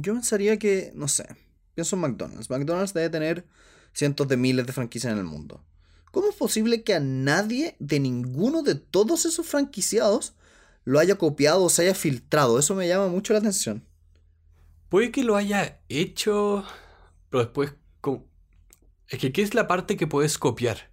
yo 0.00 0.14
pensaría 0.14 0.58
que, 0.58 0.92
no 0.94 1.08
sé, 1.08 1.26
pienso 1.74 1.96
en 1.96 2.02
McDonald's. 2.02 2.50
McDonald's 2.50 2.94
debe 2.94 3.10
tener 3.10 3.46
cientos 3.92 4.26
de 4.28 4.36
miles 4.36 4.66
de 4.66 4.72
franquicias 4.72 5.12
en 5.12 5.18
el 5.18 5.24
mundo. 5.24 5.64
¿Cómo 6.10 6.28
es 6.28 6.34
posible 6.34 6.82
que 6.82 6.94
a 6.94 7.00
nadie 7.00 7.76
de 7.78 8.00
ninguno 8.00 8.62
de 8.62 8.74
todos 8.74 9.24
esos 9.24 9.46
franquiciados 9.46 10.34
lo 10.84 10.98
haya 10.98 11.16
copiado 11.16 11.64
o 11.64 11.70
se 11.70 11.82
haya 11.82 11.94
filtrado? 11.94 12.58
Eso 12.58 12.74
me 12.74 12.88
llama 12.88 13.08
mucho 13.08 13.32
la 13.32 13.38
atención. 13.38 13.84
Puede 14.88 15.10
que 15.10 15.24
lo 15.24 15.36
haya 15.36 15.80
hecho, 15.88 16.64
pero 17.30 17.44
después... 17.44 17.72
Es 19.08 19.18
que, 19.18 19.30
¿qué 19.30 19.42
es 19.42 19.52
la 19.52 19.68
parte 19.68 19.98
que 19.98 20.06
puedes 20.06 20.38
copiar? 20.38 20.90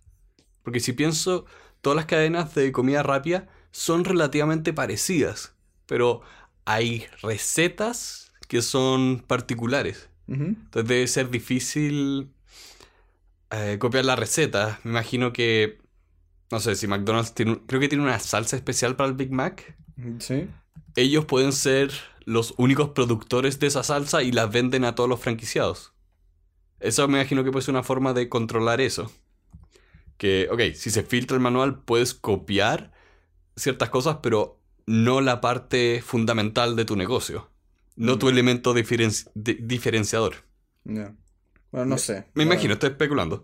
Porque 0.64 0.82
si 0.82 0.92
pienso, 0.92 1.46
todas 1.80 1.96
las 1.96 2.06
cadenas 2.06 2.54
de 2.54 2.74
comida 2.74 3.02
rápida 3.02 3.48
son 3.72 4.04
relativamente 4.04 4.74
parecidas, 4.74 5.54
pero 5.86 6.22
hay 6.66 7.06
recetas 7.22 8.29
que 8.50 8.64
son 8.64 9.24
particulares. 9.26 10.10
Entonces 10.28 10.88
debe 10.88 11.08
ser 11.08 11.30
difícil 11.30 12.32
eh, 13.52 13.78
copiar 13.80 14.06
la 14.06 14.16
receta. 14.16 14.80
Me 14.84 14.92
imagino 14.92 15.32
que, 15.32 15.80
no 16.52 16.60
sé, 16.60 16.76
si 16.76 16.88
McDonald's 16.88 17.34
tiene, 17.34 17.62
creo 17.68 17.80
que 17.80 17.88
tiene 17.88 18.04
una 18.04 18.20
salsa 18.20 18.56
especial 18.56 18.96
para 18.96 19.10
el 19.10 19.16
Big 19.16 19.32
Mac. 19.32 19.78
Sí. 20.18 20.48
Ellos 20.96 21.26
pueden 21.26 21.54
ser 21.54 21.92
los 22.26 22.56
únicos 22.58 22.90
productores 22.90 23.60
de 23.60 23.68
esa 23.68 23.84
salsa 23.84 24.24
y 24.24 24.32
la 24.32 24.48
venden 24.48 24.84
a 24.84 24.96
todos 24.96 25.10
los 25.10 25.20
franquiciados. 25.20 25.94
Eso 26.80 27.08
me 27.08 27.20
imagino 27.20 27.44
que 27.44 27.52
puede 27.52 27.66
ser 27.66 27.76
una 27.76 27.84
forma 27.84 28.14
de 28.14 28.30
controlar 28.30 28.82
eso. 28.82 29.12
Que, 30.18 30.48
ok, 30.52 30.76
si 30.76 30.90
se 30.90 31.04
filtra 31.04 31.36
el 31.36 31.42
manual 31.42 31.84
puedes 31.84 32.16
copiar 32.16 32.94
ciertas 33.56 33.90
cosas, 33.90 34.18
pero 34.24 34.60
no 34.88 35.22
la 35.22 35.40
parte 35.40 36.02
fundamental 36.04 36.76
de 36.76 36.86
tu 36.86 36.96
negocio. 36.96 37.52
No 38.00 38.18
tu 38.18 38.28
mm. 38.28 38.30
elemento 38.30 38.74
diferenciador. 38.74 40.36
Bueno, 40.86 41.86
no 41.86 41.98
sé. 41.98 42.28
Me 42.34 42.44
imagino, 42.44 42.74
estoy 42.74 42.92
especulando. 42.92 43.44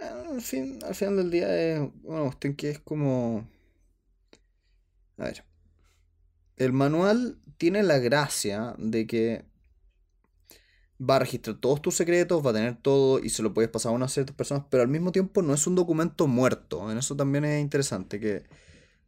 Eh, 0.00 0.04
al, 0.04 0.42
fin, 0.42 0.80
al 0.84 0.94
final 0.96 1.16
del 1.18 1.30
día 1.30 1.56
es 1.56 1.80
una 2.02 2.22
cuestión 2.22 2.56
que 2.56 2.70
es 2.70 2.80
como... 2.80 3.48
A 5.18 5.24
ver. 5.26 5.44
El 6.56 6.72
manual 6.72 7.38
tiene 7.56 7.84
la 7.84 7.98
gracia 7.98 8.74
de 8.76 9.06
que 9.06 9.44
va 11.00 11.16
a 11.16 11.20
registrar 11.20 11.56
todos 11.60 11.80
tus 11.80 11.94
secretos, 11.94 12.44
va 12.44 12.50
a 12.50 12.54
tener 12.54 12.76
todo 12.82 13.20
y 13.20 13.30
se 13.30 13.44
lo 13.44 13.54
puedes 13.54 13.70
pasar 13.70 13.92
a 13.92 13.94
unas 13.94 14.12
ciertas 14.12 14.34
personas, 14.34 14.64
pero 14.68 14.82
al 14.82 14.88
mismo 14.88 15.12
tiempo 15.12 15.42
no 15.42 15.54
es 15.54 15.64
un 15.68 15.76
documento 15.76 16.26
muerto. 16.26 16.90
En 16.90 16.98
eso 16.98 17.14
también 17.14 17.44
es 17.44 17.60
interesante 17.62 18.18
que 18.18 18.42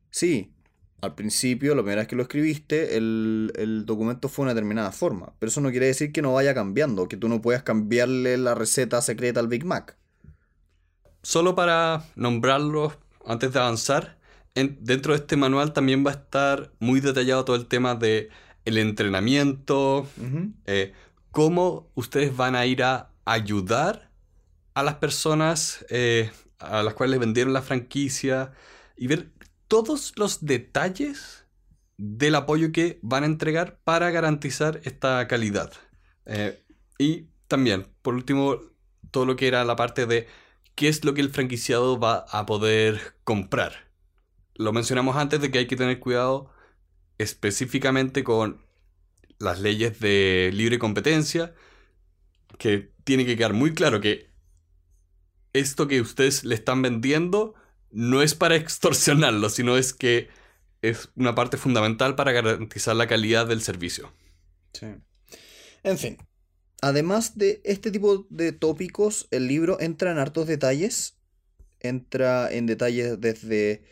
sí, 0.08 0.55
al 1.00 1.14
principio, 1.14 1.74
la 1.74 1.82
primera 1.82 2.02
vez 2.02 2.08
que 2.08 2.16
lo 2.16 2.22
escribiste, 2.22 2.96
el, 2.96 3.84
documento 3.86 4.28
fue 4.28 4.42
de 4.42 4.46
una 4.46 4.54
determinada 4.54 4.92
forma. 4.92 5.32
Pero 5.38 5.50
eso 5.50 5.60
no 5.60 5.70
quiere 5.70 5.86
decir 5.86 6.12
que 6.12 6.22
no 6.22 6.32
vaya 6.32 6.54
cambiando, 6.54 7.08
que 7.08 7.16
tú 7.16 7.28
no 7.28 7.42
puedas 7.42 7.62
cambiarle 7.62 8.36
la 8.38 8.54
receta 8.54 9.00
secreta 9.02 9.40
al 9.40 9.48
Big 9.48 9.64
Mac. 9.64 9.96
Solo 11.22 11.54
para 11.54 12.04
nombrarlo 12.14 12.94
antes 13.24 13.52
de 13.52 13.58
avanzar, 13.58 14.18
dentro 14.54 15.12
de 15.12 15.18
este 15.18 15.36
manual 15.36 15.72
también 15.72 16.04
va 16.06 16.12
a 16.12 16.14
estar 16.14 16.72
muy 16.78 17.00
detallado 17.00 17.44
todo 17.44 17.56
el 17.56 17.66
tema 17.66 17.94
de 17.94 18.30
el 18.64 18.78
entrenamiento, 18.78 20.08
eh, 20.66 20.92
cómo 21.30 21.90
ustedes 21.94 22.36
van 22.36 22.56
a 22.56 22.66
ir 22.66 22.82
a 22.82 23.10
ayudar 23.24 24.10
a 24.74 24.82
las 24.82 24.94
personas 24.94 25.84
eh, 25.90 26.30
a 26.58 26.82
las 26.82 26.94
cuales 26.94 27.20
vendieron 27.20 27.52
la 27.52 27.62
franquicia 27.62 28.52
y 28.96 29.06
ver 29.06 29.30
todos 29.68 30.12
los 30.16 30.44
detalles 30.44 31.46
del 31.96 32.34
apoyo 32.34 32.72
que 32.72 32.98
van 33.02 33.22
a 33.22 33.26
entregar 33.26 33.80
para 33.84 34.10
garantizar 34.10 34.80
esta 34.84 35.26
calidad. 35.28 35.72
Eh, 36.26 36.62
y 36.98 37.28
también, 37.48 37.88
por 38.02 38.14
último, 38.14 38.60
todo 39.10 39.24
lo 39.24 39.36
que 39.36 39.48
era 39.48 39.64
la 39.64 39.76
parte 39.76 40.06
de 40.06 40.28
qué 40.74 40.88
es 40.88 41.04
lo 41.04 41.14
que 41.14 41.22
el 41.22 41.30
franquiciado 41.30 41.98
va 41.98 42.26
a 42.30 42.46
poder 42.46 43.16
comprar. 43.24 43.90
Lo 44.54 44.72
mencionamos 44.72 45.16
antes 45.16 45.40
de 45.40 45.50
que 45.50 45.58
hay 45.58 45.66
que 45.66 45.76
tener 45.76 46.00
cuidado 46.00 46.50
específicamente 47.18 48.24
con 48.24 48.64
las 49.38 49.60
leyes 49.60 50.00
de 50.00 50.50
libre 50.52 50.78
competencia, 50.78 51.54
que 52.58 52.92
tiene 53.04 53.26
que 53.26 53.36
quedar 53.36 53.52
muy 53.52 53.74
claro 53.74 54.00
que 54.00 54.30
esto 55.52 55.88
que 55.88 56.00
ustedes 56.00 56.44
le 56.44 56.54
están 56.54 56.82
vendiendo 56.82 57.54
no 57.90 58.22
es 58.22 58.34
para 58.34 58.56
extorsionarlo, 58.56 59.48
sino 59.50 59.76
es 59.76 59.92
que 59.92 60.28
es 60.82 61.08
una 61.16 61.34
parte 61.34 61.56
fundamental 61.56 62.14
para 62.16 62.32
garantizar 62.32 62.94
la 62.96 63.06
calidad 63.06 63.46
del 63.46 63.62
servicio. 63.62 64.12
Sí. 64.72 64.86
En 65.82 65.98
fin, 65.98 66.18
además 66.82 67.38
de 67.38 67.60
este 67.64 67.90
tipo 67.90 68.26
de 68.30 68.52
tópicos, 68.52 69.26
el 69.30 69.46
libro 69.48 69.80
entra 69.80 70.10
en 70.10 70.18
hartos 70.18 70.46
detalles. 70.46 71.14
Entra 71.80 72.50
en 72.50 72.66
detalles 72.66 73.20
desde 73.20 73.84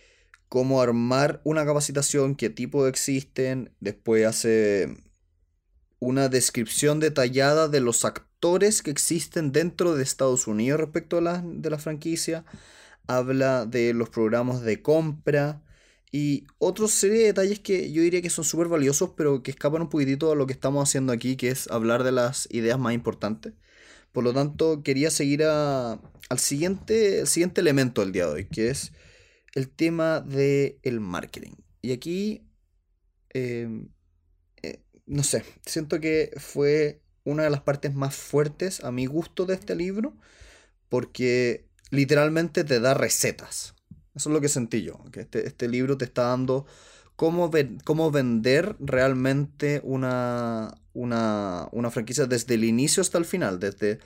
cómo 0.48 0.80
armar 0.80 1.40
una 1.44 1.64
capacitación, 1.64 2.34
qué 2.34 2.50
tipo 2.50 2.86
existen, 2.86 3.74
después 3.80 4.26
hace 4.26 5.04
una 5.98 6.28
descripción 6.28 7.00
detallada 7.00 7.68
de 7.68 7.80
los 7.80 8.04
actores 8.04 8.82
que 8.82 8.90
existen 8.90 9.52
dentro 9.52 9.94
de 9.94 10.02
Estados 10.02 10.46
Unidos 10.46 10.80
respecto 10.80 11.18
a 11.18 11.20
la, 11.22 11.42
de 11.44 11.70
la 11.70 11.78
franquicia, 11.78 12.44
habla 13.06 13.66
de 13.66 13.94
los 13.94 14.08
programas 14.10 14.62
de 14.62 14.82
compra 14.82 15.62
y 16.12 16.46
otra 16.58 16.86
serie 16.88 17.18
de 17.18 17.24
detalles 17.26 17.60
que 17.60 17.92
yo 17.92 18.02
diría 18.02 18.22
que 18.22 18.30
son 18.30 18.44
súper 18.44 18.68
valiosos, 18.68 19.10
pero 19.16 19.42
que 19.42 19.50
escapan 19.50 19.82
un 19.82 19.88
poquitito 19.88 20.30
a 20.30 20.36
lo 20.36 20.46
que 20.46 20.52
estamos 20.52 20.88
haciendo 20.88 21.12
aquí, 21.12 21.36
que 21.36 21.48
es 21.48 21.68
hablar 21.70 22.04
de 22.04 22.12
las 22.12 22.46
ideas 22.52 22.78
más 22.78 22.94
importantes. 22.94 23.54
Por 24.12 24.22
lo 24.24 24.32
tanto, 24.32 24.82
quería 24.84 25.10
seguir 25.10 25.42
a, 25.44 25.94
al 26.28 26.38
siguiente, 26.38 27.26
siguiente 27.26 27.60
elemento 27.60 28.00
del 28.02 28.12
día 28.12 28.26
de 28.26 28.32
hoy, 28.32 28.44
que 28.46 28.70
es 28.70 28.92
el 29.54 29.68
tema 29.70 30.20
del 30.20 30.78
el 30.82 31.00
marketing. 31.00 31.54
Y 31.82 31.92
aquí, 31.92 32.46
em, 33.30 33.88
eh, 34.62 34.84
no 35.06 35.24
sé, 35.24 35.44
siento 35.66 36.00
que 36.00 36.30
fue 36.36 37.02
una 37.24 37.42
de 37.44 37.50
las 37.50 37.62
partes 37.62 37.94
más 37.94 38.14
fuertes 38.14 38.84
a 38.84 38.92
mi 38.92 39.06
gusto 39.06 39.46
de 39.46 39.54
este 39.54 39.74
libro, 39.74 40.16
porque 40.88 41.68
literalmente 41.94 42.64
te 42.64 42.80
da 42.80 42.94
recetas. 42.94 43.74
Eso 44.14 44.28
es 44.28 44.32
lo 44.32 44.40
que 44.40 44.48
sentí 44.48 44.82
yo, 44.82 45.00
que 45.10 45.20
este, 45.20 45.46
este 45.46 45.68
libro 45.68 45.96
te 45.96 46.04
está 46.04 46.24
dando 46.28 46.66
cómo, 47.16 47.50
cómo 47.84 48.10
vender 48.10 48.76
realmente 48.78 49.80
una, 49.84 50.74
una, 50.92 51.68
una 51.72 51.90
franquicia 51.90 52.26
desde 52.26 52.54
el 52.54 52.64
inicio 52.64 53.00
hasta 53.00 53.18
el 53.18 53.24
final, 53.24 53.58
desde 53.58 53.98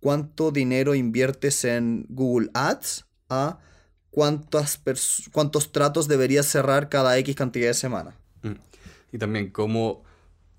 cuánto 0.00 0.50
dinero 0.50 0.94
inviertes 0.94 1.64
en 1.64 2.06
Google 2.08 2.50
Ads 2.54 3.06
a 3.28 3.58
cuántas 4.10 4.80
cuántos 5.32 5.72
tratos 5.72 6.08
deberías 6.08 6.46
cerrar 6.46 6.88
cada 6.88 7.18
X 7.18 7.34
cantidad 7.34 7.68
de 7.68 7.74
semanas. 7.74 8.14
Mm. 8.42 8.52
Y 9.12 9.18
también 9.18 9.50
cómo 9.50 10.04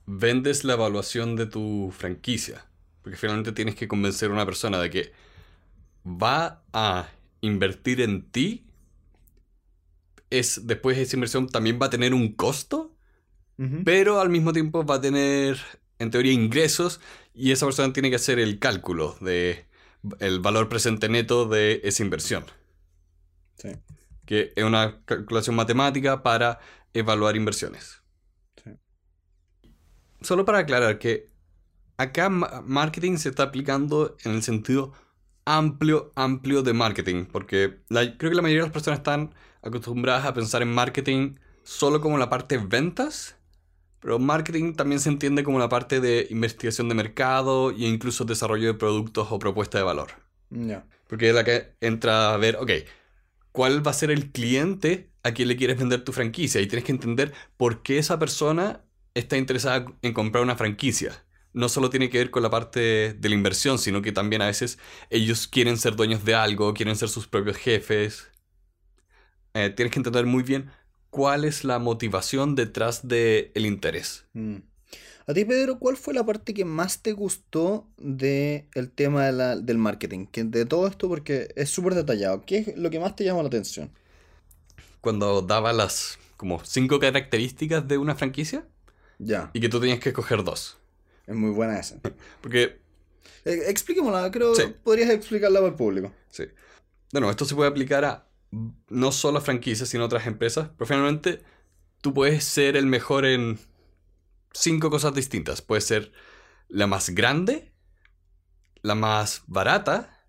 vendes 0.05 0.63
la 0.63 0.73
evaluación 0.73 1.35
de 1.35 1.45
tu 1.45 1.93
franquicia. 1.95 2.65
Porque 3.01 3.17
finalmente 3.17 3.51
tienes 3.51 3.75
que 3.75 3.87
convencer 3.87 4.29
a 4.29 4.33
una 4.33 4.45
persona 4.45 4.79
de 4.79 4.89
que 4.89 5.11
va 6.07 6.63
a 6.73 7.09
invertir 7.41 8.01
en 8.01 8.29
ti 8.31 8.67
es 10.29 10.67
después 10.67 10.97
esa 10.97 11.15
inversión 11.15 11.47
también 11.47 11.79
va 11.81 11.87
a 11.87 11.89
tener 11.89 12.13
un 12.13 12.33
costo, 12.33 12.93
pero 13.85 14.19
al 14.19 14.29
mismo 14.29 14.53
tiempo 14.53 14.85
va 14.85 14.95
a 14.95 15.01
tener, 15.01 15.59
en 15.97 16.11
teoría, 16.11 16.31
ingresos 16.31 16.99
y 17.33 17.51
esa 17.51 17.65
persona 17.65 17.91
tiene 17.91 18.11
que 18.11 18.17
hacer 18.17 18.37
el 18.37 18.59
cálculo 18.59 19.17
de 19.19 19.65
el 20.19 20.39
valor 20.39 20.69
presente 20.69 21.09
neto 21.09 21.47
de 21.47 21.81
esa 21.83 22.03
inversión. 22.03 22.45
Sí. 23.57 23.69
Que 24.25 24.53
es 24.55 24.63
una 24.63 25.01
calculación 25.05 25.55
matemática 25.55 26.21
para 26.21 26.59
evaluar 26.93 27.35
inversiones. 27.35 28.03
Sí. 28.63 28.71
Solo 30.21 30.45
para 30.45 30.59
aclarar 30.59 30.99
que 30.99 31.31
acá 31.97 32.29
marketing 32.29 33.17
se 33.17 33.29
está 33.29 33.43
aplicando 33.43 34.17
en 34.23 34.33
el 34.33 34.43
sentido 34.43 34.93
amplio, 35.47 36.11
amplio 36.15 36.61
de 36.61 36.73
marketing, 36.73 37.25
porque 37.25 37.79
creo 37.89 38.29
que 38.31 38.35
la 38.35 38.41
mayoría 38.41 38.63
de 38.63 38.67
las 38.67 38.73
personas 38.73 38.99
están 38.99 39.33
acostumbradas 39.61 40.25
a 40.25 40.33
pensar 40.33 40.61
en 40.61 40.73
marketing 40.73 41.35
solo 41.63 42.01
como 42.01 42.17
la 42.17 42.29
parte 42.29 42.57
de 42.57 42.65
ventas, 42.65 43.37
pero 44.01 44.19
marketing 44.19 44.73
también 44.73 44.99
se 44.99 45.09
entiende 45.09 45.43
como 45.43 45.57
la 45.59 45.69
parte 45.69 45.99
de 46.01 46.27
investigación 46.29 46.89
de 46.89 46.95
mercado 46.95 47.71
e 47.71 47.85
incluso 47.87 48.25
desarrollo 48.25 48.67
de 48.67 48.73
productos 48.73 49.27
o 49.31 49.39
propuesta 49.39 49.77
de 49.77 49.85
valor. 49.85 50.09
Porque 51.07 51.29
es 51.29 51.35
la 51.35 51.43
que 51.45 51.75
entra 51.81 52.33
a 52.33 52.37
ver, 52.37 52.57
ok, 52.57 52.71
¿cuál 53.51 53.85
va 53.85 53.91
a 53.91 53.93
ser 53.93 54.11
el 54.11 54.31
cliente 54.31 55.09
a 55.23 55.31
quien 55.33 55.47
le 55.47 55.55
quieres 55.57 55.77
vender 55.77 56.03
tu 56.03 56.11
franquicia? 56.13 56.61
Y 56.61 56.67
tienes 56.67 56.85
que 56.85 56.91
entender 56.91 57.33
por 57.57 57.81
qué 57.83 57.97
esa 57.97 58.19
persona 58.19 58.81
está 59.13 59.37
interesada 59.37 59.85
en 60.01 60.13
comprar 60.13 60.43
una 60.43 60.55
franquicia. 60.57 61.23
No 61.57 61.69
solo 61.69 61.89
tiene 61.89 62.09
que 62.09 62.19
ver 62.19 62.29
con 62.29 62.43
la 62.43 62.51
parte 62.51 63.13
de 63.13 63.29
la 63.29 63.33
inversión, 63.33 63.79
sino 63.79 64.03
que 64.03 64.11
también 64.11 64.43
a 64.43 64.45
veces 64.45 64.77
ellos 65.09 65.47
quieren 65.47 65.77
ser 65.77 65.95
dueños 65.95 66.23
de 66.23 66.35
algo, 66.35 66.73
quieren 66.75 66.95
ser 66.95 67.09
sus 67.09 67.27
propios 67.27 67.57
jefes. 67.57 68.29
Eh, 69.55 69.71
tienes 69.75 69.91
que 69.91 69.99
entender 69.99 70.27
muy 70.27 70.43
bien 70.43 70.69
cuál 71.09 71.45
es 71.45 71.63
la 71.63 71.79
motivación 71.79 72.53
detrás 72.53 73.07
del 73.07 73.51
el 73.55 73.65
interés. 73.65 74.25
Mm. 74.33 74.57
A 75.25 75.33
ti, 75.33 75.45
Pedro, 75.45 75.79
¿cuál 75.79 75.97
fue 75.97 76.13
la 76.13 76.23
parte 76.23 76.53
que 76.53 76.63
más 76.63 77.01
te 77.01 77.11
gustó 77.11 77.87
del 77.97 78.91
tema 78.93 79.25
del 79.25 79.77
marketing? 79.79 80.27
Que 80.27 80.43
de 80.43 80.65
todo 80.65 80.87
esto, 80.87 81.09
porque 81.09 81.49
es 81.55 81.71
súper 81.71 81.95
detallado. 81.95 82.43
¿Qué 82.45 82.59
es 82.59 82.77
lo 82.77 82.91
que 82.91 82.99
más 82.99 83.15
te 83.15 83.25
llama 83.25 83.41
la 83.41 83.47
atención? 83.47 83.89
Cuando 85.01 85.41
daba 85.41 85.73
las 85.73 86.19
como 86.37 86.63
cinco 86.63 86.99
características 86.99 87.87
de 87.87 87.97
una 87.97 88.15
franquicia. 88.15 88.65
Ya. 89.17 89.49
Y 89.53 89.59
que 89.59 89.69
tú 89.69 89.79
tenías 89.79 89.99
que 89.99 90.09
escoger 90.09 90.43
dos. 90.43 90.77
Es 91.27 91.35
muy 91.35 91.51
buena 91.51 91.79
esa. 91.79 91.99
porque... 92.41 92.79
Eh, 93.45 93.63
expliquémosla, 93.67 94.31
creo 94.31 94.53
que 94.53 94.67
podrías 94.67 95.09
explicarla 95.09 95.59
al 95.59 95.75
público. 95.75 96.11
Sí. 96.29 96.45
Bueno, 97.11 97.29
esto 97.29 97.45
se 97.45 97.55
puede 97.55 97.69
aplicar 97.69 98.03
a 98.03 98.27
no 98.89 99.11
solo 99.11 99.39
a 99.39 99.41
franquicias, 99.41 99.89
sino 99.89 100.03
a 100.03 100.05
otras 100.07 100.27
empresas. 100.27 100.69
Pero 100.77 100.87
finalmente, 100.87 101.43
tú 102.01 102.13
puedes 102.13 102.43
ser 102.43 102.75
el 102.75 102.85
mejor 102.85 103.25
en 103.25 103.59
cinco 104.53 104.89
cosas 104.89 105.13
distintas. 105.13 105.61
Puedes 105.61 105.85
ser 105.85 106.11
la 106.67 106.87
más 106.87 107.09
grande, 107.11 107.71
la 108.81 108.95
más 108.95 109.43
barata, 109.47 110.25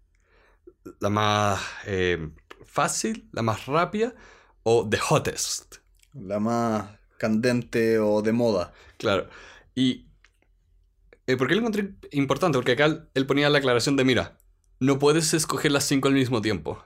la 1.01 1.11
más 1.11 1.61
eh, 1.86 2.30
fácil, 2.64 3.28
la 3.32 3.42
más 3.42 3.66
rápida 3.66 4.14
o 4.62 4.88
the 4.88 4.99
hottest. 5.09 5.76
La 6.14 6.40
más 6.40 6.90
candente 7.18 7.99
o 7.99 8.22
de 8.22 8.32
moda. 8.32 8.72
Claro. 8.96 9.28
Y 9.74 10.07
eh, 11.29 11.37
¿por 11.37 11.47
qué 11.47 11.55
lo 11.55 11.61
encontré 11.61 11.95
importante? 12.11 12.59
Porque 12.59 12.72
acá 12.72 13.09
él 13.14 13.26
ponía 13.26 13.49
la 13.49 13.59
aclaración 13.59 13.95
de, 13.95 14.05
mira, 14.05 14.39
no 14.81 14.99
puedes 14.99 15.33
escoger 15.33 15.70
las 15.70 15.85
cinco 15.85 16.09
al 16.09 16.14
mismo 16.14 16.43
tiempo 16.43 16.83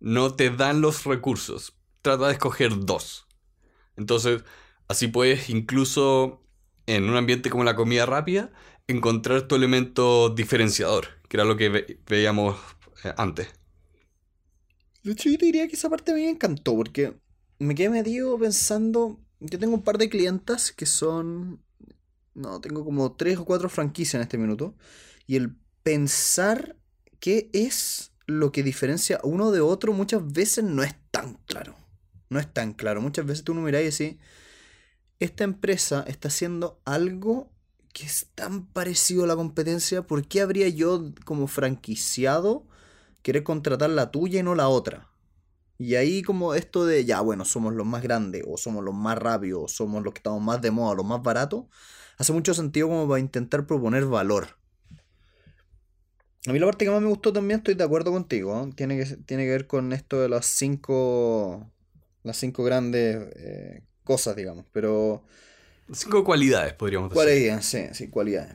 no 0.00 0.34
te 0.34 0.50
dan 0.50 0.80
los 0.80 1.04
recursos. 1.04 1.74
Trata 2.02 2.26
de 2.26 2.32
escoger 2.32 2.84
dos. 2.84 3.26
Entonces, 3.96 4.42
así 4.86 5.08
puedes 5.08 5.50
incluso 5.50 6.42
en 6.86 7.08
un 7.08 7.16
ambiente 7.16 7.50
como 7.50 7.64
la 7.64 7.76
comida 7.76 8.06
rápida 8.06 8.52
encontrar 8.86 9.42
tu 9.42 9.56
elemento 9.56 10.30
diferenciador, 10.30 11.08
que 11.28 11.36
era 11.36 11.44
lo 11.44 11.56
que 11.56 11.98
veíamos 12.06 12.56
eh, 13.04 13.12
antes. 13.16 13.48
De 15.02 15.12
hecho, 15.12 15.28
yo 15.28 15.38
te 15.38 15.46
diría 15.46 15.68
que 15.68 15.74
esa 15.74 15.90
parte 15.90 16.12
me 16.14 16.28
encantó, 16.28 16.74
porque 16.74 17.18
me 17.58 17.74
quedé 17.74 17.90
medio 17.90 18.38
pensando. 18.38 19.20
Yo 19.40 19.58
tengo 19.58 19.74
un 19.74 19.82
par 19.82 19.98
de 19.98 20.08
clientas 20.08 20.72
que 20.72 20.86
son. 20.86 21.62
No, 22.38 22.60
tengo 22.60 22.84
como 22.84 23.12
tres 23.16 23.36
o 23.38 23.44
cuatro 23.44 23.68
franquicias 23.68 24.14
en 24.14 24.20
este 24.20 24.38
minuto. 24.38 24.76
Y 25.26 25.34
el 25.34 25.56
pensar 25.82 26.76
qué 27.18 27.50
es 27.52 28.12
lo 28.26 28.52
que 28.52 28.62
diferencia 28.62 29.20
uno 29.24 29.50
de 29.50 29.60
otro 29.60 29.92
muchas 29.92 30.32
veces 30.32 30.62
no 30.62 30.84
es 30.84 30.94
tan 31.10 31.34
claro. 31.46 31.74
No 32.30 32.38
es 32.38 32.52
tan 32.52 32.74
claro. 32.74 33.00
Muchas 33.00 33.26
veces 33.26 33.42
tú 33.42 33.52
uno 33.52 33.62
miras 33.62 33.82
y 33.82 33.84
decís, 33.86 34.20
esta 35.18 35.42
empresa 35.42 36.04
está 36.06 36.28
haciendo 36.28 36.80
algo 36.84 37.50
que 37.92 38.06
es 38.06 38.28
tan 38.36 38.66
parecido 38.66 39.24
a 39.24 39.26
la 39.26 39.34
competencia, 39.34 40.06
¿por 40.06 40.28
qué 40.28 40.40
habría 40.40 40.68
yo 40.68 41.12
como 41.24 41.48
franquiciado 41.48 42.68
querer 43.22 43.42
contratar 43.42 43.90
la 43.90 44.12
tuya 44.12 44.38
y 44.38 44.42
no 44.44 44.54
la 44.54 44.68
otra? 44.68 45.08
Y 45.78 45.96
ahí 45.96 46.22
como 46.22 46.54
esto 46.54 46.86
de, 46.86 47.04
ya 47.04 47.20
bueno, 47.20 47.44
somos 47.44 47.74
los 47.74 47.86
más 47.86 48.02
grandes, 48.02 48.44
o 48.46 48.56
somos 48.56 48.84
los 48.84 48.94
más 48.94 49.18
rápidos, 49.18 49.64
o 49.64 49.68
somos 49.68 50.04
los 50.04 50.12
que 50.12 50.18
estamos 50.18 50.40
más 50.40 50.60
de 50.60 50.70
moda, 50.70 50.94
los 50.94 51.06
más 51.06 51.22
baratos, 51.22 51.64
hace 52.18 52.32
mucho 52.32 52.52
sentido 52.52 52.88
como 52.88 53.08
para 53.08 53.20
intentar 53.20 53.66
proponer 53.66 54.04
valor. 54.04 54.58
A 56.46 56.52
mí 56.52 56.58
la 56.58 56.66
parte 56.66 56.84
que 56.84 56.90
más 56.90 57.00
me 57.00 57.08
gustó 57.08 57.32
también, 57.32 57.58
estoy 57.58 57.74
de 57.74 57.84
acuerdo 57.84 58.12
contigo, 58.12 58.70
tiene, 58.74 58.98
que, 58.98 59.16
tiene 59.16 59.44
que 59.44 59.50
ver 59.50 59.66
con 59.66 59.92
esto 59.92 60.20
de 60.20 60.28
las 60.28 60.46
cinco, 60.46 61.70
las 62.22 62.36
cinco 62.36 62.64
grandes 62.64 63.16
eh, 63.36 63.82
cosas, 64.04 64.36
digamos, 64.36 64.66
pero... 64.72 65.24
Cinco 65.92 66.24
cualidades, 66.24 66.74
podríamos 66.74 67.10
decir. 67.10 67.24
Cualidades, 67.24 67.64
sí, 67.64 67.82
sí, 67.92 68.08
cualidades. 68.08 68.54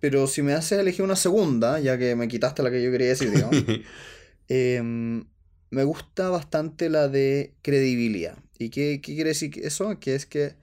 Pero 0.00 0.26
si 0.26 0.42
me 0.42 0.52
haces 0.52 0.78
elegir 0.78 1.04
una 1.04 1.16
segunda, 1.16 1.80
ya 1.80 1.98
que 1.98 2.14
me 2.14 2.28
quitaste 2.28 2.62
la 2.62 2.70
que 2.70 2.82
yo 2.82 2.90
quería 2.90 3.08
decir, 3.08 3.30
digamos, 3.30 3.56
em, 4.48 5.24
me 5.70 5.84
gusta 5.84 6.30
bastante 6.30 6.88
la 6.88 7.08
de 7.08 7.54
credibilidad. 7.62 8.38
¿Y 8.58 8.70
qué, 8.70 9.00
qué 9.02 9.14
quiere 9.14 9.30
decir 9.30 9.52
eso? 9.62 9.98
Que 9.98 10.14
es 10.14 10.26
que 10.26 10.54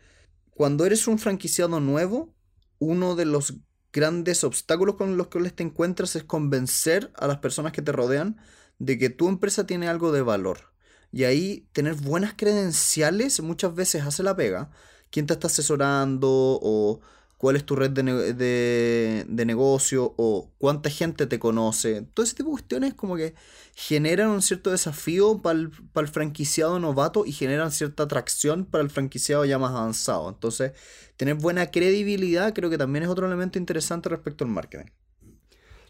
cuando 0.55 0.85
eres 0.85 1.07
un 1.09 1.19
franquiciado 1.19 1.81
nuevo, 1.81 2.33
uno 2.79 3.15
de 3.15 3.25
los 3.25 3.55
grandes 3.91 4.45
obstáculos 4.45 4.95
con 4.95 5.17
los 5.17 5.27
que 5.27 5.41
te 5.49 5.63
encuentras 5.63 6.15
es 6.15 6.23
convencer 6.23 7.11
a 7.17 7.27
las 7.27 7.39
personas 7.39 7.73
que 7.73 7.81
te 7.81 7.91
rodean 7.91 8.37
de 8.79 8.97
que 8.97 9.09
tu 9.09 9.27
empresa 9.27 9.67
tiene 9.67 9.89
algo 9.89 10.13
de 10.13 10.21
valor. 10.21 10.71
Y 11.11 11.25
ahí 11.25 11.67
tener 11.73 11.95
buenas 11.95 12.35
credenciales 12.37 13.41
muchas 13.41 13.75
veces 13.75 14.03
hace 14.03 14.23
la 14.23 14.37
pega. 14.37 14.71
¿Quién 15.11 15.27
te 15.27 15.33
está 15.33 15.47
asesorando? 15.47 16.29
O 16.61 17.01
cuál 17.45 17.57
es 17.57 17.63
tu 17.63 17.75
red 17.75 17.91
de, 17.91 19.45
negocio 19.45 20.15
o 20.17 20.51
cuánta 20.57 20.89
gente 20.89 21.27
te 21.27 21.37
conoce. 21.37 22.01
Todo 22.15 22.23
ese 22.23 22.33
tipo 22.33 22.49
de 22.49 22.53
cuestiones 22.53 22.95
como 22.95 23.15
que 23.15 23.35
generan 23.75 24.29
un 24.29 24.41
cierto 24.41 24.71
desafío 24.71 25.43
para 25.43 25.59
el, 25.59 26.07
franquiciado 26.07 26.79
novato 26.79 27.23
y 27.23 27.31
generan 27.33 27.71
cierta 27.71 28.01
atracción 28.01 28.65
para 28.65 28.83
el 28.83 28.89
franquiciado 28.89 29.45
ya 29.45 29.59
más 29.59 29.69
avanzado. 29.69 30.27
Entonces, 30.27 30.71
tener 31.17 31.35
buena 31.35 31.69
credibilidad 31.69 32.51
creo 32.51 32.71
que 32.71 32.79
también 32.79 33.03
es 33.03 33.09
otro 33.09 33.27
elemento 33.27 33.59
interesante 33.59 34.09
respecto 34.09 34.43
al 34.43 34.49
marketing. 34.49 34.89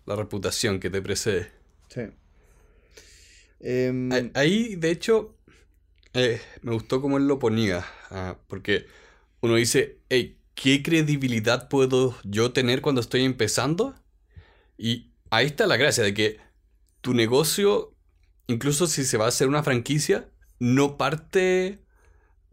la 0.06 0.18
reputación 0.18 0.82
que 0.82 0.90
te 0.90 1.02
precede. 1.02 1.54
Sí. 1.88 2.02
Em, 3.62 4.10
Ahí, 4.34 4.76
de 4.76 4.92
hecho, 4.92 5.38
eh, 6.14 6.42
me 6.64 6.74
gustó 6.74 7.02
cómo 7.02 7.16
él 7.16 7.30
lo 7.30 7.40
ponía, 7.40 7.86
ah, 8.12 8.38
porque 8.50 8.88
uno 9.40 9.56
dice, 9.56 10.00
hey, 10.10 10.38
¿qué 10.56 10.84
credibilidad 10.84 11.70
puedo 11.70 12.18
yo 12.24 12.54
tener 12.54 12.82
cuando 12.82 13.02
estoy 13.02 13.24
empezando? 13.24 13.96
Y 14.78 15.12
ahí 15.32 15.48
está 15.48 15.68
la 15.68 15.78
gracia 15.78 16.04
de 16.04 16.14
que 16.14 16.40
tu 17.02 17.14
negocio, 17.14 17.96
incluso 18.48 18.88
si 18.88 19.06
se 19.06 19.18
va 19.18 19.26
a 19.26 19.30
hacer 19.30 19.48
una 19.48 19.64
franquicia, 19.64 20.30
no 20.60 20.98
parte 20.98 21.84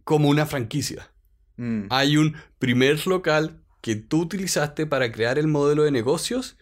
como 0.04 0.28
una 0.28 0.46
franquicia. 0.46 1.12
mm, 1.58 1.88
Hay 1.88 2.16
un 2.16 2.36
primer 2.58 3.06
local 3.06 3.62
que 3.82 3.96
tú 3.96 4.22
utilizaste 4.22 4.86
para 4.86 5.12
crear 5.12 5.38
el 5.38 5.48
modelo 5.48 5.84
de 5.84 5.90
negocios 5.92 6.56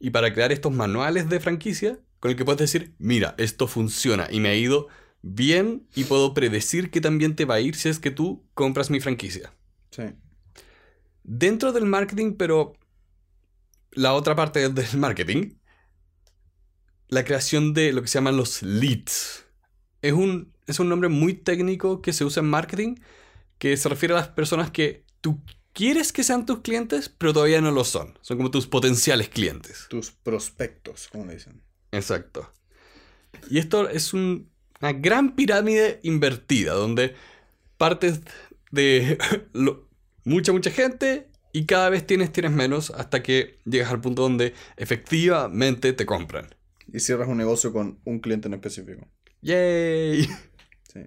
y 0.00 0.10
para 0.10 0.32
crear 0.34 0.52
estos 0.52 0.72
manuales 0.72 1.28
de 1.28 1.40
franquicia 1.40 2.00
con 2.20 2.30
el 2.30 2.36
que 2.36 2.44
puedes 2.44 2.60
decir, 2.60 2.94
mira, 2.98 3.34
esto 3.38 3.68
funciona 3.68 4.28
y 4.30 4.40
me 4.40 4.50
ha 4.50 4.54
ido 4.56 4.88
bien 5.22 5.88
y 5.94 6.04
puedo 6.04 6.34
predecir 6.34 6.90
que 6.90 7.00
también 7.00 7.36
te 7.36 7.44
va 7.46 7.56
a 7.56 7.60
ir 7.60 7.76
si 7.76 7.88
es 7.88 7.98
que 8.00 8.10
tú 8.10 8.44
compras 8.54 8.90
mi 8.90 9.00
franquicia. 9.00 9.52
sí. 9.90 10.02
Dentro 11.28 11.72
del 11.72 11.86
marketing, 11.86 12.34
pero 12.38 12.74
la 13.90 14.14
otra 14.14 14.36
parte 14.36 14.68
del 14.68 14.96
marketing, 14.98 15.54
la 17.08 17.24
creación 17.24 17.74
de 17.74 17.92
lo 17.92 18.02
que 18.02 18.08
se 18.08 18.18
llaman 18.18 18.36
los 18.36 18.62
leads. 18.62 19.44
Es 20.02 20.12
un, 20.12 20.52
es 20.66 20.78
un 20.80 20.88
nombre 20.88 21.08
muy 21.08 21.34
técnico 21.34 22.00
que 22.00 22.12
se 22.12 22.24
usa 22.24 22.42
en 22.42 22.48
marketing, 22.48 22.94
que 23.58 23.76
se 23.76 23.88
refiere 23.88 24.14
a 24.14 24.18
las 24.18 24.28
personas 24.28 24.70
que 24.70 25.04
tú 25.20 25.40
quieres 25.72 26.12
que 26.12 26.22
sean 26.24 26.46
tus 26.46 26.60
clientes, 26.60 27.08
pero 27.08 27.32
todavía 27.32 27.60
no 27.60 27.70
lo 27.70 27.84
son. 27.84 28.18
Son 28.22 28.36
como 28.36 28.50
tus 28.50 28.66
potenciales 28.66 29.28
clientes. 29.28 29.86
Tus 29.90 30.10
prospectos, 30.12 31.08
como 31.10 31.26
le 31.26 31.34
dicen. 31.34 31.62
Exacto. 31.92 32.52
Y 33.50 33.58
esto 33.58 33.88
es 33.88 34.12
un- 34.14 34.50
una 34.80 34.92
gran 34.92 35.34
pirámide 35.34 36.00
invertida, 36.02 36.74
donde 36.74 37.14
partes 37.78 38.20
de 38.70 39.18
lo- 39.52 39.85
mucha, 40.26 40.52
mucha 40.52 40.70
gente 40.70 41.30
y 41.52 41.64
cada 41.64 41.88
vez 41.88 42.06
tienes, 42.06 42.32
tienes 42.32 42.52
menos 42.52 42.90
hasta 42.90 43.22
que 43.22 43.60
llegas 43.64 43.90
al 43.90 44.00
punto 44.02 44.22
donde 44.22 44.52
efectivamente 44.76 45.94
te 45.94 46.04
compran. 46.04 46.54
Y 46.92 47.00
cierras 47.00 47.28
un 47.28 47.38
negocio 47.38 47.72
con 47.72 48.00
un 48.04 48.18
cliente 48.20 48.48
en 48.48 48.54
específico. 48.54 49.08
¡Yay! 49.40 50.24
Sí. 50.92 51.00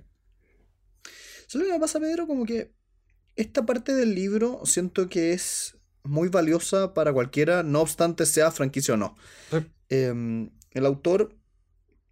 ¿Sabes 1.48 1.54
lo 1.54 1.66
que 1.66 1.74
me 1.74 1.80
pasa, 1.80 2.00
Pedro? 2.00 2.28
Como 2.28 2.46
que 2.46 2.74
esta 3.36 3.66
parte 3.66 3.94
del 3.94 4.16
libro 4.16 4.62
siento 4.66 5.10
que 5.10 5.34
es 5.34 5.78
muy 6.04 6.30
valiosa 6.30 6.94
para 6.94 7.14
cualquiera, 7.14 7.64
no 7.64 7.82
obstante 7.82 8.26
sea 8.26 8.52
franquicia 8.52 8.96
o 8.96 8.98
no. 8.98 9.16
Sí. 9.52 9.58
Em, 9.90 10.52
el 10.72 10.86
autor, 10.86 11.38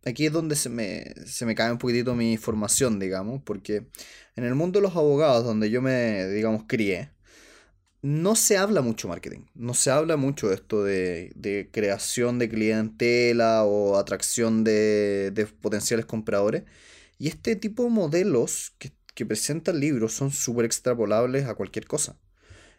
aquí 0.05 0.25
es 0.27 0.31
donde 0.31 0.55
se 0.55 0.69
me, 0.69 1.13
se 1.25 1.45
me 1.45 1.55
cae 1.55 1.71
un 1.71 1.77
poquitito 1.77 2.15
mi 2.15 2.37
formación, 2.37 2.99
digamos, 2.99 3.41
porque 3.43 3.87
en 4.35 4.43
el 4.43 4.55
mundo 4.55 4.79
de 4.79 4.83
los 4.83 4.95
abogados, 4.95 5.43
donde 5.45 5.69
yo 5.69 5.81
me, 5.81 6.27
digamos, 6.27 6.63
crié, 6.67 7.11
no 8.01 8.35
se 8.35 8.57
habla 8.57 8.81
mucho 8.81 9.07
marketing, 9.07 9.45
no 9.55 9.73
se 9.73 9.89
habla 9.91 10.17
mucho 10.17 10.53
esto 10.53 10.83
de, 10.83 11.31
de 11.35 11.69
creación 11.71 12.39
de 12.39 12.49
clientela 12.49 13.63
o 13.63 13.97
atracción 13.97 14.63
de, 14.63 15.31
de 15.31 15.47
potenciales 15.47 16.05
compradores. 16.05 16.63
Y 17.17 17.27
este 17.27 17.55
tipo 17.55 17.83
de 17.83 17.89
modelos 17.89 18.73
que, 18.77 18.91
que 19.15 19.25
presenta 19.25 19.71
el 19.71 19.79
libro 19.79 20.09
son 20.09 20.31
súper 20.31 20.65
extrapolables 20.65 21.47
a 21.47 21.55
cualquier 21.55 21.87
cosa. 21.87 22.19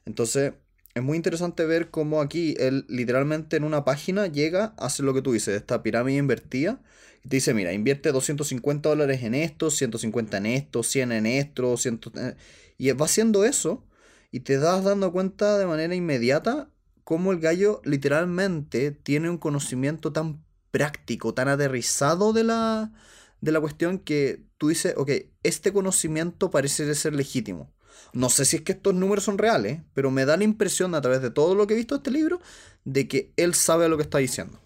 Entonces, 0.07 0.55
es 0.99 1.05
muy 1.05 1.16
interesante 1.16 1.65
ver 1.66 1.91
cómo 1.91 2.20
aquí 2.20 2.55
él 2.59 2.85
literalmente 2.89 3.57
en 3.57 3.65
una 3.65 3.85
página 3.85 4.27
llega 4.27 4.75
a 4.79 4.87
hacer 4.87 5.05
lo 5.05 5.15
que 5.15 5.23
tú 5.23 5.33
dices, 5.33 5.57
esta 5.57 5.83
pirámide 5.83 6.19
invertida. 6.19 6.81
Y 7.25 7.29
te 7.29 7.37
dice, 7.37 7.55
mira, 7.55 7.73
invierte 7.73 8.12
250 8.12 8.89
dólares 8.91 9.23
en 9.23 9.35
esto, 9.35 9.70
150 9.70 10.37
en 10.39 10.47
esto, 10.47 10.83
100 10.83 11.12
en 11.12 11.27
esto, 11.27 11.77
100... 11.77 12.01
en- 12.16 12.37
Y 12.79 12.91
va 12.93 13.07
haciendo 13.07 13.45
eso 13.45 13.85
y 14.31 14.41
te 14.41 14.59
das 14.59 14.85
dando 14.85 15.12
cuenta 15.12 15.59
de 15.59 15.66
manera 15.66 15.95
inmediata 15.95 16.70
cómo 17.05 17.33
el 17.33 17.41
gallo 17.41 17.81
literalmente 17.85 18.91
tiene 18.93 19.31
un 19.31 19.39
conocimiento 19.39 20.12
tan 20.12 20.45
práctico, 20.70 21.35
tan 21.35 21.49
aterrizado 21.49 22.33
de 22.33 22.45
la, 22.45 22.93
de 23.41 23.53
la 23.53 23.61
cuestión 23.61 23.99
que 23.99 24.45
tú 24.59 24.69
dices, 24.69 24.95
ok, 24.97 25.11
este 25.43 25.73
conocimiento 25.73 26.51
parece 26.51 26.95
ser 26.95 27.15
legítimo. 27.15 27.73
No 28.12 28.31
sé 28.31 28.45
si 28.45 28.57
es 28.57 28.62
que 28.62 28.73
estos 28.73 28.95
números 28.95 29.25
son 29.25 29.39
reales, 29.39 29.81
pero 29.95 30.11
me 30.11 30.25
da 30.25 30.37
la 30.37 30.45
impresión 30.45 30.95
a 30.95 31.01
través 31.01 31.23
de 31.23 31.31
todo 31.31 31.55
lo 31.55 31.66
que 31.66 31.75
he 31.75 31.77
visto 31.77 31.95
de 31.95 31.99
este 31.99 32.11
libro 32.11 32.41
de 32.85 33.07
que 33.07 33.33
él 33.37 33.55
sabe 33.55 33.89
lo 33.89 33.97
que 33.97 34.03
está 34.03 34.19
diciendo. 34.19 34.61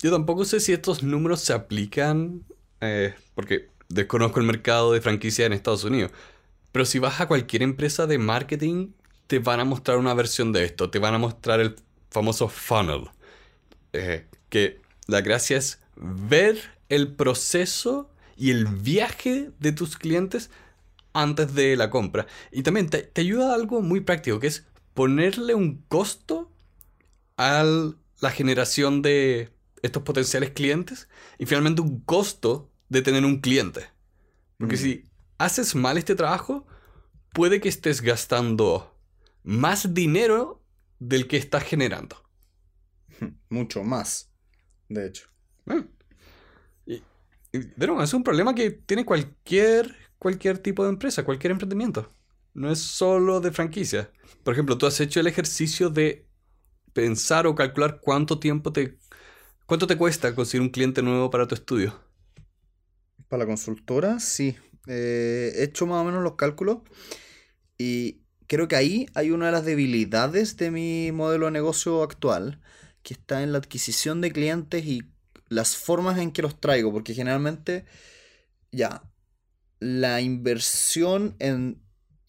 Yo 0.00 0.10
tampoco 0.10 0.44
sé 0.44 0.60
si 0.60 0.72
estos 0.72 1.02
números 1.02 1.40
se 1.40 1.52
aplican, 1.52 2.44
eh, 2.80 3.14
porque 3.34 3.68
desconozco 3.88 4.40
el 4.40 4.46
mercado 4.46 4.92
de 4.92 5.00
franquicia 5.00 5.46
en 5.46 5.52
Estados 5.52 5.84
Unidos. 5.84 6.12
Pero 6.72 6.84
si 6.84 6.98
vas 6.98 7.20
a 7.20 7.26
cualquier 7.26 7.62
empresa 7.62 8.06
de 8.06 8.18
marketing, 8.18 8.92
te 9.26 9.38
van 9.38 9.60
a 9.60 9.64
mostrar 9.64 9.98
una 9.98 10.14
versión 10.14 10.52
de 10.52 10.64
esto. 10.64 10.90
Te 10.90 10.98
van 10.98 11.14
a 11.14 11.18
mostrar 11.18 11.60
el 11.60 11.76
famoso 12.10 12.48
funnel. 12.48 13.08
Eh, 13.92 14.26
que 14.48 14.80
la 15.06 15.20
gracia 15.20 15.56
es 15.56 15.80
ver 15.96 16.58
el 16.88 17.08
proceso 17.14 18.10
y 18.36 18.50
el 18.50 18.66
viaje 18.66 19.50
de 19.58 19.72
tus 19.72 19.96
clientes 19.96 20.50
antes 21.12 21.54
de 21.54 21.76
la 21.76 21.90
compra. 21.90 22.26
Y 22.52 22.62
también 22.62 22.88
te, 22.90 23.02
te 23.02 23.20
ayuda 23.22 23.52
a 23.52 23.54
algo 23.54 23.82
muy 23.82 24.00
práctico, 24.00 24.40
que 24.40 24.48
es 24.48 24.66
ponerle 24.94 25.54
un 25.54 25.82
costo 25.88 26.52
a 27.36 27.64
la 28.20 28.30
generación 28.30 29.02
de 29.02 29.52
estos 29.82 30.02
potenciales 30.02 30.50
clientes 30.50 31.08
y 31.38 31.46
finalmente 31.46 31.82
un 31.82 32.00
costo 32.00 32.70
de 32.88 33.02
tener 33.02 33.24
un 33.24 33.40
cliente. 33.40 33.86
Porque 34.58 34.76
Mm. 34.76 34.78
si 34.78 35.04
haces 35.38 35.74
mal 35.74 35.98
este 35.98 36.14
trabajo, 36.16 36.66
puede 37.32 37.60
que 37.60 37.68
estés 37.68 38.02
gastando 38.02 38.98
más 39.44 39.94
dinero 39.94 40.64
del 40.98 41.28
que 41.28 41.36
estás 41.36 41.64
generando. 41.64 42.16
Mucho 43.50 43.84
más, 43.84 44.30
de 44.88 45.06
hecho. 45.06 45.28
Y, 46.86 46.94
y, 47.52 47.58
de 47.58 47.86
nuevo, 47.86 48.02
es 48.02 48.14
un 48.14 48.24
problema 48.24 48.54
que 48.54 48.70
tiene 48.70 49.04
cualquier, 49.04 49.96
cualquier 50.18 50.58
tipo 50.58 50.84
de 50.84 50.90
empresa, 50.90 51.24
cualquier 51.24 51.52
emprendimiento. 51.52 52.12
No 52.54 52.70
es 52.70 52.80
solo 52.80 53.40
de 53.40 53.52
franquicia. 53.52 54.10
Por 54.42 54.54
ejemplo, 54.54 54.78
tú 54.78 54.86
has 54.86 55.00
hecho 55.00 55.20
el 55.20 55.26
ejercicio 55.26 55.90
de 55.90 56.26
pensar 56.92 57.46
o 57.46 57.54
calcular 57.54 58.00
cuánto 58.00 58.38
tiempo 58.38 58.72
te... 58.72 58.98
¿Cuánto 59.66 59.86
te 59.86 59.96
cuesta 59.96 60.34
conseguir 60.34 60.62
un 60.62 60.70
cliente 60.70 61.02
nuevo 61.02 61.30
para 61.30 61.46
tu 61.46 61.54
estudio? 61.54 61.94
Para 63.28 63.40
la 63.44 63.46
consultora, 63.46 64.18
sí. 64.20 64.56
Eh, 64.86 65.52
he 65.56 65.64
hecho 65.64 65.86
más 65.86 66.00
o 66.00 66.04
menos 66.04 66.22
los 66.22 66.36
cálculos 66.36 66.78
y 67.76 68.22
creo 68.46 68.68
que 68.68 68.76
ahí 68.76 69.06
hay 69.14 69.30
una 69.30 69.46
de 69.46 69.52
las 69.52 69.64
debilidades 69.64 70.56
de 70.56 70.70
mi 70.70 71.12
modelo 71.12 71.46
de 71.46 71.52
negocio 71.52 72.02
actual, 72.02 72.60
que 73.02 73.14
está 73.14 73.42
en 73.42 73.52
la 73.52 73.58
adquisición 73.58 74.20
de 74.20 74.32
clientes 74.32 74.84
y 74.84 75.02
las 75.48 75.76
formas 75.76 76.18
en 76.18 76.32
que 76.32 76.42
los 76.42 76.60
traigo, 76.60 76.92
porque 76.92 77.14
generalmente, 77.14 77.84
ya, 78.72 79.02
la 79.80 80.20
inversión 80.20 81.36
en, 81.38 81.82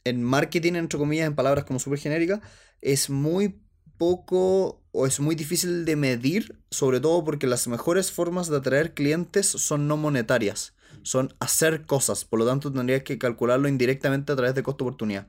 en 0.03 0.23
marketing, 0.23 0.73
entre 0.73 0.99
comillas, 0.99 1.27
en 1.27 1.35
palabras 1.35 1.65
como 1.65 1.79
súper 1.79 1.99
genéricas, 1.99 2.41
es 2.81 3.09
muy 3.09 3.61
poco 3.97 4.81
o 4.91 5.05
es 5.05 5.19
muy 5.19 5.35
difícil 5.35 5.85
de 5.85 5.95
medir, 5.95 6.59
sobre 6.71 6.99
todo 6.99 7.23
porque 7.23 7.47
las 7.47 7.67
mejores 7.67 8.11
formas 8.11 8.49
de 8.49 8.57
atraer 8.57 8.93
clientes 8.93 9.45
son 9.45 9.87
no 9.87 9.97
monetarias, 9.97 10.73
son 11.03 11.35
hacer 11.39 11.85
cosas, 11.85 12.25
por 12.25 12.39
lo 12.39 12.45
tanto 12.45 12.71
tendrías 12.71 13.03
que 13.03 13.17
calcularlo 13.17 13.67
indirectamente 13.67 14.31
a 14.31 14.35
través 14.35 14.55
de 14.55 14.63
costo-oportunidad. 14.63 15.27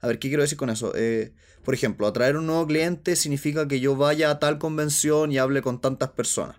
A 0.00 0.06
ver, 0.06 0.18
¿qué 0.18 0.28
quiero 0.28 0.42
decir 0.42 0.58
con 0.58 0.70
eso? 0.70 0.92
Eh, 0.96 1.32
por 1.64 1.74
ejemplo, 1.74 2.06
atraer 2.06 2.36
un 2.36 2.46
nuevo 2.46 2.66
cliente 2.66 3.16
significa 3.16 3.68
que 3.68 3.80
yo 3.80 3.96
vaya 3.96 4.30
a 4.30 4.38
tal 4.38 4.58
convención 4.58 5.30
y 5.30 5.38
hable 5.38 5.62
con 5.62 5.80
tantas 5.80 6.10
personas. 6.10 6.56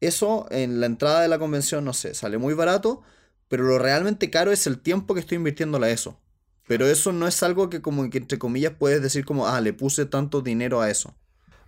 Eso 0.00 0.46
en 0.50 0.80
la 0.80 0.86
entrada 0.86 1.22
de 1.22 1.28
la 1.28 1.38
convención, 1.38 1.84
no 1.84 1.92
sé, 1.92 2.14
sale 2.14 2.38
muy 2.38 2.54
barato, 2.54 3.02
pero 3.48 3.64
lo 3.64 3.78
realmente 3.78 4.30
caro 4.30 4.52
es 4.52 4.66
el 4.66 4.80
tiempo 4.80 5.14
que 5.14 5.20
estoy 5.20 5.36
invirtiéndole 5.36 5.86
a 5.86 5.90
eso. 5.90 6.20
Pero 6.66 6.86
eso 6.86 7.12
no 7.12 7.28
es 7.28 7.42
algo 7.42 7.68
que 7.68 7.82
como 7.82 8.08
que 8.08 8.18
entre 8.18 8.38
comillas 8.38 8.72
puedes 8.78 9.02
decir 9.02 9.24
como, 9.24 9.46
ah, 9.46 9.60
le 9.60 9.72
puse 9.72 10.06
tanto 10.06 10.40
dinero 10.40 10.80
a 10.80 10.90
eso. 10.90 11.14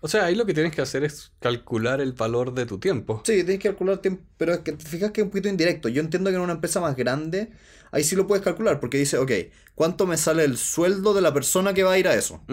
O 0.00 0.08
sea, 0.08 0.26
ahí 0.26 0.34
lo 0.34 0.46
que 0.46 0.54
tienes 0.54 0.74
que 0.74 0.82
hacer 0.82 1.04
es 1.04 1.32
calcular 1.40 2.00
el 2.00 2.12
valor 2.12 2.54
de 2.54 2.66
tu 2.66 2.78
tiempo. 2.78 3.22
Sí, 3.24 3.32
tienes 3.44 3.58
que 3.58 3.68
calcular 3.70 3.98
tiempo, 3.98 4.22
pero 4.36 4.54
es 4.54 4.60
que 4.60 4.72
te 4.72 4.84
fijas 4.84 5.10
que 5.10 5.20
es 5.20 5.24
un 5.24 5.30
poquito 5.30 5.48
indirecto. 5.48 5.88
Yo 5.88 6.00
entiendo 6.00 6.30
que 6.30 6.36
en 6.36 6.42
una 6.42 6.54
empresa 6.54 6.80
más 6.80 6.96
grande, 6.96 7.50
ahí 7.90 8.04
sí 8.04 8.14
lo 8.14 8.26
puedes 8.26 8.44
calcular, 8.44 8.78
porque 8.78 8.98
dice, 8.98 9.18
ok, 9.18 9.32
¿cuánto 9.74 10.06
me 10.06 10.16
sale 10.16 10.44
el 10.44 10.58
sueldo 10.58 11.14
de 11.14 11.22
la 11.22 11.32
persona 11.32 11.74
que 11.74 11.82
va 11.82 11.92
a 11.92 11.98
ir 11.98 12.08
a 12.08 12.14
eso? 12.14 12.44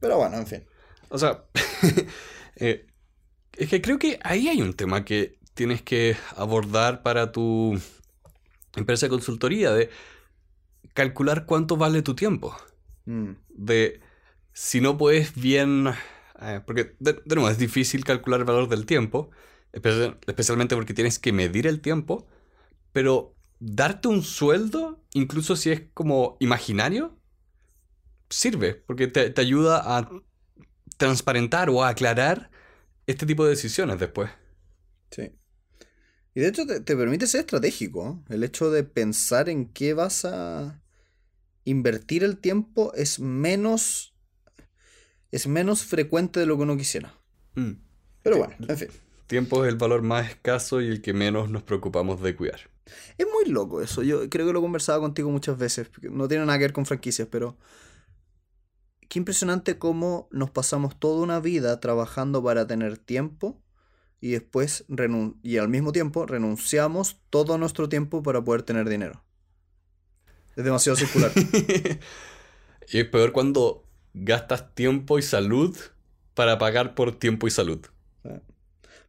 Pero 0.00 0.16
bueno, 0.16 0.38
en 0.38 0.46
fin. 0.46 0.64
O 1.10 1.18
sea, 1.18 1.44
eh, 2.56 2.86
es 3.56 3.68
que 3.68 3.82
creo 3.82 3.98
que 3.98 4.18
ahí 4.22 4.48
hay 4.48 4.62
un 4.62 4.72
tema 4.72 5.04
que 5.04 5.38
tienes 5.54 5.82
que 5.82 6.16
abordar 6.36 7.02
para 7.02 7.32
tu 7.32 7.78
empresa 8.76 9.06
de 9.06 9.10
consultoría, 9.10 9.72
de 9.72 9.90
calcular 10.94 11.46
cuánto 11.46 11.76
vale 11.76 12.02
tu 12.02 12.14
tiempo. 12.14 12.54
Mm, 13.06 13.32
De 13.48 14.00
si 14.52 14.80
no 14.80 14.96
puedes 14.98 15.34
bien 15.34 15.88
Eh, 16.42 16.60
porque, 16.66 16.96
de, 17.00 17.14
de, 17.24 17.34
nuevo, 17.36 17.50
es 17.50 17.58
difícil 17.58 18.04
calcular 18.04 18.40
el 18.40 18.46
valor 18.46 18.68
del 18.68 18.86
tiempo, 18.86 19.30
especialmente 19.72 20.74
porque 20.74 20.94
tienes 20.94 21.18
que 21.18 21.32
medir 21.32 21.66
el 21.66 21.82
tiempo, 21.82 22.26
pero 22.92 23.36
darte 23.60 24.08
un 24.08 24.22
sueldo, 24.22 25.04
incluso 25.14 25.56
si 25.56 25.70
es 25.72 25.82
como 25.94 26.36
imaginario, 26.40 27.18
sirve, 28.28 28.74
porque 28.74 29.08
te, 29.08 29.30
te 29.30 29.40
ayuda 29.40 29.98
a 29.98 30.08
transparentar 30.98 31.70
o 31.70 31.84
a 31.84 31.90
aclarar 31.90 32.50
este 33.06 33.26
tipo 33.26 33.44
de 33.44 33.50
decisiones 33.52 33.98
después. 34.00 34.30
Sí. 35.10 35.39
Y 36.40 36.42
de 36.42 36.48
hecho 36.48 36.66
te, 36.66 36.80
te 36.80 36.96
permite 36.96 37.26
ser 37.26 37.40
estratégico. 37.40 38.24
El 38.30 38.42
hecho 38.44 38.70
de 38.70 38.82
pensar 38.82 39.50
en 39.50 39.66
qué 39.66 39.92
vas 39.92 40.24
a 40.24 40.80
invertir 41.64 42.24
el 42.24 42.38
tiempo 42.38 42.94
es 42.94 43.20
menos. 43.20 44.14
es 45.32 45.46
menos 45.46 45.84
frecuente 45.84 46.40
de 46.40 46.46
lo 46.46 46.56
que 46.56 46.62
uno 46.62 46.78
quisiera. 46.78 47.12
Mm. 47.56 47.72
Pero 48.22 48.38
bueno, 48.38 48.54
en 48.66 48.78
fin. 48.78 48.88
Tiempo 49.26 49.66
es 49.66 49.68
el 49.68 49.76
valor 49.76 50.00
más 50.00 50.30
escaso 50.30 50.80
y 50.80 50.88
el 50.88 51.02
que 51.02 51.12
menos 51.12 51.50
nos 51.50 51.62
preocupamos 51.62 52.22
de 52.22 52.34
cuidar. 52.34 52.70
Es 53.18 53.26
muy 53.30 53.44
loco 53.44 53.82
eso. 53.82 54.02
Yo 54.02 54.26
creo 54.30 54.46
que 54.46 54.54
lo 54.54 54.60
he 54.60 54.62
conversado 54.62 54.98
contigo 55.02 55.28
muchas 55.30 55.58
veces. 55.58 55.90
No 56.00 56.26
tiene 56.26 56.46
nada 56.46 56.56
que 56.56 56.64
ver 56.64 56.72
con 56.72 56.86
franquicias, 56.86 57.28
pero. 57.30 57.58
Qué 59.10 59.18
impresionante 59.18 59.76
cómo 59.76 60.26
nos 60.30 60.50
pasamos 60.50 60.98
toda 60.98 61.22
una 61.22 61.38
vida 61.38 61.80
trabajando 61.80 62.42
para 62.42 62.66
tener 62.66 62.96
tiempo 62.96 63.60
y 64.20 64.32
después 64.32 64.84
y 65.42 65.56
al 65.56 65.68
mismo 65.68 65.92
tiempo 65.92 66.26
renunciamos 66.26 67.20
todo 67.30 67.56
nuestro 67.58 67.88
tiempo 67.88 68.22
para 68.22 68.42
poder 68.42 68.62
tener 68.62 68.88
dinero. 68.88 69.22
Es 70.56 70.64
demasiado 70.64 70.96
circular. 70.96 71.32
y 72.88 72.98
es 72.98 73.04
peor 73.06 73.32
cuando 73.32 73.86
gastas 74.12 74.74
tiempo 74.74 75.18
y 75.18 75.22
salud 75.22 75.76
para 76.34 76.58
pagar 76.58 76.94
por 76.94 77.18
tiempo 77.18 77.46
y 77.46 77.50
salud. 77.50 77.80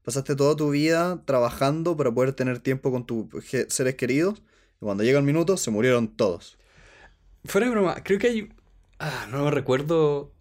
Pasaste 0.04 0.36
toda 0.36 0.56
tu 0.56 0.72
vida 0.72 1.22
trabajando 1.26 1.96
para 1.96 2.12
poder 2.12 2.34
tener 2.34 2.60
tiempo 2.60 2.92
con 2.92 3.06
tus 3.06 3.28
seres 3.68 3.96
queridos. 3.96 4.42
Y 4.82 4.86
cuando 4.86 5.04
llega 5.04 5.20
el 5.20 5.26
minuto, 5.26 5.58
se 5.58 5.70
murieron 5.70 6.08
todos. 6.08 6.58
Fuera 7.46 7.68
de 7.68 7.72
broma, 7.72 7.96
creo 8.04 8.18
que 8.18 8.28
hay. 8.28 8.50
Ah, 8.98 9.28
no 9.30 9.46
me 9.46 9.52
recuerdo. 9.52 10.34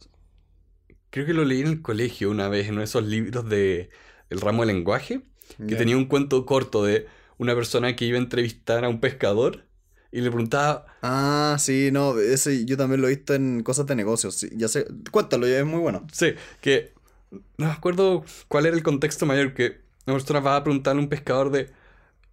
Creo 1.11 1.27
que 1.27 1.35
lo 1.35 1.45
leí 1.45 1.61
en 1.61 1.67
el 1.67 1.83
colegio 1.83 2.31
una 2.31 2.49
vez, 2.49 2.67
en 2.67 2.73
uno 2.73 2.81
de 2.81 2.85
esos 2.85 3.05
libros 3.05 3.49
de 3.49 3.91
el 4.31 4.41
ramo 4.41 4.65
de 4.65 4.73
lenguaje, 4.73 5.21
que 5.69 5.77
tenía 5.77 5.97
un 5.97 6.07
cuento 6.07 6.47
corto 6.47 6.85
de 6.85 7.07
una 7.39 7.55
persona 7.55 7.97
que 7.97 8.05
iba 8.05 8.17
a 8.17 8.21
entrevistar 8.21 8.85
a 8.85 8.89
un 8.89 9.01
pescador 9.01 9.67
y 10.13 10.21
le 10.21 10.31
preguntaba... 10.31 10.87
Ah, 11.03 11.57
sí, 11.59 11.91
no, 11.93 12.19
ese 12.19 12.65
yo 12.65 12.77
también 12.77 13.01
lo 13.01 13.09
he 13.09 13.17
visto 13.17 13.35
en 13.35 13.63
cosas 13.63 13.87
de 13.87 13.95
negocios, 13.97 14.47
ya 14.53 14.69
sé, 14.69 14.87
cuéntalo, 15.11 15.47
es 15.47 15.65
muy 15.65 15.81
bueno. 15.81 16.07
Sí, 16.13 16.35
que 16.61 16.93
no 17.31 17.67
me 17.67 17.73
acuerdo 17.73 18.25
cuál 18.49 18.67
era 18.67 18.77
el 18.77 18.83
contexto 18.83 19.27
mayor, 19.27 19.55
que 19.55 19.81
una 20.07 20.17
persona 20.17 20.41
va 20.41 20.57
a 20.57 20.65
preguntarle 20.65 21.01
a 21.01 21.05
un 21.05 21.09
pescador 21.09 21.51
de 21.51 21.71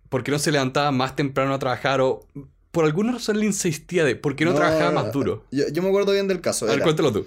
por 0.09 0.23
qué 0.23 0.31
no 0.31 0.39
se 0.39 0.51
levantaba 0.51 0.91
más 0.91 1.15
temprano 1.15 1.53
a 1.53 1.59
trabajar 1.59 2.01
o 2.01 2.27
por 2.71 2.85
alguna 2.85 3.13
razón 3.13 3.39
le 3.39 3.45
insistía 3.45 4.05
de 4.05 4.15
por 4.15 4.35
qué 4.35 4.45
no, 4.45 4.53
trabajaba 4.53 4.91
más 4.91 5.11
duro. 5.11 5.45
Yo, 5.51 5.81
me 5.81 5.89
acuerdo 5.89 6.11
bien 6.11 6.27
del 6.27 6.41
caso. 6.41 6.65
A 6.65 6.69
ver, 6.69 6.81
cuéntalo 6.81 7.11
tú. 7.11 7.25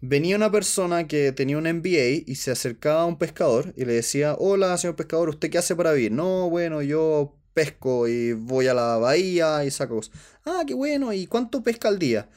Venía 0.00 0.36
una 0.36 0.50
persona 0.50 1.08
que 1.08 1.32
tenía 1.32 1.58
un 1.58 1.66
MBA 1.66 2.22
y 2.24 2.36
se 2.36 2.52
acercaba 2.52 3.02
a 3.02 3.06
un 3.06 3.18
pescador 3.18 3.74
y 3.76 3.84
le 3.84 3.94
decía, 3.94 4.36
hola 4.38 4.76
señor 4.78 4.94
pescador, 4.94 5.28
¿usted 5.28 5.50
qué 5.50 5.58
hace 5.58 5.74
para 5.74 5.92
vivir? 5.92 6.12
No, 6.12 6.48
bueno, 6.48 6.82
yo 6.82 7.34
pesco 7.52 8.06
y 8.06 8.32
voy 8.32 8.68
a 8.68 8.74
la 8.74 8.96
bahía 8.98 9.64
y 9.64 9.72
saco 9.72 10.00
Ah, 10.44 10.62
qué 10.64 10.74
bueno, 10.74 11.12
¿y 11.12 11.26
cuánto 11.26 11.64
pesca 11.64 11.88
al 11.88 11.98
día? 11.98 12.28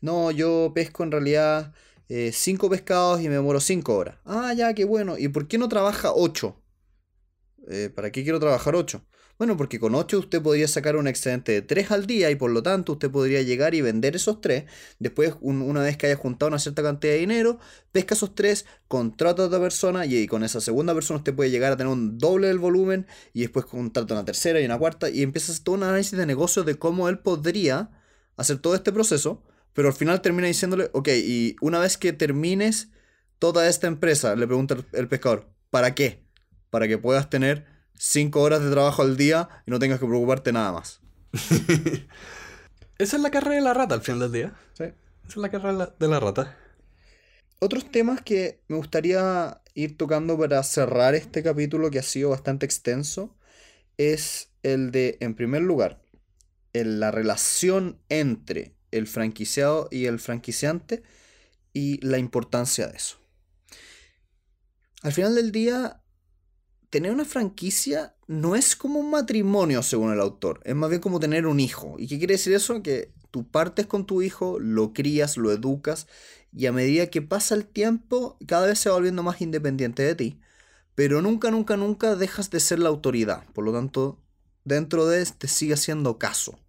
No, 0.00 0.32
yo 0.32 0.72
pesco 0.74 1.04
en 1.04 1.12
realidad 1.12 1.72
eh, 2.08 2.32
cinco 2.32 2.68
pescados 2.68 3.20
y 3.20 3.28
me 3.28 3.34
demoro 3.36 3.60
cinco 3.60 3.96
horas. 3.96 4.16
Ah, 4.24 4.52
ya, 4.52 4.74
qué 4.74 4.84
bueno. 4.84 5.16
¿Y 5.16 5.28
por 5.28 5.46
qué 5.46 5.56
no 5.56 5.68
trabaja 5.68 6.12
ocho? 6.12 6.60
Eh, 7.68 7.90
¿Para 7.94 8.10
qué 8.10 8.24
quiero 8.24 8.40
trabajar 8.40 8.74
ocho? 8.74 9.04
Bueno, 9.36 9.56
porque 9.56 9.80
con 9.80 9.96
8 9.96 10.20
usted 10.20 10.40
podría 10.40 10.68
sacar 10.68 10.94
un 10.94 11.08
excedente 11.08 11.50
de 11.50 11.62
3 11.62 11.90
al 11.90 12.06
día 12.06 12.30
y 12.30 12.36
por 12.36 12.52
lo 12.52 12.62
tanto 12.62 12.92
usted 12.92 13.10
podría 13.10 13.42
llegar 13.42 13.74
y 13.74 13.80
vender 13.80 14.14
esos 14.14 14.40
3. 14.40 14.64
Después, 15.00 15.34
una 15.40 15.82
vez 15.82 15.96
que 15.96 16.06
haya 16.06 16.14
juntado 16.16 16.48
una 16.48 16.60
cierta 16.60 16.82
cantidad 16.84 17.14
de 17.14 17.18
dinero, 17.18 17.58
pesca 17.90 18.14
esos 18.14 18.36
3, 18.36 18.64
contrata 18.86 19.42
a 19.42 19.46
otra 19.46 19.58
persona 19.58 20.06
y, 20.06 20.28
con 20.28 20.44
esa 20.44 20.60
segunda 20.60 20.94
persona 20.94 21.18
usted 21.18 21.34
puede 21.34 21.50
llegar 21.50 21.72
a 21.72 21.76
tener 21.76 21.92
un 21.92 22.16
doble 22.16 22.46
del 22.46 22.58
volumen 22.58 23.06
y 23.32 23.40
después 23.40 23.64
contrata 23.64 24.14
una 24.14 24.24
tercera 24.24 24.60
y 24.60 24.64
una 24.66 24.78
cuarta 24.78 25.10
y 25.10 25.22
empieza 25.22 25.50
a 25.50 25.54
hacer 25.54 25.64
todo 25.64 25.74
un 25.74 25.82
análisis 25.82 26.16
de 26.16 26.26
negocio 26.26 26.62
de 26.62 26.76
cómo 26.76 27.08
él 27.08 27.18
podría 27.18 27.90
hacer 28.36 28.58
todo 28.58 28.76
este 28.76 28.92
proceso, 28.92 29.42
pero 29.72 29.88
al 29.88 29.94
final 29.94 30.20
termina 30.22 30.46
diciéndole, 30.46 30.90
ok, 30.92 31.08
y 31.08 31.56
una 31.60 31.80
vez 31.80 31.98
que 31.98 32.12
termines 32.12 32.90
toda 33.40 33.68
esta 33.68 33.88
empresa, 33.88 34.36
le 34.36 34.46
pregunta 34.46 34.76
el 34.92 35.08
pescador, 35.08 35.48
¿para 35.70 35.94
qué? 35.96 36.24
Para 36.70 36.86
que 36.86 36.98
puedas 36.98 37.30
tener 37.30 37.73
5 37.96 38.40
horas 38.40 38.62
de 38.62 38.70
trabajo 38.70 39.02
al 39.02 39.16
día 39.16 39.48
y 39.66 39.70
no 39.70 39.78
tengas 39.78 40.00
que 40.00 40.06
preocuparte 40.06 40.52
nada 40.52 40.72
más. 40.72 41.00
Esa 42.98 43.16
es 43.16 43.22
la 43.22 43.30
carrera 43.30 43.56
de 43.56 43.60
la 43.62 43.74
rata 43.74 43.94
al 43.94 44.02
final 44.02 44.20
del 44.20 44.32
día. 44.32 44.54
Sí. 44.74 44.84
Esa 44.84 45.28
es 45.28 45.36
la 45.36 45.50
carrera 45.50 45.94
de 45.98 46.08
la 46.08 46.20
rata. 46.20 46.56
Otros 47.60 47.90
temas 47.90 48.20
que 48.20 48.60
me 48.68 48.76
gustaría 48.76 49.60
ir 49.74 49.96
tocando 49.96 50.38
para 50.38 50.62
cerrar 50.62 51.14
este 51.14 51.42
capítulo 51.42 51.90
que 51.90 51.98
ha 51.98 52.02
sido 52.02 52.30
bastante 52.30 52.66
extenso 52.66 53.34
es 53.96 54.50
el 54.62 54.90
de, 54.90 55.16
en 55.20 55.34
primer 55.34 55.62
lugar, 55.62 56.02
la 56.72 57.10
relación 57.10 58.00
entre 58.08 58.74
el 58.90 59.06
franquiciado 59.06 59.88
y 59.90 60.06
el 60.06 60.18
franquiciante 60.18 61.02
y 61.72 62.04
la 62.04 62.18
importancia 62.18 62.86
de 62.86 62.96
eso. 62.96 63.18
Al 65.02 65.12
final 65.12 65.34
del 65.34 65.52
día, 65.52 66.02
tener 66.94 67.10
una 67.10 67.24
franquicia 67.24 68.14
no 68.28 68.54
es 68.54 68.76
como 68.76 69.00
un 69.00 69.10
matrimonio, 69.10 69.82
según 69.82 70.12
el 70.12 70.20
autor. 70.20 70.60
Es 70.62 70.76
más 70.76 70.90
bien 70.90 71.02
como 71.02 71.18
tener 71.18 71.44
un 71.48 71.58
hijo. 71.58 71.96
¿Y 71.98 72.06
qué 72.06 72.18
quiere 72.18 72.34
decir 72.34 72.52
eso? 72.52 72.84
Que 72.84 73.10
tú 73.32 73.48
partes 73.48 73.88
con 73.88 74.06
tu 74.06 74.22
hijo, 74.22 74.60
lo 74.60 74.92
crías, 74.92 75.36
lo 75.36 75.50
educas, 75.50 76.06
y 76.52 76.66
a 76.66 76.72
medida 76.72 77.08
que 77.08 77.20
pasa 77.20 77.56
el 77.56 77.66
tiempo, 77.66 78.38
cada 78.46 78.68
vez 78.68 78.78
se 78.78 78.90
va 78.90 78.94
volviendo 78.94 79.24
más 79.24 79.40
independiente 79.40 80.04
de 80.04 80.14
ti. 80.14 80.40
Pero 80.94 81.20
nunca, 81.20 81.50
nunca, 81.50 81.76
nunca 81.76 82.14
dejas 82.14 82.48
de 82.50 82.60
ser 82.60 82.78
la 82.78 82.90
autoridad. 82.90 83.44
Por 83.54 83.64
lo 83.64 83.72
tanto, 83.72 84.20
dentro 84.62 85.08
de 85.08 85.20
este 85.20 85.48
sigue 85.48 85.74
haciendo 85.74 86.16
caso. 86.16 86.60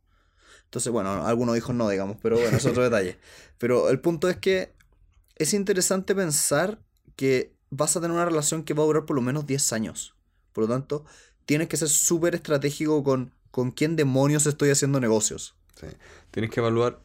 Entonces, 0.63 0.91
bueno, 0.91 1.27
algunos 1.27 1.55
hijos 1.55 1.75
no, 1.75 1.87
digamos, 1.87 2.17
pero 2.19 2.39
bueno, 2.39 2.57
es 2.57 2.65
otro 2.65 2.81
detalle. 2.89 3.19
Pero 3.59 3.91
el 3.91 3.99
punto 3.99 4.27
es 4.27 4.37
que 4.37 4.73
es 5.35 5.53
interesante 5.53 6.15
pensar 6.15 6.79
que 7.15 7.53
vas 7.69 7.95
a 7.95 8.01
tener 8.01 8.15
una 8.15 8.25
relación 8.25 8.63
que 8.63 8.73
va 8.73 8.81
a 8.81 8.87
durar 8.87 9.05
por 9.05 9.15
lo 9.15 9.21
menos 9.21 9.45
10 9.45 9.71
años. 9.73 10.14
Por 10.55 10.63
lo 10.63 10.67
tanto, 10.69 11.05
tienes 11.45 11.67
que 11.67 11.77
ser 11.77 11.89
súper 11.89 12.33
estratégico 12.33 13.03
con 13.03 13.35
con 13.55 13.71
quién 13.71 13.95
demonios 13.95 14.47
estoy 14.47 14.69
haciendo 14.69 14.99
negocios. 14.99 15.55
Sí. 15.79 15.87
Tienes 16.29 16.51
que 16.51 16.59
evaluar 16.59 17.01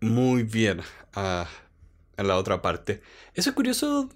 muy 0.00 0.44
bien 0.44 0.80
a, 1.12 1.48
la 2.16 2.36
otra 2.36 2.62
parte. 2.62 3.02
Eso 3.34 3.50
es 3.50 3.56
curioso. 3.56 4.08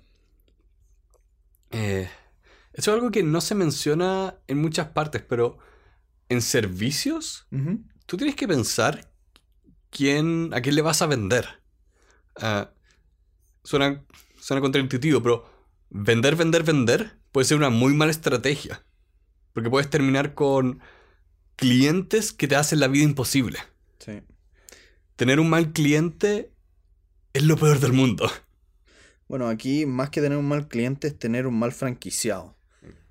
Eh, 1.73 2.09
eso 2.73 2.93
es 2.93 2.95
algo 2.95 3.11
que 3.11 3.25
no 3.25 3.41
se 3.41 3.57
menciona 3.57 4.37
en 4.47 4.59
muchas 4.59 4.91
partes, 4.91 5.25
pero 5.29 5.59
en 6.29 6.41
servicios, 6.41 7.49
tú 8.07 8.17
tienes 8.17 8.37
que 8.37 8.47
pensar 8.47 9.11
quién, 9.91 10.55
a 10.55 10.61
quién 10.61 10.77
le 10.77 10.83
vas 10.83 11.03
a 11.03 11.07
vender. 11.07 11.49
Uh, 12.37 12.67
suena, 13.65 14.05
suena 14.39 14.61
contraintuitivo, 14.61 15.21
pero 15.21 15.51
vender, 15.91 16.37
vender, 16.37 16.63
vender 16.63 17.19
puede 17.37 17.45
ser 17.45 17.59
una 17.59 17.69
muy 17.69 17.93
mala 17.93 18.13
estrategia. 18.13 18.83
Porque 19.53 19.69
puedes 19.69 19.91
terminar 19.91 20.33
con 20.33 20.81
clientes 21.57 22.33
que 22.33 22.49
te 22.49 22.57
hacen 22.57 22.81
la 22.81 22.89
vida 22.89 23.05
imposible. 23.05 23.59
Sí. 23.99 24.23
Tener 25.17 25.39
un 25.39 25.51
mal 25.51 25.75
cliente 25.75 26.51
es 27.35 27.43
lo 27.43 27.59
peor 27.59 27.79
del 27.79 27.93
mundo. 27.93 28.31
Bueno, 29.29 29.49
aquí 29.49 29.85
más 29.85 30.09
que 30.09 30.23
tener 30.23 30.39
un 30.39 30.49
mal 30.49 30.67
cliente 30.67 31.09
es 31.09 31.19
tener 31.19 31.47
un 31.47 31.59
mal 31.59 31.73
franquiciado. 31.73 32.57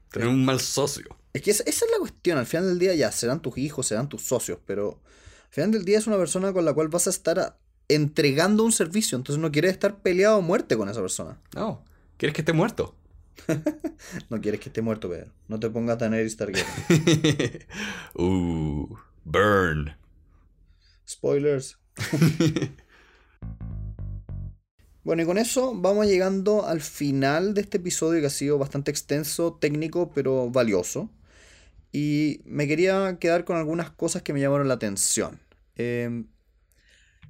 Tener 0.10 0.27
un 0.27 0.43
mal 0.43 0.60
socio. 0.60 1.06
Es 1.34 1.43
que 1.43 1.52
esa, 1.52 1.61
es 1.64 1.85
la 1.91 1.99
cuestión. 1.99 2.39
Al 2.39 2.47
final 2.47 2.65
del 2.65 2.80
día 2.80 2.95
ya 2.95 3.11
serán 3.11 3.43
tus 3.43 3.60
hijos, 3.60 3.85
serán 3.85 4.10
tus 4.10 4.23
socios, 4.23 4.57
pero 4.65 5.03
al 5.43 5.53
final 5.53 5.69
del 5.69 5.85
día 5.85 5.99
es 5.99 6.07
una 6.07 6.18
persona 6.18 6.52
con 6.52 6.65
la 6.65 6.73
cual 6.73 6.88
vas 6.88 7.06
a 7.06 7.11
estar 7.11 7.60
entregando 7.89 8.64
un 8.64 8.72
servicio. 8.72 9.19
Entonces 9.19 9.39
no 9.39 9.52
quieres 9.52 9.73
estar 9.73 10.02
peleado 10.02 10.38
a 10.38 10.41
muerte 10.41 10.76
con 10.76 10.89
esa 10.89 11.02
persona. 11.02 11.39
No, 11.53 11.85
quieres 12.18 12.34
que 12.34 12.41
esté 12.41 12.53
muerto. 12.53 12.95
no 14.30 14.41
quieres 14.41 14.60
que 14.60 14.70
esté 14.70 14.82
muerto, 14.82 15.10
Pedro. 15.10 15.32
No 15.48 15.60
te 15.60 15.70
pongas 15.70 15.98
tan 15.98 16.14
Eris 16.14 16.38
uh, 18.16 18.95
burn. 19.24 19.95
Spoilers. 21.07 21.78
bueno, 25.03 25.22
y 25.22 25.26
con 25.26 25.38
eso 25.38 25.74
vamos 25.76 26.07
llegando 26.07 26.66
al 26.66 26.82
final 26.82 27.53
de 27.53 27.62
este 27.62 27.78
episodio 27.78 28.22
que 28.22 28.28
ha 28.28 28.32
sido 28.32 28.57
bastante 28.57 28.91
extenso, 28.91 29.53
técnico, 29.53 30.12
pero 30.14 30.49
valioso. 30.49 31.12
Y 31.91 32.41
me 32.45 32.68
quería 32.68 33.18
quedar 33.20 33.45
con 33.45 33.57
algunas 33.57 33.91
cosas 33.91 34.22
que 34.22 34.34
me 34.34 34.41
llamaron 34.41 34.68
la 34.68 34.74
atención. 34.74 35.40
Em, 35.76 36.28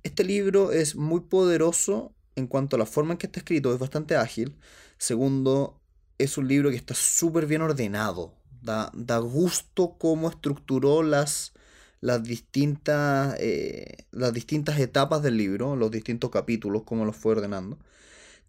este 0.04 0.24
libro 0.24 0.72
es 0.72 0.96
muy 0.96 1.22
poderoso 1.22 2.16
en 2.36 2.48
cuanto 2.48 2.76
a 2.76 2.80
la 2.80 2.86
forma 2.86 3.14
en 3.14 3.18
que 3.18 3.28
está 3.28 3.40
escrito, 3.40 3.74
es 3.74 3.80
bastante 3.80 4.16
ágil. 4.16 4.56
Segundo, 4.98 5.82
es 6.18 6.38
un 6.38 6.48
libro 6.48 6.70
que 6.70 6.76
está 6.76 6.94
súper 6.94 7.46
bien 7.46 7.62
ordenado. 7.62 8.34
Da, 8.62 8.92
da 8.94 9.20
gusto 9.20 9.96
cómo 10.00 10.30
estructuró 10.30 11.04
las, 11.04 11.54
las, 12.02 12.24
distintas, 12.24 13.36
eh, 13.40 14.06
las 14.12 14.34
distintas 14.34 14.80
etapas 14.80 15.22
del 15.22 15.38
libro, 15.38 15.76
los 15.76 15.92
distintos 15.92 16.32
capítulos, 16.32 16.84
cómo 16.84 17.06
los 17.06 17.16
fue 17.16 17.34
ordenando. 17.34 17.78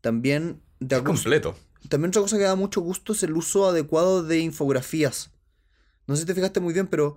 También 0.00 0.62
da 0.80 0.98
Es 0.98 1.02
completo. 1.02 1.56
también 1.88 2.10
otra 2.10 2.22
cosa 2.22 2.38
que 2.38 2.44
da 2.44 2.56
mucho 2.56 2.80
gusto 2.80 3.12
es 3.12 3.22
el 3.22 3.32
uso 3.32 3.68
adecuado 3.68 4.22
de 4.22 4.38
infografías. 4.38 5.30
No 6.06 6.14
sé 6.14 6.22
si 6.22 6.26
te 6.26 6.34
fijaste 6.34 6.60
muy 6.60 6.72
bien, 6.72 6.86
pero 6.86 7.16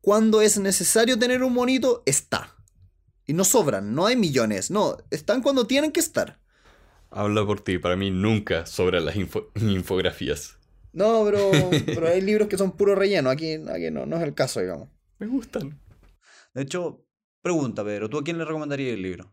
cuando 0.00 0.42
es 0.42 0.58
necesario 0.58 1.18
tener 1.18 1.42
un 1.42 1.54
monito, 1.54 2.02
está. 2.04 2.54
Y 3.26 3.32
no 3.32 3.44
sobran, 3.44 3.94
no 3.94 4.04
hay 4.04 4.16
millones, 4.16 4.70
no, 4.70 4.98
están 5.10 5.40
cuando 5.40 5.66
tienen 5.66 5.92
que 5.92 6.00
estar. 6.00 6.38
Habla 7.16 7.46
por 7.46 7.60
ti, 7.60 7.78
para 7.78 7.94
mí 7.94 8.10
nunca 8.10 8.66
sobran 8.66 9.04
las 9.04 9.14
info- 9.14 9.50
infografías. 9.54 10.58
No, 10.92 11.24
pero, 11.24 11.70
pero 11.94 12.08
hay 12.08 12.20
libros 12.20 12.48
que 12.48 12.58
son 12.58 12.76
puro 12.76 12.96
relleno, 12.96 13.30
aquí, 13.30 13.54
aquí 13.54 13.90
no, 13.92 14.04
no 14.04 14.16
es 14.16 14.22
el 14.22 14.34
caso, 14.34 14.60
digamos. 14.60 14.88
Me 15.18 15.28
gustan. 15.28 15.80
De 16.54 16.62
hecho, 16.62 17.06
pregunta, 17.40 17.84
Pedro, 17.84 18.08
¿tú 18.10 18.18
a 18.18 18.24
quién 18.24 18.38
le 18.38 18.44
recomendarías 18.44 18.94
el 18.94 19.02
libro? 19.02 19.32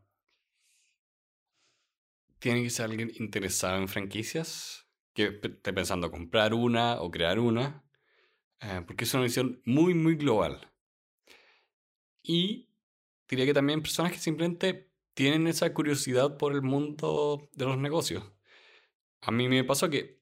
Tiene 2.38 2.62
que 2.64 2.70
ser 2.70 2.86
alguien 2.86 3.12
interesado 3.20 3.78
en 3.78 3.88
franquicias, 3.88 4.88
que 5.14 5.40
esté 5.42 5.74
pensando 5.74 6.12
comprar 6.12 6.54
una 6.54 7.02
o 7.02 7.10
crear 7.10 7.40
una, 7.40 7.84
eh, 8.60 8.82
porque 8.86 9.06
es 9.06 9.14
una 9.16 9.24
visión 9.24 9.60
muy, 9.66 9.96
muy 9.96 10.16
global. 10.16 10.72
Y 12.22 12.70
diría 13.28 13.46
que 13.46 13.54
también 13.56 13.82
personas 13.82 14.12
que 14.12 14.20
simplemente 14.20 14.91
tienen 15.14 15.48
esa 15.48 15.74
curiosidad 15.74 16.38
por 16.38 16.54
el 16.54 16.62
mundo 16.62 17.50
de 17.54 17.66
los 17.66 17.78
negocios. 17.78 18.24
A 19.22 19.32
mí 19.32 19.48
me 19.48 19.64
pasó 19.64 19.90
que 19.90 20.22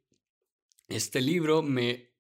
este 0.87 1.21
libro 1.21 1.61
me 1.61 2.13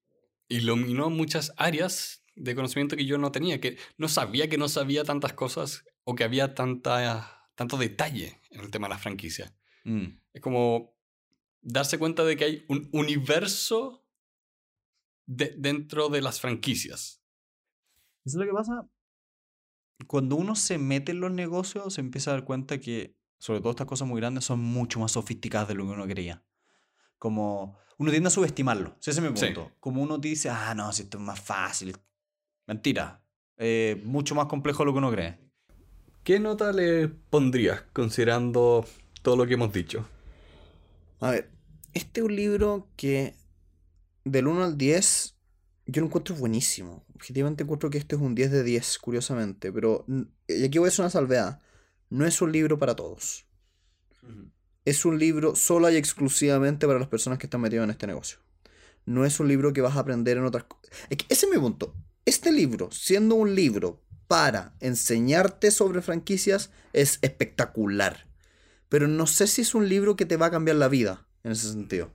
iluminó 0.47 1.09
muchas 1.09 1.53
áreas 1.57 2.23
de 2.35 2.55
conocimiento 2.55 2.95
que 2.95 3.05
yo 3.05 3.17
no 3.17 3.31
tenía, 3.31 3.59
que 3.59 3.77
no 3.97 4.07
sabía 4.07 4.47
que 4.47 4.57
no 4.57 4.69
sabía 4.69 5.03
tantas 5.03 5.33
cosas 5.33 5.83
o 6.03 6.15
que 6.15 6.23
había 6.23 6.55
tanta, 6.55 7.49
tanto 7.55 7.77
detalle 7.77 8.39
en 8.49 8.61
el 8.61 8.71
tema 8.71 8.87
de 8.87 8.93
la 8.93 8.99
franquicia. 8.99 9.53
Mm. 9.83 10.07
Es 10.33 10.41
como 10.41 10.95
darse 11.61 11.99
cuenta 11.99 12.23
de 12.23 12.37
que 12.37 12.45
hay 12.45 12.65
un 12.69 12.89
universo 12.93 14.05
de- 15.25 15.53
dentro 15.57 16.09
de 16.09 16.21
las 16.21 16.39
franquicias. 16.39 17.21
Eso 18.25 18.39
es 18.39 18.45
lo 18.45 18.45
que 18.45 18.53
pasa. 18.53 18.89
Cuando 20.07 20.35
uno 20.35 20.55
se 20.55 20.77
mete 20.77 21.11
en 21.11 21.19
los 21.19 21.31
negocios, 21.31 21.93
se 21.93 22.01
empieza 22.01 22.31
a 22.31 22.33
dar 22.35 22.43
cuenta 22.45 22.79
que, 22.79 23.15
sobre 23.37 23.59
todo 23.61 23.71
estas 23.71 23.87
cosas 23.87 24.07
muy 24.07 24.19
grandes, 24.19 24.45
son 24.45 24.59
mucho 24.59 24.99
más 24.99 25.11
sofisticadas 25.11 25.67
de 25.67 25.75
lo 25.75 25.85
que 25.85 25.91
uno 25.91 26.07
creía. 26.07 26.43
Como 27.17 27.77
uno 27.97 28.11
tiende 28.11 28.27
a 28.27 28.31
subestimarlo. 28.31 28.95
Ese 29.01 29.11
es 29.11 29.21
mi 29.21 29.35
Sí. 29.37 29.45
punto. 29.47 29.71
Como 29.79 30.01
uno 30.01 30.17
dice, 30.17 30.49
ah, 30.49 30.73
no, 30.73 30.91
si 30.93 31.03
esto 31.03 31.17
es 31.17 31.23
más 31.23 31.39
fácil. 31.39 31.95
Mentira. 32.65 33.21
Eh, 33.57 34.01
mucho 34.05 34.35
más 34.35 34.45
complejo 34.45 34.83
de 34.83 34.85
lo 34.85 34.93
que 34.93 34.97
uno 34.99 35.11
cree. 35.11 35.37
¿Qué 36.23 36.39
nota 36.39 36.71
le 36.71 37.07
pondrías 37.09 37.81
considerando 37.93 38.85
todo 39.21 39.35
lo 39.35 39.45
que 39.47 39.55
hemos 39.55 39.73
dicho? 39.73 40.07
A 41.19 41.31
ver, 41.31 41.51
este 41.93 42.21
es 42.21 42.25
un 42.25 42.35
libro 42.35 42.87
que 42.95 43.35
del 44.23 44.47
1 44.47 44.63
al 44.63 44.77
10 44.77 45.28
yo 45.91 46.01
lo 46.01 46.07
encuentro 46.07 46.35
buenísimo. 46.35 47.05
Objetivamente 47.15 47.63
encuentro 47.63 47.89
que 47.89 47.97
este 47.97 48.15
es 48.15 48.21
un 48.21 48.35
10 48.35 48.51
de 48.51 48.63
10, 48.63 48.99
curiosamente. 48.99 49.71
Pero, 49.71 50.05
y 50.47 50.63
aquí 50.63 50.77
voy 50.77 50.87
a 50.87 50.89
hacer 50.89 51.03
una 51.03 51.09
salvedad. 51.09 51.61
No 52.09 52.25
es 52.25 52.41
un 52.41 52.51
libro 52.51 52.77
para 52.79 52.95
todos. 52.95 53.45
Es 54.85 55.05
un 55.05 55.19
libro 55.19 55.55
sola 55.55 55.91
y 55.91 55.97
exclusivamente 55.97 56.87
para 56.87 56.99
las 56.99 57.07
personas 57.07 57.39
que 57.39 57.47
están 57.47 57.61
metidas 57.61 57.83
en 57.83 57.91
este 57.91 58.07
negocio. 58.07 58.39
No 59.05 59.25
es 59.25 59.39
un 59.39 59.47
libro 59.47 59.73
que 59.73 59.81
vas 59.81 59.95
a 59.95 60.01
aprender 60.01 60.37
en 60.37 60.45
otras 60.45 60.65
cosas. 60.65 60.89
Ese 61.09 61.45
es 61.45 61.51
mi 61.51 61.57
punto. 61.57 61.95
Este 62.25 62.51
libro, 62.51 62.91
siendo 62.91 63.35
un 63.35 63.55
libro 63.55 64.01
para 64.27 64.75
enseñarte 64.79 65.71
sobre 65.71 66.01
franquicias, 66.01 66.71
es 66.93 67.19
espectacular. 67.21 68.27
Pero 68.89 69.07
no 69.07 69.27
sé 69.27 69.47
si 69.47 69.61
es 69.61 69.73
un 69.73 69.89
libro 69.89 70.15
que 70.15 70.25
te 70.25 70.37
va 70.37 70.47
a 70.47 70.51
cambiar 70.51 70.77
la 70.77 70.87
vida, 70.87 71.27
en 71.43 71.51
ese 71.51 71.71
sentido. 71.71 72.11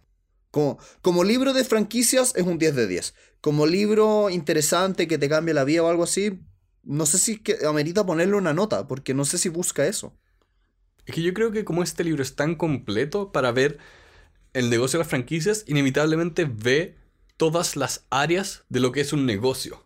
Como, 0.54 0.78
como 1.02 1.24
libro 1.24 1.52
de 1.52 1.64
franquicias 1.64 2.32
es 2.36 2.46
un 2.46 2.58
10 2.58 2.76
de 2.76 2.86
10. 2.86 3.14
Como 3.40 3.66
libro 3.66 4.30
interesante 4.30 5.08
que 5.08 5.18
te 5.18 5.28
cambie 5.28 5.52
la 5.52 5.64
vida 5.64 5.82
o 5.82 5.88
algo 5.88 6.04
así, 6.04 6.38
no 6.84 7.06
sé 7.06 7.18
si 7.18 7.38
que 7.38 7.66
amerita 7.66 8.06
ponerle 8.06 8.36
una 8.36 8.54
nota, 8.54 8.86
porque 8.86 9.14
no 9.14 9.24
sé 9.24 9.36
si 9.36 9.48
busca 9.48 9.84
eso. 9.84 10.16
Es 11.06 11.14
que 11.16 11.22
yo 11.22 11.34
creo 11.34 11.50
que 11.50 11.64
como 11.64 11.82
este 11.82 12.04
libro 12.04 12.22
es 12.22 12.36
tan 12.36 12.54
completo 12.54 13.32
para 13.32 13.50
ver 13.50 13.78
el 14.52 14.70
negocio 14.70 14.96
de 14.96 15.02
las 15.02 15.10
franquicias, 15.10 15.64
inevitablemente 15.66 16.44
ve 16.44 16.98
todas 17.36 17.74
las 17.74 18.06
áreas 18.10 18.64
de 18.68 18.78
lo 18.78 18.92
que 18.92 19.00
es 19.00 19.12
un 19.12 19.26
negocio. 19.26 19.84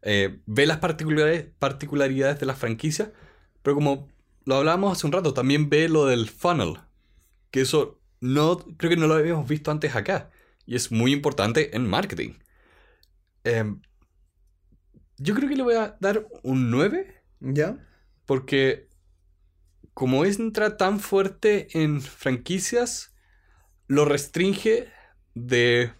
Eh, 0.00 0.40
ve 0.46 0.64
las 0.64 0.78
particularidades, 0.78 1.48
particularidades 1.58 2.40
de 2.40 2.46
las 2.46 2.58
franquicias, 2.58 3.10
pero 3.62 3.74
como 3.74 4.08
lo 4.46 4.54
hablábamos 4.54 4.96
hace 4.96 5.06
un 5.06 5.12
rato, 5.12 5.34
también 5.34 5.68
ve 5.68 5.90
lo 5.90 6.06
del 6.06 6.30
funnel, 6.30 6.78
que 7.50 7.60
eso 7.60 8.00
no 8.24 8.56
creo 8.78 8.88
que 8.88 8.96
no 8.96 9.06
lo 9.06 9.14
habíamos 9.14 9.46
visto 9.46 9.70
antes 9.70 9.94
acá, 9.94 10.30
y 10.64 10.76
es 10.76 10.90
muy 10.90 11.12
importante 11.12 11.76
en 11.76 11.86
marketing. 11.86 12.32
Em, 13.44 13.82
yo 15.18 15.34
creo 15.34 15.48
que 15.48 15.56
le 15.56 15.62
voy 15.62 15.74
a 15.74 15.96
dar 16.00 16.26
un 16.42 16.70
9. 16.70 17.22
¿Ya? 17.40 17.86
Porque 18.24 18.88
como 19.92 20.24
entra 20.24 20.78
tan 20.78 21.00
fuerte 21.00 21.68
en 21.82 22.00
franquicias, 22.00 23.14
lo 23.88 24.06
restringe 24.06 24.88
de 25.34 25.92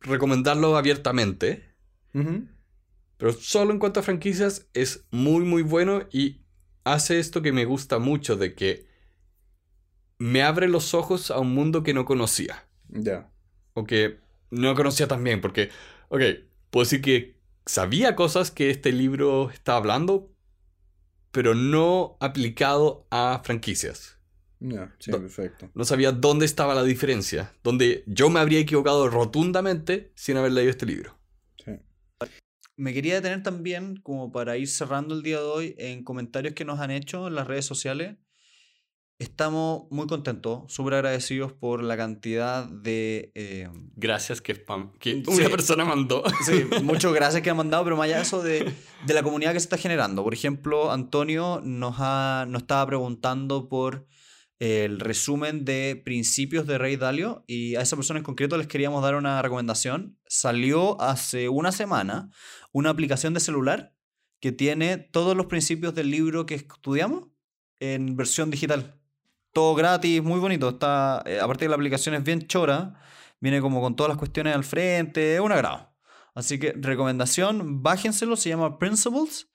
recomendarlo 0.00 0.76
abiertamente. 0.76 1.74
Pero 2.12 3.32
solo 3.32 3.72
en 3.72 3.80
cuanto 3.80 3.98
a 3.98 4.04
franquicias 4.04 4.68
es 4.72 5.06
muy 5.10 5.44
muy 5.44 5.62
bueno 5.62 6.06
y 6.12 6.44
hace 6.84 7.18
esto 7.18 7.42
que 7.42 7.52
me 7.52 7.64
gusta 7.64 7.98
mucho 7.98 8.36
de 8.36 8.54
que 8.54 8.91
me 10.22 10.44
abre 10.44 10.68
los 10.68 10.94
ojos 10.94 11.32
a 11.32 11.40
un 11.40 11.52
mundo 11.52 11.82
que 11.82 11.94
no 11.94 12.04
conocía. 12.04 12.64
Ya. 12.88 13.28
O 13.74 13.82
que 13.82 14.20
no 14.50 14.72
conocía 14.76 15.08
tan 15.08 15.24
bien. 15.24 15.40
Porque, 15.40 15.70
ok, 16.10 16.20
puedo 16.70 16.84
decir 16.84 17.02
que 17.02 17.40
sabía 17.66 18.14
cosas 18.14 18.52
que 18.52 18.70
este 18.70 18.92
libro 18.92 19.50
está 19.50 19.74
hablando, 19.74 20.32
pero 21.32 21.56
no 21.56 22.18
aplicado 22.20 23.04
a 23.10 23.40
franquicias. 23.42 24.20
Ya, 24.60 24.94
sí, 25.00 25.10
perfecto. 25.10 25.72
No 25.74 25.84
sabía 25.84 26.12
dónde 26.12 26.46
estaba 26.46 26.76
la 26.76 26.84
diferencia. 26.84 27.52
Donde 27.64 28.04
yo 28.06 28.30
me 28.30 28.38
habría 28.38 28.60
equivocado 28.60 29.08
rotundamente 29.08 30.12
sin 30.14 30.36
haber 30.36 30.52
leído 30.52 30.70
este 30.70 30.86
libro. 30.86 31.18
Sí. 31.64 31.72
Me 32.76 32.94
quería 32.94 33.16
detener 33.16 33.42
también, 33.42 33.96
como 33.96 34.30
para 34.30 34.56
ir 34.56 34.68
cerrando 34.68 35.16
el 35.16 35.24
día 35.24 35.38
de 35.38 35.46
hoy, 35.46 35.74
en 35.78 36.04
comentarios 36.04 36.54
que 36.54 36.64
nos 36.64 36.78
han 36.78 36.92
hecho 36.92 37.26
en 37.26 37.34
las 37.34 37.48
redes 37.48 37.64
sociales. 37.64 38.18
Estamos 39.22 39.84
muy 39.90 40.08
contentos, 40.08 40.64
súper 40.66 40.94
agradecidos 40.94 41.52
por 41.52 41.80
la 41.84 41.96
cantidad 41.96 42.66
de... 42.68 43.30
eh, 43.36 43.68
Gracias 43.94 44.40
que, 44.40 44.66
spam- 44.66 44.90
que 44.98 45.22
Sí. 45.24 45.30
una 45.30 45.48
persona 45.48 45.84
mandó. 45.84 46.24
Sí, 46.44 46.64
muchas 46.82 47.12
gracias 47.14 47.40
que 47.40 47.50
han 47.50 47.56
mandado, 47.56 47.84
pero 47.84 47.96
más 47.96 48.06
allá 48.06 48.16
de 48.16 48.22
eso 48.22 48.42
de, 48.42 48.72
de 49.06 49.14
la 49.14 49.22
comunidad 49.22 49.52
que 49.52 49.60
se 49.60 49.66
está 49.66 49.76
generando. 49.76 50.24
Por 50.24 50.34
ejemplo, 50.34 50.90
Antonio 50.90 51.60
nos, 51.62 51.94
ha, 52.00 52.46
nos 52.48 52.62
estaba 52.62 52.84
preguntando 52.86 53.68
por 53.68 54.06
el 54.58 54.98
resumen 54.98 55.64
de 55.64 56.00
principios 56.04 56.66
de 56.66 56.78
Rey 56.78 56.96
Dalio 56.96 57.44
y 57.46 57.76
a 57.76 57.80
esa 57.82 57.94
persona 57.96 58.18
en 58.18 58.24
concreto 58.24 58.56
les 58.56 58.66
queríamos 58.66 59.02
dar 59.04 59.14
una 59.14 59.40
recomendación. 59.40 60.18
Salió 60.26 61.00
hace 61.00 61.48
una 61.48 61.70
semana 61.70 62.30
una 62.72 62.90
aplicación 62.90 63.34
de 63.34 63.40
celular 63.40 63.94
que 64.40 64.50
tiene 64.50 64.98
todos 64.98 65.36
los 65.36 65.46
principios 65.46 65.94
del 65.94 66.10
libro 66.10 66.44
que 66.44 66.56
estudiamos 66.56 67.28
en 67.78 68.16
versión 68.16 68.50
digital. 68.50 68.98
Todo 69.52 69.74
gratis, 69.74 70.22
muy 70.22 70.40
bonito. 70.40 70.70
Está, 70.70 71.22
eh, 71.26 71.40
aparte 71.40 71.64
que 71.64 71.68
la 71.68 71.76
aplicación 71.76 72.14
es 72.14 72.24
bien 72.24 72.46
chora, 72.46 73.00
viene 73.40 73.60
como 73.60 73.80
con 73.80 73.96
todas 73.96 74.08
las 74.08 74.18
cuestiones 74.18 74.54
al 74.54 74.64
frente, 74.64 75.34
es 75.34 75.40
un 75.40 75.52
agrado. 75.52 75.92
Así 76.34 76.58
que 76.58 76.72
recomendación, 76.74 77.82
bájenselo, 77.82 78.36
se 78.36 78.48
llama 78.48 78.78
Principles 78.78 79.52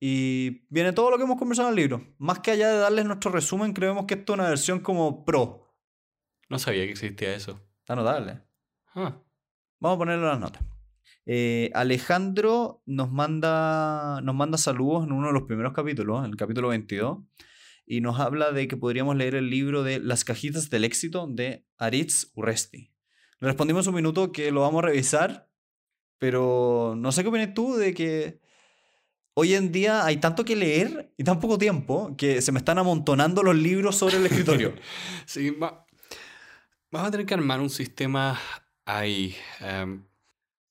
y 0.00 0.66
viene 0.70 0.92
todo 0.92 1.10
lo 1.10 1.18
que 1.18 1.24
hemos 1.24 1.38
conversado 1.38 1.68
en 1.68 1.74
el 1.74 1.76
libro. 1.76 2.14
Más 2.18 2.40
que 2.40 2.52
allá 2.52 2.68
de 2.68 2.78
darles 2.78 3.04
nuestro 3.04 3.30
resumen, 3.30 3.72
creemos 3.72 4.06
que 4.06 4.14
esto 4.14 4.32
es 4.32 4.38
una 4.38 4.48
versión 4.48 4.80
como 4.80 5.24
pro. 5.24 5.74
No 6.48 6.58
sabía 6.58 6.84
que 6.84 6.92
existía 6.92 7.34
eso. 7.34 7.60
Está 7.80 7.94
notable. 7.96 8.40
Ah, 8.94 9.20
Vamos 9.80 9.96
a 9.96 9.98
ponerlo 9.98 10.24
en 10.24 10.30
las 10.30 10.40
notas. 10.40 10.62
Eh, 11.26 11.70
Alejandro 11.74 12.82
nos 12.86 13.10
manda, 13.10 14.20
nos 14.22 14.34
manda 14.34 14.56
saludos 14.56 15.04
en 15.04 15.12
uno 15.12 15.26
de 15.26 15.32
los 15.34 15.42
primeros 15.42 15.72
capítulos, 15.72 16.24
en 16.24 16.30
el 16.30 16.36
capítulo 16.36 16.68
22, 16.68 17.18
y 17.86 18.00
nos 18.00 18.18
habla 18.20 18.52
de 18.52 18.68
que 18.68 18.76
podríamos 18.76 19.16
leer 19.16 19.34
el 19.34 19.50
libro 19.50 19.82
de 19.82 19.98
Las 19.98 20.24
cajitas 20.24 20.70
del 20.70 20.84
éxito 20.84 21.26
de 21.28 21.66
Aritz 21.76 22.30
Urresti. 22.34 22.92
Le 23.40 23.48
respondimos 23.48 23.86
un 23.86 23.94
minuto 23.94 24.32
que 24.32 24.50
lo 24.50 24.62
vamos 24.62 24.82
a 24.82 24.86
revisar, 24.86 25.50
pero 26.18 26.94
no 26.96 27.12
sé 27.12 27.22
qué 27.22 27.28
opinas 27.28 27.54
tú 27.54 27.74
de 27.74 27.92
que 27.92 28.40
hoy 29.34 29.54
en 29.54 29.72
día 29.72 30.06
hay 30.06 30.16
tanto 30.18 30.44
que 30.44 30.56
leer 30.56 31.12
y 31.16 31.24
tan 31.24 31.40
poco 31.40 31.58
tiempo 31.58 32.16
que 32.16 32.40
se 32.40 32.52
me 32.52 32.58
están 32.58 32.78
amontonando 32.78 33.42
los 33.42 33.56
libros 33.56 33.96
sobre 33.96 34.16
el 34.16 34.26
escritorio. 34.26 34.74
sí, 35.26 35.54
Vamos 36.94 37.08
a 37.08 37.10
tener 37.10 37.26
que 37.26 37.34
armar 37.34 37.60
un 37.60 37.70
sistema 37.70 38.40
ahí. 38.84 39.34
em, 39.58 40.06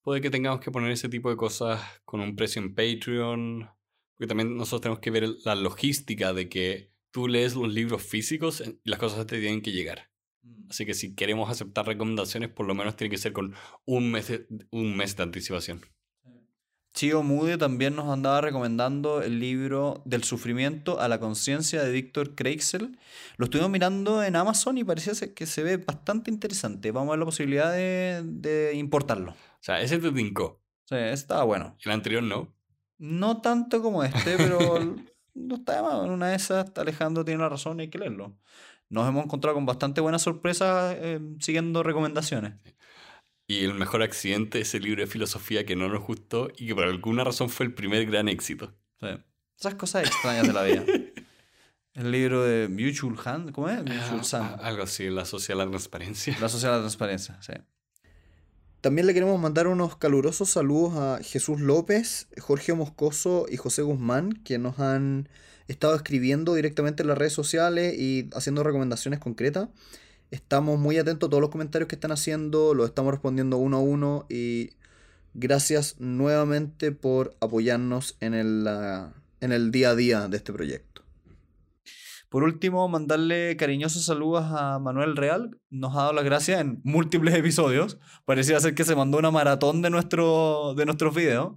puede 0.01 0.21
que 0.21 0.29
tengamos 0.29 0.61
que 0.61 0.71
poner 0.71 0.89
ese 0.91 1.09
tipo 1.09 1.29
de 1.29 1.35
cosas 1.35 1.81
con 2.05 2.21
un 2.21 2.33
precio 2.35 2.61
en 2.61 2.73
Patreon. 2.73 3.69
Porque 4.15 4.27
también 4.27 4.55
nosotros 4.55 4.81
tenemos 4.81 4.99
que 4.99 5.11
ver 5.11 5.27
la 5.43 5.55
logística 5.55 6.31
de 6.31 6.47
que 6.47 6.92
tú 7.13 7.27
lees 7.27 7.55
los 7.55 7.71
libros 7.71 8.01
físicos 8.01 8.61
y 8.83 8.89
las 8.89 8.99
cosas 8.99 9.25
te 9.27 9.39
tienen 9.39 9.61
que 9.61 9.71
llegar. 9.71 10.09
Así 10.69 10.85
que 10.85 10.95
si 10.95 11.15
queremos 11.15 11.49
aceptar 11.49 11.85
recomendaciones, 11.85 12.49
por 12.49 12.65
lo 12.65 12.73
menos 12.73 12.97
tiene 12.97 13.11
que 13.11 13.19
ser 13.19 13.31
con 13.31 13.53
un 13.85 14.11
mes 14.11 14.27
de, 14.27 14.47
un 14.71 14.97
mes 14.97 15.15
de 15.15 15.23
anticipación. 15.23 15.81
Chio 16.95 17.23
Mude 17.23 17.57
también 17.57 17.95
nos 17.95 18.07
andaba 18.09 18.41
recomendando 18.41 19.21
el 19.21 19.39
libro 19.39 20.01
Del 20.05 20.23
sufrimiento 20.23 20.99
a 20.99 21.07
la 21.07 21.19
conciencia 21.19 21.83
de 21.83 21.91
Víctor 21.91 22.35
Kreixel. 22.35 22.97
Lo 23.37 23.45
estuvimos 23.45 23.71
mirando 23.71 24.23
en 24.23 24.35
Amazon 24.35 24.77
y 24.79 24.83
parecía 24.83 25.13
que 25.33 25.45
se 25.45 25.63
ve 25.63 25.77
bastante 25.77 26.31
interesante. 26.31 26.91
Vamos 26.91 27.09
a 27.09 27.11
ver 27.11 27.19
la 27.19 27.25
posibilidad 27.25 27.71
de, 27.71 28.21
de 28.23 28.73
importarlo. 28.75 29.31
O 29.31 29.37
sea, 29.59 29.81
ese 29.81 29.99
te 29.99 30.11
tincó. 30.11 30.61
Sí, 30.85 30.95
estaba 30.95 31.43
bueno. 31.43 31.77
El 31.83 31.91
anterior 31.91 32.23
no. 32.23 32.53
No 32.97 33.41
tanto 33.41 33.81
como 33.81 34.03
este, 34.03 34.37
pero 34.37 34.95
no 35.33 35.55
está 35.55 35.75
de 35.77 35.81
más. 35.81 36.05
En 36.05 36.11
una 36.11 36.29
de 36.29 36.35
esas, 36.35 36.71
Alejandro 36.75 37.23
tiene 37.25 37.41
la 37.41 37.49
razón 37.49 37.79
y 37.79 37.83
hay 37.83 37.89
que 37.89 37.97
leerlo. 37.99 38.37
Nos 38.89 39.07
hemos 39.07 39.25
encontrado 39.25 39.55
con 39.55 39.65
bastante 39.65 40.01
buenas 40.01 40.21
sorpresas 40.21 40.95
eh, 40.99 41.19
siguiendo 41.39 41.81
recomendaciones. 41.83 42.53
Y 43.47 43.63
el 43.65 43.73
mejor 43.73 44.03
accidente 44.03 44.61
es 44.61 44.73
el 44.73 44.83
libro 44.83 45.01
de 45.01 45.07
filosofía 45.07 45.65
que 45.65 45.75
no 45.75 45.89
nos 45.89 46.01
gustó 46.05 46.49
y 46.57 46.67
que 46.67 46.75
por 46.75 46.85
alguna 46.85 47.23
razón 47.23 47.49
fue 47.49 47.65
el 47.65 47.73
primer 47.73 48.05
gran 48.05 48.29
éxito. 48.29 48.73
Sí. 49.01 49.07
Esas 49.59 49.75
cosas 49.75 50.05
extrañas 50.05 50.47
de 50.47 50.53
la 50.53 50.63
vida. 50.63 50.83
El 51.93 52.09
libro 52.11 52.41
de 52.43 52.67
Mutual 52.69 53.15
Hand, 53.23 53.51
¿cómo 53.51 53.69
es? 53.69 53.77
Mutual 53.83 54.19
Ah, 54.19 54.23
Sun. 54.23 54.41
algo 54.61 54.81
así, 54.81 55.11
la 55.11 55.25
sociedad 55.25 55.59
de 55.59 55.65
la 55.65 55.69
transparencia. 55.71 56.35
La 56.41 56.49
sociedad 56.49 56.71
de 56.73 56.77
la 56.79 56.83
transparencia, 56.85 57.39
sí. 57.39 57.53
También 58.83 59.07
le 59.07 59.13
queremos 59.13 59.39
mandar 59.39 59.67
unos 59.67 59.95
calurosos 59.95 60.49
saludos 60.49 60.97
a 60.97 61.23
Jesús 61.23 61.61
López, 61.61 62.27
Jorge 62.37 62.73
Moscoso 62.73 63.45
y 63.49 63.55
José 63.55 63.81
Guzmán, 63.81 64.33
que 64.43 64.57
nos 64.57 64.77
han 64.77 65.29
estado 65.69 65.95
escribiendo 65.95 66.53
directamente 66.53 67.01
en 67.01 67.07
las 67.07 67.17
redes 67.17 67.31
sociales 67.31 67.97
y 67.97 68.29
haciendo 68.33 68.61
recomendaciones 68.61 69.21
concretas. 69.21 69.69
Estamos 70.31 70.79
muy 70.79 70.97
atentos 70.97 71.27
a 71.27 71.29
todos 71.29 71.39
los 71.39 71.49
comentarios 71.49 71.87
que 71.87 71.95
están 71.95 72.11
haciendo, 72.11 72.73
los 72.73 72.89
estamos 72.89 73.13
respondiendo 73.13 73.55
uno 73.55 73.77
a 73.77 73.79
uno 73.79 74.25
y 74.27 74.71
gracias 75.33 75.95
nuevamente 75.99 76.91
por 76.91 77.37
apoyarnos 77.39 78.17
en 78.19 78.33
el, 78.33 78.67
en 79.39 79.53
el 79.53 79.71
día 79.71 79.91
a 79.91 79.95
día 79.95 80.27
de 80.27 80.35
este 80.35 80.51
proyecto. 80.51 80.92
Por 82.33 82.41
último, 82.41 82.89
mandarle 82.89 83.55
cariñosos 83.57 84.05
saludos 84.05 84.45
a 84.49 84.79
Manuel 84.79 85.15
Real. 85.15 85.55
Nos 85.69 85.93
ha 85.93 85.99
dado 85.99 86.13
las 86.13 86.23
gracias 86.23 86.59
en 86.59 86.81
múltiples 86.83 87.35
episodios. 87.35 87.99
Parecía 88.25 88.59
ser 88.59 88.73
que 88.73 88.83
se 88.83 88.95
mandó 88.95 89.19
una 89.19 89.29
maratón 89.29 89.83
de, 89.83 89.91
nuestro, 89.91 90.73
de 90.75 90.83
nuestros 90.87 91.13
videos. 91.13 91.53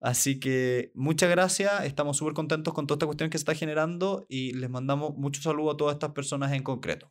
Así 0.00 0.38
que 0.38 0.92
muchas 0.94 1.28
gracias. 1.30 1.84
Estamos 1.84 2.16
súper 2.16 2.32
contentos 2.32 2.72
con 2.72 2.86
toda 2.86 2.94
esta 2.94 3.06
cuestión 3.06 3.28
que 3.28 3.38
se 3.38 3.42
está 3.42 3.56
generando 3.56 4.24
y 4.28 4.52
les 4.52 4.70
mandamos 4.70 5.16
muchos 5.16 5.42
saludos 5.42 5.74
a 5.74 5.76
todas 5.78 5.94
estas 5.94 6.12
personas 6.12 6.52
en 6.52 6.62
concreto. 6.62 7.10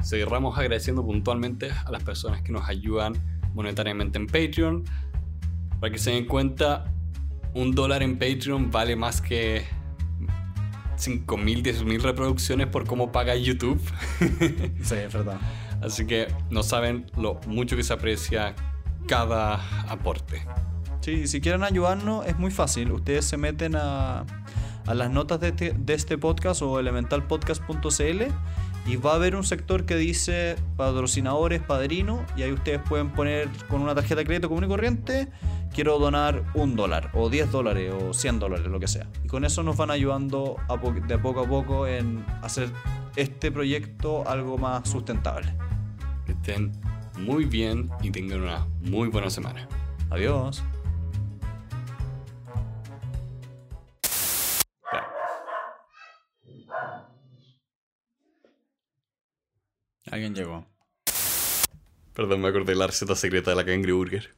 Cerramos 0.00 0.56
agradeciendo 0.56 1.04
puntualmente 1.04 1.72
a 1.72 1.90
las 1.90 2.04
personas 2.04 2.42
que 2.42 2.52
nos 2.52 2.68
ayudan 2.68 3.14
monetariamente 3.52 4.18
en 4.18 4.28
Patreon. 4.28 4.84
Para 5.80 5.92
que 5.92 5.98
se 5.98 6.12
den 6.12 6.26
cuenta, 6.26 6.84
un 7.52 7.74
dólar 7.74 8.04
en 8.04 8.16
Patreon 8.16 8.70
vale 8.70 8.94
más 8.94 9.20
que 9.20 9.81
5.000, 11.02 11.62
10.000 11.62 12.00
reproducciones 12.00 12.68
por 12.68 12.86
cómo 12.86 13.12
paga 13.12 13.34
YouTube. 13.34 13.80
Sí, 14.82 14.94
es 14.94 15.12
verdad. 15.12 15.40
Así 15.82 16.06
que 16.06 16.28
no 16.50 16.62
saben 16.62 17.10
lo 17.16 17.40
mucho 17.46 17.76
que 17.76 17.82
se 17.82 17.92
aprecia 17.92 18.54
cada 19.06 19.54
aporte. 19.90 20.46
Sí, 21.00 21.26
si 21.26 21.40
quieren 21.40 21.64
ayudarnos 21.64 22.26
es 22.26 22.38
muy 22.38 22.50
fácil. 22.50 22.92
Ustedes 22.92 23.24
se 23.24 23.36
meten 23.36 23.74
a, 23.74 24.24
a 24.86 24.94
las 24.94 25.10
notas 25.10 25.40
de 25.40 25.48
este, 25.48 25.74
de 25.76 25.94
este 25.94 26.18
podcast 26.18 26.62
o 26.62 26.78
elementalpodcast.cl 26.78 28.22
y 28.86 28.96
va 28.96 29.12
a 29.12 29.14
haber 29.14 29.36
un 29.36 29.44
sector 29.44 29.84
que 29.86 29.96
dice 29.96 30.56
patrocinadores, 30.76 31.62
padrino, 31.62 32.24
y 32.36 32.42
ahí 32.42 32.52
ustedes 32.52 32.80
pueden 32.88 33.10
poner 33.10 33.48
con 33.68 33.80
una 33.80 33.94
tarjeta 33.94 34.16
de 34.16 34.24
crédito 34.24 34.48
común 34.48 34.64
y 34.64 34.68
corriente, 34.68 35.28
quiero 35.72 35.98
donar 35.98 36.42
un 36.54 36.74
dólar, 36.76 37.10
o 37.14 37.28
10 37.30 37.50
dólares, 37.52 37.92
o 37.94 38.12
100 38.12 38.38
dólares, 38.40 38.66
lo 38.66 38.80
que 38.80 38.88
sea. 38.88 39.06
Y 39.24 39.28
con 39.28 39.44
eso 39.44 39.62
nos 39.62 39.76
van 39.76 39.90
ayudando 39.90 40.56
a 40.68 40.80
po- 40.80 40.92
de 40.92 41.18
poco 41.18 41.40
a 41.40 41.46
poco 41.48 41.86
en 41.86 42.24
hacer 42.42 42.70
este 43.16 43.52
proyecto 43.52 44.28
algo 44.28 44.58
más 44.58 44.88
sustentable. 44.88 45.54
Que 46.26 46.32
estén 46.32 46.72
muy 47.18 47.44
bien 47.44 47.88
y 48.02 48.10
tengan 48.10 48.42
una 48.42 48.66
muy 48.80 49.08
buena 49.08 49.30
semana. 49.30 49.68
Adiós. 50.10 50.62
Alguien 60.12 60.34
llegó. 60.34 60.66
Perdón, 62.12 62.42
me 62.42 62.48
acordé 62.48 62.72
de 62.72 62.78
la 62.78 62.86
receta 62.86 63.16
secreta 63.16 63.52
de 63.52 63.56
la 63.56 63.64
Cangre 63.64 63.92
Burger. 63.92 64.28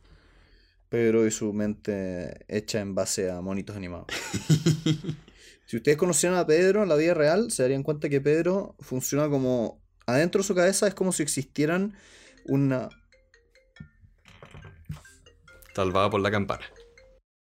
Pedro 0.88 1.26
y 1.26 1.32
su 1.32 1.52
mente 1.52 2.44
hecha 2.46 2.78
en 2.78 2.94
base 2.94 3.28
a 3.28 3.40
monitos 3.40 3.74
animados. 3.74 4.06
si 5.66 5.76
ustedes 5.76 5.96
conocieran 5.96 6.38
a 6.38 6.46
Pedro 6.46 6.84
en 6.84 6.88
la 6.88 6.94
vida 6.94 7.14
real, 7.14 7.50
se 7.50 7.64
darían 7.64 7.82
cuenta 7.82 8.08
que 8.08 8.20
Pedro 8.20 8.76
funciona 8.78 9.28
como... 9.28 9.82
Adentro 10.06 10.42
de 10.42 10.46
su 10.46 10.54
cabeza 10.54 10.86
es 10.86 10.94
como 10.94 11.10
si 11.10 11.24
existieran 11.24 11.96
una... 12.44 12.88
Salvada 15.74 16.08
por 16.08 16.20
la 16.20 16.30
campana. 16.30 16.64